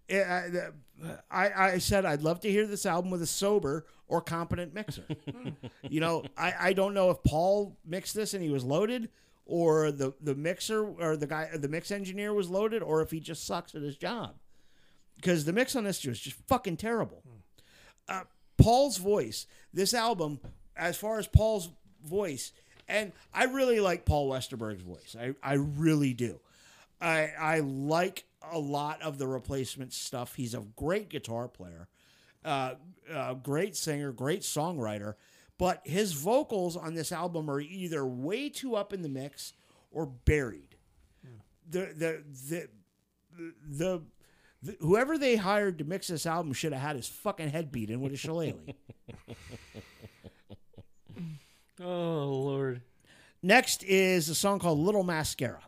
It, 0.09 0.27
uh, 0.27 0.71
I 1.31 1.51
I 1.75 1.79
said 1.79 2.05
I'd 2.05 2.23
love 2.23 2.41
to 2.41 2.51
hear 2.51 2.67
this 2.67 2.87
album 2.87 3.11
with 3.11 3.23
a 3.23 3.27
sober 3.27 3.87
or 4.09 4.21
competent 4.21 4.75
mixer. 4.75 5.05
you 5.89 6.01
know, 6.01 6.25
I 6.37 6.55
I 6.59 6.73
don't 6.73 6.95
know 6.95 7.11
if 7.11 7.23
Paul 7.23 7.77
mixed 7.85 8.15
this 8.15 8.35
and 8.35 8.43
he 8.43 8.51
was 8.51 8.65
loaded. 8.65 9.11
Or 9.49 9.93
the, 9.93 10.13
the 10.21 10.35
mixer 10.35 10.85
or 10.85 11.17
the 11.17 11.29
guy 11.29 11.51
the 11.55 11.69
mix 11.69 11.93
engineer 11.93 12.35
was 12.35 12.49
loaded, 12.51 12.83
or 12.83 13.01
if 13.01 13.13
he 13.13 13.21
just 13.21 13.47
sucks 13.47 13.77
at 13.77 13.83
his 13.83 13.97
job, 13.97 14.35
because 15.15 15.45
the 15.45 15.53
mix 15.53 15.77
on 15.77 15.85
this 15.85 16.05
was 16.05 16.19
just 16.19 16.37
fucking 16.49 16.79
terrible. 16.79 17.23
Uh, 18.09 18.23
Paul's 18.57 18.97
voice, 18.97 19.47
this 19.73 19.95
album, 19.95 20.41
as 20.77 20.97
far 20.97 21.21
as 21.21 21.29
Paul's 21.29 21.71
voice, 22.05 22.51
and 22.89 23.13
I 23.33 23.45
really 23.45 23.79
like 23.79 24.05
Paul 24.05 24.29
Westerberg's 24.29 24.83
voice. 24.83 25.15
I, 25.17 25.35
I 25.43 25.55
really 25.55 26.13
do. 26.13 26.41
I 27.01 27.31
I 27.39 27.61
like 27.61 28.25
a 28.53 28.59
lot 28.59 29.03
of 29.03 29.19
the 29.19 29.27
replacement 29.27 29.93
stuff. 29.93 30.35
He's 30.35 30.55
a 30.55 30.65
great 30.77 31.09
guitar 31.09 31.49
player, 31.49 31.89
uh, 32.45 32.75
uh, 33.13 33.35
great 33.35 33.77
singer, 33.77 34.13
great 34.13 34.43
songwriter. 34.43 35.15
But 35.59 35.81
his 35.85 36.13
vocals 36.13 36.77
on 36.77 36.95
this 36.95 37.13
album 37.13 37.51
are 37.51 37.61
either 37.61 38.05
way 38.05 38.51
too 38.51 38.77
up 38.77 38.93
in 38.93 39.03
the 39.03 39.09
mix 39.09 39.55
or 39.91 40.07
buried. 40.07 40.77
The, 41.69 41.93
the 41.97 42.25
the 42.49 42.69
the 43.69 44.03
the 44.63 44.77
whoever 44.81 45.19
they 45.19 45.37
hired 45.37 45.79
to 45.79 45.85
mix 45.85 46.09
this 46.09 46.27
album 46.27 46.53
should 46.53 46.73
have 46.73 46.83
had 46.83 46.97
his 46.97 47.09
fucking 47.09 47.49
head 47.51 47.73
beat 47.73 47.91
in 47.91 48.01
with 48.01 48.13
a 48.13 48.17
shillelagh. 48.17 48.55
Oh 51.81 52.25
Lord! 52.45 52.83
Next 53.43 53.83
is 53.85 54.29
a 54.29 54.35
song 54.35 54.59
called 54.59 54.79
Little 54.79 55.03
Mascara. 55.03 55.63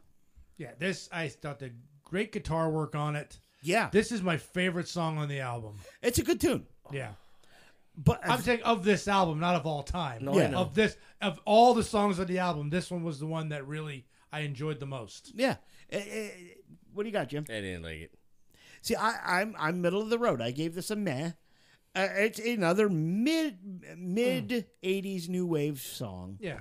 Yeah, 0.56 0.70
this 0.78 1.08
I 1.12 1.28
thought 1.28 1.58
the 1.58 1.72
great 2.08 2.32
guitar 2.32 2.70
work 2.70 2.94
on 2.94 3.16
it. 3.16 3.38
Yeah, 3.62 3.88
This 3.92 4.12
is 4.12 4.22
my 4.22 4.36
favorite 4.36 4.88
song 4.88 5.18
on 5.18 5.28
the 5.28 5.40
album. 5.40 5.76
it's 6.02 6.18
a 6.18 6.22
good 6.22 6.40
tune. 6.40 6.66
Yeah, 6.92 7.12
But 7.96 8.20
I'm 8.28 8.40
saying 8.40 8.62
of 8.62 8.84
this 8.84 9.08
album, 9.08 9.40
not 9.40 9.56
of 9.56 9.66
all 9.66 9.82
time. 9.82 10.24
No, 10.24 10.36
Yeah. 10.36 10.54
Of 10.56 10.74
this, 10.74 10.96
of 11.20 11.40
all 11.44 11.74
the 11.74 11.82
songs 11.82 12.18
of 12.20 12.28
the 12.28 12.38
album, 12.38 12.70
this 12.70 12.90
one 12.90 13.02
was 13.02 13.18
the 13.18 13.26
one 13.26 13.48
that 13.48 13.66
really 13.66 14.06
I 14.32 14.40
enjoyed 14.40 14.78
the 14.80 14.86
most. 14.86 15.32
yeah, 15.34 15.56
Eh, 15.90 15.98
eh, 15.98 16.28
what 16.92 17.02
do 17.02 17.08
you 17.08 17.12
got, 17.12 17.28
Jim? 17.28 17.44
I 17.48 17.54
didn't 17.60 17.82
like 17.82 17.96
it. 18.00 18.14
See, 18.82 18.94
I, 18.94 19.40
I'm 19.40 19.56
I'm 19.58 19.80
middle 19.80 20.00
of 20.02 20.10
the 20.10 20.18
road. 20.18 20.40
I 20.40 20.50
gave 20.52 20.74
this 20.74 20.90
a 20.90 20.96
meh. 20.96 21.32
Uh, 21.96 22.06
it's 22.14 22.38
another 22.38 22.88
mid 22.88 23.58
mid 23.96 24.66
'80s 24.84 25.28
new 25.28 25.46
wave 25.46 25.80
song, 25.80 26.36
Yeah, 26.40 26.60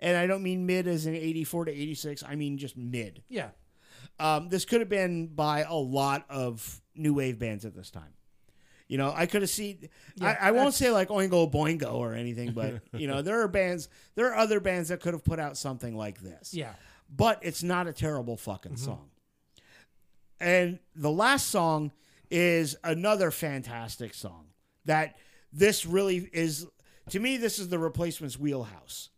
and 0.00 0.16
I 0.16 0.26
don't 0.26 0.42
mean 0.42 0.66
mid 0.66 0.86
as 0.86 1.06
in 1.06 1.14
'84 1.14 1.66
to 1.66 1.72
'86. 1.72 2.22
I 2.22 2.34
mean 2.34 2.58
just 2.58 2.76
mid. 2.76 3.22
yeah, 3.28 3.50
Um, 4.20 4.48
this 4.48 4.64
could 4.64 4.80
have 4.80 4.88
been 4.88 5.28
by 5.28 5.60
a 5.62 5.74
lot 5.74 6.24
of 6.28 6.80
new 6.94 7.14
wave 7.14 7.38
bands 7.38 7.64
at 7.64 7.74
this 7.74 7.90
time. 7.90 8.12
You 8.88 8.96
know, 8.98 9.12
I 9.14 9.26
could 9.26 9.42
have 9.42 9.50
seen. 9.50 9.88
Yeah, 10.16 10.36
I, 10.40 10.48
I 10.48 10.50
won't 10.52 10.74
say 10.74 10.90
like 10.90 11.08
Oingo 11.08 11.50
Boingo 11.52 11.94
or 11.94 12.14
anything, 12.14 12.52
but 12.52 12.80
you 12.92 13.06
know, 13.06 13.20
there 13.22 13.40
are 13.42 13.48
bands, 13.48 13.88
there 14.14 14.32
are 14.32 14.34
other 14.36 14.60
bands 14.60 14.88
that 14.88 15.00
could 15.00 15.12
have 15.14 15.24
put 15.24 15.38
out 15.38 15.56
something 15.58 15.94
like 15.96 16.20
this. 16.20 16.54
yeah. 16.54 16.72
but 17.14 17.38
it's 17.42 17.62
not 17.62 17.86
a 17.86 17.92
terrible 17.92 18.36
fucking 18.36 18.76
song. 18.76 19.10
And 20.40 20.78
the 20.94 21.10
last 21.10 21.48
song 21.48 21.92
is 22.30 22.76
another 22.84 23.30
fantastic 23.30 24.14
song 24.14 24.46
that 24.84 25.16
this 25.52 25.84
really 25.84 26.28
is 26.32 26.66
to 27.10 27.18
me 27.20 27.36
this 27.36 27.58
is 27.58 27.68
the 27.68 27.78
replacements 27.78 28.38
wheelhouse. 28.38 29.10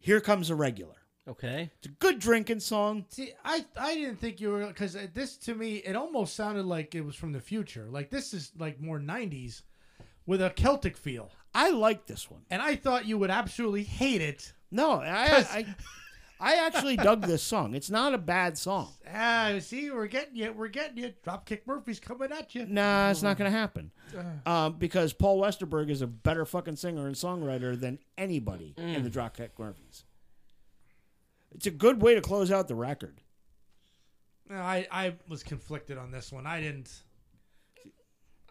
Here 0.00 0.20
comes 0.20 0.48
a 0.50 0.54
regular. 0.54 0.94
Okay. 1.28 1.70
It's 1.78 1.86
a 1.86 1.90
good 1.90 2.18
drinking 2.18 2.60
song. 2.60 3.04
See, 3.10 3.32
I 3.44 3.64
I 3.78 3.94
didn't 3.94 4.16
think 4.16 4.40
you 4.40 4.50
were 4.50 4.66
because 4.66 4.96
this 5.14 5.36
to 5.38 5.54
me 5.54 5.76
it 5.76 5.94
almost 5.94 6.34
sounded 6.34 6.64
like 6.64 6.94
it 6.94 7.02
was 7.04 7.14
from 7.16 7.32
the 7.32 7.40
future. 7.40 7.86
Like 7.90 8.10
this 8.10 8.32
is 8.32 8.52
like 8.58 8.80
more 8.80 8.98
'90s 8.98 9.62
with 10.26 10.40
a 10.42 10.50
Celtic 10.50 10.96
feel, 10.96 11.30
I 11.54 11.70
like 11.70 12.06
this 12.06 12.30
one. 12.30 12.42
and 12.50 12.60
I 12.62 12.76
thought 12.76 13.06
you 13.06 13.18
would 13.18 13.30
absolutely 13.30 13.82
hate 13.84 14.20
it. 14.22 14.52
No, 14.70 14.92
I 15.00 15.44
I, 15.50 15.66
I 16.40 16.54
actually 16.66 16.96
dug 17.08 17.22
this 17.26 17.42
song. 17.42 17.74
It's 17.74 17.90
not 17.90 18.14
a 18.14 18.18
bad 18.18 18.56
song. 18.58 18.88
Ah, 19.12 19.54
see, 19.60 19.90
we're 19.90 20.06
getting 20.06 20.36
you. 20.36 20.52
We're 20.52 20.68
getting 20.68 20.98
you. 20.98 21.12
Dropkick 21.26 21.60
Murphy's 21.66 21.98
coming 22.00 22.30
at 22.32 22.54
you. 22.54 22.66
Nah, 22.66 23.10
it's 23.10 23.22
not 23.22 23.36
going 23.38 23.50
to 23.50 23.56
happen. 23.56 23.90
Um, 24.46 24.74
because 24.74 25.12
Paul 25.12 25.40
Westerberg 25.40 25.90
is 25.90 26.00
a 26.02 26.06
better 26.06 26.44
fucking 26.44 26.76
singer 26.76 27.06
and 27.06 27.16
songwriter 27.16 27.78
than 27.78 27.98
anybody 28.16 28.74
in 28.76 29.02
the 29.02 29.10
Dropkick 29.10 29.50
Murphys. 29.58 30.04
It's 31.54 31.66
a 31.66 31.70
good 31.70 32.02
way 32.02 32.14
to 32.14 32.20
close 32.20 32.50
out 32.50 32.68
the 32.68 32.74
record. 32.74 33.20
I 34.50 34.86
I 34.90 35.14
was 35.28 35.42
conflicted 35.42 35.98
on 35.98 36.10
this 36.10 36.32
one. 36.32 36.46
I 36.46 36.60
didn't. 36.60 36.90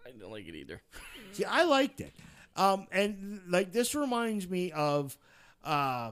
I 0.06 0.11
didn't 0.11 0.30
like 0.30 0.48
it 0.48 0.56
either. 0.56 0.82
See, 1.34 1.44
I 1.44 1.64
liked 1.64 2.02
it. 2.02 2.14
Um, 2.56 2.88
and 2.91 3.41
like 3.49 3.72
this 3.72 3.94
reminds 3.94 4.49
me 4.49 4.72
of 4.72 5.18
uh, 5.64 6.11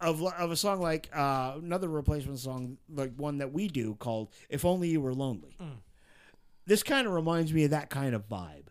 of 0.00 0.22
of 0.22 0.50
a 0.50 0.56
song 0.56 0.80
like 0.80 1.08
uh, 1.14 1.54
another 1.56 1.88
replacement 1.88 2.38
song, 2.38 2.78
like 2.92 3.14
one 3.16 3.38
that 3.38 3.52
we 3.52 3.68
do 3.68 3.94
called 3.94 4.28
"If 4.48 4.64
Only 4.64 4.88
You 4.88 5.00
Were 5.00 5.14
Lonely." 5.14 5.56
This 6.66 6.82
kind 6.82 7.06
of 7.06 7.14
reminds 7.14 7.52
me 7.52 7.64
of 7.64 7.70
that 7.70 7.88
kind 7.88 8.14
of 8.14 8.28
vibe, 8.28 8.66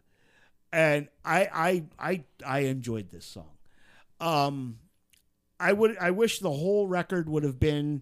and 0.72 1.08
I 1.26 1.50
I 1.52 1.84
I 2.00 2.24
I 2.46 2.60
enjoyed 2.60 3.10
this 3.12 3.26
song. 3.26 3.50
Um, 4.20 4.78
I 5.60 5.74
would 5.74 5.98
I 5.98 6.12
wish 6.12 6.40
the 6.40 6.52
whole 6.52 6.88
record 6.88 7.30
would 7.30 7.44
have 7.44 7.60
been 7.60 8.02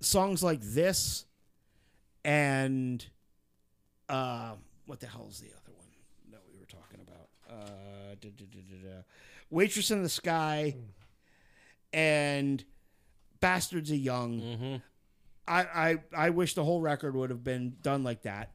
songs 0.00 0.42
like 0.42 0.60
this, 0.60 1.24
and 2.24 3.04
uh, 4.08 4.52
what 4.86 5.00
the 5.00 5.06
hell 5.06 5.26
is 5.28 5.40
the 5.40 5.48
other 5.48 5.76
one 5.76 5.88
that 6.30 6.40
we 6.52 6.58
were 6.58 6.66
talking 6.66 7.00
about? 7.00 7.28
Uh, 7.50 8.14
da, 8.20 8.30
da, 8.30 8.44
da. 8.44 9.02
Waitress 9.50 9.90
in 9.90 10.02
the 10.02 10.08
Sky 10.08 10.76
and 11.92 12.64
Bastards 13.40 13.90
of 13.90 13.96
Young. 13.96 14.40
Mm-hmm. 14.40 14.76
I, 15.46 15.62
I 15.62 15.98
I 16.26 16.30
wish 16.30 16.54
the 16.54 16.64
whole 16.64 16.80
record 16.80 17.16
would 17.16 17.30
have 17.30 17.42
been 17.42 17.76
done 17.82 18.04
like 18.04 18.22
that. 18.22 18.52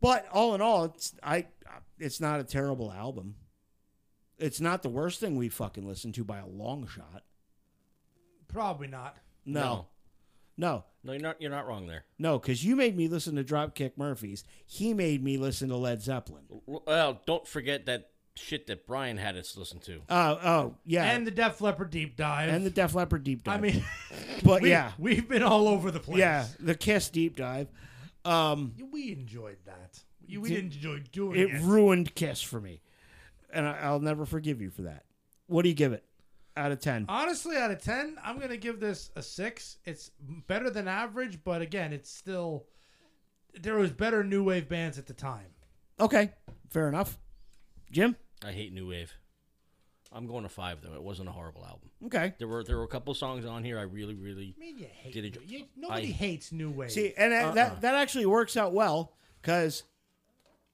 But 0.00 0.28
all 0.32 0.54
in 0.54 0.60
all, 0.60 0.84
it's 0.84 1.14
I 1.22 1.46
it's 1.98 2.20
not 2.20 2.40
a 2.40 2.44
terrible 2.44 2.92
album. 2.92 3.34
It's 4.38 4.60
not 4.60 4.82
the 4.82 4.88
worst 4.88 5.20
thing 5.20 5.36
we 5.36 5.48
fucking 5.48 5.86
listened 5.86 6.14
to 6.14 6.24
by 6.24 6.38
a 6.38 6.46
long 6.46 6.86
shot. 6.86 7.22
Probably 8.48 8.86
not. 8.88 9.16
No. 9.44 9.86
No. 10.56 10.84
No, 11.04 11.12
you're 11.12 11.22
not. 11.22 11.40
You're 11.40 11.50
not 11.50 11.66
wrong 11.66 11.86
there. 11.86 12.04
No, 12.18 12.38
because 12.38 12.64
you 12.64 12.74
made 12.76 12.96
me 12.96 13.08
listen 13.08 13.36
to 13.36 13.44
Dropkick 13.44 13.92
Murphys. 13.96 14.44
He 14.66 14.92
made 14.94 15.22
me 15.22 15.38
listen 15.38 15.68
to 15.68 15.76
Led 15.76 16.02
Zeppelin. 16.02 16.44
Well, 16.66 17.20
don't 17.26 17.46
forget 17.46 17.86
that 17.86 18.10
shit 18.34 18.66
that 18.66 18.86
Brian 18.86 19.16
had 19.16 19.36
us 19.36 19.56
listen 19.56 19.78
to. 19.80 20.00
Oh, 20.08 20.38
oh, 20.44 20.74
yeah. 20.84 21.04
And 21.10 21.26
the 21.26 21.30
Def 21.30 21.60
Leppard 21.60 21.90
deep 21.90 22.16
dive. 22.16 22.48
and 22.50 22.64
the 22.66 22.70
Def 22.70 22.94
Leppard 22.94 23.24
deep 23.24 23.44
dive. 23.44 23.58
I 23.58 23.60
mean, 23.60 23.84
but 24.44 24.62
we, 24.62 24.70
yeah, 24.70 24.92
we've 24.98 25.28
been 25.28 25.42
all 25.42 25.68
over 25.68 25.90
the 25.90 26.00
place. 26.00 26.18
yeah, 26.18 26.46
the 26.58 26.74
Kiss 26.74 27.08
deep 27.10 27.36
dive. 27.36 27.68
Um, 28.24 28.74
We 28.92 29.12
enjoyed 29.12 29.58
that. 29.66 30.00
We 30.28 30.48
didn't 30.50 30.74
enjoy 30.74 31.02
doing 31.12 31.38
it 31.40 31.48
it. 31.54 31.62
ruined 31.62 32.14
Kiss 32.14 32.42
for 32.42 32.60
me, 32.60 32.82
and 33.52 33.66
I, 33.66 33.78
I'll 33.82 34.00
never 34.00 34.24
forgive 34.26 34.60
you 34.60 34.70
for 34.70 34.82
that. 34.82 35.04
What 35.46 35.62
do 35.62 35.68
you 35.68 35.74
give 35.74 35.92
it 35.92 36.04
out 36.56 36.72
of 36.72 36.80
ten? 36.80 37.06
Honestly, 37.08 37.56
out 37.56 37.70
of 37.70 37.80
10, 37.82 38.16
I'm 38.24 38.36
going 38.38 38.50
to 38.50 38.56
give 38.56 38.80
this 38.80 39.10
a 39.16 39.22
6. 39.22 39.76
It's 39.84 40.10
better 40.46 40.68
than 40.70 40.86
average, 40.88 41.38
but 41.44 41.62
again, 41.62 41.92
it's 41.92 42.10
still. 42.10 42.66
There 43.60 43.76
was 43.76 43.90
better 43.90 44.22
new 44.22 44.44
wave 44.44 44.68
bands 44.68 44.98
at 44.98 45.06
the 45.06 45.14
time. 45.14 45.46
Okay, 45.98 46.30
fair 46.70 46.88
enough. 46.88 47.18
Jim. 47.90 48.14
I 48.44 48.52
hate 48.52 48.72
new 48.72 48.88
wave. 48.88 49.12
I'm 50.12 50.26
going 50.26 50.42
to 50.44 50.48
five 50.48 50.80
though. 50.82 50.94
It 50.94 51.02
wasn't 51.02 51.28
a 51.28 51.32
horrible 51.32 51.64
album. 51.66 51.90
Okay. 52.06 52.34
There 52.38 52.46
were 52.48 52.62
there 52.64 52.76
were 52.78 52.84
a 52.84 52.88
couple 52.88 53.12
songs 53.14 53.44
on 53.44 53.62
here 53.64 53.78
I 53.78 53.82
really 53.82 54.14
really 54.14 54.54
I 54.56 54.60
mean, 54.60 54.78
you 54.78 54.86
hate 54.90 55.12
Did 55.12 55.24
it- 55.26 55.40
new- 55.50 55.58
you, 55.58 55.64
Nobody 55.76 56.08
I- 56.08 56.12
hates 56.12 56.50
new 56.52 56.70
wave. 56.70 56.92
See, 56.92 57.12
and 57.18 57.32
Uh-uh. 57.32 57.52
that 57.54 57.80
that 57.82 57.94
actually 57.94 58.24
works 58.26 58.56
out 58.56 58.72
well 58.72 59.12
because 59.42 59.82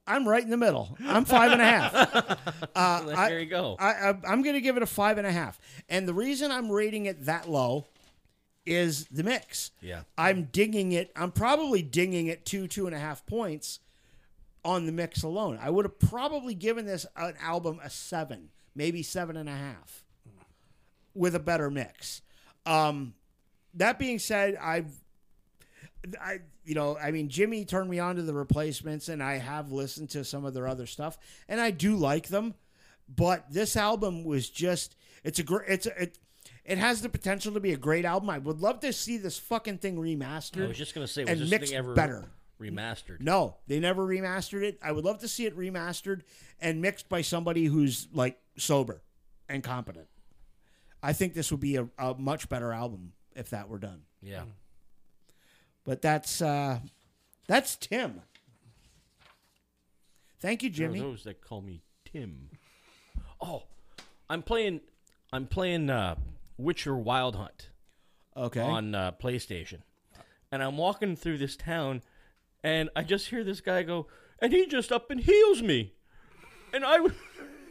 I'm 0.07 0.27
right 0.27 0.43
in 0.43 0.49
the 0.49 0.57
middle. 0.57 0.97
I'm 1.05 1.25
five 1.25 1.51
and 1.51 1.61
a 1.61 1.65
half. 1.65 2.39
Uh, 2.75 3.01
there 3.05 3.17
I- 3.17 3.29
you 3.39 3.45
go. 3.45 3.75
I, 3.79 3.91
I, 3.93 4.09
I'm 4.27 4.41
going 4.41 4.55
to 4.55 4.61
give 4.61 4.75
it 4.75 4.83
a 4.83 4.87
five 4.87 5.17
and 5.17 5.25
a 5.25 5.31
half. 5.31 5.57
And 5.87 6.05
the 6.07 6.13
reason 6.13 6.51
I'm 6.51 6.69
rating 6.69 7.05
it 7.05 7.25
that 7.25 7.49
low 7.49 7.85
is 8.65 9.05
the 9.05 9.23
mix. 9.23 9.71
Yeah. 9.81 10.01
I'm 10.17 10.45
dinging 10.51 10.91
it. 10.91 11.11
I'm 11.15 11.31
probably 11.31 11.81
dinging 11.81 12.27
it 12.27 12.45
two, 12.45 12.67
two 12.67 12.85
and 12.85 12.93
a 12.95 12.99
half 12.99 13.25
points 13.25 13.79
on 14.65 14.85
the 14.87 14.91
mix 14.91 15.23
alone. 15.23 15.57
I 15.61 15.69
would 15.69 15.85
have 15.85 15.97
probably 15.99 16.53
given 16.53 16.85
this 16.85 17.05
an 17.15 17.35
album 17.41 17.79
a 17.81 17.89
seven, 17.89 18.49
maybe 18.75 19.01
seven 19.03 19.37
and 19.37 19.47
a 19.47 19.55
half 19.55 20.03
with 21.13 21.33
a 21.35 21.39
better 21.39 21.69
mix. 21.71 22.21
Um, 22.65 23.13
that 23.75 23.97
being 23.99 24.19
said, 24.19 24.57
I've, 24.61 24.91
I, 26.21 26.39
you 26.63 26.75
know, 26.75 26.97
I 26.97 27.11
mean, 27.11 27.29
Jimmy 27.29 27.65
turned 27.65 27.89
me 27.89 27.99
on 27.99 28.15
to 28.17 28.21
the 28.21 28.33
replacements, 28.33 29.09
and 29.09 29.21
I 29.23 29.37
have 29.37 29.71
listened 29.71 30.09
to 30.11 30.23
some 30.23 30.45
of 30.45 30.53
their 30.53 30.67
other 30.67 30.85
stuff, 30.85 31.17
and 31.47 31.59
I 31.59 31.71
do 31.71 31.95
like 31.95 32.27
them. 32.27 32.53
But 33.13 33.45
this 33.51 33.75
album 33.75 34.23
was 34.23 34.49
just, 34.49 34.95
it's 35.23 35.39
a 35.39 35.43
great, 35.43 35.69
it's 35.69 35.85
a, 35.85 36.03
it, 36.03 36.19
it 36.63 36.77
has 36.79 37.01
the 37.01 37.09
potential 37.09 37.53
to 37.53 37.59
be 37.59 37.71
a 37.73 37.77
great 37.77 38.03
album. 38.05 38.29
I 38.29 38.39
would 38.39 38.59
love 38.59 38.79
to 38.79 38.91
see 38.91 39.17
this 39.17 39.37
fucking 39.37 39.77
thing 39.77 39.97
remastered. 39.97 40.63
I 40.63 40.67
was 40.67 40.77
just 40.77 40.95
gonna 40.95 41.07
say, 41.07 41.23
was 41.23 41.31
and 41.31 41.41
this 41.41 41.49
mixed 41.49 41.69
thing 41.69 41.77
ever 41.77 41.93
better. 41.93 42.25
remastered? 42.59 43.21
No, 43.21 43.57
they 43.67 43.79
never 43.79 44.05
remastered 44.05 44.63
it. 44.63 44.79
I 44.81 44.91
would 44.91 45.05
love 45.05 45.19
to 45.19 45.27
see 45.27 45.45
it 45.45 45.55
remastered 45.55 46.21
and 46.59 46.81
mixed 46.81 47.07
by 47.09 47.21
somebody 47.21 47.65
who's 47.65 48.07
like 48.11 48.39
sober 48.57 49.03
and 49.47 49.63
competent. 49.63 50.07
I 51.03 51.13
think 51.13 51.35
this 51.35 51.51
would 51.51 51.59
be 51.59 51.75
a, 51.75 51.87
a 51.99 52.15
much 52.15 52.49
better 52.49 52.71
album 52.71 53.13
if 53.35 53.51
that 53.51 53.69
were 53.69 53.77
done. 53.77 54.01
Yeah. 54.23 54.45
But 55.85 56.01
that's 56.01 56.41
uh 56.41 56.79
that's 57.47 57.75
Tim. 57.75 58.21
Thank 60.39 60.63
you, 60.63 60.69
There 60.69 60.87
Jimmy. 60.87 60.99
those 60.99 61.23
that 61.23 61.41
call 61.41 61.61
me 61.61 61.81
Tim. 62.05 62.49
Oh, 63.41 63.63
I'm 64.29 64.41
playing. 64.41 64.81
I'm 65.31 65.47
playing 65.47 65.89
uh, 65.89 66.15
Witcher 66.57 66.95
Wild 66.95 67.35
Hunt 67.35 67.69
Okay. 68.37 68.61
on 68.61 68.93
uh, 68.95 69.11
PlayStation, 69.13 69.79
and 70.51 70.61
I'm 70.63 70.77
walking 70.77 71.15
through 71.15 71.37
this 71.39 71.55
town, 71.55 72.01
and 72.63 72.89
I 72.95 73.03
just 73.03 73.27
hear 73.29 73.43
this 73.43 73.61
guy 73.61 73.83
go, 73.83 74.07
and 74.39 74.51
he 74.53 74.65
just 74.67 74.91
up 74.91 75.09
and 75.11 75.19
heals 75.19 75.61
me, 75.61 75.93
and 76.73 76.83
I, 76.85 76.99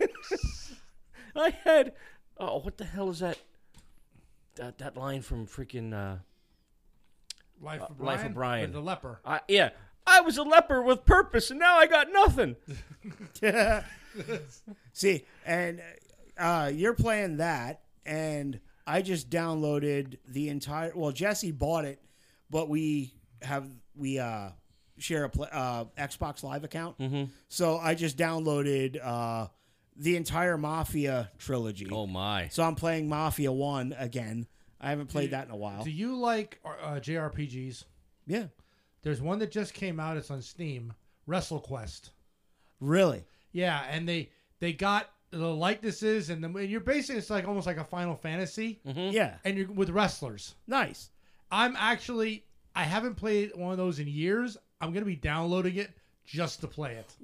I 1.37 1.51
had, 1.65 1.93
oh, 2.39 2.59
what 2.59 2.77
the 2.79 2.85
hell 2.85 3.11
is 3.11 3.21
that? 3.21 3.39
That 4.57 4.79
that 4.79 4.97
line 4.97 5.23
from 5.23 5.47
freaking. 5.47 5.93
Uh, 5.93 6.19
Life 7.61 7.83
of 7.83 8.01
Life 8.01 8.17
Brian. 8.19 8.27
of 8.27 8.35
Brian. 8.35 8.73
The 8.73 8.81
leper. 8.81 9.21
I, 9.25 9.41
yeah, 9.49 9.71
I 10.07 10.21
was 10.21 10.37
a 10.39 10.43
leper 10.43 10.83
with 10.83 11.05
purpose, 11.05 11.51
and 11.51 11.59
now 11.59 11.77
I 11.77 11.87
got 11.87 12.09
nothing. 12.13 12.57
See, 14.93 15.25
and 15.45 15.81
uh 16.39 16.71
you're 16.73 16.95
playing 16.95 17.39
that 17.39 17.83
and 18.05 18.61
I 18.87 19.03
just 19.03 19.31
downloaded 19.31 20.19
the 20.29 20.49
entire 20.49 20.93
well 20.95 21.13
Jesse 21.13 21.53
bought 21.53 21.85
it, 21.85 22.01
but 22.51 22.69
we 22.69 23.15
have 23.43 23.69
we 23.97 24.19
uh 24.19 24.51
share 24.99 25.25
a 25.25 25.29
pla 25.29 25.47
uh 25.47 25.85
Xbox 25.99 26.43
Live 26.43 26.65
account. 26.65 26.99
Mm-hmm. 26.99 27.25
So 27.49 27.79
I 27.79 27.95
just 27.95 28.17
downloaded 28.17 28.99
uh 29.05 29.49
the 29.97 30.17
entire 30.17 30.59
Mafia 30.59 31.31
trilogy. 31.39 31.89
Oh 31.91 32.07
my! 32.07 32.49
So 32.49 32.65
I'm 32.65 32.75
playing 32.75 33.09
Mafia 33.09 33.53
1 33.53 33.95
again. 33.97 34.47
I 34.85 34.91
haven't 34.91 35.09
played 35.09 35.31
that 35.31 35.47
in 35.47 35.51
a 35.53 35.57
while. 35.57 35.83
Do 35.85 35.91
you 35.91 36.17
like 36.17 36.61
uh, 36.65 37.01
JRPGs? 37.01 37.85
yeah. 38.27 38.47
There's 39.03 39.21
one 39.21 39.39
that 39.41 39.51
just 39.51 39.75
came 39.75 40.01
out. 40.01 40.17
It's 40.17 40.31
on 40.31 40.41
Steam. 40.41 40.95
WrestleQuest. 41.29 42.09
Really? 42.81 43.25
Yeah, 43.53 43.85
and 43.91 44.09
they 44.09 44.31
they 44.61 44.73
got 44.73 45.11
the 45.31 45.53
likenesses 45.53 46.31
and 46.31 46.43
the 46.43 46.49
and 46.49 46.71
you're 46.71 46.81
basically 46.81 47.19
it's 47.19 47.29
like 47.31 47.47
almost 47.47 47.67
like 47.67 47.77
a 47.77 47.85
Final 47.85 48.15
Fantasy, 48.17 48.81
Yeah. 48.85 49.35
and 49.45 49.59
you're 49.59 49.69
with 49.73 49.91
wrestlers. 49.91 50.55
Nice. 50.67 51.11
I'm 51.51 51.77
actually 51.79 52.45
I 52.75 52.85
haven't 52.85 53.15
played 53.17 53.53
one 53.55 53.73
of 53.73 53.79
those 53.79 53.99
in 53.99 54.09
years. 54.09 54.57
I'm 54.81 54.93
gonna 54.93 55.05
be 55.07 55.17
downloading 55.17 55.77
it 55.77 55.91
just 56.25 56.61
to 56.63 56.67
play 56.67 56.95
it. 56.95 57.15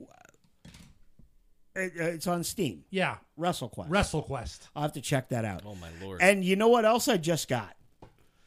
It, 1.74 1.92
uh, 1.98 2.04
it's 2.04 2.26
on 2.26 2.42
Steam. 2.44 2.84
Yeah, 2.90 3.16
WrestleQuest. 3.38 3.88
WrestleQuest. 3.88 4.68
I'll 4.74 4.82
have 4.82 4.92
to 4.94 5.00
check 5.00 5.28
that 5.30 5.44
out. 5.44 5.62
Oh 5.64 5.76
my 5.76 5.88
lord! 6.02 6.20
And 6.22 6.44
you 6.44 6.56
know 6.56 6.68
what 6.68 6.84
else 6.84 7.08
I 7.08 7.16
just 7.16 7.48
got? 7.48 7.76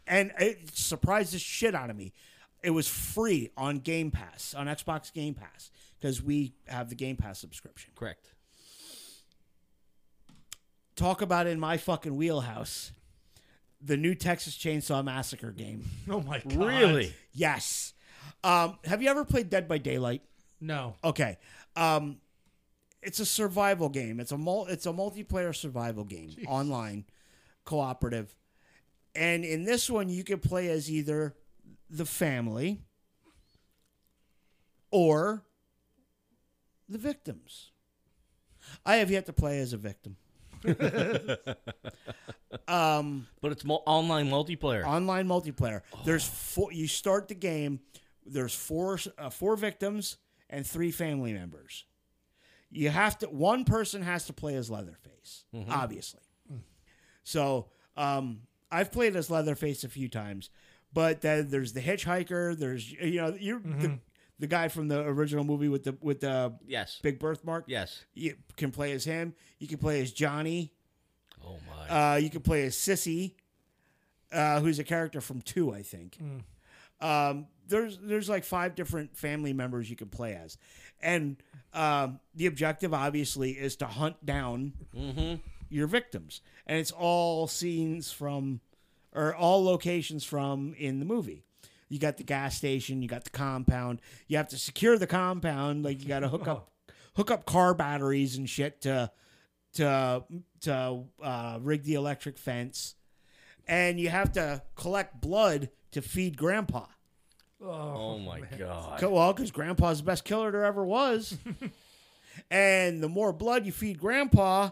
And 0.05 0.31
it 0.37 0.75
surprised 0.75 1.33
the 1.33 1.39
shit 1.39 1.73
out 1.75 1.89
of 1.89 1.95
me. 1.95 2.13
It 2.61 2.71
was 2.71 2.87
free 2.87 3.49
on 3.57 3.79
Game 3.79 4.11
Pass, 4.11 4.53
on 4.53 4.67
Xbox 4.67 5.11
Game 5.13 5.33
Pass, 5.33 5.71
because 5.99 6.21
we 6.21 6.53
have 6.67 6.89
the 6.89 6.95
Game 6.95 7.15
Pass 7.15 7.39
subscription. 7.39 7.91
Correct. 7.95 8.33
Talk 10.95 11.21
about 11.21 11.47
in 11.47 11.59
my 11.59 11.77
fucking 11.77 12.15
wheelhouse. 12.15 12.91
The 13.81 13.97
new 13.97 14.15
Texas 14.15 14.55
Chainsaw 14.55 15.03
Massacre 15.03 15.51
game. 15.51 15.83
Oh 16.09 16.21
my 16.21 16.39
god. 16.39 16.55
Really? 16.55 17.13
Yes. 17.33 17.93
Um, 18.43 18.77
have 18.85 19.01
you 19.01 19.09
ever 19.09 19.25
played 19.25 19.49
Dead 19.49 19.67
by 19.67 19.77
Daylight? 19.77 20.21
No. 20.61 20.95
Okay. 21.03 21.37
Um, 21.75 22.17
it's 23.05 23.19
a 23.19 23.25
survival 23.25 23.89
game. 23.89 24.19
It's 24.19 24.31
a 24.31 24.37
mul- 24.37 24.67
it's 24.67 24.85
a 24.85 24.91
multiplayer 24.93 25.55
survival 25.55 26.03
game, 26.03 26.31
online, 26.47 27.05
cooperative. 27.65 28.35
And 29.15 29.45
in 29.45 29.63
this 29.65 29.89
one 29.89 30.09
you 30.09 30.23
can 30.23 30.39
play 30.39 30.69
as 30.69 30.89
either 30.89 31.35
the 31.89 32.05
family 32.05 32.81
or 34.91 35.43
the 36.89 36.97
victims. 36.97 37.71
I 38.85 38.95
have 38.97 39.11
yet 39.11 39.25
to 39.27 39.33
play 39.33 39.59
as 39.59 39.73
a 39.73 39.77
victim. 39.77 40.15
um 42.67 43.27
But 43.41 43.51
it's 43.51 43.65
mo- 43.65 43.83
online 43.85 44.29
multiplayer. 44.29 44.85
online 44.85 45.27
multiplayer. 45.27 45.81
There's 46.05 46.25
four. 46.27 46.71
You 46.71 46.87
start 46.87 47.27
the 47.27 47.35
game. 47.35 47.81
There's 48.25 48.53
four 48.55 48.97
uh, 49.17 49.29
four 49.29 49.55
victims 49.57 50.17
and 50.49 50.65
three 50.65 50.91
family 50.91 51.33
members. 51.33 51.85
You 52.73 52.89
have 52.89 53.17
to. 53.19 53.27
One 53.27 53.65
person 53.65 54.01
has 54.01 54.25
to 54.25 54.33
play 54.33 54.55
as 54.55 54.69
Leatherface, 54.69 55.43
obviously. 55.69 56.21
So 57.23 57.67
um, 57.95 58.41
I've 58.71 58.91
played 58.91 59.15
as 59.15 59.29
Leatherface 59.29 59.83
a 59.83 59.89
few 59.89 60.09
times, 60.09 60.49
but 60.93 61.21
then 61.21 61.49
there's 61.49 61.73
the 61.73 61.81
hitchhiker. 61.81 62.57
There's 62.57 62.91
you 62.91 63.21
know 63.21 63.35
you're 63.39 63.59
the, 63.59 63.99
the 64.39 64.47
guy 64.47 64.67
from 64.67 64.87
the 64.87 65.01
original 65.01 65.43
movie 65.43 65.69
with 65.69 65.83
the 65.83 65.97
with 66.01 66.19
the 66.21 66.53
yes. 66.67 66.99
big 67.01 67.19
birthmark. 67.19 67.65
Yes. 67.67 68.03
You 68.13 68.35
can 68.57 68.71
play 68.71 68.91
as 68.91 69.05
him. 69.05 69.35
You 69.59 69.67
can 69.67 69.77
play 69.77 70.01
as 70.01 70.11
Johnny. 70.11 70.73
Oh 71.45 71.57
my. 71.69 72.13
Uh, 72.13 72.15
you 72.17 72.29
can 72.29 72.41
play 72.41 72.63
as 72.65 72.75
Sissy, 72.75 73.35
uh, 74.31 74.59
who's 74.59 74.79
a 74.79 74.83
character 74.83 75.21
from 75.21 75.41
two, 75.41 75.73
I 75.73 75.81
think. 75.81 76.17
Um, 76.99 77.47
there's 77.67 77.97
there's 78.01 78.29
like 78.29 78.43
five 78.43 78.75
different 78.75 79.15
family 79.17 79.53
members 79.53 79.89
you 79.89 79.95
can 79.95 80.09
play 80.09 80.33
as, 80.35 80.57
and 81.01 81.37
um, 81.73 82.19
the 82.35 82.45
objective 82.45 82.93
obviously 82.93 83.51
is 83.51 83.75
to 83.77 83.85
hunt 83.87 84.23
down 84.25 84.73
your 85.69 85.87
victims, 85.87 86.41
and 86.67 86.77
it's 86.79 86.91
all 86.91 87.47
scenes 87.47 88.11
from, 88.11 88.59
or 89.13 89.35
all 89.35 89.63
locations 89.63 90.23
from 90.23 90.73
in 90.77 90.99
the 90.99 91.05
movie. 91.05 91.43
You 91.89 91.99
got 91.99 92.17
the 92.17 92.23
gas 92.23 92.55
station, 92.57 93.01
you 93.01 93.07
got 93.07 93.23
the 93.23 93.29
compound. 93.29 94.01
You 94.27 94.37
have 94.37 94.49
to 94.49 94.57
secure 94.57 94.97
the 94.97 95.07
compound, 95.07 95.83
like 95.83 96.01
you 96.01 96.07
got 96.07 96.19
to 96.19 96.29
hook 96.29 96.47
up 96.47 96.69
hook 97.15 97.29
up 97.31 97.45
car 97.45 97.73
batteries 97.73 98.35
and 98.37 98.49
shit 98.49 98.81
to 98.81 99.11
to 99.75 100.23
to 100.61 101.03
uh, 101.21 101.59
rig 101.61 101.83
the 101.83 101.95
electric 101.95 102.37
fence, 102.37 102.95
and 103.67 103.99
you 103.99 104.09
have 104.09 104.31
to 104.33 104.61
collect 104.75 105.21
blood 105.21 105.69
to 105.91 106.01
feed 106.01 106.37
Grandpa. 106.37 106.85
Oh, 107.63 107.69
oh 107.69 108.19
my 108.19 108.41
god. 108.57 109.01
Well, 109.01 109.33
because 109.33 109.51
Grandpa's 109.51 109.99
the 109.99 110.03
best 110.03 110.25
killer 110.25 110.51
there 110.51 110.65
ever 110.65 110.83
was, 110.85 111.37
and 112.51 113.01
the 113.01 113.09
more 113.09 113.31
blood 113.31 113.65
you 113.65 113.71
feed 113.71 113.99
Grandpa, 113.99 114.71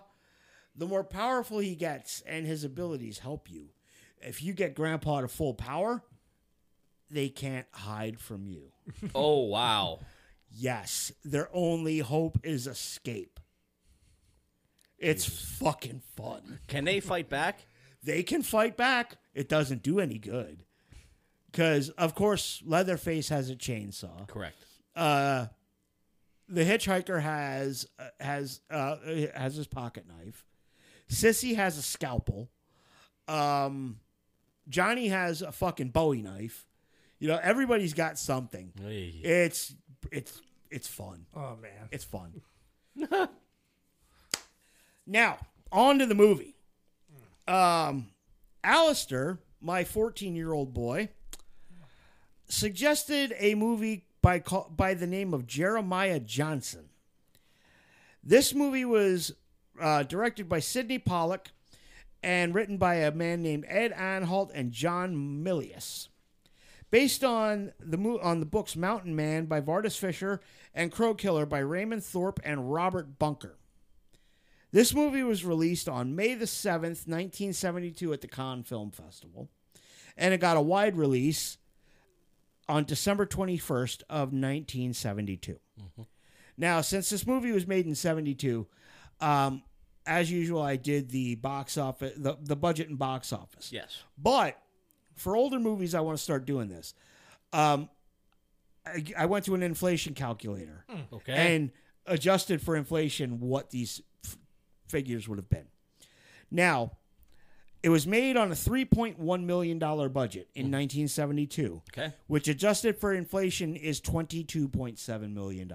the 0.76 0.88
more 0.88 1.04
powerful 1.04 1.60
he 1.60 1.76
gets, 1.76 2.22
and 2.22 2.46
his 2.46 2.64
abilities 2.64 3.20
help 3.20 3.50
you. 3.50 3.70
If 4.20 4.44
you 4.44 4.54
get 4.54 4.76
Grandpa 4.76 5.22
to 5.22 5.28
full 5.28 5.54
power, 5.54 6.04
they 7.10 7.30
can't 7.30 7.68
hide 7.72 8.20
from 8.20 8.48
you. 8.48 8.72
Oh 9.16 9.42
wow. 9.46 10.00
Yes, 10.54 11.14
their 11.24 11.50
only 11.54 12.00
hope 12.00 12.40
is 12.44 12.68
escape. 12.68 13.40
It's 14.98 15.26
fucking 15.26 16.02
fun. 16.18 16.60
Can 16.68 16.84
they 16.84 17.00
fight 17.00 17.30
back? 17.30 17.66
They 18.04 18.22
can 18.22 18.44
fight 18.44 18.76
back. 18.76 19.16
It 19.34 19.48
doesn't 19.48 19.82
do 19.82 20.00
any 20.00 20.18
good. 20.18 20.66
Because, 21.52 21.90
of 21.90 22.16
course, 22.16 22.62
Leatherface 22.66 23.30
has 23.30 23.50
a 23.50 23.56
chainsaw. 23.56 24.28
Correct. 24.28 24.56
Uh, 24.96 25.48
the 26.48 26.64
hitchhiker 26.64 27.22
has 27.22 27.88
uh, 28.00 28.08
has 28.20 28.62
uh, 28.70 28.98
has 29.36 29.56
his 29.56 29.68
pocket 29.68 30.06
knife. 30.08 30.46
Sissy 31.10 31.56
has 31.56 31.78
a 31.78 31.82
scalpel. 31.82 32.50
Um, 33.28 34.00
Johnny 34.68 35.10
has 35.10 35.42
a 35.42 35.52
fucking 35.52 35.90
Bowie 35.90 36.22
knife. 36.22 36.68
You 37.20 37.28
know, 37.28 37.40
everybody's 37.42 37.94
got 37.94 38.18
something. 38.18 38.72
Hey. 38.82 39.14
It's 39.24 39.74
it's 40.12 40.42
it's 40.70 40.88
fun. 40.88 41.26
Oh 41.36 41.58
man. 41.62 41.90
It's 41.92 42.04
fun. 42.04 42.42
now, 45.08 45.38
on 45.72 46.00
to 46.00 46.06
the 46.06 46.16
movie. 46.16 46.56
Um, 47.48 48.08
Alistair, 48.64 49.40
my 49.60 49.84
14 49.84 50.36
year 50.36 50.52
old 50.54 50.74
boy, 50.74 51.10
suggested 52.52 53.34
a 53.38 53.56
movie 53.56 54.06
by, 54.22 54.44
by 54.76 54.94
the 54.94 55.08
name 55.08 55.34
of 55.34 55.48
Jeremiah 55.48 56.20
Johnson. 56.20 56.90
This 58.24 58.54
movie 58.54 58.86
was 58.86 59.34
uh, 59.80 60.04
directed 60.04 60.48
by 60.48 60.60
Sydney 60.60 61.00
Pollack 61.00 61.52
and 62.22 62.54
written 62.54 62.78
by 62.78 62.96
a 62.96 63.12
man 63.12 63.42
named 63.42 63.66
Ed 63.68 63.92
Anhalt 63.94 64.52
and 64.54 64.72
John 64.72 65.44
Milius 65.44 66.10
based 66.92 67.24
on 67.24 67.72
the 67.80 67.98
on 68.22 68.40
the 68.42 68.46
books 68.46 68.76
Mountain 68.76 69.16
Man 69.16 69.46
by 69.46 69.62
Vardis 69.62 69.98
Fisher 69.98 70.42
and 70.76 70.92
Crow 70.92 71.16
Killer 71.16 71.46
by 71.46 71.60
Raymond 71.60 72.04
Thorp 72.04 72.40
and 72.44 72.72
Robert 72.72 73.18
Bunker. 73.18 73.58
This 74.72 74.94
movie 74.94 75.24
was 75.24 75.44
released 75.44 75.90
on 75.90 76.16
May 76.16 76.34
the 76.34 76.46
7th, 76.46 77.08
1972 77.08 78.14
at 78.14 78.22
the 78.22 78.28
Cannes 78.28 78.64
Film 78.64 78.92
Festival, 78.92 79.50
and 80.16 80.34
it 80.34 80.40
got 80.40 80.58
a 80.58 80.62
wide 80.62 80.96
release 80.96 81.58
on 82.72 82.86
December 82.86 83.26
21st 83.26 84.02
of 84.10 84.32
1972. 84.32 85.60
Now, 86.58 86.80
since 86.82 87.10
this 87.10 87.28
movie 87.28 87.52
was 87.52 87.68
made 87.68 87.86
in 87.86 87.96
72, 87.96 88.66
um, 89.20 89.62
as 90.06 90.32
usual, 90.32 90.62
I 90.62 90.78
did 90.78 91.10
the 91.10 91.36
box 91.36 91.78
office, 91.78 92.14
the, 92.18 92.38
the 92.42 92.56
budget 92.56 92.88
and 92.90 92.98
box 92.98 93.34
office. 93.34 93.72
Yes. 93.74 94.04
But 94.18 94.58
for 95.18 95.36
older 95.36 95.60
movies, 95.60 95.94
I 95.94 96.00
want 96.00 96.18
to 96.18 96.24
start 96.24 96.46
doing 96.46 96.70
this. 96.70 96.94
Um, 97.52 97.90
I, 98.86 99.04
I 99.18 99.26
went 99.26 99.46
to 99.46 99.56
an 99.56 99.64
inflation 99.64 100.14
calculator 100.14 100.86
Okay. 101.12 101.34
and 101.56 101.72
adjusted 102.06 102.62
for 102.62 102.76
inflation 102.78 103.40
what 103.42 103.70
these 103.70 104.02
f- 104.26 104.38
figures 104.88 105.28
would 105.28 105.38
have 105.40 105.50
been. 105.50 105.68
Now, 106.50 106.94
it 107.84 107.90
was 107.90 108.06
made 108.06 108.38
on 108.38 108.52
a 108.52 108.56
$3.1 108.56 109.44
million 109.44 109.80
budget 109.80 110.48
in 110.54 110.68
mm-hmm. 110.68 110.74
1972, 110.74 111.82
okay. 111.90 112.14
which 112.28 112.48
adjusted 112.48 112.96
for 112.98 113.12
inflation 113.14 113.76
is 113.76 114.00
$22.7 114.02 115.34
million. 115.34 115.74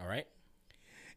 All 0.00 0.06
right. 0.06 0.26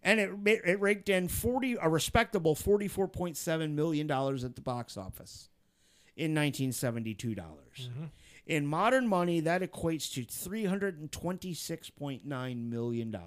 And 0.03 0.19
it, 0.19 0.31
ma- 0.31 0.61
it 0.63 0.79
raked 0.79 1.09
in 1.09 1.27
40 1.27 1.77
a 1.81 1.89
respectable 1.89 2.55
$44.7 2.55 3.71
million 3.71 4.09
at 4.09 4.55
the 4.55 4.61
box 4.61 4.95
office 4.97 5.49
in 6.15 6.35
1972 6.35 7.33
dollars. 7.35 7.57
Mm-hmm. 7.81 8.05
In 8.45 8.65
modern 8.65 9.05
money, 9.07 9.41
that 9.41 9.61
equates 9.61 10.11
to 10.13 10.23
$326.9 10.23 12.69
million. 12.69 13.17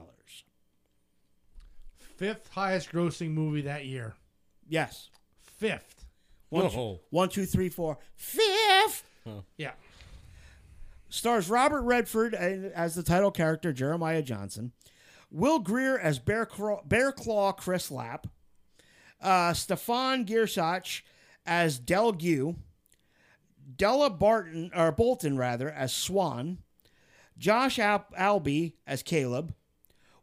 Fifth 2.16 2.48
highest 2.50 2.90
grossing 2.90 3.30
movie 3.30 3.60
that 3.62 3.86
year. 3.86 4.14
Yes. 4.68 5.10
Fifth. 5.40 6.01
One, 6.52 6.66
Whoa. 6.66 7.00
one, 7.08 7.30
two, 7.30 7.46
three, 7.46 7.70
four, 7.70 7.96
fifth. 8.14 9.04
Yeah. 9.56 9.72
Stars 11.08 11.48
Robert 11.48 11.80
Redford 11.80 12.34
as 12.34 12.94
the 12.94 13.02
title 13.02 13.30
character 13.30 13.72
Jeremiah 13.72 14.20
Johnson, 14.20 14.72
Will 15.30 15.60
Greer 15.60 15.98
as 15.98 16.18
Bear, 16.18 16.44
Claw, 16.44 16.82
Bear 16.84 17.10
Claw 17.10 17.52
Chris 17.52 17.90
Lapp, 17.90 18.26
uh, 19.22 19.54
Stefan 19.54 20.26
Gierasch 20.26 21.00
as 21.46 21.78
Del 21.78 22.12
Gue, 22.12 22.56
Della 23.76 24.10
Barton 24.10 24.70
or 24.76 24.92
Bolton 24.92 25.38
rather 25.38 25.70
as 25.70 25.94
Swan, 25.94 26.58
Josh 27.38 27.78
Al- 27.78 28.04
Albee 28.14 28.74
as 28.86 29.02
Caleb, 29.02 29.54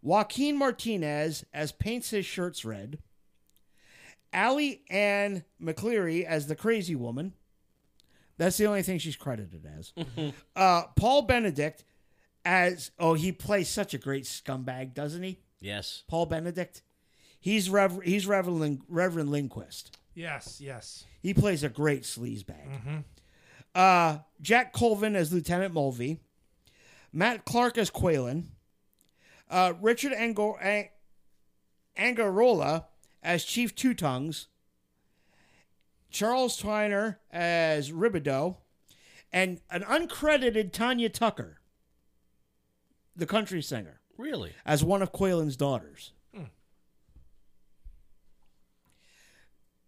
Joaquin 0.04 0.56
Martinez 0.58 1.44
as 1.56 1.72
paints 1.72 2.12
his 2.12 2.28
shirts 2.28 2.64
red, 2.64 3.00
Allyn 4.34 4.78
Ann 4.90 5.44
McLerie 5.62 6.24
as 6.26 6.48
the 6.48 6.56
crazy 6.56 6.96
woman. 6.96 7.34
That's 8.38 8.58
the 8.58 8.68
only 8.68 8.84
thing 8.84 9.00
she's 9.00 9.16
credited 9.18 9.66
as. 9.78 9.94
uh, 10.56 10.84
Paul 10.96 11.24
Benedict 11.24 11.84
as 12.46 12.92
oh 12.98 13.14
he 13.16 13.32
plays 13.32 13.68
such 13.70 13.94
a 13.94 13.98
great 13.98 14.24
scumbag, 14.24 14.94
doesn't 14.94 15.24
he? 15.24 15.40
Yes. 15.60 16.04
Paul 16.08 16.26
Benedict. 16.26 16.82
He's 17.42 17.70
Rev- 17.70 18.02
he's 18.04 18.26
Reverend 18.28 18.60
Lin- 18.60 18.82
Reverend 18.88 19.30
Lindquist. 19.30 19.98
Yes. 20.14 20.60
Yes. 20.62 21.04
He 21.22 21.34
plays 21.34 21.64
a 21.64 21.70
great 21.70 22.04
sleazebag. 22.04 23.04
Uh, 23.76 24.20
Jack 24.42 24.74
Colvin 24.74 25.16
as 25.16 25.32
Lieutenant 25.34 25.74
Mulvey. 25.74 26.20
Matt 27.12 27.44
Clark 27.46 27.78
as 27.78 27.90
Qualen. 27.92 28.46
Uh, 29.50 29.74
Richard 29.82 30.14
Angor- 30.14 30.62
Ang- 30.64 30.90
Angarola 31.98 32.86
as 33.24 33.44
Chief 33.44 33.76
Two 33.76 33.94
Tongues. 33.94 34.48
Charles 36.10 36.60
Tyner 36.62 37.18
as 37.32 37.92
Robidoux. 37.92 38.56
And 39.32 39.62
an 39.70 39.84
uncredited 39.84 40.72
Tanya 40.72 41.08
Tucker, 41.08 41.60
the 43.16 43.28
country 43.28 43.62
singer, 43.62 44.02
Really? 44.18 44.54
as 44.66 44.84
one 44.84 45.04
of 45.04 45.12
Qualen's 45.12 45.56
daughters. 45.56 46.14
Hmm. 46.34 46.46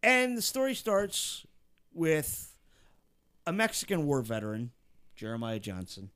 And 0.03 0.37
the 0.37 0.43
story 0.43 0.75
starts 0.75 1.45
with 1.91 2.55
a 3.47 3.51
Mexican 3.51 4.05
war 4.05 4.21
veteran, 4.21 4.71
Jeremiah 5.15 5.59
Johnson. 5.59 6.11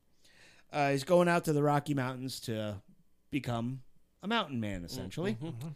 Uh, 0.71 0.91
he's 0.91 1.03
going 1.03 1.27
out 1.27 1.45
to 1.45 1.53
the 1.53 1.63
Rocky 1.63 1.93
Mountains 1.95 2.39
to 2.41 2.81
become 3.31 3.81
a 4.21 4.27
mountain 4.27 4.59
man, 4.59 4.83
essentially. 4.83 5.33
Mm-hmm, 5.33 5.45
mm-hmm. 5.47 5.67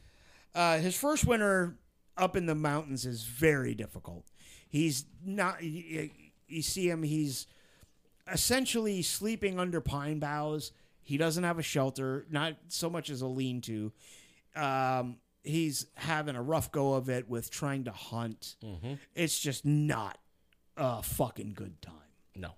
Uh, 0.56 0.80
his 0.80 0.96
first 0.96 1.26
winter 1.26 1.78
up 2.18 2.36
in 2.36 2.46
the 2.46 2.56
mountains 2.56 3.06
is 3.06 3.24
very 3.24 3.74
difficult. 3.74 4.26
He's 4.68 5.06
not. 5.24 5.64
You, 5.64 6.10
you 6.48 6.62
see 6.62 6.90
him. 6.90 7.04
He's 7.04 7.48
essentially 8.32 9.02
sleeping 9.02 9.60
under 9.60 9.82
pine 9.82 10.20
boughs. 10.20 10.72
He 11.02 11.18
doesn't 11.18 11.44
have 11.44 11.58
a 11.58 11.64
shelter, 11.64 12.26
not 12.30 12.56
so 12.68 12.90
much 12.90 13.10
as 13.10 13.22
a 13.22 13.28
lean-to. 13.28 13.92
Um, 14.56 15.18
he's 15.44 15.88
having 15.96 16.36
a 16.36 16.42
rough 16.42 16.72
go 16.72 16.94
of 16.94 17.10
it 17.10 17.28
with 17.30 17.50
trying 17.50 17.86
to 17.86 17.92
hunt. 17.92 18.56
It's 19.16 19.40
just 19.40 19.66
not 19.66 20.20
a 20.78 21.02
fucking 21.02 21.54
good 21.56 21.82
time. 21.82 21.94
No. 22.36 22.52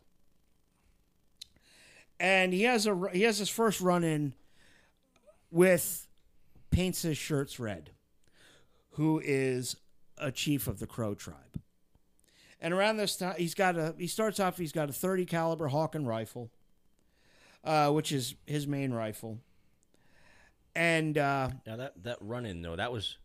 And 2.20 2.54
he 2.54 2.64
has 2.64 2.88
a 2.88 3.10
he 3.14 3.22
has 3.24 3.38
his 3.38 3.50
first 3.50 3.80
run 3.82 4.04
in 4.04 4.34
with 5.50 6.08
paints 6.72 7.02
his 7.04 7.18
shirts 7.18 7.60
red, 7.60 7.92
who 8.92 9.22
is 9.24 9.76
a 10.18 10.32
chief 10.32 10.68
of 10.68 10.80
the 10.80 10.88
Crow 10.88 11.14
tribe. 11.14 11.62
And 12.60 12.74
around 12.74 12.98
this 12.98 13.16
time, 13.18 13.36
he's 13.38 13.54
got 13.56 13.76
a 13.78 13.96
he 13.98 14.08
starts 14.08 14.40
off. 14.40 14.58
He's 14.58 14.72
got 14.72 14.90
a 14.90 14.94
thirty 14.94 15.26
caliber 15.26 15.70
Hawken 15.70 16.06
rifle, 16.06 16.52
uh, 17.64 17.90
which 17.92 18.12
is 18.12 18.36
his 18.46 18.68
main 18.68 18.92
rifle. 18.94 19.40
And 20.76 21.18
uh, 21.18 21.50
Now 21.66 21.76
that 21.78 22.04
that 22.04 22.18
run 22.22 22.46
in 22.46 22.62
though, 22.62 22.76
that 22.76 22.92
was 22.92 23.18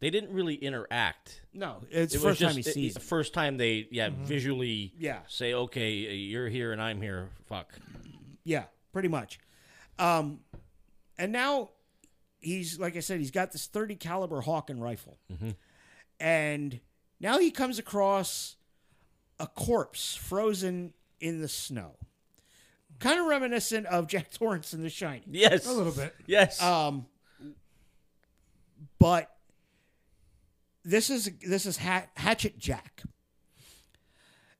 they 0.00 0.10
didn't 0.10 0.32
really 0.32 0.54
interact. 0.54 1.42
no, 1.54 1.82
it's 1.90 2.14
It 2.14 2.18
first 2.18 2.40
was 2.40 2.48
time 2.48 2.56
he 2.56 2.62
sees. 2.62 2.94
the 2.94 3.00
first 3.00 3.32
time 3.34 3.56
they 3.56 3.88
yeah 3.90 4.10
visually 4.10 4.92
Yeah. 4.98 5.20
say 5.28 5.54
okay 5.54 5.92
you're 5.92 6.48
here 6.48 6.72
and 6.72 6.80
I'm 6.82 7.00
here. 7.00 7.28
Fuck. 7.46 7.74
Yeah, 8.44 8.64
pretty 8.92 9.08
much. 9.08 9.38
Um, 9.98 10.40
and 11.18 11.30
now 11.32 11.70
he's 12.46 12.78
like 12.78 12.96
I 12.96 13.00
said, 13.00 13.18
he's 13.18 13.30
got 13.30 13.52
this 13.52 13.66
thirty 13.66 13.96
caliber 13.96 14.40
Hawken 14.42 14.80
rifle, 14.80 15.18
and 16.20 16.80
now 17.20 17.38
he 17.38 17.50
comes 17.50 17.78
across 17.78 18.56
a 19.38 19.46
corpse 19.46 20.14
frozen 20.14 20.94
in 21.20 21.40
the 21.40 21.48
snow, 21.48 21.96
kind 23.00 23.18
of 23.20 23.26
reminiscent 23.26 23.86
of 23.86 24.06
Jack 24.06 24.30
Torrance 24.38 24.72
in 24.72 24.82
The 24.82 24.90
Shining. 24.90 25.24
Yes. 25.30 25.66
A 25.66 25.72
little 25.72 25.92
bit. 25.92 26.14
Yes. 26.26 26.62
Um, 26.62 27.06
but 28.98 29.30
this 30.84 31.10
is 31.10 31.30
this 31.46 31.66
is 31.66 31.76
Hat- 31.78 32.10
Hatchet 32.16 32.58
Jack, 32.58 33.02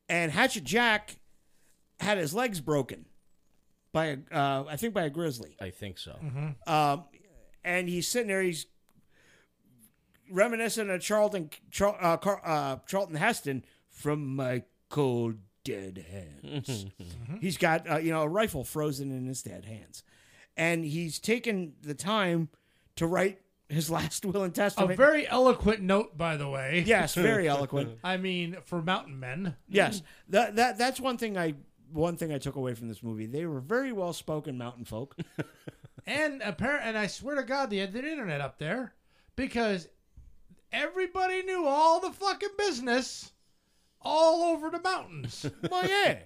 and 0.08 0.32
Hatchet 0.32 0.64
Jack 0.64 1.16
had 2.00 2.18
his 2.18 2.34
legs 2.34 2.60
broken 2.60 3.06
by 3.92 4.06
a, 4.06 4.16
uh, 4.30 4.64
I 4.68 4.76
think 4.76 4.92
by 4.92 5.04
a 5.04 5.10
grizzly. 5.10 5.56
I 5.60 5.70
think 5.70 5.98
so. 5.98 6.18
Um, 6.66 7.04
and 7.66 7.88
he's 7.88 8.08
sitting 8.08 8.28
there. 8.28 8.40
He's 8.40 8.66
reminiscent 10.30 10.88
of 10.88 11.02
Charlton 11.02 11.50
Char, 11.70 11.98
uh, 12.00 12.16
Car, 12.16 12.40
uh, 12.44 12.76
Charlton 12.86 13.16
Heston 13.16 13.64
from 13.90 14.36
my 14.36 14.62
cold 14.88 15.34
dead 15.64 16.06
hands. 16.08 16.86
He's 17.40 17.58
got 17.58 17.90
uh, 17.90 17.96
you 17.98 18.12
know 18.12 18.22
a 18.22 18.28
rifle 18.28 18.62
frozen 18.64 19.10
in 19.10 19.26
his 19.26 19.42
dead 19.42 19.64
hands, 19.64 20.04
and 20.56 20.84
he's 20.84 21.18
taken 21.18 21.74
the 21.82 21.94
time 21.94 22.48
to 22.94 23.06
write 23.06 23.40
his 23.68 23.90
last 23.90 24.24
will 24.24 24.44
and 24.44 24.54
testament. 24.54 24.92
A 24.92 24.96
very 24.96 25.26
eloquent 25.28 25.80
note, 25.80 26.16
by 26.16 26.36
the 26.36 26.48
way. 26.48 26.84
yes, 26.86 27.14
very 27.14 27.48
eloquent. 27.48 27.98
I 28.04 28.16
mean, 28.16 28.58
for 28.64 28.80
mountain 28.80 29.18
men. 29.18 29.56
Yes, 29.68 30.02
that 30.28 30.54
that 30.56 30.78
that's 30.78 31.00
one 31.00 31.18
thing 31.18 31.36
I 31.36 31.54
one 31.92 32.16
thing 32.16 32.32
I 32.32 32.38
took 32.38 32.54
away 32.54 32.74
from 32.74 32.86
this 32.86 33.02
movie. 33.02 33.26
They 33.26 33.44
were 33.44 33.60
very 33.60 33.92
well 33.92 34.12
spoken 34.12 34.56
mountain 34.56 34.84
folk. 34.84 35.16
And 36.06 36.40
apparent, 36.42 36.84
and 36.84 36.96
I 36.96 37.08
swear 37.08 37.34
to 37.36 37.42
God, 37.42 37.70
they 37.70 37.78
had 37.78 37.92
the 37.92 37.98
internet 37.98 38.40
up 38.40 38.58
there 38.58 38.94
because 39.34 39.88
everybody 40.72 41.42
knew 41.42 41.66
all 41.66 42.00
the 42.00 42.12
fucking 42.12 42.50
business 42.56 43.32
all 44.02 44.44
over 44.44 44.70
the 44.70 44.80
mountains. 44.80 45.46
well, 45.70 45.84
yeah, 45.84 46.18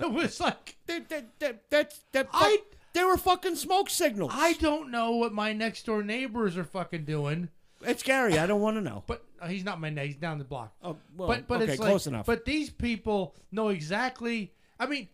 it 0.00 0.12
was 0.12 0.38
like 0.40 0.76
that 0.86 1.08
that 1.08 1.38
that 1.40 1.70
that's 1.70 2.04
that. 2.12 2.28
I- 2.32 2.62
they 2.92 3.04
were 3.04 3.16
fucking 3.16 3.54
smoke 3.54 3.88
signals. 3.88 4.32
I 4.34 4.54
don't 4.54 4.90
know 4.90 5.12
what 5.12 5.32
my 5.32 5.52
next 5.52 5.86
door 5.86 6.02
neighbors 6.02 6.56
are 6.56 6.64
fucking 6.64 7.04
doing, 7.04 7.48
It's 7.82 8.02
Gary. 8.02 8.36
I 8.36 8.46
don't 8.46 8.60
want 8.60 8.78
to 8.78 8.80
know. 8.80 9.04
but 9.06 9.24
uh, 9.40 9.46
he's 9.46 9.64
not 9.64 9.80
my 9.80 9.90
neighbor. 9.90 10.06
He's 10.06 10.16
down 10.16 10.38
the 10.38 10.44
block. 10.44 10.74
Oh, 10.82 10.96
well, 11.16 11.28
but 11.28 11.46
but 11.46 11.62
okay, 11.62 11.72
it's 11.72 11.80
close 11.80 12.06
like, 12.06 12.12
enough. 12.12 12.26
But 12.26 12.44
these 12.44 12.68
people 12.68 13.36
know 13.52 13.68
exactly. 13.68 14.52
I 14.78 14.86
mean, 14.86 15.08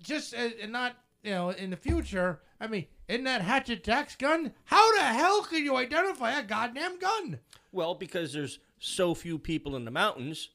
just 0.00 0.34
uh, 0.34 0.50
and 0.62 0.70
not 0.70 0.94
you 1.22 1.32
know 1.32 1.50
in 1.50 1.70
the 1.70 1.76
future. 1.76 2.40
I 2.60 2.68
mean, 2.68 2.86
in 3.08 3.24
that 3.24 3.42
hatchet 3.42 3.82
Jack's 3.84 4.14
gun, 4.16 4.52
how 4.66 4.94
the 4.96 5.02
hell 5.02 5.42
can 5.42 5.64
you 5.64 5.76
identify 5.76 6.38
a 6.38 6.42
goddamn 6.42 6.98
gun? 6.98 7.38
Well, 7.72 7.94
because 7.94 8.32
there's 8.32 8.58
so 8.78 9.14
few 9.14 9.38
people 9.38 9.74
in 9.76 9.84
the 9.84 9.90
mountains, 9.90 10.48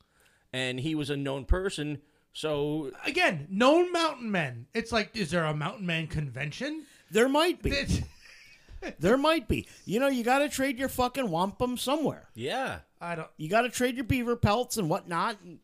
and 0.53 0.79
he 0.79 0.95
was 0.95 1.09
a 1.09 1.17
known 1.17 1.45
person, 1.45 1.99
so 2.31 2.91
Again, 3.05 3.47
known 3.49 3.91
mountain 3.91 4.31
men. 4.31 4.67
It's 4.73 4.91
like, 4.91 5.15
is 5.15 5.29
there 5.31 5.45
a 5.45 5.53
mountain 5.55 5.85
man 5.85 6.07
convention? 6.07 6.85
there 7.11 7.29
might 7.29 7.61
be. 7.61 7.73
There 8.99 9.17
might 9.17 9.47
be. 9.47 9.65
You 9.85 10.01
know, 10.01 10.07
you 10.09 10.25
got 10.25 10.39
to 10.39 10.49
trade 10.49 10.77
your 10.77 10.89
fucking 10.89 11.29
wampum 11.29 11.77
somewhere. 11.77 12.27
yeah. 12.35 12.79
I 12.99 13.15
don't. 13.15 13.29
You 13.37 13.47
got 13.49 13.61
to 13.61 13.69
trade 13.69 13.95
your 13.95 14.03
beaver 14.03 14.35
pelts 14.35 14.75
and 14.77 14.89
whatnot. 14.89 15.37
and- 15.41 15.59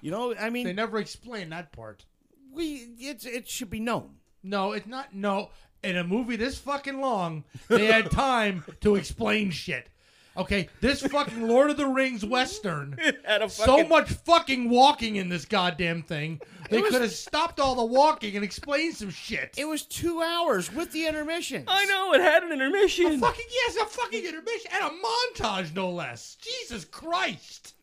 You 0.00 0.10
know, 0.10 0.34
I 0.34 0.48
mean, 0.50 0.64
They 0.66 0.72
never 0.72 0.98
explain 0.98 1.50
that 1.50 1.70
part. 1.72 2.04
we 2.52 2.88
it's 2.98 3.24
it 3.26 3.46
should 3.48 3.68
be 3.70 3.80
known. 3.80 4.16
No, 4.42 4.72
it's 4.72 4.86
not. 4.86 5.14
No, 5.14 5.50
in 5.84 5.96
a 5.96 6.04
movie 6.04 6.36
this 6.36 6.58
fucking 6.58 7.00
long, 7.00 7.44
they 7.68 7.86
had 7.86 8.10
time 8.10 8.64
to 8.80 8.94
explain 8.96 9.50
shit. 9.50 9.88
Okay, 10.36 10.68
this 10.80 11.00
fucking 11.06 11.46
Lord 11.46 11.70
of 11.70 11.76
the 11.76 11.86
Rings 11.86 12.24
western. 12.24 12.98
Had 13.24 13.42
a 13.42 13.48
so 13.48 13.86
much 13.86 14.08
fucking 14.10 14.68
walking 14.68 15.14
in 15.14 15.28
this 15.28 15.44
goddamn 15.44 16.02
thing. 16.02 16.40
They 16.70 16.80
was- 16.82 16.90
could 16.90 17.02
have 17.02 17.12
stopped 17.12 17.60
all 17.60 17.76
the 17.76 17.84
walking 17.84 18.34
and 18.34 18.44
explained 18.44 18.96
some 18.96 19.10
shit. 19.10 19.54
It 19.56 19.64
was 19.68 19.82
two 19.82 20.22
hours 20.22 20.72
with 20.74 20.90
the 20.90 21.06
intermission. 21.06 21.62
I 21.68 21.84
know 21.84 22.14
it 22.14 22.20
had 22.20 22.42
an 22.42 22.50
intermission. 22.50 23.20
fucking 23.20 23.44
yes, 23.48 23.76
a 23.76 23.86
fucking 23.86 24.24
intermission 24.24 24.72
and 24.74 24.84
a 24.90 25.38
montage, 25.40 25.72
no 25.72 25.88
less. 25.92 26.36
Jesus 26.40 26.84
Christ! 26.84 27.74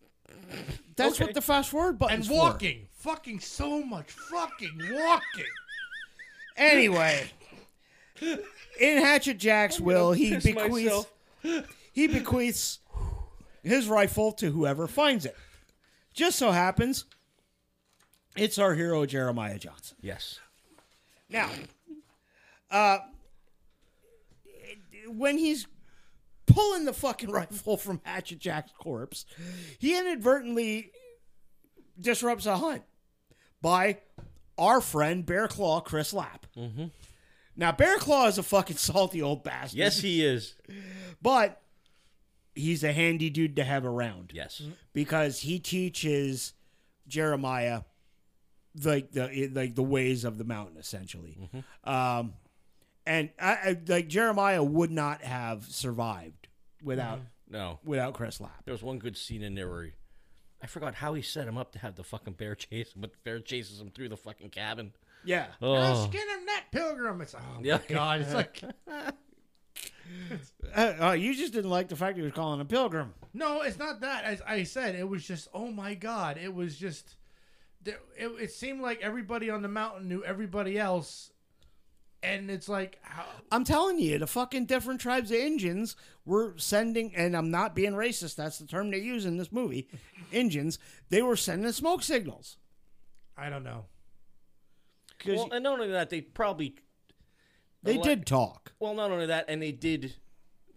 That's 0.98 1.16
Okay. 1.16 1.24
what 1.28 1.34
the 1.34 1.42
fast 1.42 1.70
forward 1.70 1.98
button 2.00 2.20
And 2.20 2.30
walking, 2.30 2.88
fucking 2.98 3.40
so 3.40 3.82
much 3.82 4.12
fucking 4.12 4.78
walking. 4.92 5.46
Anyway, 6.58 7.30
in 8.22 8.98
Hatchet 8.98 9.38
Jack's 9.38 9.80
will, 9.80 10.12
he 10.14 10.32
piss 10.32 10.46
bequeaths 10.46 11.06
he 11.92 12.08
bequeaths 12.08 12.80
his 13.64 13.88
rifle 13.88 14.32
to 14.34 14.52
whoever 14.52 14.88
finds 14.88 15.26
it. 15.26 15.36
Just 16.14 16.38
so 16.38 16.52
happens, 16.52 17.06
it's 18.36 18.58
our 18.58 18.74
hero 18.74 19.06
Jeremiah 19.06 19.58
Johnson. 19.58 19.98
Yes. 20.02 20.40
Now, 21.30 21.50
uh, 22.70 23.00
when 25.08 25.38
he's 25.38 25.68
pulling 26.46 26.86
the 26.86 26.94
fucking 26.94 27.32
rifle 27.32 27.78
from 27.78 28.02
Hatchet 28.04 28.40
Jack's 28.40 28.72
corpse, 28.78 29.26
he 29.80 29.98
inadvertently 29.98 30.92
disrupts 32.00 32.46
a 32.46 32.58
hunt 32.58 32.84
by 33.62 34.00
our 34.58 34.82
friend 34.82 35.26
Bear 35.26 35.48
Claw 35.48 35.82
Chris 35.82 36.14
Lapp. 36.14 36.46
Mm-hmm. 36.58 36.86
Now, 37.56 37.72
Bear 37.72 37.98
Claw 37.98 38.28
is 38.28 38.38
a 38.38 38.44
fucking 38.44 38.78
salty 38.78 39.22
old 39.22 39.44
bastard. 39.44 39.78
Yes, 39.78 40.00
he 40.00 40.24
is. 40.24 40.56
but 41.22 41.62
he's 42.56 42.84
a 42.84 42.92
handy 42.94 43.30
dude 43.30 43.56
to 43.56 43.64
have 43.64 43.86
around 43.86 44.32
Yes. 44.34 44.62
because 44.94 45.40
he 45.42 45.60
teaches 45.60 46.54
Jeremiah 47.08 47.82
like 48.84 49.12
the 49.12 49.50
like 49.54 49.76
the 49.76 49.84
ways 49.84 50.24
of 50.24 50.38
the 50.38 50.44
mountain 50.46 50.78
essentially. 50.78 51.38
Um, 51.84 52.34
and 53.06 53.30
I, 53.40 53.52
I 53.52 53.78
like 53.88 54.08
Jeremiah 54.08 54.64
would 54.64 54.92
not 54.92 55.22
have 55.24 55.66
survived 55.66 56.48
without 56.84 57.20
No. 57.50 57.80
without 57.84 58.14
Chris 58.14 58.40
Lapp. 58.40 58.64
There 58.66 58.72
was 58.74 58.84
one 58.84 58.98
good 59.00 59.18
scene 59.18 59.44
in 59.44 59.56
there 59.56 59.70
where 59.70 59.84
he, 59.84 59.92
I 60.64 60.68
forgot 60.68 60.96
how 60.96 61.14
he 61.16 61.22
set 61.22 61.48
him 61.48 61.58
up 61.58 61.72
to 61.74 61.80
have 61.80 61.96
the 61.96 62.04
fucking 62.04 62.34
bear 62.34 62.56
chase 62.56 62.94
him, 62.94 63.02
but 63.02 63.12
the 63.12 63.20
bear 63.24 63.40
chases 63.40 63.82
him 63.82 63.90
through 63.90 64.10
the 64.10 64.18
fucking 64.18 64.50
cabin. 64.52 64.94
Yeah. 65.24 65.48
I'll 65.62 65.76
Oh. 65.98 66.08
skin 66.08 66.22
him 66.30 66.46
that 66.48 66.66
pilgrim. 66.72 67.22
It's 67.22 67.36
oh 67.36 67.40
my 67.58 67.62
Yeah. 67.64 67.80
god. 67.88 68.22
It's 68.22 68.34
like 68.34 68.62
Uh, 70.76 70.94
uh, 71.02 71.12
you 71.12 71.34
just 71.36 71.54
didn't 71.54 71.70
like 71.70 71.88
the 71.90 71.96
fact 71.96 72.18
he 72.18 72.24
was 72.24 72.34
calling 72.34 72.62
a 72.62 72.66
pilgrim. 72.66 73.14
no, 73.34 73.62
it's 73.62 73.78
not 73.80 74.02
that. 74.02 74.24
As 74.24 74.42
I 74.48 74.64
said, 74.64 74.96
it 74.96 75.08
was 75.08 75.26
just 75.26 75.48
oh 75.54 75.72
my 75.72 75.94
god. 75.96 76.38
It 76.38 76.54
was 76.54 76.78
just. 76.78 77.16
there- 77.82 78.00
It, 78.18 78.28
it 78.40 78.52
seemed 78.52 78.82
like 78.82 79.02
everybody 79.02 79.50
on 79.50 79.62
the 79.62 79.68
mountain 79.68 80.08
knew 80.08 80.24
everybody 80.24 80.78
else, 80.78 81.32
and 82.24 82.50
it's 82.52 82.70
like 82.70 83.00
how, 83.02 83.26
I'm 83.52 83.64
telling 83.64 84.00
you, 84.00 84.18
the 84.20 84.28
fucking 84.28 84.66
different 84.66 85.02
tribes 85.02 85.32
of 85.32 85.38
Indians 85.38 85.96
were 86.26 86.54
sending, 86.58 87.16
and 87.16 87.36
I'm 87.36 87.52
not 87.52 87.74
being 87.76 87.94
racist. 87.94 88.36
That's 88.36 88.58
the 88.60 88.68
term 88.68 88.92
they 88.92 89.00
use 89.00 89.26
in 89.26 89.38
this 89.38 89.52
movie. 89.52 89.88
Indians. 90.32 90.78
They 91.10 91.22
were 91.22 91.36
sending 91.38 91.72
smoke 91.74 92.04
signals. 92.04 92.58
I 93.38 93.50
don't 93.50 93.64
know. 93.64 93.86
'Cause 95.24 95.36
Well, 95.38 95.50
and 95.52 95.64
not 95.64 95.74
only 95.80 95.92
that, 95.92 96.10
they 96.10 96.22
probably 96.22 96.76
they 97.84 97.96
ele- 97.98 98.04
did 98.04 98.26
talk. 98.26 98.74
Well, 98.80 98.94
not 98.94 99.12
only 99.12 99.26
that, 99.28 99.46
and 99.48 99.62
they 99.62 99.72
did, 99.72 100.16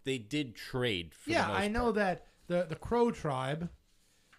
they 0.04 0.18
did 0.18 0.54
trade. 0.54 1.14
For 1.14 1.30
the 1.30 1.32
Yeah, 1.34 1.48
most 1.48 1.56
I 1.60 1.68
know 1.68 1.82
part. 1.84 1.94
that 1.96 2.26
the 2.46 2.62
the 2.64 2.76
Crow 2.76 3.10
tribe, 3.10 3.70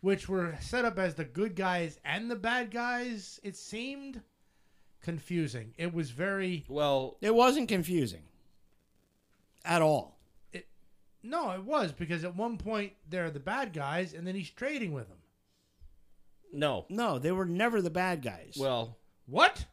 which 0.01 0.29
were 0.29 0.57
set 0.61 0.85
up 0.85 0.97
as 0.99 1.15
the 1.15 1.25
good 1.25 1.55
guys 1.55 1.99
and 2.05 2.29
the 2.29 2.35
bad 2.35 2.69
guys, 2.71 3.39
it 3.43 3.55
seemed 3.55 4.21
confusing. 5.01 5.73
It 5.77 5.93
was 5.93 6.11
very 6.11 6.65
Well, 6.67 7.17
It 7.21 7.33
wasn't 7.35 7.67
confusing 7.69 8.23
at 9.63 9.81
all. 9.81 10.19
It 10.51 10.67
no, 11.23 11.51
it 11.51 11.63
was 11.63 11.91
because 11.91 12.23
at 12.23 12.35
one 12.35 12.57
point 12.57 12.93
they're 13.09 13.31
the 13.31 13.39
bad 13.39 13.73
guys, 13.73 14.13
and 14.13 14.25
then 14.27 14.35
he's 14.35 14.49
trading 14.51 14.93
with 14.93 15.07
them. 15.09 15.17
no. 16.53 16.85
No, 16.89 17.19
they 17.19 17.31
were 17.31 17.45
never 17.45 17.81
the 17.81 17.89
bad 17.89 18.21
guys. 18.21 18.55
Well, 18.57 18.97
What? 19.25 19.65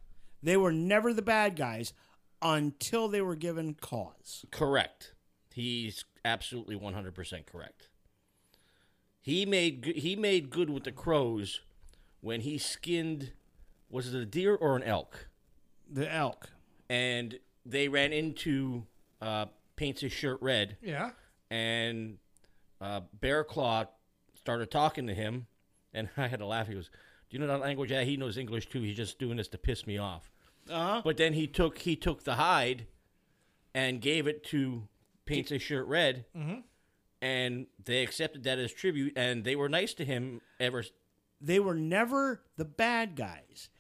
They 0.42 0.56
were 0.56 0.72
never 0.72 1.12
the 1.14 1.22
bad 1.22 1.56
guys 1.56 1.92
until 2.40 3.08
they 3.08 3.20
were 3.20 3.36
given 3.36 3.74
cause. 3.74 4.44
correct. 4.50 5.14
He's 5.54 6.04
absolutely 6.24 6.76
one 6.76 6.94
hundred 6.94 7.14
percent 7.14 7.46
correct. 7.46 7.88
He 9.20 9.46
made 9.46 9.84
he 9.96 10.16
made 10.16 10.50
good 10.50 10.70
with 10.70 10.84
the 10.84 10.92
crows 10.92 11.60
when 12.20 12.40
he 12.40 12.58
skinned. 12.58 13.32
Was 13.90 14.12
it 14.12 14.18
a 14.18 14.24
deer 14.24 14.54
or 14.54 14.74
an 14.76 14.82
elk? 14.82 15.28
The 15.90 16.12
elk. 16.12 16.48
And 16.88 17.38
they 17.64 17.88
ran 17.88 18.12
into 18.12 18.86
uh, 19.20 19.46
paints 19.76 20.00
his 20.00 20.12
shirt 20.12 20.38
red, 20.40 20.76
Yeah. 20.82 21.10
and 21.50 22.18
uh, 22.80 23.02
Bear 23.20 23.44
Claw 23.44 23.84
started 24.34 24.70
talking 24.70 25.06
to 25.06 25.14
him, 25.14 25.46
and 25.94 26.08
I 26.16 26.26
had 26.28 26.40
to 26.40 26.46
laugh. 26.46 26.66
He 26.66 26.74
goes, 26.74 26.90
"Do 27.30 27.36
you 27.36 27.38
know 27.38 27.46
that 27.46 27.60
language? 27.60 27.90
Yeah, 27.92 28.02
he 28.02 28.16
knows 28.16 28.36
English 28.38 28.68
too. 28.70 28.80
He's 28.82 28.96
just 28.96 29.18
doing 29.18 29.36
this 29.36 29.48
to 29.48 29.58
piss 29.58 29.86
me 29.86 29.98
off." 29.98 30.31
Uh-huh. 30.70 31.02
But 31.04 31.16
then 31.16 31.32
he 31.32 31.46
took 31.46 31.78
he 31.78 31.96
took 31.96 32.24
the 32.24 32.34
hide 32.34 32.86
and 33.74 34.00
gave 34.00 34.26
it 34.26 34.44
to 34.44 34.86
paints 35.24 35.50
his 35.50 35.62
shirt 35.62 35.86
red, 35.86 36.24
and 37.20 37.66
they 37.84 38.02
accepted 38.02 38.44
that 38.44 38.58
as 38.58 38.72
tribute, 38.72 39.12
and 39.16 39.44
they 39.44 39.56
were 39.56 39.68
nice 39.68 39.94
to 39.94 40.04
him 40.04 40.40
ever. 40.60 40.84
They 41.40 41.58
were 41.58 41.74
never 41.74 42.42
the 42.56 42.64
bad 42.64 43.16
guys. 43.16 43.70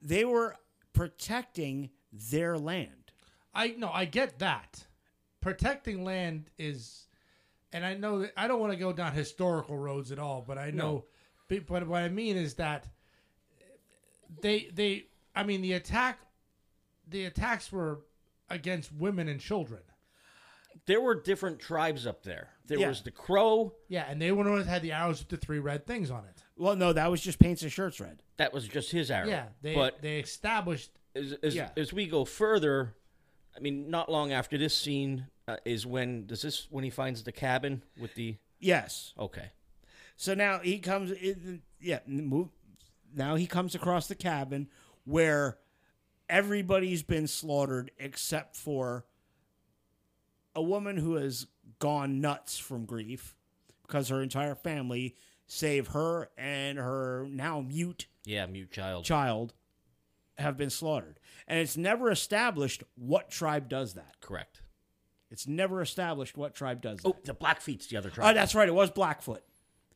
They 0.00 0.24
were 0.24 0.56
protecting 0.92 1.90
their 2.12 2.56
land. 2.58 3.12
I 3.54 3.74
no, 3.76 3.90
I 3.90 4.04
get 4.06 4.38
that. 4.38 4.86
Protecting 5.40 6.04
land 6.04 6.50
is, 6.58 7.06
and 7.72 7.84
I 7.84 7.94
know 7.94 8.20
that 8.20 8.32
I 8.36 8.48
don't 8.48 8.60
want 8.60 8.72
to 8.72 8.78
go 8.78 8.92
down 8.92 9.12
historical 9.12 9.76
roads 9.76 10.10
at 10.10 10.18
all, 10.18 10.42
but 10.46 10.56
I 10.58 10.70
know. 10.70 11.04
But 11.48 11.66
but 11.66 11.86
what 11.86 12.02
I 12.02 12.08
mean 12.08 12.36
is 12.36 12.54
that 12.54 12.86
they 14.40 14.70
they 14.72 15.06
I 15.34 15.42
mean 15.44 15.62
the 15.62 15.72
attack 15.74 16.18
the 17.08 17.24
attacks 17.26 17.70
were 17.72 18.00
against 18.48 18.92
women 18.92 19.28
and 19.28 19.40
children. 19.40 19.80
There 20.86 21.00
were 21.00 21.14
different 21.14 21.60
tribes 21.60 22.06
up 22.06 22.22
there. 22.22 22.48
There 22.66 22.78
Yeah. 22.78 22.88
was 22.88 23.02
the 23.02 23.10
Crow. 23.10 23.74
Yeah, 23.88 24.06
and 24.08 24.20
they 24.20 24.32
would 24.32 24.46
always 24.46 24.66
had 24.66 24.82
the 24.82 24.92
arrows 24.92 25.20
with 25.20 25.28
the 25.28 25.36
three 25.36 25.58
red 25.58 25.86
things 25.86 26.10
on 26.10 26.24
it. 26.24 26.42
Well, 26.56 26.76
no, 26.76 26.92
that 26.92 27.10
was 27.10 27.20
just 27.20 27.38
paints 27.38 27.62
and 27.62 27.70
shirts 27.72 28.00
red. 28.00 28.22
That 28.38 28.52
was 28.52 28.66
just 28.66 28.90
his 28.90 29.10
arrow. 29.10 29.28
Yeah, 29.28 29.48
they 29.62 29.74
but 29.74 30.00
they 30.02 30.18
established 30.18 30.90
as, 31.14 31.32
as, 31.42 31.54
Yeah. 31.54 31.70
as 31.76 31.92
we 31.92 32.06
go 32.06 32.24
further, 32.24 32.94
I 33.56 33.60
mean, 33.60 33.88
not 33.90 34.10
long 34.10 34.32
after 34.32 34.58
this 34.58 34.76
scene 34.76 35.26
uh, 35.46 35.58
is 35.64 35.86
when 35.86 36.26
does 36.26 36.42
this 36.42 36.66
when 36.70 36.84
he 36.84 36.90
finds 36.90 37.22
the 37.24 37.32
cabin 37.32 37.82
with 38.00 38.14
the 38.14 38.36
Yes. 38.60 39.12
okay. 39.18 39.50
So 40.16 40.32
now 40.34 40.58
he 40.60 40.78
comes. 40.78 41.10
in- 41.12 41.62
Yeah, 41.80 42.00
move. 42.06 42.48
Now 43.14 43.34
he 43.36 43.46
comes 43.46 43.74
across 43.74 44.06
the 44.08 44.14
cabin 44.14 44.68
where 45.04 45.58
everybody's 46.28 47.02
been 47.02 47.26
slaughtered 47.26 47.90
except 47.98 48.56
for 48.56 49.04
a 50.54 50.62
woman 50.62 50.96
who 50.96 51.14
has 51.14 51.46
gone 51.78 52.20
nuts 52.20 52.58
from 52.58 52.84
grief 52.84 53.34
because 53.82 54.08
her 54.08 54.22
entire 54.22 54.54
family, 54.54 55.16
save 55.46 55.88
her 55.88 56.30
and 56.38 56.78
her 56.78 57.26
now 57.30 57.60
mute 57.60 58.06
Yeah, 58.24 58.46
mute 58.46 58.70
child. 58.70 59.04
child, 59.04 59.54
have 60.38 60.56
been 60.56 60.70
slaughtered. 60.70 61.20
And 61.46 61.58
it's 61.58 61.76
never 61.76 62.10
established 62.10 62.82
what 62.94 63.30
tribe 63.30 63.68
does 63.68 63.94
that. 63.94 64.20
Correct. 64.20 64.62
It's 65.30 65.46
never 65.46 65.82
established 65.82 66.36
what 66.36 66.54
tribe 66.54 66.80
does 66.80 67.00
oh, 67.04 67.10
that. 67.10 67.16
Oh, 67.16 67.20
the 67.24 67.34
Blackfeet's 67.34 67.86
the 67.88 67.96
other 67.96 68.08
uh, 68.08 68.14
tribe. 68.14 68.30
Oh, 68.30 68.34
that's 68.34 68.54
right. 68.54 68.68
It 68.68 68.74
was 68.74 68.90
Blackfoot. 68.90 69.42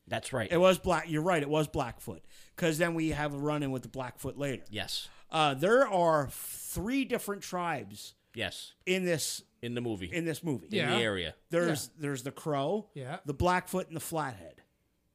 That's 0.09 0.33
right. 0.33 0.51
It 0.51 0.57
was 0.57 0.77
Black. 0.79 1.05
You're 1.09 1.21
right. 1.21 1.41
It 1.41 1.49
was 1.49 1.67
Blackfoot. 1.67 2.23
Because 2.55 2.77
then 2.77 2.93
we 2.95 3.09
have 3.11 3.33
a 3.33 3.37
run 3.37 3.63
in 3.63 3.71
with 3.71 3.83
the 3.83 3.87
Blackfoot 3.89 4.37
later. 4.37 4.63
yes. 4.69 5.07
Uh, 5.31 5.53
there 5.53 5.87
are 5.87 6.27
three 6.31 7.05
different 7.05 7.43
tribes 7.43 8.15
Yes. 8.33 8.73
in 8.87 9.05
this 9.05 9.43
In 9.61 9.75
the 9.75 9.81
movie. 9.81 10.07
in 10.11 10.25
this 10.25 10.43
movie. 10.43 10.65
in 10.67 10.73
Yeah. 10.73 10.95
the 10.95 11.01
area. 11.03 11.35
There's 11.51 11.89
there's 11.99 12.23
the 12.23 12.31
Crow, 12.31 12.89
Yeah. 12.95 13.19
the 13.25 13.33
Blackfoot, 13.35 13.87
and 13.87 13.95
the 13.95 13.99
Flathead. 14.01 14.63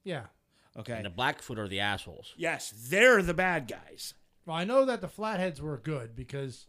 yeah. 0.05 0.27
Okay. 0.77 0.93
And 0.95 1.07
the 1.07 1.11
Blackfoot 1.11 1.59
are 1.59 1.67
the 1.69 1.81
assholes. 1.81 2.33
Yes, 2.37 2.73
they're 2.89 3.23
the 3.23 3.35
bad 3.35 3.67
guys. 3.69 4.15
Well, 4.47 4.57
I 4.57 4.65
know 4.65 4.85
that 4.85 5.01
the 5.01 5.09
flatheads 5.09 5.61
were 5.61 5.79
good 5.79 6.15
because 6.17 6.67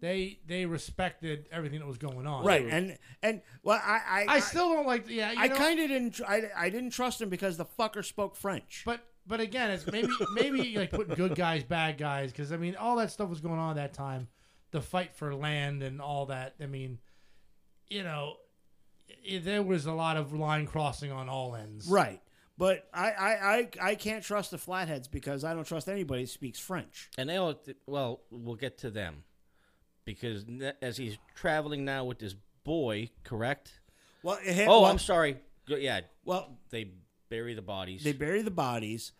they 0.00 0.38
they 0.46 0.66
respected 0.66 1.48
everything 1.50 1.80
that 1.80 1.86
was 1.86 1.98
going 1.98 2.26
on. 2.26 2.44
Right. 2.44 2.66
And 2.66 2.98
and 3.22 3.42
well, 3.62 3.80
I 3.82 4.26
I 4.28 4.34
I 4.36 4.40
still 4.40 4.72
don't 4.72 4.86
like. 4.86 5.08
Yeah, 5.08 5.32
you 5.32 5.38
I 5.38 5.48
kind 5.48 5.80
of 5.80 5.88
didn't. 5.88 6.20
I, 6.26 6.50
I 6.56 6.70
didn't 6.70 6.90
trust 6.90 7.20
him 7.20 7.28
because 7.28 7.56
the 7.56 7.64
fucker 7.64 8.04
spoke 8.04 8.36
French. 8.36 8.82
But 8.84 9.00
but 9.26 9.40
again, 9.40 9.70
it's 9.70 9.86
maybe 9.86 10.08
maybe 10.34 10.76
like 10.76 10.90
putting 10.90 11.14
good 11.14 11.34
guys, 11.34 11.64
bad 11.64 11.98
guys, 11.98 12.30
because 12.30 12.52
I 12.52 12.56
mean 12.56 12.76
all 12.76 12.96
that 12.96 13.10
stuff 13.10 13.28
was 13.28 13.40
going 13.40 13.58
on 13.58 13.70
at 13.70 13.76
that 13.76 13.94
time, 13.94 14.28
the 14.70 14.80
fight 14.80 15.14
for 15.14 15.34
land 15.34 15.82
and 15.82 16.00
all 16.00 16.26
that. 16.26 16.54
I 16.60 16.66
mean, 16.66 16.98
you 17.88 18.02
know, 18.02 18.36
i 19.28 19.38
there 19.38 19.62
was 19.62 19.86
a 19.86 19.92
lot 19.92 20.16
of 20.16 20.32
line 20.32 20.66
crossing 20.66 21.10
on 21.12 21.28
all 21.28 21.54
ends. 21.56 21.88
right. 21.88 22.20
But 22.56 22.88
I, 22.92 23.10
I, 23.12 23.30
I, 23.30 23.68
I 23.80 23.94
can't 23.94 24.24
trust 24.24 24.50
the 24.50 24.58
flatheads 24.58 25.06
because 25.06 25.44
I 25.44 25.54
don't 25.54 25.64
trust 25.64 25.88
anybody 25.88 26.22
who 26.22 26.26
speaks 26.26 26.58
French. 26.58 27.08
And 27.16 27.30
they 27.30 27.36
all, 27.36 27.54
well, 27.86 28.22
we'll 28.32 28.56
get 28.56 28.78
to 28.78 28.90
them. 28.90 29.22
Because 30.08 30.46
as 30.80 30.96
he's 30.96 31.18
traveling 31.34 31.84
now 31.84 32.04
with 32.04 32.18
this 32.18 32.34
boy, 32.64 33.10
correct? 33.24 33.78
Well, 34.22 34.36
hit, 34.36 34.66
Oh, 34.66 34.80
well, 34.82 34.90
I'm 34.90 34.98
sorry. 34.98 35.36
Go- 35.68 35.76
Yeah, 35.76 36.00
well, 36.24 36.56
they 36.70 36.92
bury 37.28 37.52
the 37.52 37.60
bodies. 37.62 38.02
they 38.04 38.12
bury 38.14 38.40
the 38.40 38.50
bodies, 38.50 39.12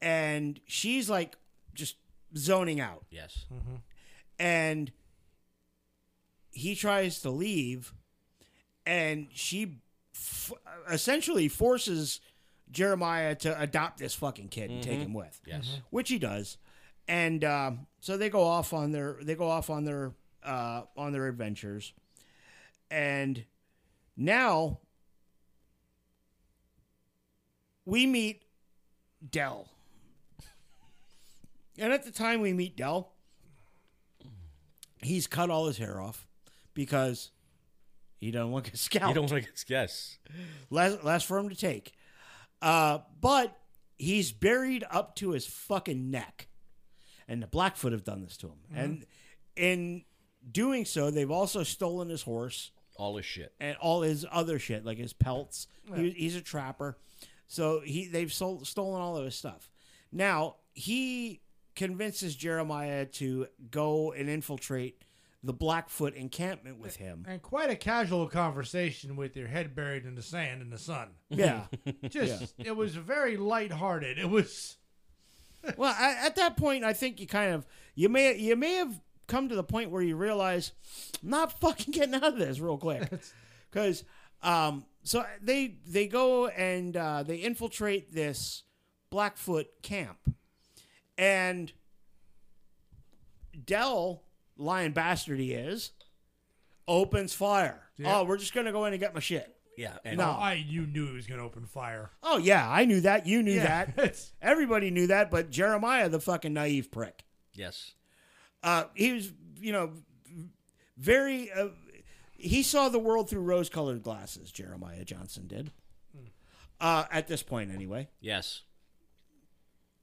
and 0.00 0.60
she's 0.66 1.10
like 1.10 1.36
just 1.74 1.96
zoning 2.36 2.80
out. 2.80 3.04
yes. 3.10 3.46
Mm-hmm. 3.52 3.76
and 4.38 4.92
he 6.52 6.74
tries 6.74 7.20
to 7.22 7.30
leave 7.30 7.92
and 8.86 9.28
she 9.32 9.80
f- 10.14 10.52
essentially 10.90 11.48
forces 11.48 12.20
jeremiah 12.70 13.34
to 13.34 13.60
adopt 13.60 13.98
this 13.98 14.14
fucking 14.14 14.48
kid 14.48 14.70
and 14.70 14.82
take 14.82 14.94
mm-hmm. 14.94 15.02
him 15.02 15.14
with 15.14 15.40
Yes. 15.46 15.66
Mm-hmm. 15.66 15.80
which 15.90 16.08
he 16.08 16.18
does 16.18 16.56
and 17.08 17.44
um, 17.44 17.86
so 18.00 18.16
they 18.16 18.28
go 18.30 18.42
off 18.42 18.72
on 18.72 18.92
their 18.92 19.16
they 19.22 19.34
go 19.34 19.48
off 19.48 19.68
on 19.70 19.84
their 19.84 20.12
uh, 20.46 20.82
on 20.96 21.12
their 21.12 21.26
adventures 21.26 21.92
and 22.90 23.44
now 24.16 24.78
we 27.84 28.06
meet 28.06 28.42
dell 29.30 29.68
and 31.78 31.92
at 31.92 32.04
the 32.04 32.12
time 32.12 32.40
we 32.40 32.52
meet 32.52 32.76
dell 32.76 33.12
he's 35.02 35.26
cut 35.26 35.50
all 35.50 35.66
his 35.66 35.78
hair 35.78 36.00
off 36.00 36.26
because 36.74 37.30
he 38.18 38.30
doesn't 38.30 38.50
want 38.50 38.64
to 38.66 38.70
get 38.72 38.78
scalped 38.78 39.08
You 39.08 39.14
don't 39.14 39.30
want 39.30 39.44
to 39.44 39.50
get 39.50 39.64
yes. 39.68 40.18
less 40.70 41.02
less 41.04 41.22
for 41.22 41.38
him 41.38 41.48
to 41.48 41.54
take. 41.54 41.92
Uh, 42.62 42.98
but 43.20 43.56
he's 43.98 44.32
buried 44.32 44.84
up 44.90 45.14
to 45.16 45.30
his 45.32 45.46
fucking 45.46 46.10
neck, 46.10 46.48
and 47.28 47.42
the 47.42 47.46
Blackfoot 47.46 47.92
have 47.92 48.04
done 48.04 48.22
this 48.22 48.36
to 48.38 48.46
him. 48.46 48.56
And 48.74 49.06
in 49.54 50.04
doing 50.50 50.84
so, 50.84 51.10
they've 51.10 51.30
also 51.30 51.62
stolen 51.62 52.08
his 52.08 52.22
horse 52.22 52.70
All 52.96 53.16
his 53.16 53.26
shit. 53.26 53.52
and 53.60 53.76
all 53.78 54.02
his 54.02 54.24
other 54.30 54.58
shit, 54.58 54.84
like 54.84 54.98
his 54.98 55.12
pelts. 55.12 55.66
He, 55.94 56.10
he's 56.10 56.36
a 56.36 56.40
trapper, 56.40 56.98
so 57.46 57.80
he 57.80 58.06
they've 58.08 58.32
sold, 58.32 58.66
stolen 58.66 59.00
all 59.00 59.16
of 59.16 59.24
his 59.24 59.34
stuff. 59.34 59.70
Now 60.12 60.56
he 60.72 61.40
convinces 61.74 62.34
Jeremiah 62.34 63.04
to 63.06 63.46
go 63.70 64.12
and 64.12 64.28
infiltrate 64.28 65.02
the 65.42 65.52
Blackfoot 65.52 66.14
encampment 66.14 66.78
with 66.80 66.96
him. 66.96 67.24
And 67.28 67.40
quite 67.40 67.70
a 67.70 67.76
casual 67.76 68.26
conversation 68.26 69.14
with 69.14 69.36
your 69.36 69.46
head 69.46 69.76
buried 69.76 70.04
in 70.04 70.14
the 70.16 70.22
sand 70.22 70.60
in 70.60 70.70
the 70.70 70.78
sun. 70.78 71.10
Yeah. 71.28 71.66
Just 72.08 72.54
it 72.58 72.74
was 72.74 72.96
very 72.96 73.36
lighthearted. 73.36 74.18
It 74.18 74.28
was 74.28 74.76
well, 75.76 75.94
I, 75.96 76.26
at 76.26 76.36
that 76.36 76.56
point, 76.56 76.84
I 76.84 76.92
think 76.92 77.20
you 77.20 77.26
kind 77.26 77.52
of 77.52 77.66
you 77.94 78.08
may 78.08 78.36
you 78.36 78.56
may 78.56 78.74
have 78.74 79.00
come 79.26 79.48
to 79.48 79.54
the 79.54 79.64
point 79.64 79.90
where 79.90 80.02
you 80.02 80.16
realize 80.16 80.72
I'm 81.22 81.30
not 81.30 81.58
fucking 81.60 81.92
getting 81.92 82.14
out 82.14 82.24
of 82.24 82.38
this 82.38 82.60
real 82.60 82.78
quick 82.78 83.10
because 83.70 84.04
um, 84.42 84.84
so 85.02 85.24
they 85.42 85.76
they 85.86 86.06
go 86.06 86.46
and 86.48 86.96
uh, 86.96 87.22
they 87.22 87.36
infiltrate 87.36 88.12
this 88.12 88.62
Blackfoot 89.10 89.66
camp, 89.82 90.18
and 91.16 91.72
Dell, 93.64 94.22
lion 94.56 94.92
bastard 94.92 95.38
he 95.38 95.52
is, 95.52 95.92
opens 96.86 97.32
fire. 97.32 97.82
Yeah. 97.96 98.18
Oh, 98.18 98.24
we're 98.24 98.36
just 98.36 98.52
gonna 98.54 98.72
go 98.72 98.84
in 98.84 98.92
and 98.92 99.00
get 99.00 99.14
my 99.14 99.20
shit. 99.20 99.52
Yeah. 99.78 99.96
And 100.04 100.18
No. 100.18 100.24
I 100.30 100.54
you 100.54 100.86
knew 100.86 101.06
he 101.06 101.12
was 101.14 101.26
gonna 101.26 101.44
open 101.44 101.66
fire. 101.66 102.10
Oh 102.22 102.38
yeah, 102.38 102.68
I 102.70 102.84
knew 102.84 103.00
that. 103.02 103.26
You 103.26 103.42
knew 103.42 103.52
Yeah, 103.54 103.86
that. 103.96 104.30
Everybody 104.42 104.90
knew 104.90 105.06
that, 105.08 105.30
but 105.30 105.50
Jeremiah, 105.50 106.08
the 106.08 106.20
fucking 106.20 106.52
naive 106.52 106.90
prick. 106.90 107.24
Yes. 107.54 107.92
Uh, 108.66 108.84
he 108.94 109.12
was, 109.12 109.32
you 109.58 109.72
know, 109.72 109.92
very. 110.98 111.50
Uh, 111.50 111.68
he 112.32 112.62
saw 112.62 112.90
the 112.90 112.98
world 112.98 113.30
through 113.30 113.40
rose-colored 113.40 114.02
glasses. 114.02 114.52
Jeremiah 114.52 115.04
Johnson 115.04 115.46
did. 115.46 115.70
Uh, 116.78 117.04
at 117.10 117.26
this 117.26 117.42
point, 117.42 117.70
anyway. 117.72 118.08
Yes. 118.20 118.60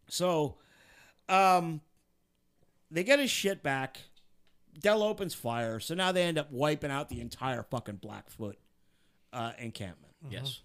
So, 0.08 0.56
um, 1.30 1.82
they 2.90 3.04
get 3.04 3.20
his 3.20 3.30
shit 3.30 3.62
back. 3.62 4.00
Dell 4.80 5.04
opens 5.04 5.36
fire, 5.36 5.80
so 5.80 5.94
now 5.94 6.12
they 6.12 6.24
end 6.24 6.40
up 6.40 6.52
wiping 6.52 6.90
out 6.90 7.10
the 7.10 7.22
entire 7.22 7.62
fucking 7.62 7.98
Blackfoot 7.98 8.58
uh, 9.32 9.52
encampment. 9.60 10.16
Yes. 10.28 10.62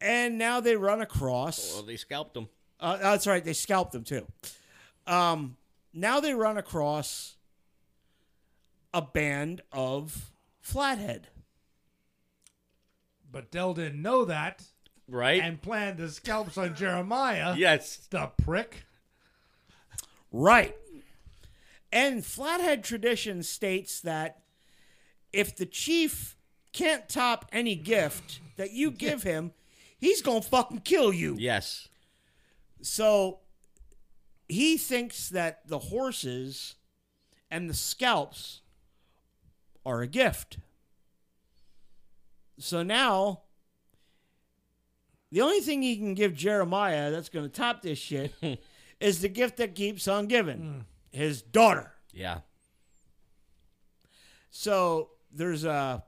And 0.00 0.38
now 0.38 0.58
they 0.58 0.74
run 0.74 1.00
across. 1.00 1.74
Well, 1.74 1.84
they 1.84 1.96
scalped 1.96 2.36
him. 2.36 2.48
Uh, 2.80 2.96
that's 2.96 3.28
right. 3.28 3.44
They 3.44 3.52
scalped 3.52 3.92
them 3.92 4.02
too. 4.02 4.26
Um, 5.06 5.56
now 6.00 6.20
they 6.20 6.34
run 6.34 6.56
across 6.56 7.36
a 8.94 9.02
band 9.02 9.60
of 9.72 10.30
Flathead. 10.60 11.28
But 13.30 13.50
Dell 13.50 13.74
didn't 13.74 14.00
know 14.02 14.24
that 14.24 14.64
Right? 15.06 15.42
and 15.42 15.60
planned 15.60 15.98
the 15.98 16.08
scalps 16.10 16.56
on 16.58 16.74
Jeremiah. 16.74 17.54
yes. 17.56 17.96
The 18.10 18.26
prick. 18.42 18.84
Right. 20.32 20.76
And 21.90 22.24
Flathead 22.24 22.84
tradition 22.84 23.42
states 23.42 24.00
that 24.02 24.42
if 25.32 25.56
the 25.56 25.64
chief 25.66 26.36
can't 26.72 27.08
top 27.08 27.46
any 27.52 27.74
gift 27.74 28.40
that 28.56 28.72
you 28.72 28.90
give 28.90 29.22
him, 29.24 29.52
he's 29.98 30.20
going 30.22 30.42
to 30.42 30.48
fucking 30.48 30.80
kill 30.80 31.12
you. 31.12 31.36
Yes. 31.38 31.88
So 32.82 33.40
he 34.48 34.76
thinks 34.78 35.28
that 35.30 35.66
the 35.66 35.78
horses 35.78 36.76
and 37.50 37.68
the 37.68 37.74
scalps 37.74 38.60
are 39.84 40.00
a 40.02 40.06
gift. 40.06 40.58
So 42.58 42.82
now 42.82 43.42
the 45.30 45.40
only 45.42 45.60
thing 45.60 45.82
he 45.82 45.96
can 45.96 46.14
give 46.14 46.34
Jeremiah 46.34 47.10
that's 47.10 47.28
going 47.28 47.44
to 47.48 47.54
top 47.54 47.82
this 47.82 47.98
shit 47.98 48.34
is 49.00 49.20
the 49.20 49.28
gift 49.28 49.58
that 49.58 49.74
keeps 49.74 50.08
on 50.08 50.26
giving. 50.26 50.58
Mm. 50.58 50.84
His 51.16 51.40
daughter. 51.42 51.92
Yeah. 52.12 52.38
So 54.50 55.10
there's 55.32 55.64
a 55.64 56.02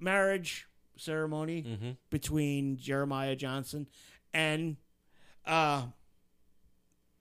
marriage 0.00 0.66
ceremony 0.96 1.62
Mm-hmm. 1.62 1.90
between 2.10 2.76
Jeremiah 2.76 3.36
Johnson 3.36 3.86
and 4.34 4.76
uh 5.46 5.84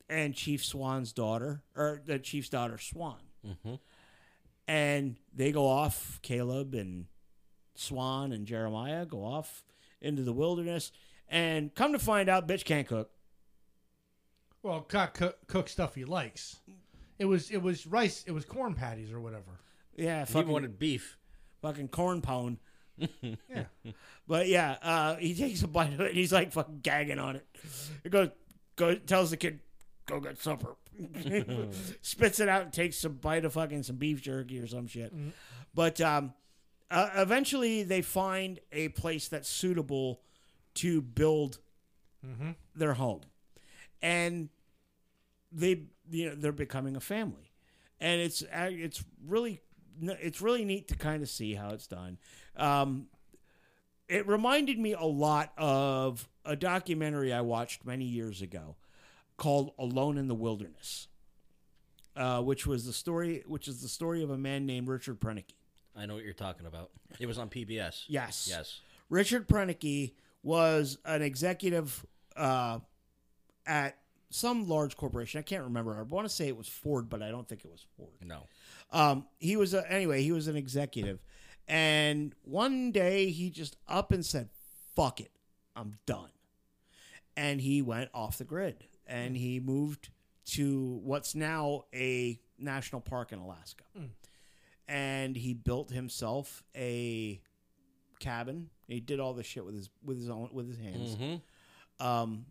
and 0.10 0.34
Chief 0.36 0.64
Swan's 0.64 1.12
daughter 1.14 1.62
or 1.76 2.02
the 2.06 2.20
chief's 2.20 2.50
daughter 2.50 2.78
Swan. 2.78 3.18
Mm-hmm. 3.46 3.76
And 4.68 5.16
they 5.34 5.52
go 5.52 5.66
off, 5.68 6.20
Caleb 6.22 6.74
and 6.74 7.06
Swan 7.76 8.32
and 8.32 8.46
Jeremiah 8.46 9.06
go 9.06 9.24
off 9.24 9.64
into 10.02 10.24
the 10.24 10.34
wilderness 10.34 10.92
and 11.30 11.74
come 11.74 11.94
to 11.94 12.00
find 12.00 12.30
out 12.30 12.48
bitch 12.48 12.66
can't 12.66 12.88
cook. 12.88 13.10
Well, 14.64 14.82
cook, 14.82 15.14
cook, 15.14 15.38
cook 15.48 15.70
stuff 15.70 15.96
he 15.96 16.04
likes. 16.06 16.58
It 17.20 17.26
was 17.26 17.50
it 17.50 17.62
was 17.62 17.88
rice. 17.88 18.24
It 18.28 18.32
was 18.32 18.46
corn 18.46 18.74
patties 18.74 19.12
or 19.12 19.20
whatever. 19.22 19.60
Yeah, 19.96 20.26
He 20.26 20.34
fucking, 20.34 20.52
wanted 20.52 20.78
beef. 20.78 21.18
fucking 21.62 21.88
corn 21.90 22.22
pound. 22.22 22.58
Yeah. 23.22 23.64
But 24.28 24.48
yeah, 24.48 24.76
uh, 24.82 25.16
he 25.18 25.34
takes 25.36 25.62
a 25.62 25.68
bite 25.68 25.94
of 25.94 26.02
it 26.02 26.08
and 26.10 26.16
he's 26.18 26.34
like 26.34 26.52
fucking 26.52 26.80
gagging 26.82 27.20
on 27.20 27.36
it. 27.36 27.46
He 28.04 28.10
goes, 28.10 28.30
go 28.76 28.96
tells 28.96 29.30
the 29.30 29.38
kid, 29.38 29.60
go 30.08 30.20
get 30.20 30.40
supper. 30.40 30.76
Spits 32.02 32.40
it 32.40 32.50
out 32.50 32.64
and 32.64 32.74
takes 32.74 32.98
some 32.98 33.14
bite 33.14 33.46
of 33.46 33.54
fucking 33.54 33.84
some 33.84 33.98
beef 33.98 34.22
jerky 34.22 34.60
or 34.60 34.66
some 34.68 34.88
shit. 34.88 35.14
But 35.76 36.02
um, 36.02 36.34
uh, 36.90 37.10
eventually 37.16 37.84
they 37.84 38.02
find 38.02 38.60
a 38.72 38.90
place 38.90 39.28
that's 39.28 39.48
suitable 39.50 40.22
to 40.76 41.02
build 41.02 41.60
Mm-hmm. 42.26 42.50
their 42.76 42.96
home, 42.96 43.22
and 44.02 44.50
they 45.52 45.84
you 46.10 46.30
know 46.30 46.36
they're 46.36 46.52
becoming 46.52 46.96
a 46.96 47.00
family, 47.00 47.54
and 48.02 48.20
it's 48.20 48.42
uh, 48.42 48.70
it's 48.72 49.04
really 49.26 49.62
it's 50.02 50.42
really 50.42 50.66
neat 50.66 50.88
to 50.88 50.96
kind 50.96 51.22
of 51.22 51.30
see 51.30 51.54
how 51.54 51.70
it's 51.70 51.86
done. 51.86 52.18
Um, 52.58 53.06
it 54.10 54.28
reminded 54.28 54.80
me 54.80 54.94
a 54.94 55.04
lot 55.06 55.54
of 55.58 56.28
a 56.44 56.56
documentary 56.56 57.32
I 57.32 57.42
watched 57.42 57.86
many 57.86 58.06
years 58.06 58.42
ago 58.42 58.76
called 59.38 59.72
Alone 59.78 60.18
in 60.18 60.28
the 60.28 60.36
Wilderness, 60.36 61.08
uh, 62.16 62.42
which 62.42 62.66
was 62.68 62.86
the 62.86 62.94
story 62.94 63.44
which 63.48 63.68
is 63.68 63.82
the 63.82 63.88
story 63.88 64.24
of 64.24 64.32
a 64.32 64.38
man 64.38 64.66
named 64.66 64.88
Richard 64.88 65.20
Proenneke. 65.20 65.54
I 65.96 66.06
know 66.06 66.16
what 66.16 66.24
you're 66.24 66.34
talking 66.34 66.66
about. 66.66 66.92
It 67.20 67.26
was 67.26 67.38
on 67.38 67.50
PBS. 67.50 68.04
Yes. 68.08 68.48
Yes. 68.50 68.82
Richard 69.10 69.48
Proenneke 69.48 70.14
was 70.44 70.98
an 71.06 71.22
executive 71.22 72.06
uh, 72.36 72.80
at 73.66 73.98
some 74.30 74.68
large 74.68 74.98
corporation. 74.98 75.40
I 75.40 75.42
can't 75.44 75.64
remember. 75.64 75.98
I 75.98 76.02
want 76.02 76.28
to 76.28 76.34
say 76.34 76.48
it 76.48 76.58
was 76.58 76.68
Ford, 76.68 77.10
but 77.10 77.22
I 77.22 77.32
don't 77.32 77.48
think 77.48 77.64
it 77.64 77.72
was 77.72 77.86
Ford. 77.96 78.12
No. 78.24 78.44
Um, 78.92 79.26
he 79.40 79.56
was 79.56 79.74
a, 79.74 79.90
anyway. 79.92 80.22
He 80.22 80.32
was 80.32 80.48
an 80.48 80.56
executive, 80.56 81.20
and 81.68 82.34
one 82.44 82.92
day 82.92 83.30
he 83.32 83.50
just 83.50 83.76
up 83.88 84.12
and 84.12 84.26
said, 84.26 84.50
"Fuck 84.96 85.20
it, 85.20 85.32
I'm 85.76 85.98
done," 86.06 86.30
and 87.36 87.60
he 87.62 87.82
went 87.82 88.10
off 88.14 88.38
the 88.38 88.44
grid 88.46 88.86
and 89.08 89.36
he 89.36 89.60
moved 89.60 90.10
to 90.48 91.00
what's 91.04 91.34
now 91.36 91.86
a 91.94 92.40
national 92.60 93.02
park 93.02 93.32
in 93.32 93.40
Alaska, 93.40 93.84
and 94.88 95.36
he 95.36 95.54
built 95.54 95.90
himself 95.92 96.64
a 96.76 97.42
cabin. 98.20 98.70
He 98.88 99.00
did 99.00 99.20
all 99.20 99.34
this 99.34 99.46
shit 99.46 99.66
with 99.66 99.76
his 99.76 99.90
with 100.04 100.18
his 100.18 100.30
own 100.30 100.50
with 100.52 100.68
his 100.68 100.78
hands. 100.78 101.16
Mm-hmm. 101.16 102.06
Um, 102.06 102.46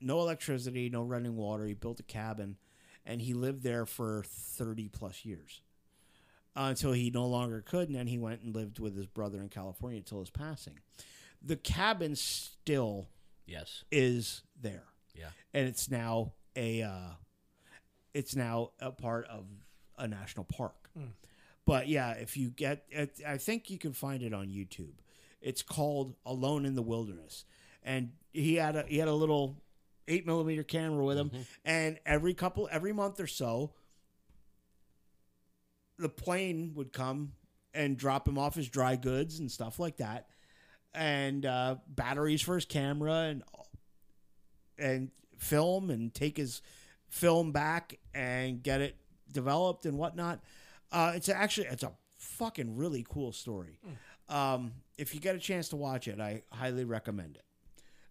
no 0.00 0.20
electricity, 0.20 0.88
no 0.88 1.02
running 1.02 1.36
water. 1.36 1.66
He 1.66 1.74
built 1.74 2.00
a 2.00 2.04
cabin, 2.04 2.56
and 3.04 3.20
he 3.20 3.34
lived 3.34 3.62
there 3.62 3.86
for 3.86 4.24
thirty 4.26 4.88
plus 4.88 5.24
years 5.24 5.60
uh, 6.56 6.66
until 6.70 6.92
he 6.92 7.10
no 7.10 7.26
longer 7.26 7.60
could, 7.60 7.88
and 7.88 7.96
then 7.96 8.06
he 8.06 8.18
went 8.18 8.42
and 8.42 8.54
lived 8.54 8.78
with 8.78 8.96
his 8.96 9.06
brother 9.06 9.40
in 9.40 9.48
California 9.48 9.98
until 9.98 10.20
his 10.20 10.30
passing. 10.30 10.78
The 11.42 11.56
cabin 11.56 12.16
still 12.16 13.08
Yes. 13.46 13.84
is 13.92 14.42
there, 14.60 14.84
Yeah. 15.18 15.28
and 15.54 15.66
it's 15.68 15.90
now 15.90 16.32
a 16.54 16.82
uh, 16.82 17.10
it's 18.14 18.34
now 18.34 18.70
a 18.80 18.90
part 18.90 19.26
of 19.28 19.46
a 19.98 20.06
national 20.08 20.44
park. 20.44 20.90
But 21.66 21.88
yeah, 21.88 22.12
if 22.12 22.36
you 22.36 22.50
get, 22.50 22.84
it, 22.90 23.20
I 23.26 23.38
think 23.38 23.70
you 23.70 23.78
can 23.78 23.92
find 23.92 24.22
it 24.22 24.32
on 24.32 24.46
YouTube. 24.46 24.94
It's 25.40 25.62
called 25.62 26.14
"Alone 26.24 26.64
in 26.64 26.76
the 26.76 26.82
Wilderness," 26.82 27.44
and 27.82 28.12
he 28.32 28.54
had 28.54 28.76
a 28.76 28.84
he 28.86 28.98
had 28.98 29.08
a 29.08 29.14
little 29.14 29.60
eight 30.08 30.24
millimeter 30.26 30.62
camera 30.62 31.04
with 31.04 31.18
him, 31.18 31.32
and 31.64 31.98
every 32.06 32.34
couple 32.34 32.68
every 32.70 32.92
month 32.92 33.18
or 33.18 33.26
so, 33.26 33.72
the 35.98 36.08
plane 36.08 36.72
would 36.74 36.92
come 36.92 37.32
and 37.74 37.96
drop 37.96 38.28
him 38.28 38.38
off 38.38 38.54
his 38.54 38.68
dry 38.68 38.96
goods 38.96 39.38
and 39.38 39.50
stuff 39.50 39.78
like 39.78 39.96
that, 39.96 40.28
and 40.94 41.44
uh, 41.44 41.76
batteries 41.88 42.42
for 42.42 42.54
his 42.54 42.64
camera 42.64 43.22
and 43.28 43.42
and 44.78 45.10
film 45.38 45.90
and 45.90 46.12
take 46.14 46.36
his 46.36 46.62
film 47.08 47.52
back 47.52 47.98
and 48.14 48.62
get 48.62 48.80
it 48.80 48.96
developed 49.32 49.86
and 49.86 49.98
whatnot. 49.98 50.40
Uh, 50.92 51.12
it's 51.14 51.28
actually 51.28 51.66
it's 51.66 51.82
a 51.82 51.92
fucking 52.18 52.76
really 52.76 53.04
cool 53.08 53.32
story. 53.32 53.78
Um, 54.28 54.72
if 54.98 55.14
you 55.14 55.20
get 55.20 55.36
a 55.36 55.38
chance 55.38 55.68
to 55.70 55.76
watch 55.76 56.08
it, 56.08 56.20
I 56.20 56.42
highly 56.52 56.84
recommend 56.84 57.36
it. 57.36 57.44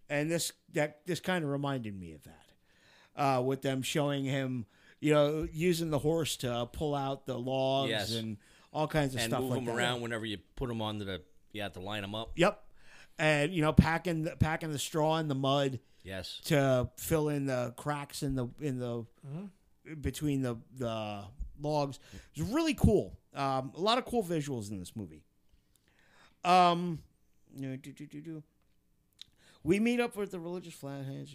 And 0.08 0.30
this 0.30 0.52
that 0.74 1.00
this 1.06 1.20
kind 1.20 1.44
of 1.44 1.50
reminded 1.50 1.98
me 1.98 2.12
of 2.12 2.22
that, 2.24 3.20
uh, 3.20 3.42
with 3.42 3.62
them 3.62 3.82
showing 3.82 4.24
him, 4.24 4.66
you 5.00 5.12
know, 5.12 5.48
using 5.52 5.90
the 5.90 5.98
horse 5.98 6.36
to 6.38 6.68
pull 6.72 6.94
out 6.94 7.26
the 7.26 7.36
logs 7.38 7.90
Yes. 7.90 8.14
and 8.14 8.36
all 8.72 8.86
kinds 8.86 9.14
of 9.14 9.20
stuff. 9.20 9.24
And 9.24 9.30
stuff 9.32 9.40
move 9.42 9.50
like 9.50 9.58
them 9.58 9.66
that. 9.66 9.76
around 9.76 10.00
whenever 10.02 10.24
you 10.24 10.38
put 10.54 10.68
them 10.68 10.80
on 10.80 10.98
the. 10.98 11.22
You 11.52 11.62
have 11.62 11.72
to 11.72 11.80
line 11.80 12.02
them 12.02 12.14
up. 12.14 12.32
Yep, 12.36 12.62
and 13.18 13.52
you 13.52 13.62
know, 13.62 13.72
packing 13.72 14.24
the, 14.24 14.36
packing 14.36 14.70
the 14.72 14.78
straw 14.78 15.16
in 15.18 15.26
the 15.28 15.34
mud 15.34 15.80
Yes. 16.06 16.40
to 16.44 16.88
fill 16.96 17.28
in 17.28 17.46
the 17.46 17.74
cracks 17.76 18.22
in 18.22 18.34
the 18.36 18.46
in 18.60 18.78
the 18.78 19.04
between 20.00 20.40
the 20.42 20.56
the 20.76 21.24
logs. 21.60 21.98
It's 22.34 22.40
really 22.48 22.74
cool. 22.74 23.18
Um, 23.34 23.72
a 23.76 23.80
lot 23.80 23.98
of 23.98 24.04
cool 24.06 24.22
visuals 24.22 24.70
in 24.70 24.78
this 24.78 24.94
movie. 24.96 25.22
Um, 26.44 27.00
do, 27.58 27.76
do, 27.76 27.92
do, 27.92 28.20
do. 28.20 28.42
we 29.64 29.80
meet 29.80 29.98
up 30.00 30.16
with 30.16 30.30
the 30.30 30.38
religious 30.38 30.74
flatheads. 30.74 31.34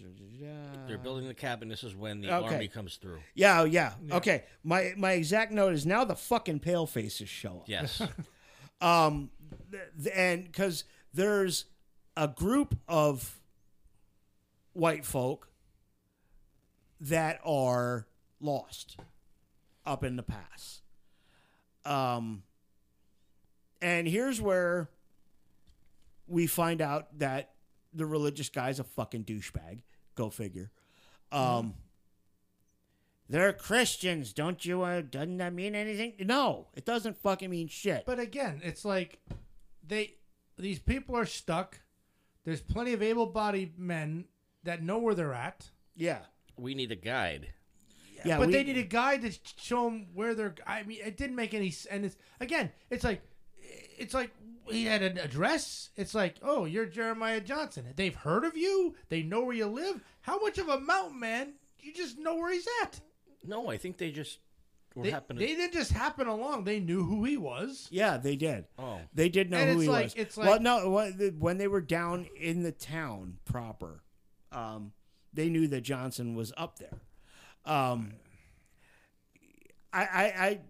They're 0.88 0.96
building 0.98 1.26
the 1.26 1.34
cabin. 1.34 1.68
This 1.68 1.84
is 1.84 1.94
when 1.94 2.20
the 2.22 2.34
Okay. 2.34 2.54
army 2.54 2.68
comes 2.68 2.96
through. 2.96 3.18
Yeah, 3.34 3.60
oh, 3.60 3.64
yeah, 3.64 3.92
Okay. 4.10 4.44
My 4.64 4.94
my 4.96 5.12
exact 5.12 5.52
note 5.52 5.74
is 5.74 5.84
now 5.84 6.04
the 6.04 6.16
fucking 6.16 6.60
pale 6.60 6.86
faces 6.86 7.28
show 7.28 7.58
up. 7.60 7.64
Yes. 7.68 8.00
Um, 8.80 9.30
th- 9.70 9.82
th- 10.02 10.12
and 10.16 10.44
because 10.44 10.82
there's 11.14 11.66
a 12.16 12.26
group 12.26 12.76
of 12.88 13.40
white 14.72 15.04
folk 15.04 15.48
that 17.00 17.40
are 17.44 18.06
lost 18.40 18.96
up 19.84 20.04
in 20.04 20.16
the 20.16 20.22
pass. 20.22 20.82
Um, 21.84 22.44
and 23.80 24.06
here's 24.06 24.40
where 24.40 24.88
we 26.28 26.46
find 26.46 26.80
out 26.80 27.18
that 27.18 27.50
the 27.92 28.06
religious 28.06 28.48
guy's 28.48 28.78
a 28.78 28.84
fucking 28.84 29.24
douchebag. 29.24 29.80
Go 30.14 30.30
figure. 30.30 30.70
Um, 31.32 31.74
they're 33.28 33.52
Christians, 33.52 34.32
don't 34.32 34.64
you? 34.64 34.82
Uh, 34.82 35.00
doesn't 35.00 35.38
that 35.38 35.54
mean 35.54 35.74
anything? 35.74 36.14
No, 36.20 36.68
it 36.74 36.84
doesn't 36.84 37.16
fucking 37.16 37.50
mean 37.50 37.68
shit. 37.68 38.04
But 38.06 38.18
again, 38.18 38.60
it's 38.62 38.84
like 38.84 39.20
they 39.86 40.14
these 40.58 40.78
people 40.78 41.16
are 41.16 41.26
stuck. 41.26 41.80
There's 42.44 42.60
plenty 42.60 42.92
of 42.92 43.02
able-bodied 43.02 43.78
men 43.78 44.26
that 44.64 44.82
know 44.82 44.98
where 44.98 45.14
they're 45.14 45.34
at, 45.34 45.70
yeah, 45.96 46.20
we 46.56 46.74
need 46.74 46.92
a 46.92 46.96
guide. 46.96 47.48
yeah. 48.24 48.38
but 48.38 48.46
we- 48.48 48.52
they 48.52 48.64
need 48.64 48.78
a 48.78 48.82
guide 48.82 49.22
to 49.22 49.32
show 49.60 49.84
them 49.84 50.06
where 50.14 50.34
they're. 50.34 50.54
I 50.66 50.82
mean, 50.84 51.00
it 51.04 51.16
didn't 51.16 51.36
make 51.36 51.54
any. 51.54 51.68
s- 51.68 51.86
And 51.86 52.04
it's 52.04 52.16
again, 52.40 52.70
it's 52.90 53.04
like, 53.04 53.22
it's 53.98 54.14
like 54.14 54.30
he 54.70 54.84
had 54.84 55.02
an 55.02 55.18
address. 55.18 55.90
It's 55.96 56.14
like, 56.14 56.36
oh, 56.42 56.64
you're 56.64 56.86
Jeremiah 56.86 57.40
Johnson. 57.40 57.86
They've 57.96 58.14
heard 58.14 58.44
of 58.44 58.56
you. 58.56 58.94
They 59.08 59.22
know 59.22 59.42
where 59.44 59.56
you 59.56 59.66
live. 59.66 60.00
How 60.22 60.38
much 60.40 60.58
of 60.58 60.68
a 60.68 60.78
mountain 60.80 61.18
man? 61.20 61.54
You 61.80 61.92
just 61.92 62.16
know 62.18 62.36
where 62.36 62.52
he's 62.52 62.68
at. 62.82 63.00
No, 63.44 63.68
I 63.68 63.76
think 63.76 63.96
they 63.98 64.12
just 64.12 64.38
were 64.94 65.02
They, 65.02 65.10
happening. 65.10 65.40
they 65.40 65.56
didn't 65.56 65.72
just 65.72 65.90
happen 65.90 66.28
along. 66.28 66.62
They 66.62 66.78
knew 66.78 67.02
who 67.02 67.24
he 67.24 67.36
was. 67.36 67.88
Yeah, 67.90 68.18
they 68.18 68.36
did. 68.36 68.66
oh, 68.78 69.00
They 69.12 69.28
did 69.28 69.50
know 69.50 69.56
And 69.56 69.70
who 69.70 69.74
it's 69.78 69.82
he 69.82 69.88
like- 69.88 70.04
was. 70.04 70.14
it's 70.14 70.36
well, 70.36 70.50
like- 70.52 70.60
no, 70.62 71.10
when 71.40 71.58
they 71.58 71.66
were 71.66 71.80
down 71.80 72.28
in 72.38 72.62
the 72.62 72.70
town 72.70 73.38
proper, 73.44 74.01
um, 74.52 74.92
they 75.32 75.48
knew 75.48 75.66
that 75.68 75.80
Johnson 75.82 76.34
was 76.34 76.52
up 76.56 76.78
there. 76.78 77.00
Um, 77.64 78.14
I, 79.92 80.02
I, 80.02 80.24
I, 80.24 80.60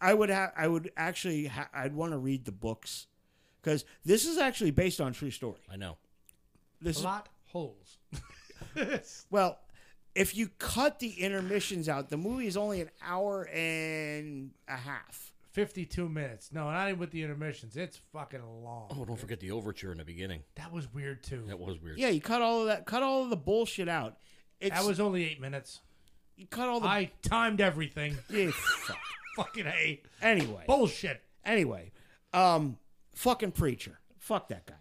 I 0.00 0.14
would 0.14 0.28
have, 0.28 0.52
I 0.56 0.68
would 0.68 0.90
actually, 0.96 1.46
ha- 1.46 1.68
I'd 1.72 1.94
want 1.94 2.12
to 2.12 2.18
read 2.18 2.44
the 2.44 2.52
books 2.52 3.06
because 3.62 3.84
this 4.04 4.26
is 4.26 4.38
actually 4.38 4.70
based 4.70 5.00
on 5.00 5.12
true 5.12 5.30
story. 5.30 5.60
I 5.70 5.76
know. 5.76 5.96
This 6.80 6.96
is 6.96 7.02
Plot 7.02 7.28
holes. 7.46 7.98
well, 9.30 9.58
if 10.14 10.36
you 10.36 10.48
cut 10.58 10.98
the 10.98 11.10
intermissions 11.10 11.88
out, 11.88 12.10
the 12.10 12.16
movie 12.16 12.46
is 12.46 12.56
only 12.56 12.80
an 12.80 12.90
hour 13.02 13.48
and 13.48 14.50
a 14.68 14.76
half. 14.76 15.33
52 15.54 16.08
minutes. 16.08 16.50
No, 16.52 16.68
not 16.70 16.88
even 16.88 16.98
with 16.98 17.12
the 17.12 17.22
intermissions. 17.22 17.76
It's 17.76 17.96
fucking 18.12 18.42
long. 18.62 18.88
Oh, 18.90 19.04
don't 19.04 19.18
forget 19.18 19.38
the 19.38 19.52
overture 19.52 19.92
in 19.92 19.98
the 19.98 20.04
beginning. 20.04 20.42
That 20.56 20.72
was 20.72 20.92
weird 20.92 21.22
too. 21.22 21.44
That 21.46 21.58
was 21.60 21.80
weird. 21.80 21.96
Yeah, 21.96 22.08
you 22.08 22.20
cut 22.20 22.42
all 22.42 22.62
of 22.62 22.66
that. 22.66 22.86
Cut 22.86 23.04
all 23.04 23.22
of 23.22 23.30
the 23.30 23.36
bullshit 23.36 23.88
out. 23.88 24.18
It's, 24.60 24.74
That 24.74 24.84
was 24.84 24.98
only 24.98 25.24
eight 25.24 25.40
minutes. 25.40 25.80
you 26.36 26.46
cut 26.48 26.68
all 26.68 26.80
the. 26.80 26.88
I 26.88 27.10
timed 27.22 27.60
everything. 27.60 28.16
Yeah, 28.30 28.50
fuck. 28.52 28.98
fucking 29.36 29.66
A. 29.66 30.02
Anyway, 30.20 30.64
Bullshit. 30.66 31.22
anyway, 31.44 31.92
um, 32.32 32.76
fucking 33.14 33.52
preacher. 33.52 33.98
Fuck 34.18 34.48
that 34.48 34.66
guy. 34.66 34.74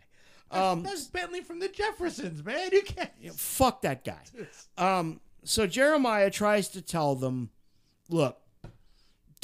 Um, 0.71 0.83
That's 0.83 1.05
Bentley 1.05 1.41
from 1.41 1.59
the 1.59 1.67
Jeffersons, 1.67 2.43
man. 2.43 2.69
You 2.71 2.81
can't. 2.83 3.11
fuck 3.35 3.81
that 3.83 4.03
guy. 4.03 4.21
Um, 4.77 5.19
so 5.43 5.67
Jeremiah 5.67 6.29
tries 6.31 6.69
to 6.69 6.81
tell 6.81 7.15
them, 7.15 7.49
look, 8.09 8.37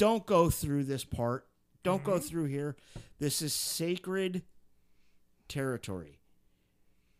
don't 0.00 0.24
go 0.24 0.48
through 0.48 0.84
this 0.84 1.04
part. 1.04 1.46
Don't 1.82 2.02
go 2.02 2.12
mm-hmm. 2.12 2.26
through 2.26 2.46
here. 2.46 2.74
This 3.18 3.42
is 3.42 3.52
sacred 3.52 4.42
territory. 5.46 6.20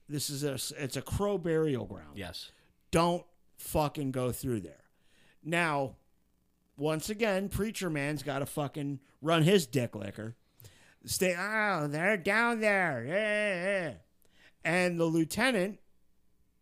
This 0.08 0.30
is 0.30 0.42
a 0.42 0.54
it's 0.82 0.96
a 0.96 1.02
crow 1.02 1.36
burial 1.36 1.84
ground. 1.84 2.16
Yes. 2.16 2.52
Don't 2.90 3.24
fucking 3.58 4.12
go 4.12 4.32
through 4.32 4.60
there. 4.60 4.84
Now, 5.44 5.96
once 6.78 7.10
again, 7.10 7.50
preacher 7.50 7.90
man's 7.90 8.22
got 8.22 8.38
to 8.38 8.46
fucking 8.46 9.00
run 9.20 9.42
his 9.42 9.66
dick 9.66 9.94
liquor. 9.94 10.36
Stay. 11.04 11.36
Oh, 11.38 11.86
they're 11.86 12.16
down 12.16 12.60
there. 12.60 13.04
Yeah, 13.06 13.82
yeah. 13.82 13.92
And 14.64 14.98
the 14.98 15.04
lieutenant 15.04 15.80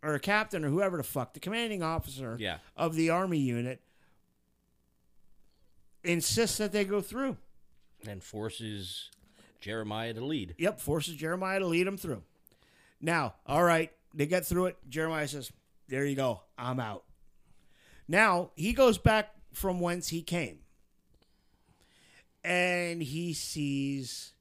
or 0.03 0.19
captain 0.19 0.65
or 0.65 0.69
whoever 0.69 0.97
the 0.97 1.05
fuck, 1.05 1.35
the 1.35 1.41
commanding 1.41 1.85
officer 1.85 2.37
Yeah. 2.41 2.59
of 2.77 2.97
the 2.97 3.11
army 3.11 3.39
unit, 3.39 3.83
insists 6.05 6.59
that 6.59 6.73
they 6.73 6.85
go 6.85 7.01
through. 7.01 7.37
And 8.07 8.23
forces 8.23 9.11
Jeremiah 9.61 10.15
to 10.15 10.25
lead. 10.25 10.55
Yep, 10.59 10.81
forces 10.81 11.17
Jeremiah 11.17 11.59
to 11.59 11.67
lead 11.67 11.87
them 11.87 11.97
through. 11.97 12.23
Now, 13.01 13.35
all 13.47 13.63
right, 13.63 13.91
they 14.15 14.27
get 14.27 14.47
through 14.47 14.67
it. 14.67 14.77
Jeremiah 14.89 15.29
says, 15.29 15.53
There 15.89 16.05
you 16.05 16.17
go, 16.17 16.43
I'm 16.57 16.81
out. 16.81 17.05
Now, 18.07 18.51
he 18.57 18.73
goes 18.73 18.99
back 18.99 19.35
from 19.53 19.81
whence 19.81 20.09
he 20.09 20.23
came. 20.23 20.61
And 22.45 23.03
he 23.03 23.35
sees 23.35 24.33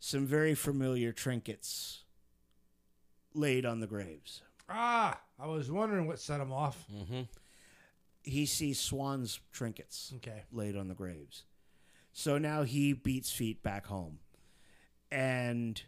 some 0.00 0.26
very 0.26 0.54
familiar 0.54 1.12
trinkets 1.12 2.02
laid 3.34 3.64
on 3.64 3.80
the 3.80 3.86
graves. 3.86 4.42
Ah, 4.68 5.18
I 5.38 5.46
was 5.46 5.70
wondering 5.70 6.06
what 6.06 6.18
set 6.18 6.40
him 6.40 6.52
off. 6.52 6.84
Mm-hmm. 6.92 7.22
He 8.24 8.46
sees 8.46 8.80
swan's 8.80 9.38
trinkets. 9.52 10.12
Okay. 10.16 10.44
laid 10.50 10.76
on 10.76 10.88
the 10.88 10.94
graves. 10.94 11.44
So 12.12 12.38
now 12.38 12.62
he 12.62 12.92
beats 12.92 13.30
feet 13.30 13.62
back 13.62 13.86
home. 13.86 14.18
And 15.10 15.80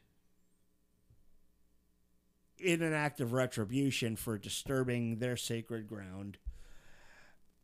in 2.58 2.82
an 2.82 2.92
act 2.92 3.20
of 3.20 3.32
retribution 3.32 4.16
for 4.16 4.38
disturbing 4.38 5.18
their 5.18 5.36
sacred 5.36 5.86
ground, 5.88 6.38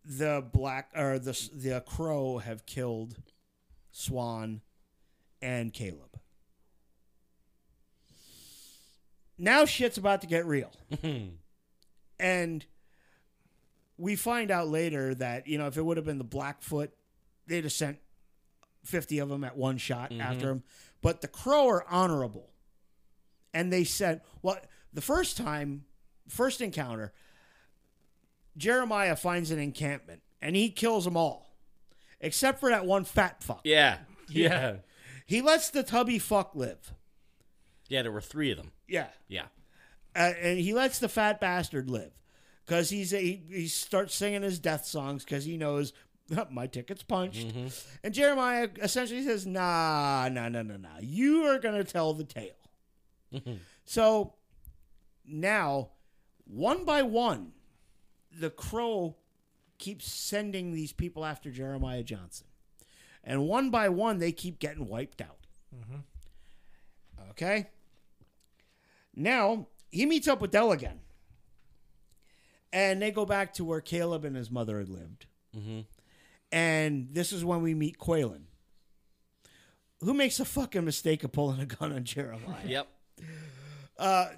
the 0.05 0.45
black 0.53 0.91
or 0.97 1.19
the 1.19 1.51
the 1.53 1.81
crow 1.87 2.39
have 2.39 2.67
killed 2.67 3.17
Swan 3.91 4.61
and 5.41 5.73
Caleb. 5.73 6.19
Now 9.39 9.65
shit's 9.65 9.99
about 9.99 10.21
to 10.23 10.27
get 10.27 10.47
real. 10.47 10.73
and 12.19 12.67
we 14.03 14.17
find 14.17 14.51
out 14.51 14.67
later 14.67 15.15
that, 15.15 15.47
you 15.47 15.59
know, 15.59 15.69
if 15.69 15.77
it 15.77 15.83
would 15.85 15.97
have 15.97 16.05
been 16.05 16.19
the 16.19 16.25
Blackfoot, 16.25 16.91
they'd 17.47 17.63
have 17.63 17.73
sent 17.73 17.99
50 18.85 19.21
of 19.21 19.29
them 19.29 19.45
at 19.45 19.57
one 19.57 19.79
shot 19.79 20.13
after 20.21 20.51
him. 20.51 20.65
But 21.03 21.21
the 21.21 21.29
Crow 21.29 21.69
are 21.69 21.85
honorable. 21.89 22.51
And 23.55 23.73
they 23.73 23.85
said, 23.85 24.23
well, 24.43 24.59
the 24.93 25.01
first 25.03 25.37
time, 25.37 25.85
first 26.29 26.61
encounter, 26.61 27.13
Jeremiah 28.57 29.15
finds 29.15 29.51
an 29.53 29.61
encampment 29.61 30.23
and 30.41 30.57
he 30.57 30.71
kills 30.71 31.05
them 31.05 31.17
all, 31.17 31.55
except 32.21 32.59
for 32.59 32.71
that 32.71 32.85
one 32.85 33.05
fat 33.05 33.43
fuck. 33.43 33.61
Yeah. 33.65 33.99
Yeah. 34.29 34.77
He 35.27 35.43
lets 35.43 35.69
the 35.71 35.83
tubby 35.83 36.19
fuck 36.19 36.55
live. 36.55 36.95
Yeah, 37.89 38.01
there 38.03 38.11
were 38.13 38.23
three 38.23 38.51
of 38.51 38.57
them. 38.57 38.73
Yeah. 38.89 39.09
Yeah. 39.29 39.47
uh, 40.17 40.33
and 40.41 40.59
he 40.59 40.73
lets 40.73 40.99
the 41.01 41.09
fat 41.09 41.39
bastard 41.41 41.91
live 41.91 42.13
because 42.65 42.91
he's 42.91 43.11
he, 43.11 43.43
he 43.49 43.69
starts 43.69 44.15
singing 44.15 44.43
his 44.43 44.59
death 44.59 44.87
songs 44.87 45.25
because 45.25 45.45
he 45.45 45.57
knows 45.57 45.93
my 46.51 46.67
ticket's 46.67 47.03
punched. 47.03 47.49
Mm-hmm. 47.49 47.67
And 48.05 48.15
Jeremiah 48.15 48.69
essentially 48.81 49.23
says, 49.25 49.47
"Nah, 49.47 50.29
nah, 50.31 50.49
nah, 50.49 50.63
nah, 50.63 50.77
nah. 50.77 50.99
You 51.01 51.45
are 51.45 51.59
gonna 51.59 51.85
tell 51.85 52.15
the 52.15 52.25
tale." 52.25 52.51
Mm-hmm. 53.33 53.55
so 53.87 54.35
now, 55.25 55.89
one 56.45 56.85
by 56.85 57.01
one, 57.01 57.53
the 58.31 58.51
crow 58.51 59.17
keeps 59.79 60.11
sending 60.13 60.73
these 60.73 60.93
people 60.93 61.25
after 61.25 61.51
Jeremiah 61.51 62.03
Johnson, 62.03 62.47
and 63.25 63.49
one 63.49 63.71
by 63.71 63.89
one, 63.89 64.19
they 64.19 64.33
keep 64.33 64.59
getting 64.59 64.87
wiped 64.87 65.23
out. 65.23 65.39
Mm-hmm. 65.75 67.31
Okay. 67.31 67.69
Now 69.15 69.69
he 69.91 70.07
meets 70.07 70.29
up 70.29 70.41
with 70.41 70.51
Dell 70.51 70.73
again. 70.73 71.01
And 72.73 73.03
they 73.03 73.11
go 73.11 73.27
back 73.27 73.53
to 73.55 73.65
where 73.65 73.81
Caleb 73.81 74.25
and 74.25 74.35
his 74.35 74.51
mother 74.51 74.79
had 74.79 74.89
lived. 74.89 75.27
And 76.51 77.09
this 77.13 77.33
is 77.33 77.45
when 77.45 77.63
we 77.63 77.75
meet 77.75 77.99
Qualen, 77.99 78.43
who 80.01 80.15
makes 80.15 80.41
a 80.41 80.45
fucking 80.45 80.85
mistake 80.85 81.25
of 81.25 81.33
pulling 81.33 81.61
a 81.61 81.67
gun 81.67 81.93
on 81.93 82.05
Jeremiah. 82.05 82.67
Yep. 82.67 82.89
Uh, 83.99 84.29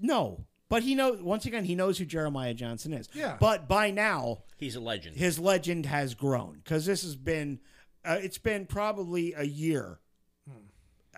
no, 0.00 0.44
but 0.68 0.82
he 0.82 0.94
knows. 0.94 1.22
Once 1.22 1.46
again, 1.46 1.64
he 1.64 1.74
knows 1.74 1.98
who 1.98 2.04
Jeremiah 2.04 2.54
Johnson 2.54 2.92
is. 2.92 3.08
Yeah. 3.14 3.36
But 3.40 3.68
by 3.68 3.90
now, 3.90 4.42
He's 4.58 4.76
a 4.76 4.80
legend. 4.80 5.16
his 5.16 5.38
legend 5.38 5.86
has 5.86 6.14
grown 6.14 6.60
because 6.62 6.86
this 6.86 7.02
has 7.02 7.16
been. 7.16 7.60
Uh, 8.04 8.18
it's 8.20 8.38
been 8.38 8.66
probably 8.66 9.32
a 9.36 9.42
year. 9.44 9.98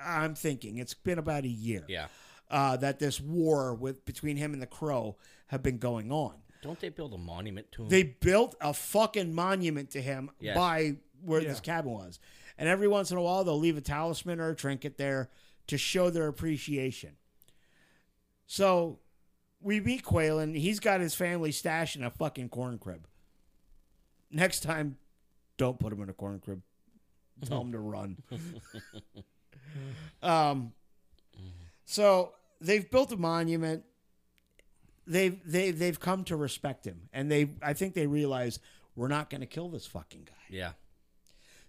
I'm 0.00 0.34
thinking 0.34 0.78
it's 0.78 0.94
been 0.94 1.18
about 1.18 1.44
a 1.44 1.48
year. 1.48 1.84
Yeah. 1.88 2.06
Uh, 2.50 2.76
that 2.78 2.98
this 2.98 3.20
war 3.20 3.74
with 3.74 4.04
between 4.06 4.36
him 4.38 4.54
and 4.54 4.62
the 4.62 4.66
Crow 4.66 5.16
have 5.48 5.62
been 5.62 5.76
going 5.78 6.10
on. 6.10 6.34
Don't 6.62 6.80
they 6.80 6.88
build 6.88 7.12
a 7.12 7.18
monument 7.18 7.70
to 7.72 7.82
him? 7.82 7.88
They 7.90 8.02
built 8.04 8.54
a 8.60 8.72
fucking 8.72 9.34
monument 9.34 9.90
to 9.90 10.00
him 10.00 10.30
Yes. 10.40 10.56
by 10.56 10.96
where 11.22 11.42
Yeah. 11.42 11.48
this 11.48 11.60
cabin 11.60 11.92
was, 11.92 12.18
and 12.56 12.66
every 12.68 12.88
once 12.88 13.10
in 13.10 13.18
a 13.18 13.22
while 13.22 13.44
they'll 13.44 13.58
leave 13.58 13.76
a 13.76 13.82
talisman 13.82 14.40
or 14.40 14.48
a 14.50 14.56
trinket 14.56 14.96
there 14.96 15.28
to 15.66 15.76
show 15.76 16.08
their 16.08 16.26
appreciation. 16.26 17.16
So 18.46 18.98
we 19.60 19.78
meet 19.80 20.02
Qualen. 20.04 20.56
He's 20.56 20.80
got 20.80 21.00
his 21.00 21.14
family 21.14 21.52
stashed 21.52 21.96
in 21.96 22.02
a 22.04 22.10
fucking 22.10 22.48
corn 22.48 22.78
crib. 22.78 23.06
Next 24.30 24.60
time, 24.60 24.96
don't 25.58 25.78
put 25.78 25.92
him 25.92 26.00
in 26.02 26.08
a 26.08 26.14
corn 26.14 26.40
crib. 26.40 26.62
Tell 27.44 27.60
him 27.62 27.72
to 27.72 27.78
run. 27.78 28.16
um, 30.22 30.72
so 31.84 32.32
they've 32.60 32.88
built 32.90 33.12
a 33.12 33.16
monument. 33.16 33.84
They've 35.06 35.40
they 35.44 35.70
they've 35.70 35.98
come 35.98 36.24
to 36.24 36.36
respect 36.36 36.86
him, 36.86 37.08
and 37.12 37.30
they 37.30 37.50
I 37.62 37.72
think 37.72 37.94
they 37.94 38.06
realize 38.06 38.58
we're 38.94 39.08
not 39.08 39.30
going 39.30 39.40
to 39.40 39.46
kill 39.46 39.68
this 39.68 39.86
fucking 39.86 40.24
guy. 40.26 40.34
yeah. 40.50 40.72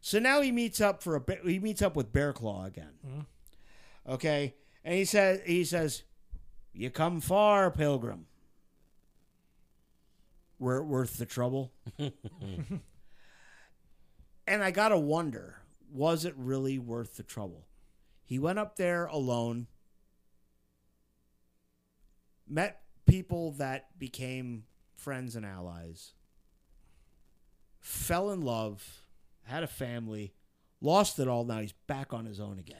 So 0.02 0.18
now 0.18 0.42
he 0.42 0.52
meets 0.52 0.80
up 0.82 1.04
for 1.04 1.16
a. 1.16 1.24
He 1.46 1.60
meets 1.60 1.82
up 1.82 1.96
with 1.96 2.12
Bear 2.14 2.32
Claw 2.34 2.66
again. 2.66 2.94
Mm-hmm. 3.06 4.12
Okay, 4.14 4.56
and 4.84 4.96
he 4.96 5.06
says 5.06 5.42
he 5.46 5.64
says, 5.66 6.04
"You 6.74 6.90
come 6.90 7.20
far, 7.22 7.70
pilgrim. 7.70 8.26
We're 10.58 10.82
worth 10.82 11.18
the 11.18 11.26
trouble." 11.26 11.72
and 14.48 14.64
I 14.64 14.72
gotta 14.72 14.98
wonder, 14.98 15.58
was 15.92 16.26
it 16.26 16.34
really 16.38 16.80
worth 16.80 17.18
the 17.18 17.24
trouble? 17.24 17.68
He 18.26 18.40
went 18.40 18.60
up 18.60 18.76
there 18.78 19.06
alone, 19.06 19.68
met 22.50 22.82
people 23.06 23.52
that 23.54 23.98
became 24.00 24.64
friends 24.96 25.36
and 25.36 25.46
allies, 25.46 26.14
fell 27.80 28.32
in 28.32 28.42
love, 28.42 29.02
had 29.44 29.64
a 29.64 29.68
family, 29.68 30.34
lost 30.82 31.20
it 31.20 31.28
all. 31.28 31.46
Now 31.46 31.60
he's 31.60 31.74
back 31.88 32.14
on 32.14 32.26
his 32.26 32.40
own 32.40 32.60
again. 32.60 32.78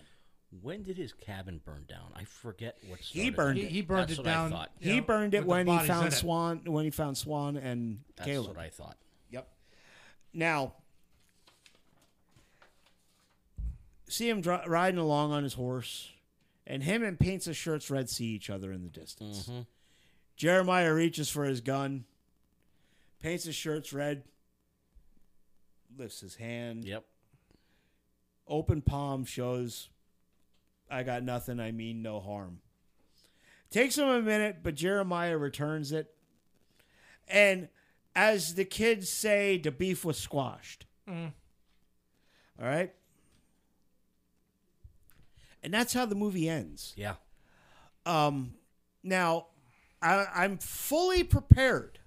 When 0.62 0.82
did 0.82 0.98
his 0.98 1.14
cabin 1.14 1.62
burn 1.64 1.86
down? 1.88 2.12
I 2.16 2.24
forget 2.24 2.76
what. 2.88 3.00
started. 3.04 3.22
He 3.24 3.30
burned 3.30 3.58
He, 3.60 3.64
it. 3.66 3.72
he 3.72 3.82
burned 3.84 4.10
That's 4.10 4.14
it 4.14 4.18
what 4.18 4.28
I 4.28 4.32
down. 4.34 4.50
thought. 4.52 4.72
he 4.80 4.96
know, 4.98 5.02
burned 5.06 5.34
it 5.36 5.46
when 5.46 5.68
he 5.68 5.74
bodies 5.74 5.90
in 5.90 5.96
found 5.96 6.08
it. 6.08 6.12
Swan. 6.14 6.62
When 6.66 6.84
he 6.86 6.90
found 6.90 7.18
Swan 7.18 7.56
and 7.56 8.00
That's 8.18 8.28
Caleb. 8.28 8.56
what 8.56 8.66
I 8.66 8.70
thought. 8.70 8.98
Yep. 9.30 9.48
Now, 10.34 10.74
see 14.08 14.28
him 14.28 14.42
dri- 14.42 14.58
riding 14.66 15.00
along 15.00 15.32
on 15.32 15.44
his 15.44 15.54
horse, 15.54 16.10
and 16.70 16.84
him 16.84 17.04
and 17.04 17.20
Paints 17.20 17.46
His 17.46 17.58
Shirts 17.58 17.90
Red 17.90 18.10
see 18.10 18.28
each 18.28 18.50
other 18.50 18.72
in 18.72 18.84
the 18.84 18.90
distance. 18.90 19.48
Mhm. 19.50 19.66
Jeremiah 20.38 20.94
reaches 20.94 21.30
for 21.30 21.44
his 21.44 21.60
gun, 21.60 22.06
paints 23.20 23.44
his 23.44 23.56
shirts 23.56 23.92
red, 23.92 24.24
lifts 25.98 26.22
his 26.22 26.36
hand, 26.36 26.86
Yep. 26.86 27.06
open 28.48 28.82
palm 28.82 29.26
shows 29.26 29.90
I 30.92 31.04
got 31.04 31.22
nothing, 31.24 31.60
I 31.60 31.72
mean 31.72 32.02
no 32.02 32.20
harm. 32.20 32.62
Takes 33.70 33.96
him 33.98 34.08
a 34.08 34.22
minute, 34.24 34.64
but 34.64 34.74
Jeremiah 34.74 35.38
returns 35.38 35.92
it. 35.92 36.16
And 37.28 37.70
as 38.16 38.56
the 38.56 38.66
kids 38.66 39.08
say, 39.10 39.58
the 39.60 39.70
beef 39.72 40.04
was 40.04 40.18
squashed. 40.18 40.88
Mm. 41.08 41.34
All 42.60 42.66
right? 42.66 42.96
And 45.62 45.74
that's 45.74 45.94
how 45.94 46.06
the 46.06 46.16
movie 46.16 46.48
ends. 46.48 46.94
Yeah. 46.96 47.16
Um, 48.06 48.54
now, 49.04 49.48
I, 50.02 50.26
I'm 50.34 50.58
fully 50.58 51.24
prepared 51.24 52.00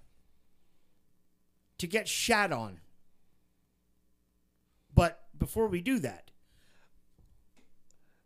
to 1.78 1.86
get 1.86 2.08
shat 2.08 2.52
on. 2.52 2.80
But 4.94 5.24
before 5.36 5.66
we 5.68 5.80
do 5.80 5.98
that, 6.00 6.30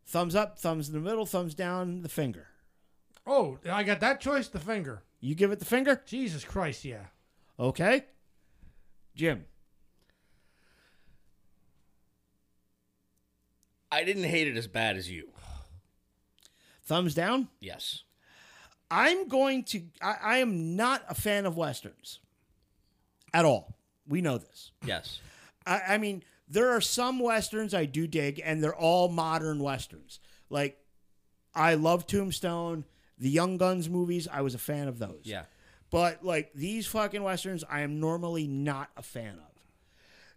thumbs 0.07 0.35
up, 0.35 0.59
thumbs 0.59 0.89
in 0.89 0.95
the 0.95 1.01
middle, 1.01 1.27
thumbs 1.27 1.55
down, 1.55 2.03
the 2.03 2.09
finger. 2.09 2.49
Oh, 3.27 3.59
I 3.71 3.83
got 3.83 4.01
that 4.01 4.21
choice. 4.21 4.49
The 4.49 4.59
finger. 4.61 5.03
You 5.21 5.35
give 5.35 5.51
it 5.51 5.59
the 5.59 5.65
finger? 5.65 6.03
Jesus 6.07 6.45
Christ, 6.45 6.85
yeah. 6.85 7.07
Okay. 7.59 8.05
Jim. 9.15 9.47
I 13.91 14.05
didn't 14.05 14.25
hate 14.25 14.49
it 14.49 14.57
as 14.57 14.67
bad 14.67 14.97
as 14.97 15.11
you. 15.11 15.29
Thumbs 16.85 17.15
down? 17.15 17.49
Yes. 17.61 18.03
I'm 18.91 19.29
going 19.29 19.65
to. 19.65 19.83
I, 20.01 20.17
I 20.23 20.37
am 20.39 20.77
not 20.77 21.03
a 21.09 21.15
fan 21.15 21.47
of 21.47 21.57
westerns 21.57 22.21
at 23.35 23.45
all. 23.45 23.77
We 24.09 24.21
know 24.21 24.39
this. 24.39 24.71
Yes. 24.85 25.21
I, 25.67 25.81
I 25.89 25.99
mean, 25.99 26.23
there 26.49 26.71
are 26.71 26.81
some 26.81 27.19
westerns 27.19 27.75
I 27.75 27.87
do 27.87 28.07
dig, 28.07 28.41
and 28.45 28.63
they're 28.63 28.75
all 28.75 29.09
modern 29.09 29.61
westerns. 29.61 30.21
Like, 30.49 30.79
I 31.55 31.75
love 31.75 32.07
Tombstone, 32.07 32.85
the 33.19 33.31
Young 33.31 33.57
Guns 33.57 33.89
movies. 33.89 34.29
I 34.31 34.43
was 34.43 34.55
a 34.55 34.59
fan 34.59 34.87
of 34.87 34.99
those. 34.99 35.23
Yeah. 35.25 35.45
But 35.91 36.25
like 36.25 36.53
these 36.55 36.87
fucking 36.87 37.23
westerns, 37.23 37.65
I 37.69 37.81
am 37.81 38.01
normally 38.01 38.47
not 38.47 38.91
a 38.97 39.03
fan 39.03 39.35
of. 39.35 39.63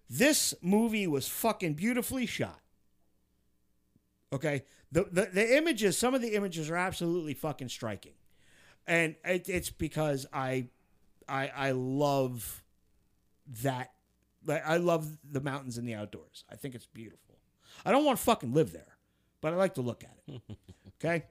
This 0.10 0.54
movie 0.62 1.06
was 1.06 1.28
fucking 1.28 1.76
beautifully 1.76 2.26
shot. 2.26 2.60
Okay, 4.32 4.64
the 4.92 5.06
the, 5.12 5.30
the 5.34 5.58
images, 5.58 5.98
some 5.98 6.14
of 6.14 6.22
the 6.22 6.36
images 6.36 6.70
are 6.70 6.76
absolutely 6.76 7.34
fucking 7.34 7.70
striking, 7.70 8.14
and 8.86 9.16
it, 9.26 9.50
it's 9.50 9.70
because 9.72 10.28
I, 10.32 10.68
I 11.28 11.48
I 11.48 11.72
love 11.72 12.64
that. 13.64 13.92
Like 14.46 14.66
I 14.66 14.78
love 14.78 15.18
the 15.30 15.42
mountains 15.42 15.78
and 15.78 15.88
the 15.88 15.96
outdoors. 15.96 16.44
I 16.50 16.56
think 16.56 16.76
it's 16.76 16.86
beautiful. 16.86 17.40
I 17.86 17.92
don't 17.92 18.06
want 18.06 18.20
to 18.20 18.24
fucking 18.24 18.54
live 18.54 18.72
there, 18.72 18.98
but 19.42 19.54
I 19.54 19.56
like 19.56 19.74
to 19.76 19.82
look 19.82 20.04
at 20.04 20.18
it. 20.28 20.42
okay, 21.04 21.26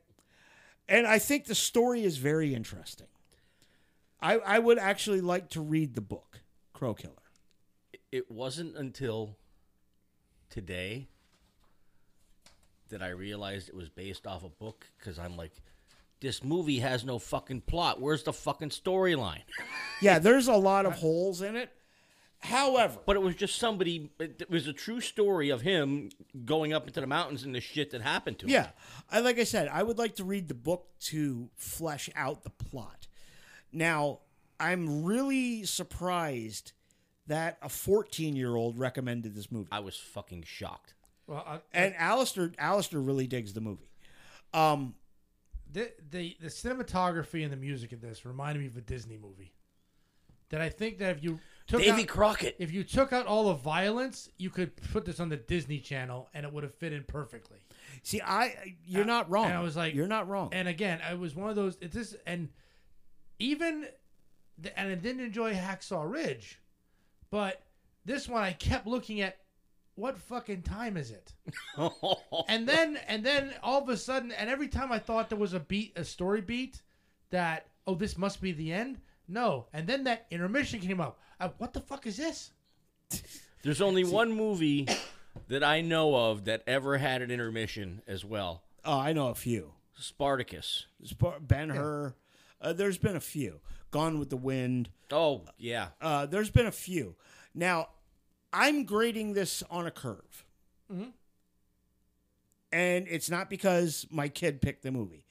and 0.88 1.06
I 1.06 1.20
think 1.20 1.46
the 1.46 1.54
story 1.54 2.02
is 2.02 2.16
very 2.16 2.54
interesting. 2.54 3.06
I, 4.20 4.38
I 4.38 4.58
would 4.58 4.78
actually 4.78 5.20
like 5.20 5.50
to 5.50 5.60
read 5.60 5.94
the 5.94 6.00
book, 6.00 6.40
Crow 6.72 6.94
Killer. 6.94 7.14
It 8.10 8.30
wasn't 8.30 8.76
until 8.76 9.36
today 10.50 11.08
that 12.88 13.02
I 13.02 13.08
realized 13.10 13.68
it 13.68 13.74
was 13.74 13.88
based 13.88 14.26
off 14.26 14.44
a 14.44 14.48
book 14.48 14.86
because 14.98 15.18
I'm 15.18 15.36
like, 15.36 15.52
this 16.20 16.42
movie 16.42 16.80
has 16.80 17.04
no 17.04 17.18
fucking 17.18 17.60
plot. 17.62 18.00
Where's 18.00 18.22
the 18.24 18.32
fucking 18.32 18.70
storyline? 18.70 19.42
Yeah, 20.00 20.20
there's 20.20 20.46
a 20.46 20.54
lot 20.54 20.86
of 20.86 20.92
holes 20.92 21.42
in 21.42 21.56
it. 21.56 21.70
However, 22.38 23.00
But 23.04 23.16
it 23.16 23.18
was 23.22 23.34
just 23.34 23.58
somebody. 23.58 24.12
It 24.20 24.48
was 24.48 24.68
a 24.68 24.72
true 24.72 25.00
story 25.00 25.50
of 25.50 25.62
him 25.62 26.10
going 26.44 26.72
up 26.72 26.86
into 26.86 27.00
the 27.00 27.06
mountains 27.08 27.42
and 27.42 27.52
the 27.52 27.60
shit 27.60 27.90
that 27.90 28.00
happened 28.00 28.38
to 28.38 28.46
him. 28.46 28.50
yeah, 28.50 28.68
I 29.10 29.18
like 29.18 29.40
I 29.40 29.44
said, 29.44 29.66
I 29.66 29.82
would 29.82 29.98
like 29.98 30.14
to 30.16 30.24
read 30.24 30.46
the 30.46 30.54
book 30.54 30.86
to 31.06 31.50
flesh 31.56 32.08
out 32.14 32.44
the 32.44 32.50
plot. 32.50 33.08
Now, 33.72 34.20
I'm 34.60 35.02
really 35.04 35.64
surprised 35.64 36.70
that 37.26 37.58
a 37.60 37.68
14 37.68 38.36
year 38.36 38.54
old 38.54 38.78
recommended 38.78 39.34
this 39.34 39.50
movie, 39.50 39.68
I 39.72 39.80
was 39.80 39.96
fucking 39.96 40.44
shocked. 40.46 40.94
Well, 41.28 41.44
I, 41.46 41.60
and 41.72 41.94
Alistair 41.96 42.52
Alistair 42.58 43.00
really 43.00 43.26
digs 43.28 43.52
the 43.52 43.60
movie. 43.60 43.90
Um, 44.52 44.94
the, 45.70 45.92
the 46.10 46.36
the 46.40 46.48
cinematography 46.48 47.44
and 47.44 47.52
the 47.52 47.56
music 47.56 47.92
in 47.92 48.00
this 48.00 48.24
reminded 48.24 48.60
me 48.60 48.66
of 48.66 48.76
a 48.76 48.80
Disney 48.80 49.18
movie. 49.18 49.52
That 50.48 50.62
I 50.62 50.70
think 50.70 50.98
that 50.98 51.18
if 51.18 51.22
you 51.22 51.38
took 51.66 51.82
Davy 51.82 52.02
out, 52.02 52.08
Crockett. 52.08 52.56
if 52.58 52.72
you 52.72 52.82
took 52.82 53.12
out 53.12 53.26
all 53.26 53.48
the 53.48 53.54
violence, 53.54 54.30
you 54.38 54.48
could 54.48 54.74
put 54.92 55.04
this 55.04 55.20
on 55.20 55.28
the 55.28 55.36
Disney 55.36 55.78
Channel 55.78 56.30
and 56.32 56.46
it 56.46 56.52
would 56.52 56.62
have 56.64 56.74
fit 56.74 56.94
in 56.94 57.04
perfectly. 57.04 57.58
see, 58.02 58.22
I 58.22 58.76
you're 58.86 59.04
not 59.04 59.28
wrong. 59.30 59.44
and 59.44 59.54
I 59.54 59.60
was 59.60 59.76
like- 59.76 59.94
you're 59.94 60.06
not 60.06 60.26
wrong. 60.26 60.48
And 60.52 60.66
again, 60.66 61.00
I 61.06 61.12
was 61.14 61.36
one 61.36 61.50
of 61.50 61.56
those. 61.56 61.76
It's 61.82 61.94
this, 61.94 62.16
and 62.26 62.48
even, 63.38 63.86
the, 64.56 64.76
and 64.80 64.90
I 64.90 64.94
didn't 64.94 65.20
enjoy 65.22 65.52
Hacksaw 65.52 66.10
Ridge, 66.10 66.58
but 67.30 67.60
this 68.06 68.26
one 68.26 68.42
I 68.42 68.52
kept 68.54 68.86
looking 68.86 69.20
at. 69.20 69.36
What 69.98 70.16
fucking 70.16 70.62
time 70.62 70.96
is 70.96 71.10
it? 71.10 71.32
and 72.48 72.68
then, 72.68 73.00
and 73.08 73.26
then 73.26 73.52
all 73.64 73.82
of 73.82 73.88
a 73.88 73.96
sudden, 73.96 74.30
and 74.30 74.48
every 74.48 74.68
time 74.68 74.92
I 74.92 75.00
thought 75.00 75.28
there 75.28 75.36
was 75.36 75.54
a 75.54 75.60
beat, 75.60 75.98
a 75.98 76.04
story 76.04 76.40
beat, 76.40 76.82
that 77.30 77.66
oh, 77.84 77.96
this 77.96 78.16
must 78.16 78.40
be 78.40 78.52
the 78.52 78.72
end. 78.72 79.00
No, 79.26 79.66
and 79.72 79.88
then 79.88 80.04
that 80.04 80.26
intermission 80.30 80.78
came 80.78 81.00
up. 81.00 81.18
Uh, 81.40 81.48
what 81.58 81.72
the 81.72 81.80
fuck 81.80 82.06
is 82.06 82.16
this? 82.16 82.52
There's 83.64 83.80
only 83.80 84.04
one 84.04 84.30
movie 84.30 84.86
that 85.48 85.64
I 85.64 85.80
know 85.80 86.14
of 86.14 86.44
that 86.44 86.62
ever 86.68 86.98
had 86.98 87.20
an 87.20 87.32
intermission 87.32 88.00
as 88.06 88.24
well. 88.24 88.62
oh, 88.84 89.00
I 89.00 89.12
know 89.12 89.30
a 89.30 89.34
few. 89.34 89.72
Spartacus. 89.98 90.86
Ben 91.40 91.70
Hur. 91.70 92.14
Uh, 92.60 92.72
there's 92.72 92.98
been 92.98 93.16
a 93.16 93.20
few. 93.20 93.58
Gone 93.90 94.20
with 94.20 94.30
the 94.30 94.36
Wind. 94.36 94.90
Oh 95.10 95.42
yeah. 95.58 95.88
Uh, 96.00 96.26
there's 96.26 96.50
been 96.50 96.66
a 96.66 96.72
few. 96.72 97.16
Now, 97.52 97.88
I'm 98.52 98.84
grading 98.84 99.34
this 99.34 99.62
on 99.70 99.86
a 99.86 99.90
curve. 99.90 100.44
Mm-hmm. 100.92 101.10
And 102.72 103.06
it's 103.08 103.30
not 103.30 103.48
because 103.48 104.06
my 104.10 104.28
kid 104.28 104.60
picked 104.60 104.82
the 104.82 104.92
movie. 104.92 105.24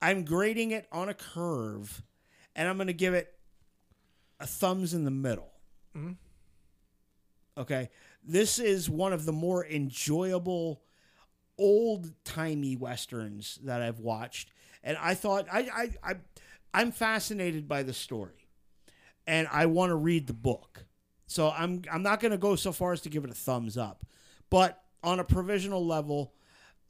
I'm 0.00 0.24
grading 0.24 0.72
it 0.72 0.86
on 0.90 1.08
a 1.08 1.14
curve, 1.14 2.02
and 2.56 2.68
I'm 2.68 2.76
going 2.76 2.88
to 2.88 2.92
give 2.92 3.14
it 3.14 3.32
a 4.40 4.46
thumbs 4.46 4.94
in 4.94 5.04
the 5.04 5.10
middle. 5.10 5.52
Mm-hmm. 5.96 6.12
Okay. 7.56 7.90
This 8.24 8.58
is 8.58 8.88
one 8.88 9.12
of 9.12 9.24
the 9.24 9.32
more 9.32 9.64
enjoyable 9.66 10.82
old 11.58 12.12
timey 12.24 12.76
westerns 12.76 13.58
that 13.64 13.82
I've 13.82 14.00
watched. 14.00 14.50
And 14.82 14.96
I 15.00 15.14
thought 15.14 15.46
I, 15.52 15.68
I, 15.72 16.10
I 16.10 16.14
I'm 16.74 16.92
fascinated 16.92 17.68
by 17.68 17.82
the 17.82 17.92
story. 17.92 18.48
And 19.26 19.46
I 19.52 19.66
want 19.66 19.90
to 19.90 19.96
read 19.96 20.26
the 20.26 20.32
book. 20.32 20.86
So 21.32 21.50
I'm 21.50 21.82
I'm 21.90 22.02
not 22.02 22.20
gonna 22.20 22.38
go 22.38 22.56
so 22.56 22.72
far 22.72 22.92
as 22.92 23.00
to 23.02 23.08
give 23.08 23.24
it 23.24 23.30
a 23.30 23.34
thumbs 23.34 23.76
up. 23.76 24.04
But 24.50 24.82
on 25.02 25.18
a 25.18 25.24
provisional 25.24 25.84
level, 25.84 26.34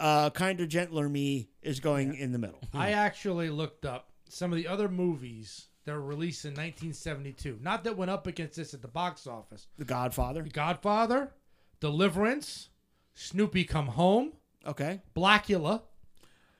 uh 0.01 0.31
kinder 0.31 0.67
gentler 0.67 1.09
me 1.09 1.49
is 1.63 1.81
going 1.81 2.15
in 2.15 2.33
the 2.33 2.39
middle. 2.39 2.61
I 2.75 2.91
actually 2.93 3.49
looked 3.51 3.85
up 3.85 4.11
some 4.29 4.53
of 4.53 4.57
the 4.57 4.67
other 4.69 4.89
movies 4.89 5.67
that 5.85 5.93
were 5.95 6.03
released 6.03 6.45
in 6.45 6.51
1972. 6.53 7.59
Not 7.61 7.85
that 7.85 7.97
went 7.97 8.11
up 8.11 8.27
against 8.27 8.57
this 8.57 8.73
at 8.75 8.83
the 8.83 8.89
box 8.89 9.27
office. 9.27 9.67
The 9.79 9.85
Godfather. 9.85 10.43
The 10.43 10.51
Godfather, 10.51 11.33
Deliverance, 11.81 12.69
Snoopy 13.15 13.65
Come 13.65 13.87
Home, 13.89 14.33
Okay. 14.67 15.01
Blacula, 15.17 15.83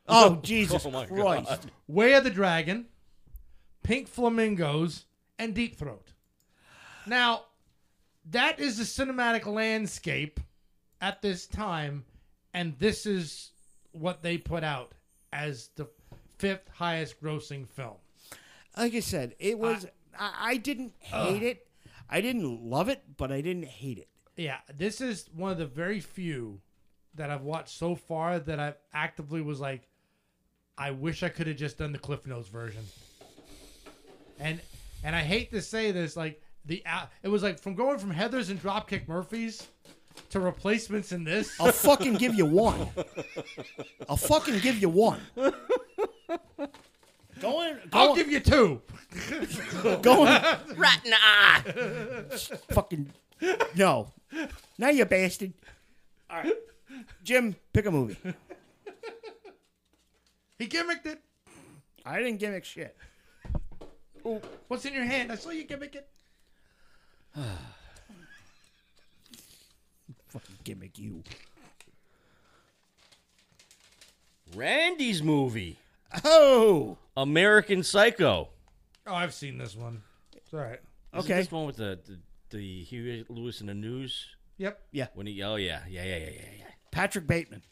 Oh 0.09 0.37
Jesus 0.43 0.85
Oh, 0.85 0.91
Christ. 1.07 1.49
God. 1.49 1.71
Way 1.87 2.15
of 2.15 2.25
the 2.25 2.31
Dragon, 2.31 2.87
Pink 3.85 4.09
Flamingos, 4.09 5.05
and 5.39 5.55
Deep 5.55 5.77
Throat. 5.79 6.13
Now, 7.07 7.43
that 8.31 8.61
is 8.61 8.79
the 8.79 8.85
cinematic 8.85 9.47
landscape 9.47 10.41
at 11.01 11.23
this 11.23 11.47
time, 11.47 12.05
and 12.55 12.79
this 12.79 13.07
is 13.07 13.51
what 13.93 14.23
they 14.23 14.39
put 14.39 14.65
out 14.65 14.93
as 15.33 15.71
the 15.77 15.89
fifth 16.39 16.69
highest 16.75 17.21
grossing 17.23 17.69
film. 17.69 17.97
Like 18.77 18.95
I 18.95 19.01
said, 19.01 19.35
it 19.39 19.59
was 19.59 19.87
I, 20.19 20.33
I 20.41 20.57
didn't 20.57 20.95
hate 20.99 21.43
it. 21.43 21.67
I 22.09 22.21
didn't 22.21 22.63
love 22.63 22.89
it, 22.89 23.03
but 23.17 23.33
I 23.33 23.41
didn't 23.41 23.67
hate 23.67 23.99
it. 23.99 24.09
Yeah, 24.37 24.59
this 24.75 25.01
is 25.01 25.29
one 25.35 25.53
of 25.53 25.59
the 25.59 25.67
very 25.67 26.01
few 26.01 26.61
that 27.15 27.31
I've 27.31 27.43
watched 27.43 27.77
so 27.77 27.95
far 27.95 28.39
that 28.39 28.59
I 28.59 28.75
actively 28.95 29.43
was 29.43 29.61
like, 29.61 29.89
I 30.79 30.91
wish 30.91 31.23
I 31.23 31.29
could 31.29 31.47
have 31.47 31.57
just 31.57 31.79
done 31.79 31.93
the 31.93 31.99
Cliff 31.99 32.27
Notes 32.27 32.49
version. 32.49 32.83
And 34.39 34.61
and 35.05 35.15
I 35.15 35.21
hate 35.21 35.51
to 35.51 35.61
say 35.61 35.93
this, 35.93 36.17
like 36.17 36.41
the 36.65 36.83
it 37.23 37.29
was 37.29 37.43
like 37.43 37.59
from 37.61 37.75
going 37.75 37.99
from 37.99 38.11
Heather's 38.11 38.51
and 38.51 38.63
Dropkick 38.63 39.09
Murphys 39.09 39.67
to 40.31 40.41
replacements 40.41 41.13
in 41.13 41.25
this. 41.25 41.59
I'll 41.61 41.73
fucking 41.73 42.15
give 42.15 42.35
you 42.35 42.47
one. 42.47 42.89
I'll 44.09 44.17
fucking 44.17 44.59
give 44.61 44.81
you 44.81 44.89
one. 44.89 45.21
Going, 47.41 47.77
I'll 47.93 48.15
give 48.15 48.31
you 48.31 48.39
two. 48.39 48.81
going, 50.03 50.29
Rat 50.77 51.01
in 51.05 51.11
the 51.11 51.17
eye. 51.21 51.63
fucking, 52.71 53.13
no. 53.75 54.13
Now 54.79 54.91
you 54.91 55.05
bastard. 55.05 55.53
All 56.31 56.39
right, 56.39 56.53
Jim, 57.25 57.57
pick 57.73 57.87
a 57.87 57.91
movie. 57.91 58.17
He 60.59 60.69
gimmicked 60.69 61.07
it. 61.07 61.21
I 62.07 62.19
didn't 62.19 62.39
gimmick 62.39 62.65
shit. 62.65 62.97
What's 64.69 64.85
in 64.85 64.95
your 64.95 65.05
hand? 65.05 65.33
I 65.33 65.35
saw 65.35 65.51
you 65.51 65.65
gimmick 65.65 65.97
it. 65.97 66.09
Fucking 70.29 70.59
gimmick 70.65 70.99
you. 70.99 71.23
Randy's 74.55 75.23
movie, 75.23 75.79
Oh, 76.25 76.99
American 77.17 77.83
Psycho. 77.83 78.49
Oh, 79.07 79.15
I've 79.15 79.33
seen 79.33 79.57
this 79.59 79.75
one. 79.75 80.03
It's 80.37 80.53
all 80.53 80.61
right. 80.61 80.81
Is 81.15 81.25
it 81.25 81.33
okay. 81.33 81.35
this 81.37 81.51
one 81.51 81.67
with 81.67 81.77
the 81.77 81.99
the, 82.07 82.19
the 82.51 82.83
Huey 82.85 83.25
Lewis 83.29 83.61
in 83.61 83.67
the 83.67 83.75
news 83.75 84.37
Yep. 84.59 84.81
Yeah, 84.93 85.07
when 85.15 85.27
he 85.27 85.43
oh 85.43 85.57
yeah 85.57 85.81
yeah 85.89 86.05
yeah 86.05 86.17
yeah 86.17 86.27
yeah 86.27 86.41
yeah. 86.59 86.65
Patrick 86.91 87.27
Bateman. 87.27 87.63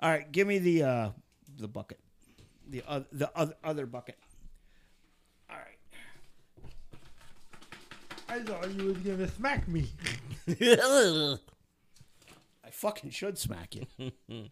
All 0.00 0.08
right, 0.10 0.30
give 0.30 0.46
me 0.46 0.58
the 0.58 0.82
uh 0.82 1.10
the 1.58 1.68
bucket, 1.68 2.00
the 2.68 2.82
uh, 2.88 3.00
the 3.12 3.30
other 3.36 3.54
other 3.62 3.86
bucket. 3.86 4.18
All 5.50 5.56
right. 5.56 5.76
I 8.32 8.40
thought 8.42 8.70
you 8.70 8.86
was 8.86 8.96
gonna 8.98 9.28
smack 9.28 9.68
me. 9.68 9.90
I 10.48 11.36
fucking 12.70 13.10
should 13.10 13.36
smack 13.38 13.74
you. 13.76 13.86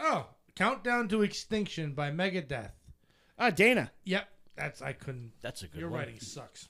Oh, 0.00 0.26
Countdown 0.54 1.08
to 1.08 1.22
Extinction 1.22 1.92
by 1.92 2.12
Megadeth. 2.12 2.70
Ah, 3.36 3.50
Dana. 3.50 3.90
Yep. 4.04 4.28
That's 4.54 4.80
I 4.80 4.92
couldn't. 4.92 5.32
That's 5.42 5.62
a 5.62 5.66
good 5.66 5.80
Your 5.80 5.90
one. 5.90 5.98
writing 6.00 6.20
sucks. 6.20 6.68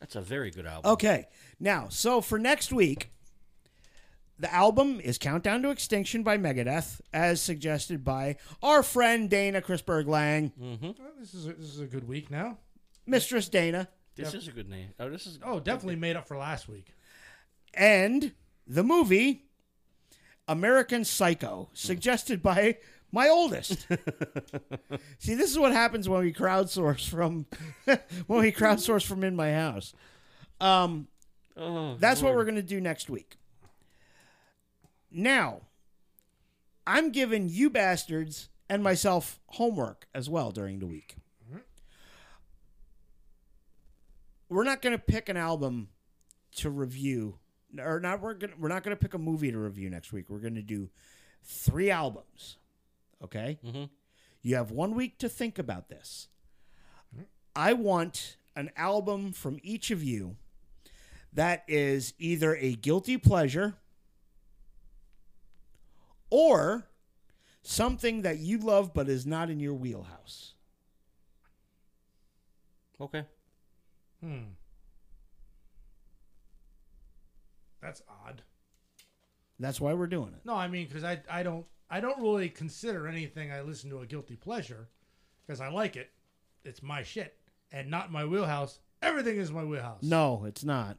That's 0.00 0.16
a 0.16 0.22
very 0.22 0.50
good 0.50 0.64
album. 0.64 0.92
Okay, 0.92 1.26
now 1.60 1.88
so 1.90 2.22
for 2.22 2.38
next 2.38 2.72
week, 2.72 3.10
the 4.38 4.50
album 4.52 5.00
is 5.00 5.18
"Countdown 5.18 5.60
to 5.62 5.70
Extinction" 5.70 6.22
by 6.22 6.38
Megadeth, 6.38 7.00
as 7.12 7.42
suggested 7.42 8.02
by 8.04 8.36
our 8.62 8.82
friend 8.82 9.28
Dana 9.28 9.60
Chrisberg 9.60 10.06
Lang, 10.06 10.52
Well, 10.58 10.94
this 11.20 11.34
is 11.34 11.46
a, 11.46 11.52
this 11.52 11.68
is 11.74 11.80
a 11.80 11.86
good 11.86 12.08
week 12.08 12.30
now. 12.30 12.56
Mistress 13.06 13.50
Dana, 13.50 13.88
This 14.16 14.34
is 14.34 14.48
a 14.48 14.52
good 14.52 14.68
name. 14.68 14.88
Oh, 14.98 15.10
this 15.10 15.26
is 15.26 15.38
Oh, 15.44 15.60
definitely 15.60 15.96
made 15.96 16.16
up 16.16 16.26
for 16.26 16.36
last 16.36 16.68
week. 16.68 16.86
and 17.74 18.32
the 18.66 18.82
movie 18.82 19.44
American 20.48 21.04
Psycho, 21.04 21.68
suggested 21.74 22.42
by 22.42 22.78
my 23.12 23.28
oldest. 23.28 23.86
See, 25.18 25.34
this 25.34 25.50
is 25.50 25.58
what 25.58 25.72
happens 25.72 26.08
when 26.08 26.20
we 26.20 26.32
crowdsource 26.32 27.08
from 27.08 27.46
when 28.26 28.40
we 28.42 28.52
crowdsource 28.52 29.04
from 29.04 29.22
in 29.24 29.36
my 29.36 29.52
house. 29.52 29.92
Um, 30.60 31.08
Oh, 31.58 31.96
That's 31.98 32.20
what 32.22 32.34
we're 32.34 32.44
going 32.44 32.56
to 32.56 32.62
do 32.62 32.80
next 32.82 33.08
week. 33.08 33.36
Now, 35.10 35.62
I'm 36.86 37.10
giving 37.10 37.48
you 37.48 37.70
bastards 37.70 38.48
and 38.68 38.82
myself 38.82 39.40
homework 39.46 40.06
as 40.14 40.28
well 40.28 40.50
during 40.50 40.80
the 40.80 40.86
week. 40.86 41.16
We're 44.48 44.64
not 44.64 44.82
going 44.82 44.92
to 44.92 45.02
pick 45.02 45.28
an 45.28 45.36
album 45.36 45.88
to 46.56 46.70
review 46.70 47.38
or 47.78 48.00
not 48.00 48.20
we're 48.22 48.34
going 48.34 48.52
to 48.52 48.58
we're 48.58 48.68
not 48.68 48.82
going 48.82 48.96
to 48.96 49.00
pick 49.00 49.12
a 49.14 49.18
movie 49.18 49.50
to 49.50 49.58
review 49.58 49.90
next 49.90 50.12
week. 50.12 50.30
We're 50.30 50.38
going 50.38 50.54
to 50.54 50.62
do 50.62 50.88
3 51.44 51.90
albums. 51.90 52.56
Okay? 53.22 53.58
Mhm. 53.64 53.90
You 54.42 54.54
have 54.56 54.70
1 54.70 54.94
week 54.94 55.18
to 55.18 55.28
think 55.28 55.58
about 55.58 55.88
this. 55.88 56.28
I 57.54 57.72
want 57.72 58.36
an 58.54 58.70
album 58.76 59.32
from 59.32 59.58
each 59.62 59.90
of 59.90 60.02
you 60.02 60.36
that 61.32 61.64
is 61.66 62.14
either 62.18 62.54
a 62.56 62.74
guilty 62.74 63.18
pleasure 63.18 63.76
or 66.30 66.86
something 67.62 68.22
that 68.22 68.38
you 68.38 68.58
love 68.58 68.94
but 68.94 69.08
is 69.08 69.26
not 69.26 69.50
in 69.50 69.60
your 69.60 69.74
wheelhouse. 69.74 70.54
Okay. 73.00 73.26
Hmm. 74.26 74.42
That's 77.80 78.02
odd. 78.26 78.42
That's 79.60 79.80
why 79.80 79.94
we're 79.94 80.08
doing 80.08 80.32
it. 80.34 80.40
No, 80.44 80.54
I 80.54 80.66
mean 80.66 80.86
because 80.88 81.04
I 81.04 81.20
I 81.30 81.44
don't 81.44 81.64
I 81.88 82.00
don't 82.00 82.20
really 82.20 82.48
consider 82.48 83.06
anything 83.06 83.52
I 83.52 83.60
listen 83.60 83.88
to 83.90 84.00
a 84.00 84.06
guilty 84.06 84.34
pleasure 84.34 84.88
because 85.46 85.60
I 85.60 85.68
like 85.68 85.94
it. 85.96 86.10
It's 86.64 86.82
my 86.82 87.04
shit 87.04 87.36
and 87.70 87.88
not 87.88 88.10
my 88.10 88.24
wheelhouse. 88.24 88.80
Everything 89.00 89.36
is 89.36 89.52
my 89.52 89.62
wheelhouse. 89.62 90.02
No, 90.02 90.44
it's 90.46 90.64
not. 90.64 90.96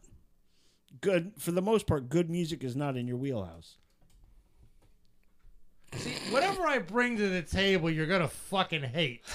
Good 1.02 1.34
for 1.38 1.52
the 1.52 1.62
most 1.62 1.86
part 1.86 2.08
good 2.08 2.30
music 2.30 2.64
is 2.64 2.76
not 2.78 2.96
in 2.96 3.08
your 3.08 3.18
wheelhouse. 3.18 3.76
See, 5.96 6.14
whatever 6.30 6.66
I 6.66 6.80
bring 6.80 7.18
to 7.18 7.28
the 7.30 7.42
table, 7.42 7.90
you're 7.90 8.06
gonna 8.08 8.30
fucking 8.30 8.84
hate. 8.84 9.26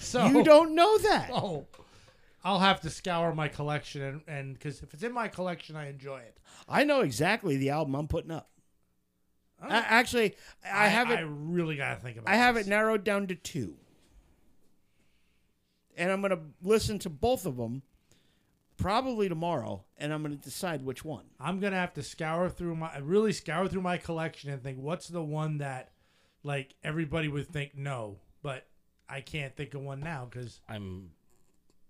So 0.00 0.26
You 0.26 0.42
don't 0.44 0.74
know 0.74 0.96
that. 0.98 1.28
Oh, 1.34 1.66
I'll 2.44 2.60
have 2.60 2.80
to 2.82 2.90
scour 2.90 3.34
my 3.34 3.48
collection 3.48 4.02
and 4.02 4.20
and 4.26 4.54
because 4.54 4.82
if 4.82 4.94
it's 4.94 5.02
in 5.02 5.12
my 5.12 5.28
collection, 5.28 5.76
I 5.76 5.88
enjoy 5.88 6.18
it. 6.18 6.38
I 6.68 6.84
know 6.84 7.00
exactly 7.00 7.56
the 7.56 7.70
album 7.70 7.94
I'm 7.94 8.08
putting 8.08 8.30
up. 8.30 8.50
A- 9.60 9.72
actually, 9.72 10.36
I, 10.64 10.86
have 10.86 11.10
it. 11.10 11.18
I 11.18 11.22
really 11.22 11.76
gotta 11.76 12.00
think 12.00 12.16
about. 12.16 12.32
I 12.32 12.36
have 12.36 12.54
this. 12.54 12.66
it 12.66 12.70
narrowed 12.70 13.02
down 13.02 13.26
to 13.26 13.34
2. 13.34 13.74
And 15.96 16.12
I'm 16.12 16.20
going 16.20 16.30
to 16.30 16.38
listen 16.62 17.00
to 17.00 17.10
both 17.10 17.44
of 17.44 17.56
them 17.56 17.82
probably 18.76 19.28
tomorrow 19.28 19.84
and 19.96 20.12
I'm 20.12 20.22
going 20.22 20.36
to 20.36 20.42
decide 20.42 20.84
which 20.84 21.04
one. 21.04 21.24
I'm 21.40 21.58
gonna 21.58 21.76
have 21.76 21.92
to 21.94 22.02
scour 22.02 22.48
through 22.48 22.76
my 22.76 22.96
really 22.98 23.32
scour 23.32 23.66
through 23.66 23.82
my 23.82 23.96
collection 23.96 24.50
and 24.50 24.62
think 24.62 24.78
what's 24.78 25.08
the 25.08 25.22
one 25.22 25.58
that 25.58 25.90
like 26.44 26.74
everybody 26.82 27.28
would 27.28 27.48
think 27.48 27.76
no, 27.76 28.20
but 28.42 28.66
I 29.08 29.20
can't 29.20 29.54
think 29.56 29.74
of 29.74 29.82
one 29.82 30.00
now 30.00 30.28
because 30.30 30.60
I'm. 30.68 31.10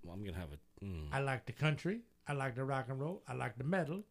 Well, 0.08 0.16
I'm 0.16 0.24
gonna 0.24 0.38
have 0.38 0.48
a. 0.52 0.84
Mm. 0.84 1.08
I 1.12 1.20
like 1.20 1.44
the 1.44 1.52
country, 1.52 2.00
I 2.26 2.32
like 2.32 2.54
the 2.54 2.64
rock 2.64 2.86
and 2.88 2.98
roll, 2.98 3.22
I 3.28 3.34
like 3.34 3.58
the 3.58 3.64
metal, 3.64 4.04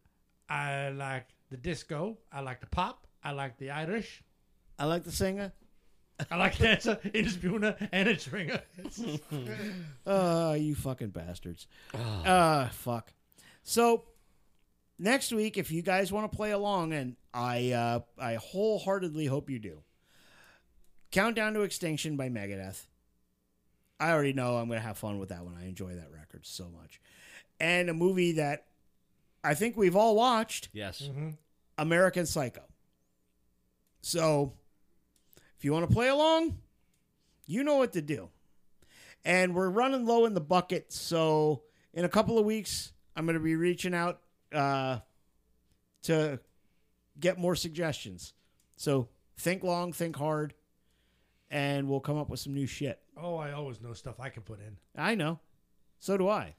I 0.48 0.90
like 0.90 1.26
the 1.50 1.56
disco, 1.56 2.18
I 2.30 2.40
like 2.40 2.60
the 2.60 2.68
pop, 2.68 3.08
I 3.24 3.32
like 3.32 3.58
the 3.58 3.70
Irish, 3.70 4.22
I 4.78 4.84
like 4.84 5.02
the 5.02 5.12
singer. 5.12 5.52
I 6.30 6.36
like 6.36 6.58
dancer, 6.58 6.98
inspuna, 7.04 7.88
and 7.92 8.08
a 8.08 8.18
stringer. 8.18 8.60
Uh, 10.04 10.56
you 10.58 10.74
fucking 10.74 11.10
bastards. 11.10 11.68
Uh, 11.94 12.68
fuck. 12.70 13.12
So 13.62 14.04
next 14.98 15.32
week, 15.32 15.56
if 15.56 15.70
you 15.70 15.80
guys 15.80 16.10
want 16.10 16.30
to 16.30 16.36
play 16.36 16.50
along, 16.50 16.92
and 16.92 17.14
I, 17.32 17.70
uh, 17.70 18.00
I 18.18 18.34
wholeheartedly 18.34 19.26
hope 19.26 19.48
you 19.48 19.60
do. 19.60 19.82
Countdown 21.12 21.54
to 21.54 21.62
Extinction 21.62 22.16
by 22.16 22.28
Megadeth. 22.28 22.86
I 24.00 24.12
already 24.12 24.32
know 24.32 24.56
I'm 24.56 24.68
gonna 24.68 24.80
have 24.80 24.98
fun 24.98 25.18
with 25.18 25.30
that 25.30 25.44
one. 25.44 25.54
I 25.60 25.66
enjoy 25.66 25.94
that 25.94 26.10
record 26.12 26.46
so 26.46 26.68
much, 26.80 27.00
and 27.58 27.88
a 27.90 27.94
movie 27.94 28.32
that 28.32 28.66
I 29.44 29.54
think 29.54 29.76
we've 29.76 29.96
all 29.96 30.14
watched, 30.16 30.68
Yes. 30.72 31.08
American 31.78 32.26
Psycho. 32.26 32.62
So, 34.00 34.52
if 35.56 35.64
you 35.64 35.72
want 35.72 35.88
to 35.88 35.94
play 35.94 36.08
along, 36.08 36.58
you 37.46 37.62
know 37.64 37.76
what 37.76 37.92
to 37.94 38.02
do. 38.02 38.28
And 39.24 39.54
we're 39.54 39.68
running 39.70 40.06
low 40.06 40.24
in 40.26 40.34
the 40.34 40.40
bucket, 40.40 40.92
so 40.92 41.62
in 41.92 42.04
a 42.04 42.08
couple 42.08 42.38
of 42.38 42.44
weeks, 42.44 42.92
I'm 43.16 43.26
going 43.26 43.34
to 43.34 43.42
be 43.42 43.56
reaching 43.56 43.94
out 43.94 44.20
uh, 44.52 45.00
to 46.04 46.38
get 47.18 47.38
more 47.38 47.56
suggestions. 47.56 48.32
So 48.76 49.08
think 49.36 49.64
long, 49.64 49.92
think 49.92 50.16
hard, 50.16 50.54
and 51.50 51.88
we'll 51.88 52.00
come 52.00 52.16
up 52.18 52.28
with 52.28 52.40
some 52.40 52.54
new 52.54 52.66
shit. 52.66 53.00
oh, 53.16 53.36
I 53.36 53.52
always 53.52 53.80
know 53.80 53.92
stuff 53.94 54.20
I 54.20 54.28
can 54.28 54.42
put 54.42 54.60
in. 54.60 54.76
I 54.96 55.14
know. 55.14 55.40
So 55.98 56.16
do 56.16 56.28
I. 56.28 56.54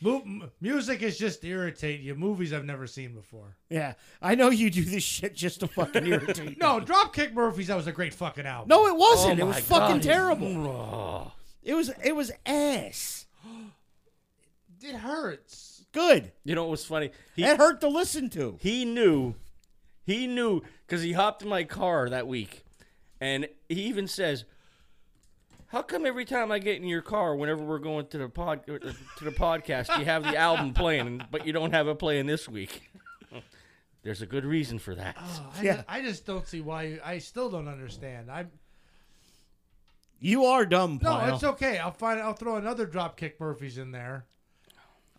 Mu- 0.00 0.46
music 0.60 1.02
is 1.02 1.18
just 1.18 1.40
to 1.40 1.48
irritate 1.48 2.00
you. 2.00 2.14
Movies 2.14 2.52
I've 2.52 2.64
never 2.64 2.86
seen 2.86 3.14
before. 3.14 3.56
Yeah, 3.68 3.94
I 4.22 4.36
know 4.36 4.48
you 4.50 4.70
do 4.70 4.84
this 4.84 5.02
shit 5.02 5.34
just 5.34 5.58
to 5.60 5.66
fucking 5.66 6.06
irritate. 6.06 6.56
No, 6.60 6.78
me. 6.78 6.84
Dropkick 6.86 7.32
Murphys. 7.32 7.66
That 7.66 7.76
was 7.76 7.88
a 7.88 7.92
great 7.92 8.14
fucking 8.14 8.46
album. 8.46 8.68
no, 8.68 8.86
it 8.86 8.96
wasn't. 8.96 9.40
Oh 9.40 9.44
it 9.44 9.46
was 9.46 9.56
my 9.56 9.60
fucking 9.60 10.00
terrible. 10.00 10.66
Oh. 10.68 11.32
It 11.64 11.74
was 11.74 11.90
it 12.04 12.14
was 12.14 12.30
ass. 12.46 13.26
it 14.82 14.94
hurts. 14.94 15.84
Good. 15.92 16.30
You 16.44 16.54
know 16.54 16.62
what 16.62 16.70
was 16.72 16.84
funny? 16.84 17.10
He 17.34 17.42
It 17.44 17.56
hurt 17.56 17.80
to 17.80 17.88
listen 17.88 18.30
to. 18.30 18.56
he 18.60 18.84
knew, 18.84 19.34
he 20.08 20.26
knew 20.26 20.62
because 20.86 21.02
he 21.02 21.12
hopped 21.12 21.42
in 21.42 21.48
my 21.48 21.64
car 21.64 22.08
that 22.08 22.26
week, 22.26 22.64
and 23.20 23.46
he 23.68 23.82
even 23.82 24.06
says, 24.08 24.44
"How 25.66 25.82
come 25.82 26.06
every 26.06 26.24
time 26.24 26.50
I 26.50 26.58
get 26.58 26.76
in 26.76 26.84
your 26.88 27.02
car, 27.02 27.36
whenever 27.36 27.62
we're 27.62 27.78
going 27.78 28.06
to 28.08 28.18
the 28.18 28.28
pod 28.28 28.60
uh, 28.68 28.78
to 28.78 29.24
the 29.24 29.30
podcast, 29.30 29.96
you 29.98 30.04
have 30.06 30.22
the 30.24 30.36
album 30.36 30.72
playing, 30.72 31.22
but 31.30 31.46
you 31.46 31.52
don't 31.52 31.72
have 31.72 31.86
it 31.88 31.98
playing 31.98 32.26
this 32.26 32.48
week?" 32.48 32.90
There's 34.02 34.22
a 34.22 34.26
good 34.26 34.44
reason 34.46 34.78
for 34.78 34.94
that. 34.94 35.16
Oh, 35.20 35.50
I, 35.58 35.62
Yeah. 35.62 35.74
just, 35.76 35.84
I 35.88 36.00
just 36.02 36.24
don't 36.24 36.46
see 36.46 36.60
why. 36.62 36.82
You, 36.84 37.00
I 37.04 37.18
still 37.18 37.50
don't 37.50 37.68
understand. 37.68 38.30
I'm. 38.30 38.50
You 40.20 40.46
are 40.46 40.64
dumb, 40.66 40.98
No, 41.02 41.10
pile. 41.10 41.34
it's 41.34 41.44
okay. 41.44 41.78
I'll 41.78 41.92
find. 41.92 42.18
I'll 42.20 42.32
throw 42.32 42.56
another 42.56 42.86
Dropkick 42.86 43.34
Murphys 43.38 43.78
in 43.78 43.92
there. 43.92 44.24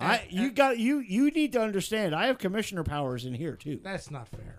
I 0.01 0.25
you 0.29 0.51
got 0.51 0.77
you 0.79 0.99
you 0.99 1.29
need 1.29 1.51
to 1.53 1.61
understand. 1.61 2.15
I 2.15 2.27
have 2.27 2.37
commissioner 2.37 2.83
powers 2.85 3.25
in 3.25 3.33
here 3.33 3.55
too. 3.57 3.79
That's 3.83 4.09
not 4.09 4.29
fair. 4.29 4.58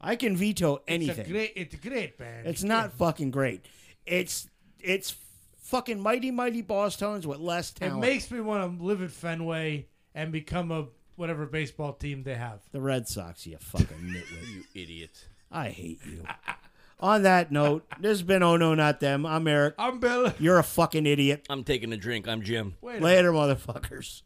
I 0.00 0.16
can 0.16 0.36
veto 0.36 0.76
It's 0.76 0.84
anything. 0.88 1.26
a 1.26 1.28
great. 1.28 1.52
It's 1.56 1.74
a 1.74 1.76
great 1.76 2.16
band. 2.18 2.46
It's 2.46 2.62
not 2.62 2.92
fucking 2.92 3.30
great. 3.30 3.64
It's 4.06 4.48
it's 4.80 5.14
fucking 5.62 6.00
mighty 6.00 6.30
mighty 6.30 6.62
Bosstones 6.62 7.26
with 7.26 7.38
less 7.38 7.70
talent. 7.70 7.98
It 8.02 8.06
makes 8.08 8.30
me 8.30 8.40
want 8.40 8.78
to 8.78 8.84
live 8.84 9.02
at 9.02 9.10
Fenway 9.10 9.86
and 10.14 10.32
become 10.32 10.70
a 10.72 10.86
whatever 11.16 11.44
baseball 11.46 11.92
team 11.92 12.22
they 12.22 12.34
have. 12.34 12.60
the 12.72 12.80
Red 12.80 13.06
Sox, 13.08 13.46
you 13.46 13.58
fucking 13.58 13.86
nitwit. 13.86 14.48
You 14.54 14.64
idiot. 14.82 15.26
I 15.52 15.68
hate 15.68 16.00
you. 16.06 16.24
On 17.00 17.22
that 17.24 17.50
note, 17.52 17.84
this 17.98 18.10
has 18.10 18.22
been 18.22 18.42
Oh 18.42 18.56
No 18.56 18.74
Not 18.74 19.00
Them. 19.00 19.26
I'm 19.26 19.46
Eric. 19.46 19.74
I'm 19.78 20.00
Bill. 20.00 20.32
You're 20.38 20.58
a 20.58 20.62
fucking 20.62 21.06
idiot. 21.06 21.46
I'm 21.50 21.64
taking 21.64 21.92
a 21.92 21.96
drink. 21.96 22.26
I'm 22.28 22.42
Jim. 22.42 22.74
Wait. 22.80 23.00
a 23.00 23.04
Later, 23.04 23.32
motherfuckers. 23.32 24.22